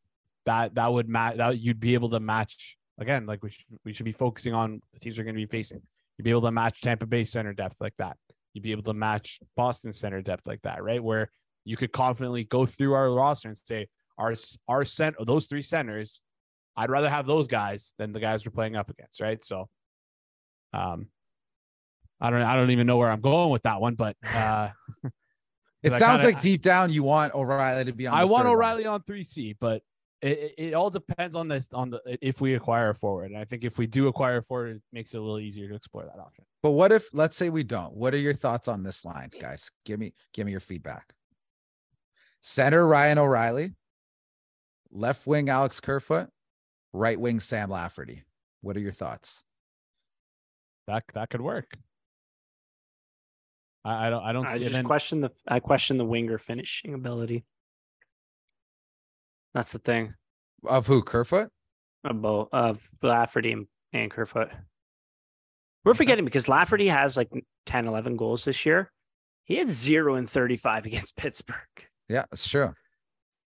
that 0.46 0.74
that 0.74 0.92
would 0.92 1.08
match 1.08 1.36
that 1.36 1.58
you'd 1.58 1.80
be 1.80 1.94
able 1.94 2.10
to 2.10 2.20
match 2.20 2.76
again, 2.98 3.26
like 3.26 3.42
we 3.42 3.50
should 3.50 3.64
we 3.84 3.92
should 3.92 4.04
be 4.04 4.12
focusing 4.12 4.54
on 4.54 4.80
the 4.92 5.00
teams 5.00 5.18
we're 5.18 5.24
going 5.24 5.34
to 5.34 5.40
be 5.40 5.46
facing. 5.46 5.82
You'd 6.16 6.24
be 6.24 6.30
able 6.30 6.42
to 6.42 6.52
match 6.52 6.80
Tampa 6.80 7.06
Bay 7.06 7.24
center 7.24 7.52
depth 7.52 7.76
like 7.80 7.94
that. 7.98 8.16
You'd 8.54 8.62
be 8.62 8.72
able 8.72 8.84
to 8.84 8.94
match 8.94 9.38
Boston 9.56 9.92
center 9.92 10.22
depth 10.22 10.46
like 10.46 10.62
that, 10.62 10.82
right? 10.82 11.02
Where 11.02 11.30
you 11.64 11.76
could 11.76 11.92
confidently 11.92 12.44
go 12.44 12.64
through 12.64 12.94
our 12.94 13.10
roster 13.10 13.48
and 13.48 13.58
say 13.58 13.88
our 14.18 14.34
our 14.68 14.84
cent 14.84 15.16
those 15.26 15.46
three 15.46 15.62
centers, 15.62 16.20
I'd 16.76 16.90
rather 16.90 17.08
have 17.08 17.26
those 17.26 17.46
guys 17.46 17.94
than 17.98 18.12
the 18.12 18.20
guys 18.20 18.44
we're 18.44 18.52
playing 18.52 18.76
up 18.76 18.90
against, 18.90 19.20
right? 19.20 19.42
So, 19.44 19.68
um, 20.72 21.08
I 22.20 22.30
don't 22.30 22.42
I 22.42 22.56
don't 22.56 22.70
even 22.70 22.86
know 22.86 22.96
where 22.96 23.10
I'm 23.10 23.20
going 23.20 23.50
with 23.50 23.62
that 23.62 23.80
one, 23.80 23.94
but 23.94 24.16
uh, 24.34 24.70
it 25.82 25.92
sounds 25.92 26.22
kinda, 26.22 26.34
like 26.34 26.40
deep 26.40 26.62
down 26.62 26.90
you 26.90 27.02
want 27.02 27.34
O'Reilly 27.34 27.84
to 27.84 27.92
be 27.92 28.06
on. 28.06 28.14
I 28.14 28.24
want 28.24 28.46
O'Reilly 28.46 28.84
line. 28.84 28.94
on 28.94 29.02
three 29.02 29.24
C, 29.24 29.54
but 29.58 29.82
it, 30.22 30.54
it, 30.56 30.74
all 30.74 30.88
depends 30.88 31.36
on 31.36 31.48
this 31.48 31.68
on 31.72 31.90
the 31.90 32.00
if 32.20 32.40
we 32.40 32.54
acquire 32.54 32.90
a 32.90 32.94
forward. 32.94 33.30
And 33.30 33.38
I 33.38 33.44
think 33.44 33.64
if 33.64 33.78
we 33.78 33.86
do 33.86 34.08
acquire 34.08 34.38
a 34.38 34.42
forward, 34.42 34.76
it 34.76 34.82
makes 34.92 35.12
it 35.12 35.18
a 35.18 35.20
little 35.20 35.38
easier 35.38 35.68
to 35.68 35.74
explore 35.74 36.04
that 36.04 36.18
option. 36.18 36.44
But 36.62 36.70
what 36.70 36.90
if 36.90 37.12
let's 37.12 37.36
say 37.36 37.50
we 37.50 37.64
don't? 37.64 37.94
What 37.94 38.14
are 38.14 38.18
your 38.18 38.34
thoughts 38.34 38.66
on 38.66 38.82
this 38.82 39.04
line, 39.04 39.30
guys? 39.40 39.70
Give 39.84 40.00
me 40.00 40.14
give 40.32 40.46
me 40.46 40.52
your 40.52 40.60
feedback. 40.60 41.12
Center 42.40 42.86
Ryan 42.86 43.18
O'Reilly, 43.18 43.72
left 44.90 45.26
wing 45.26 45.48
Alex 45.48 45.80
Kerfoot, 45.80 46.28
right 46.96 47.20
wing 47.20 47.40
Sam 47.40 47.70
Lafferty. 47.70 48.24
What 48.62 48.76
are 48.76 48.80
your 48.80 48.92
thoughts? 48.92 49.44
That 50.86 51.04
that 51.14 51.30
could 51.30 51.40
work. 51.40 51.76
I, 53.84 54.06
I 54.06 54.10
don't 54.10 54.22
I 54.22 54.32
don't 54.32 54.48
I 54.48 54.58
just 54.58 54.72
then... 54.72 54.84
question 54.84 55.20
the 55.20 55.30
I 55.46 55.60
question 55.60 55.98
the 55.98 56.04
winger 56.04 56.38
finishing 56.38 56.94
ability. 56.94 57.44
That's 59.54 59.72
the 59.72 59.78
thing. 59.78 60.14
Of 60.64 60.86
who? 60.86 61.02
Kerfoot? 61.02 61.50
Of 62.04 62.20
both 62.20 62.48
of 62.52 62.86
Lafferty 63.02 63.52
and, 63.52 63.66
and 63.92 64.10
Kerfoot. 64.10 64.50
We're 65.84 65.94
forgetting 65.94 66.24
because 66.24 66.48
Lafferty 66.48 66.88
has 66.88 67.16
like 67.16 67.30
10, 67.66 67.86
11 67.86 68.16
goals 68.16 68.44
this 68.44 68.66
year. 68.66 68.90
He 69.44 69.56
had 69.56 69.70
zero 69.70 70.16
and 70.16 70.28
35 70.28 70.84
against 70.86 71.16
Pittsburgh. 71.16 71.56
Yeah, 72.08 72.24
it's 72.32 72.48
true. 72.48 72.74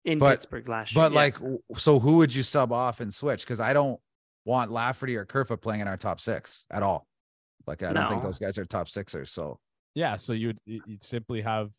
In 0.05 0.19
but, 0.19 0.31
Pittsburgh 0.31 0.69
last 0.69 0.95
year. 0.95 1.05
But 1.05 1.13
yeah. 1.13 1.19
like, 1.19 1.37
so 1.77 1.99
who 1.99 2.17
would 2.19 2.35
you 2.35 2.43
sub 2.43 2.73
off 2.73 3.01
and 3.01 3.13
switch? 3.13 3.43
Because 3.43 3.61
I 3.61 3.73
don't 3.73 4.01
want 4.45 4.71
Lafferty 4.71 5.17
or 5.17 5.25
Kerfoot 5.25 5.61
playing 5.61 5.81
in 5.81 5.89
our 5.89 5.97
top 5.97 6.21
six 6.21 6.67
at 6.71 6.83
all. 6.83 7.07
Like, 7.67 7.83
I 7.83 7.93
don't 7.93 8.09
think 8.09 8.23
those 8.23 8.39
guys 8.39 8.57
are 8.57 8.65
top 8.65 8.89
sixers. 8.89 9.31
So 9.31 9.59
yeah, 9.95 10.17
so 10.17 10.33
you'd 10.33 10.59
you'd 10.65 11.03
simply 11.03 11.43
have 11.43 11.71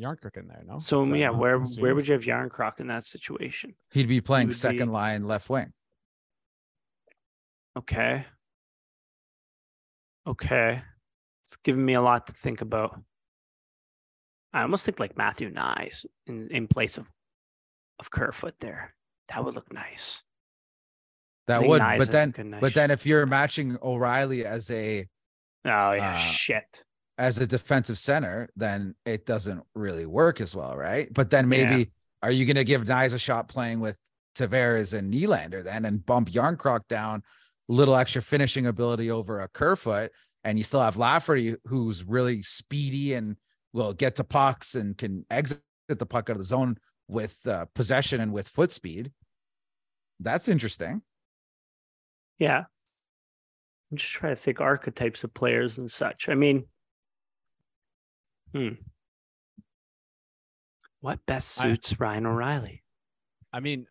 Järnkrok 0.00 0.36
in 0.36 0.48
there, 0.48 0.62
no? 0.66 0.78
So 0.78 1.04
yeah, 1.14 1.30
where 1.30 1.58
where 1.58 1.94
would 1.94 2.06
you 2.08 2.14
have 2.14 2.22
Järnkrok 2.22 2.80
in 2.80 2.86
that 2.86 3.04
situation? 3.04 3.74
He'd 3.90 4.08
be 4.08 4.20
playing 4.20 4.48
he 4.48 4.54
second 4.54 4.88
be... 4.88 4.92
line 4.92 5.26
left 5.26 5.50
wing. 5.50 5.72
Okay. 7.76 8.24
Okay. 10.26 10.82
It's 11.46 11.56
giving 11.56 11.84
me 11.84 11.94
a 11.94 12.02
lot 12.02 12.26
to 12.28 12.32
think 12.32 12.60
about. 12.60 13.00
I 14.52 14.62
almost 14.62 14.84
think 14.84 15.00
like 15.00 15.16
Matthew 15.16 15.52
Knies 15.52 16.06
in, 16.26 16.48
in 16.50 16.68
place 16.68 16.98
of 16.98 17.06
of 17.98 18.10
Kerfoot 18.10 18.54
there. 18.60 18.94
That 19.28 19.44
would 19.44 19.54
look 19.54 19.72
nice. 19.72 20.22
That 21.48 21.62
would, 21.62 21.80
Knies 21.80 21.98
but 21.98 22.12
then, 22.12 22.34
nice 22.50 22.60
but 22.60 22.74
then 22.74 22.90
if 22.90 23.06
you're 23.06 23.26
matching 23.26 23.76
O'Reilly 23.82 24.44
as 24.44 24.70
a, 24.70 25.06
oh 25.64 25.92
yeah, 25.92 26.14
uh, 26.14 26.16
shit, 26.16 26.84
as 27.16 27.38
a 27.38 27.46
defensive 27.46 27.98
center, 27.98 28.48
then 28.54 28.94
it 29.06 29.26
doesn't 29.26 29.62
really 29.74 30.06
work 30.06 30.40
as 30.40 30.54
well, 30.54 30.76
right? 30.76 31.08
But 31.12 31.30
then 31.30 31.48
maybe 31.48 31.76
yeah. 31.76 31.84
are 32.22 32.30
you 32.30 32.44
going 32.44 32.56
to 32.56 32.64
give 32.64 32.84
Knies 32.84 33.14
a 33.14 33.18
shot 33.18 33.48
playing 33.48 33.80
with 33.80 33.98
Tavares 34.36 34.96
and 34.96 35.12
Nylander 35.12 35.64
then, 35.64 35.84
and 35.84 36.04
bump 36.04 36.30
Järnkrok 36.30 36.86
down, 36.88 37.22
little 37.68 37.96
extra 37.96 38.22
finishing 38.22 38.66
ability 38.66 39.10
over 39.10 39.40
a 39.40 39.48
Kerfoot, 39.48 40.12
and 40.44 40.58
you 40.58 40.64
still 40.64 40.80
have 40.80 40.96
Lafferty 40.96 41.56
who's 41.64 42.04
really 42.04 42.42
speedy 42.42 43.14
and 43.14 43.36
will 43.72 43.92
get 43.92 44.16
to 44.16 44.24
pucks 44.24 44.74
and 44.74 44.96
can 44.96 45.24
exit 45.30 45.60
the 45.88 46.06
puck 46.06 46.30
out 46.30 46.32
of 46.32 46.38
the 46.38 46.44
zone 46.44 46.76
with 47.06 47.46
uh, 47.46 47.66
possession 47.74 48.20
and 48.20 48.32
with 48.32 48.48
foot 48.48 48.72
speed. 48.72 49.12
That's 50.20 50.48
interesting. 50.48 51.02
Yeah. 52.38 52.64
I'm 53.90 53.96
just 53.96 54.12
trying 54.12 54.34
to 54.34 54.40
think 54.40 54.60
archetypes 54.60 55.24
of 55.24 55.32
players 55.32 55.78
and 55.78 55.90
such. 55.90 56.28
I 56.28 56.34
mean, 56.34 56.64
hmm. 58.52 58.74
What 61.00 61.24
best 61.26 61.50
suits 61.50 61.92
I, 61.92 61.96
Ryan 61.98 62.26
O'Reilly? 62.26 62.82
I 63.52 63.60
mean, 63.60 63.86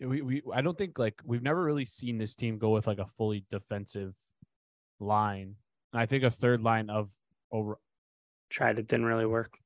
we, 0.00 0.22
we 0.22 0.42
I 0.52 0.62
don't 0.62 0.78
think 0.78 0.98
like 0.98 1.20
we've 1.24 1.42
never 1.42 1.62
really 1.62 1.84
seen 1.84 2.18
this 2.18 2.34
team 2.34 2.58
go 2.58 2.70
with 2.70 2.86
like 2.86 2.98
a 2.98 3.06
fully 3.18 3.44
defensive 3.50 4.14
line. 4.98 5.56
And 5.92 6.00
I 6.00 6.06
think 6.06 6.24
a 6.24 6.30
third 6.30 6.62
line 6.62 6.88
of 6.88 7.10
over 7.52 7.78
tried 8.50 8.78
it 8.78 8.88
didn't 8.88 9.06
really 9.06 9.26
work. 9.26 9.58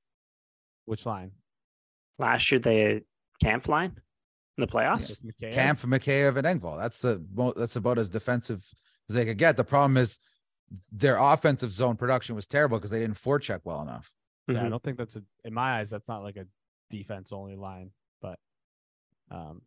Which 0.84 1.06
line? 1.06 1.32
Last 2.18 2.50
year 2.50 2.60
they 2.60 3.02
Kampf 3.42 3.68
line 3.68 3.96
in 4.56 4.60
the 4.60 4.66
playoffs. 4.66 5.18
Yeah. 5.38 5.50
Kampf, 5.50 5.84
Mikheyev, 5.84 6.36
and 6.36 6.46
Engvall. 6.46 6.78
That's 6.78 7.00
the 7.00 7.24
that's 7.56 7.76
about 7.76 7.98
as 7.98 8.08
defensive 8.08 8.64
as 9.08 9.16
they 9.16 9.24
could 9.24 9.38
get. 9.38 9.56
The 9.56 9.64
problem 9.64 9.96
is 9.96 10.18
their 10.90 11.16
offensive 11.18 11.72
zone 11.72 11.96
production 11.96 12.34
was 12.34 12.46
terrible 12.46 12.78
because 12.78 12.90
they 12.90 13.00
didn't 13.00 13.16
forecheck 13.16 13.60
well 13.64 13.82
enough. 13.82 14.12
Yeah, 14.48 14.56
mm-hmm. 14.56 14.66
I 14.66 14.68
don't 14.68 14.82
think 14.82 14.98
that's 14.98 15.16
a 15.16 15.22
in 15.44 15.54
my 15.54 15.78
eyes 15.78 15.90
that's 15.90 16.08
not 16.08 16.22
like 16.22 16.36
a 16.36 16.46
defense 16.90 17.32
only 17.32 17.56
line, 17.56 17.90
but 18.20 18.38
um 19.30 19.62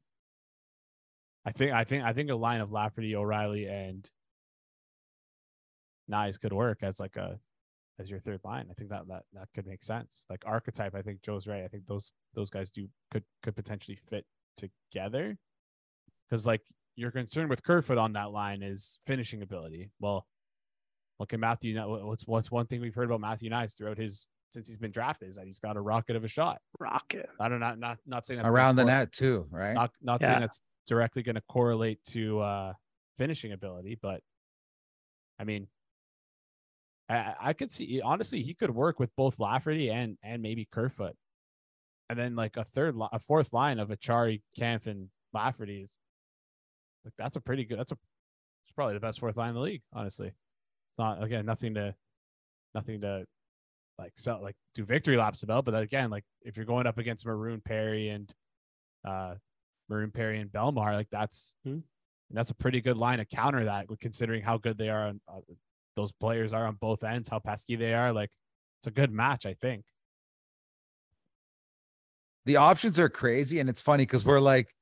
I 1.45 1.51
think 1.51 1.71
I 1.73 1.83
think 1.83 2.03
I 2.03 2.13
think 2.13 2.29
a 2.29 2.35
line 2.35 2.61
of 2.61 2.71
Lafferty, 2.71 3.15
O'Reilly, 3.15 3.67
and 3.67 4.09
Knies 6.09 6.39
could 6.39 6.53
work 6.53 6.79
as 6.81 6.99
like 6.99 7.15
a 7.15 7.39
as 7.99 8.09
your 8.09 8.19
third 8.19 8.41
line. 8.43 8.67
I 8.69 8.73
think 8.73 8.89
that 8.89 9.07
that 9.07 9.23
that 9.33 9.47
could 9.53 9.67
make 9.67 9.83
sense. 9.83 10.25
Like 10.29 10.43
archetype, 10.45 10.95
I 10.95 11.01
think 11.01 11.21
Joe's 11.21 11.47
right. 11.47 11.63
I 11.63 11.67
think 11.67 11.85
those 11.87 12.13
those 12.33 12.49
guys 12.49 12.69
do 12.69 12.87
could 13.11 13.23
could 13.43 13.55
potentially 13.55 13.97
fit 14.09 14.25
together. 14.57 15.37
Because 16.29 16.45
like 16.45 16.61
your 16.95 17.11
concern 17.11 17.49
with 17.49 17.63
Kerfoot 17.63 17.97
on 17.97 18.13
that 18.13 18.31
line 18.31 18.63
is 18.63 18.99
finishing 19.05 19.41
ability. 19.41 19.91
Well, 19.99 20.25
look 21.19 21.33
at 21.33 21.39
Matthew. 21.39 21.79
What's 21.79 22.27
what's 22.27 22.51
one 22.51 22.67
thing 22.67 22.81
we've 22.81 22.95
heard 22.95 23.05
about 23.05 23.21
Matthew 23.21 23.49
Knies 23.49 23.77
throughout 23.77 23.97
his 23.97 24.27
since 24.49 24.67
he's 24.67 24.77
been 24.77 24.91
drafted 24.91 25.29
is 25.29 25.35
that 25.35 25.45
he's 25.45 25.59
got 25.59 25.75
a 25.75 25.81
rocket 25.81 26.15
of 26.15 26.23
a 26.23 26.27
shot. 26.27 26.59
Rocket. 26.79 27.29
I 27.39 27.49
don't 27.49 27.59
know. 27.59 27.75
Not 27.75 27.99
not 28.05 28.25
saying 28.25 28.41
that's 28.41 28.51
around 28.51 28.75
the 28.75 28.85
net 28.85 29.11
too, 29.11 29.47
right? 29.49 29.73
Not 29.73 29.91
not 30.01 30.21
yeah. 30.21 30.27
saying 30.27 30.41
that's 30.41 30.61
directly 30.87 31.23
going 31.23 31.35
to 31.35 31.43
correlate 31.49 31.99
to 32.05 32.39
uh 32.39 32.73
finishing 33.17 33.51
ability, 33.51 33.97
but 34.01 34.21
I 35.39 35.43
mean, 35.43 35.67
I, 37.09 37.35
I 37.39 37.53
could 37.53 37.71
see 37.71 38.01
honestly 38.01 38.41
he 38.41 38.53
could 38.53 38.71
work 38.71 38.99
with 38.99 39.15
both 39.15 39.39
Lafferty 39.39 39.91
and 39.91 40.17
and 40.23 40.41
maybe 40.41 40.67
Kerfoot, 40.71 41.15
and 42.09 42.17
then 42.17 42.35
like 42.35 42.57
a 42.57 42.63
third 42.63 42.95
a 43.11 43.19
fourth 43.19 43.53
line 43.53 43.79
of 43.79 43.89
Acciari, 43.89 44.41
Kampf, 44.57 44.87
and 44.87 45.09
Lafferty 45.33 45.81
is 45.81 45.95
like 47.03 47.13
that's 47.17 47.35
a 47.35 47.41
pretty 47.41 47.65
good. 47.65 47.77
That's 47.77 47.91
a 47.91 47.97
it's 48.65 48.73
probably 48.75 48.95
the 48.95 48.99
best 48.99 49.19
fourth 49.19 49.37
line 49.37 49.49
in 49.49 49.55
the 49.55 49.61
league. 49.61 49.83
Honestly, 49.93 50.27
it's 50.27 50.99
not 50.99 51.23
again 51.23 51.45
nothing 51.45 51.75
to 51.75 51.93
nothing 52.73 53.01
to 53.01 53.25
like 53.99 54.13
sell 54.15 54.41
like 54.41 54.55
do 54.73 54.83
victory 54.83 55.15
laps 55.15 55.43
about, 55.43 55.65
but 55.65 55.75
again 55.75 56.09
like 56.09 56.25
if 56.41 56.57
you're 56.57 56.65
going 56.65 56.87
up 56.87 56.97
against 56.97 57.25
Maroon 57.25 57.61
Perry 57.63 58.09
and 58.09 58.33
uh 59.07 59.35
Maroon 59.87 60.11
Perry 60.11 60.39
and 60.39 60.51
Bellemare 60.51 60.93
like 60.93 61.09
that's 61.11 61.53
hmm. 61.63 61.79
that's 62.31 62.49
a 62.49 62.55
pretty 62.55 62.81
good 62.81 62.97
line 62.97 63.19
to 63.19 63.25
counter 63.25 63.65
that, 63.65 63.85
considering 64.01 64.41
how 64.41 64.57
good 64.57 64.77
they 64.77 64.89
are 64.89 65.07
on 65.07 65.21
uh, 65.27 65.39
those 65.95 66.11
players 66.11 66.53
are 66.53 66.65
on 66.65 66.75
both 66.75 67.03
ends, 67.03 67.29
how 67.29 67.39
pesky 67.39 67.75
they 67.75 67.93
are. 67.93 68.13
Like 68.13 68.29
it's 68.79 68.87
a 68.87 68.91
good 68.91 69.11
match, 69.11 69.45
I 69.45 69.53
think. 69.53 69.85
The 72.45 72.57
options 72.57 72.99
are 72.99 73.09
crazy, 73.09 73.59
and 73.59 73.69
it's 73.69 73.81
funny 73.81 74.03
because 74.03 74.25
we're 74.25 74.39
like 74.39 74.73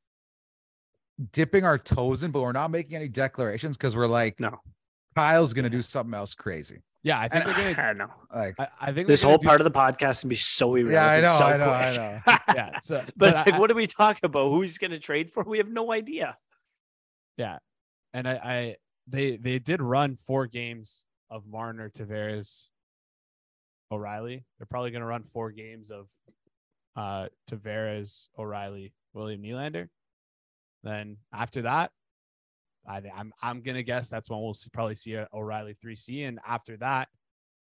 dipping 1.32 1.64
our 1.64 1.78
toes 1.78 2.24
in, 2.24 2.32
but 2.32 2.42
we're 2.42 2.52
not 2.52 2.72
making 2.72 2.96
any 2.96 3.08
declarations 3.08 3.78
because 3.78 3.96
we're 3.96 4.08
like, 4.08 4.40
no, 4.40 4.60
Kyle's 5.16 5.54
gonna 5.54 5.70
do 5.70 5.82
something 5.82 6.14
else 6.14 6.36
crazy. 6.36 6.82
Yeah, 7.04 7.20
I 7.20 7.28
think 7.28 7.46
and, 7.46 7.56
they're 7.56 7.74
gonna. 7.74 7.88
I 7.90 7.94
know. 7.94 8.10
Like, 8.34 8.60
I, 8.60 8.68
I 8.82 8.92
think 8.94 9.08
this 9.08 9.22
whole 9.22 9.38
part 9.38 9.60
of 9.60 9.66
the 9.66 9.72
podcast 9.72 10.22
can 10.22 10.30
be 10.30 10.36
so 10.36 10.76
irrelevant. 10.76 10.94
Yeah, 10.94 11.08
I 11.08 11.22
know, 11.22 11.38
so 11.38 11.46
I 11.46 11.58
know, 11.58 11.66
quick. 11.66 12.28
I 12.28 12.38
know. 12.38 12.54
yeah, 12.56 12.80
so, 12.80 12.96
but, 12.98 13.14
but 13.18 13.30
it's 13.30 13.52
like, 13.52 13.60
what 13.60 13.72
are 13.72 13.76
we 13.76 13.88
talking 13.88 14.22
about? 14.24 14.50
Who's 14.50 14.78
gonna 14.78 15.00
trade 15.00 15.32
for? 15.32 15.44
We 15.44 15.58
have 15.58 15.70
no 15.70 15.92
idea. 15.92 16.38
Yeah, 17.38 17.60
and 18.14 18.28
I, 18.28 18.34
I 18.34 18.76
they 19.08 19.38
they 19.38 19.60
did 19.60 19.82
run 19.82 20.16
four 20.16 20.48
games 20.48 21.06
of 21.30 21.46
Marner, 21.46 21.90
Tavares, 21.90 22.70
O'Reilly. 23.92 24.46
They're 24.58 24.68
probably 24.68 24.92
going 24.92 25.02
to 25.02 25.08
run 25.08 25.24
four 25.34 25.52
games 25.52 25.92
of 25.92 26.08
uh, 26.96 27.28
Tavares, 27.50 28.28
O'Reilly, 28.38 28.94
William 29.14 29.42
Nylander. 29.42 29.88
Then 30.84 31.18
after 31.34 31.64
that, 31.64 31.92
I, 32.88 33.02
I'm 33.16 33.34
I'm 33.42 33.62
gonna 33.62 33.84
guess 33.84 34.10
that's 34.10 34.30
when 34.30 34.42
we'll 34.42 34.54
see, 34.54 34.70
probably 34.74 34.96
see 34.96 35.14
a 35.14 35.28
O'Reilly 35.34 35.76
three 35.82 35.96
C, 35.96 36.24
and 36.24 36.40
after 36.46 36.78
that, 36.78 37.08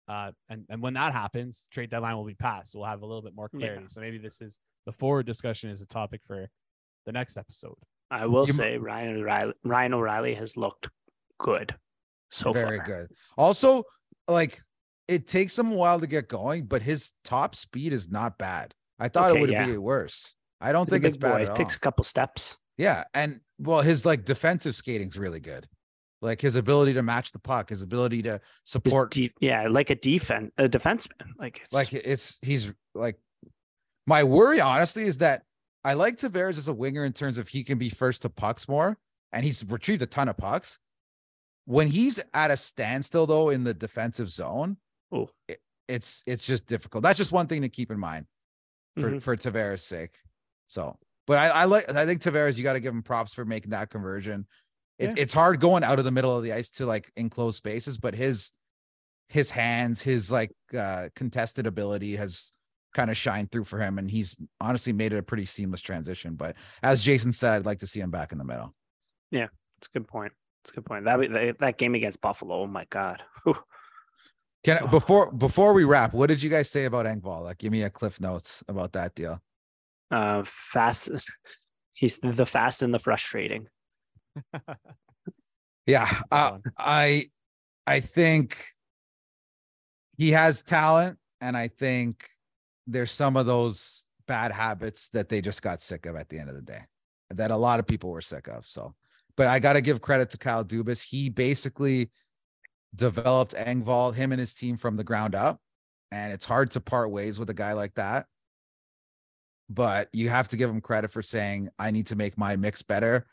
uh, 0.08 0.32
and 0.50 0.66
and 0.70 0.82
when 0.82 0.94
that 0.94 1.14
happens, 1.14 1.68
trade 1.72 1.90
deadline 1.90 2.16
will 2.16 2.26
be 2.26 2.36
passed. 2.36 2.74
We'll 2.74 2.86
have 2.86 3.02
a 3.02 3.06
little 3.06 3.22
bit 3.22 3.36
more 3.36 3.50
clarity. 3.50 3.82
Yeah. 3.82 3.88
So 3.88 4.00
maybe 4.00 4.18
this 4.18 4.42
is 4.42 4.60
the 4.86 4.94
forward 4.94 5.26
discussion 5.26 5.70
is 5.70 5.82
a 5.82 5.88
topic 5.88 6.22
for 6.26 6.50
the 7.06 7.12
next 7.12 7.36
episode. 7.36 7.76
I 8.10 8.26
will 8.26 8.48
you 8.48 8.54
say 8.54 8.78
Ryan 8.78 9.18
O'Reilly, 9.18 9.54
Ryan 9.64 9.94
O'Reilly 9.94 10.34
has 10.36 10.56
looked 10.56 10.88
good 11.40 11.76
so 12.32 12.54
very 12.54 12.78
far. 12.78 12.86
good. 12.86 13.08
Also, 13.38 13.84
like 14.28 14.62
it 15.08 15.26
takes 15.26 15.58
him 15.58 15.72
a 15.72 15.76
while 15.76 16.00
to 16.00 16.08
get 16.08 16.28
going, 16.28 16.66
but 16.66 16.82
his 16.84 17.12
top 17.24 17.56
speed 17.56 17.94
is 17.94 18.10
not 18.12 18.38
bad. 18.38 18.74
I 19.00 19.08
thought 19.08 19.32
Okay, 19.32 19.40
it 19.40 19.42
would 19.42 19.50
yeah. 19.50 19.66
be 19.66 19.78
worse. 19.78 20.36
I 20.62 20.72
don't 20.72 20.86
He's 20.88 20.94
think 20.94 21.06
it's 21.06 21.18
bad 21.18 21.30
boy. 21.30 21.36
at 21.38 21.42
It 21.44 21.50
all. 21.50 21.56
takes 21.56 21.76
a 21.76 21.80
couple 21.80 22.04
steps. 22.04 22.58
Yeah, 22.78 23.04
and 23.14 23.40
well, 23.58 23.82
his 23.82 24.06
like 24.06 24.26
defensive 24.26 24.76
skating's 24.76 25.18
really 25.18 25.40
good. 25.40 25.68
Like 26.22 26.42
his 26.42 26.56
ability 26.56 26.94
to 26.94 27.02
match 27.02 27.32
the 27.32 27.40
puck, 27.40 27.70
his 27.70 27.82
ability 27.82 28.22
to 28.24 28.40
support. 28.66 29.12
de- 29.12 29.32
yeah, 29.40 29.68
like 29.70 29.90
a 29.90 29.96
defense, 29.96 30.52
a 30.58 30.68
defenseman. 30.68 31.30
Like 31.40 31.62
it's, 31.64 31.74
like 31.74 31.94
it's 31.94 32.38
he's 32.42 32.74
like 32.94 33.18
my 34.06 34.24
worry 34.26 34.60
honestly 34.60 35.04
is 35.04 35.20
that 35.20 35.44
I 35.86 35.94
like 35.94 36.18
Tavares 36.18 36.58
as 36.58 36.68
a 36.68 36.74
winger 36.74 37.06
in 37.06 37.14
terms 37.14 37.38
of 37.38 37.48
he 37.48 37.64
can 37.64 37.78
be 37.78 37.90
first 37.90 38.24
to 38.24 38.30
pucks 38.30 38.68
more 38.68 38.98
and 39.32 39.46
he's 39.46 39.64
retrieved 39.70 40.02
a 40.02 40.06
ton 40.08 40.28
of 40.28 40.36
pucks. 40.38 40.80
When 41.70 41.88
he's 41.88 42.20
at 42.34 42.50
a 42.50 42.58
standstill 42.58 43.28
though 43.28 43.52
in 43.52 43.64
the 43.64 43.76
defensive 43.76 44.32
zone, 44.32 44.78
it- 45.48 45.62
it's 45.88 46.24
it's 46.26 46.46
just 46.48 46.66
difficult. 46.66 47.04
That's 47.04 47.18
just 47.18 47.32
one 47.32 47.46
thing 47.48 47.62
to 47.62 47.70
keep 47.70 47.92
in 47.92 48.00
mind 48.00 48.26
for 48.98 49.12
Mhm. 49.12 49.22
for 49.22 49.36
Tavares' 49.38 49.82
sake. 49.82 50.18
So, 50.66 50.98
but 51.28 51.38
I, 51.38 51.50
I 51.50 51.66
like 51.66 51.88
I 51.92 52.06
think 52.08 52.22
Tavares, 52.22 52.58
you 52.58 52.64
got 52.64 52.74
to 52.74 52.80
give 52.80 52.94
him 52.94 53.04
props 53.04 53.34
for 53.36 53.46
making 53.46 53.70
that 53.72 53.92
conversion. 53.92 54.48
It's 54.98 55.14
it's 55.18 55.34
hard 55.34 55.60
going 55.60 55.84
out 55.84 56.00
of 56.00 56.06
the 56.06 56.12
middle 56.12 56.36
of 56.36 56.44
the 56.44 56.54
ice 56.54 56.72
to 56.72 56.86
like 56.88 57.12
enclosed 57.16 57.58
spaces, 57.58 57.98
but 58.00 58.16
his 58.16 58.52
his 59.28 59.52
hands, 59.52 60.02
his 60.02 60.32
like 60.32 60.52
uh 60.76 61.10
contested 61.16 61.68
ability 61.68 62.16
has 62.16 62.52
kind 62.96 63.12
of 63.12 63.18
shined 63.18 63.52
through 63.52 63.66
for 63.66 63.80
him, 63.80 64.00
and 64.00 64.10
he's 64.10 64.36
honestly 64.60 64.92
made 64.92 65.14
it 65.14 65.18
a 65.18 65.24
pretty 65.24 65.46
seamless 65.46 65.82
transition. 65.82 66.36
But 66.36 66.58
as 66.82 67.04
Jason 67.04 67.32
said, 67.32 67.54
I'd 67.54 67.66
like 67.68 67.80
to 67.80 67.88
see 67.88 68.00
him 68.00 68.10
back 68.10 68.32
in 68.32 68.40
the 68.40 68.44
middle. 68.46 68.76
Yeah, 69.30 69.48
it's 69.78 69.88
a 69.88 69.92
good 70.00 70.08
point. 70.08 70.34
It's 70.70 70.78
a 70.78 70.82
good 70.82 70.86
point. 70.86 71.06
That 71.06 71.20
that, 71.32 71.58
that 71.60 71.78
game 71.80 71.96
against 71.96 72.22
Buffalo. 72.22 72.62
Oh 72.62 72.68
my 72.68 72.86
god. 72.92 73.24
Whew. 73.44 73.56
Can 74.64 74.78
I, 74.78 74.82
Oh. 74.82 74.88
before 74.88 75.32
before 75.32 75.74
we 75.74 75.84
wrap, 75.84 76.14
what 76.14 76.28
did 76.28 76.44
you 76.44 76.50
guys 76.50 76.70
say 76.70 76.86
about 76.86 77.08
Engvall? 77.08 77.42
Like, 77.44 77.58
give 77.58 77.72
me 77.72 77.82
a 77.84 77.90
cliff 77.90 78.22
notes 78.22 78.64
about 78.68 78.94
that 78.94 79.16
deal. 79.16 79.40
Uh, 80.12 80.44
fast. 80.46 81.10
He's 81.94 82.20
the 82.20 82.46
fast 82.46 82.82
and 82.84 82.94
the 82.94 83.00
frustrating. 83.00 83.68
Yeah, 85.88 86.08
uh. 86.32 86.60
I 86.78 87.26
I 87.88 88.00
think 88.00 88.64
he 90.20 90.30
has 90.32 90.62
talent, 90.62 91.18
and 91.42 91.58
I 91.58 91.68
think 91.68 92.30
there's 92.86 93.10
some 93.12 93.36
of 93.36 93.48
those 93.48 94.08
bad 94.28 94.52
habits 94.52 95.08
that 95.10 95.30
they 95.30 95.42
just 95.42 95.64
got 95.64 95.82
sick 95.82 96.06
of 96.06 96.16
at 96.16 96.30
the 96.30 96.38
end 96.38 96.50
of 96.50 96.56
the 96.56 96.62
day, 96.62 96.82
that 97.32 97.50
a 97.50 97.58
lot 97.58 97.80
of 97.80 97.88
people 97.88 98.12
were 98.12 98.22
sick 98.22 98.48
of. 98.48 98.68
So, 98.68 98.94
but 99.40 99.48
I 99.48 99.60
got 99.60 99.74
to 99.74 99.82
give 99.82 100.02
credit 100.02 100.32
to 100.32 100.38
Kyle 100.38 100.66
Dubas. 100.66 101.02
He 101.02 101.30
basically 101.30 102.12
developed 102.94 103.56
Engvall, 103.56 104.14
him 104.14 104.34
and 104.34 104.40
his 104.40 104.54
team 104.54 104.76
from 104.76 104.98
the 104.98 105.04
ground 105.06 105.34
up, 105.34 105.62
and 106.12 106.34
it's 106.34 106.44
hard 106.44 106.72
to 106.72 106.82
part 106.82 107.10
ways 107.10 107.40
with 107.40 107.50
a 107.50 107.54
guy 107.54 107.72
like 107.72 107.94
that. 107.94 108.26
But 109.70 110.10
you 110.12 110.28
have 110.28 110.50
to 110.50 110.58
give 110.58 110.70
him 110.70 110.82
credit 110.82 111.10
for 111.12 111.22
saying, 111.22 111.70
"I 111.80 111.92
need 111.92 112.08
to 112.08 112.18
make 112.18 112.38
my 112.38 112.58
mix 112.58 112.82
better." 112.82 113.28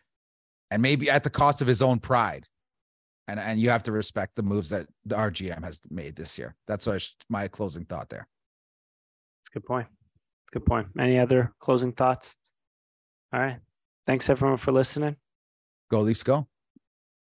and 0.70 0.82
maybe 0.82 1.10
at 1.10 1.22
the 1.22 1.30
cost 1.30 1.60
of 1.60 1.68
his 1.68 1.82
own 1.82 1.98
pride. 1.98 2.46
And 3.28 3.40
and 3.40 3.60
you 3.60 3.70
have 3.70 3.82
to 3.84 3.92
respect 3.92 4.36
the 4.36 4.42
moves 4.42 4.70
that 4.70 4.86
the 5.04 5.16
RGM 5.16 5.64
has 5.64 5.80
made 5.90 6.14
this 6.14 6.38
year. 6.38 6.54
That's 6.68 6.86
what 6.86 7.02
sh- 7.02 7.12
my 7.28 7.48
closing 7.48 7.84
thought 7.84 8.08
there. 8.08 8.28
It's 9.42 9.50
a 9.50 9.58
good 9.58 9.66
point. 9.66 9.88
Good 10.52 10.64
point. 10.64 10.88
Any 10.98 11.18
other 11.18 11.52
closing 11.58 11.92
thoughts? 11.92 12.36
All 13.32 13.40
right. 13.40 13.58
Thanks 14.06 14.30
everyone 14.30 14.58
for 14.58 14.70
listening. 14.70 15.16
Go 15.88 16.00
Leafs, 16.00 16.24
go. 16.24 16.48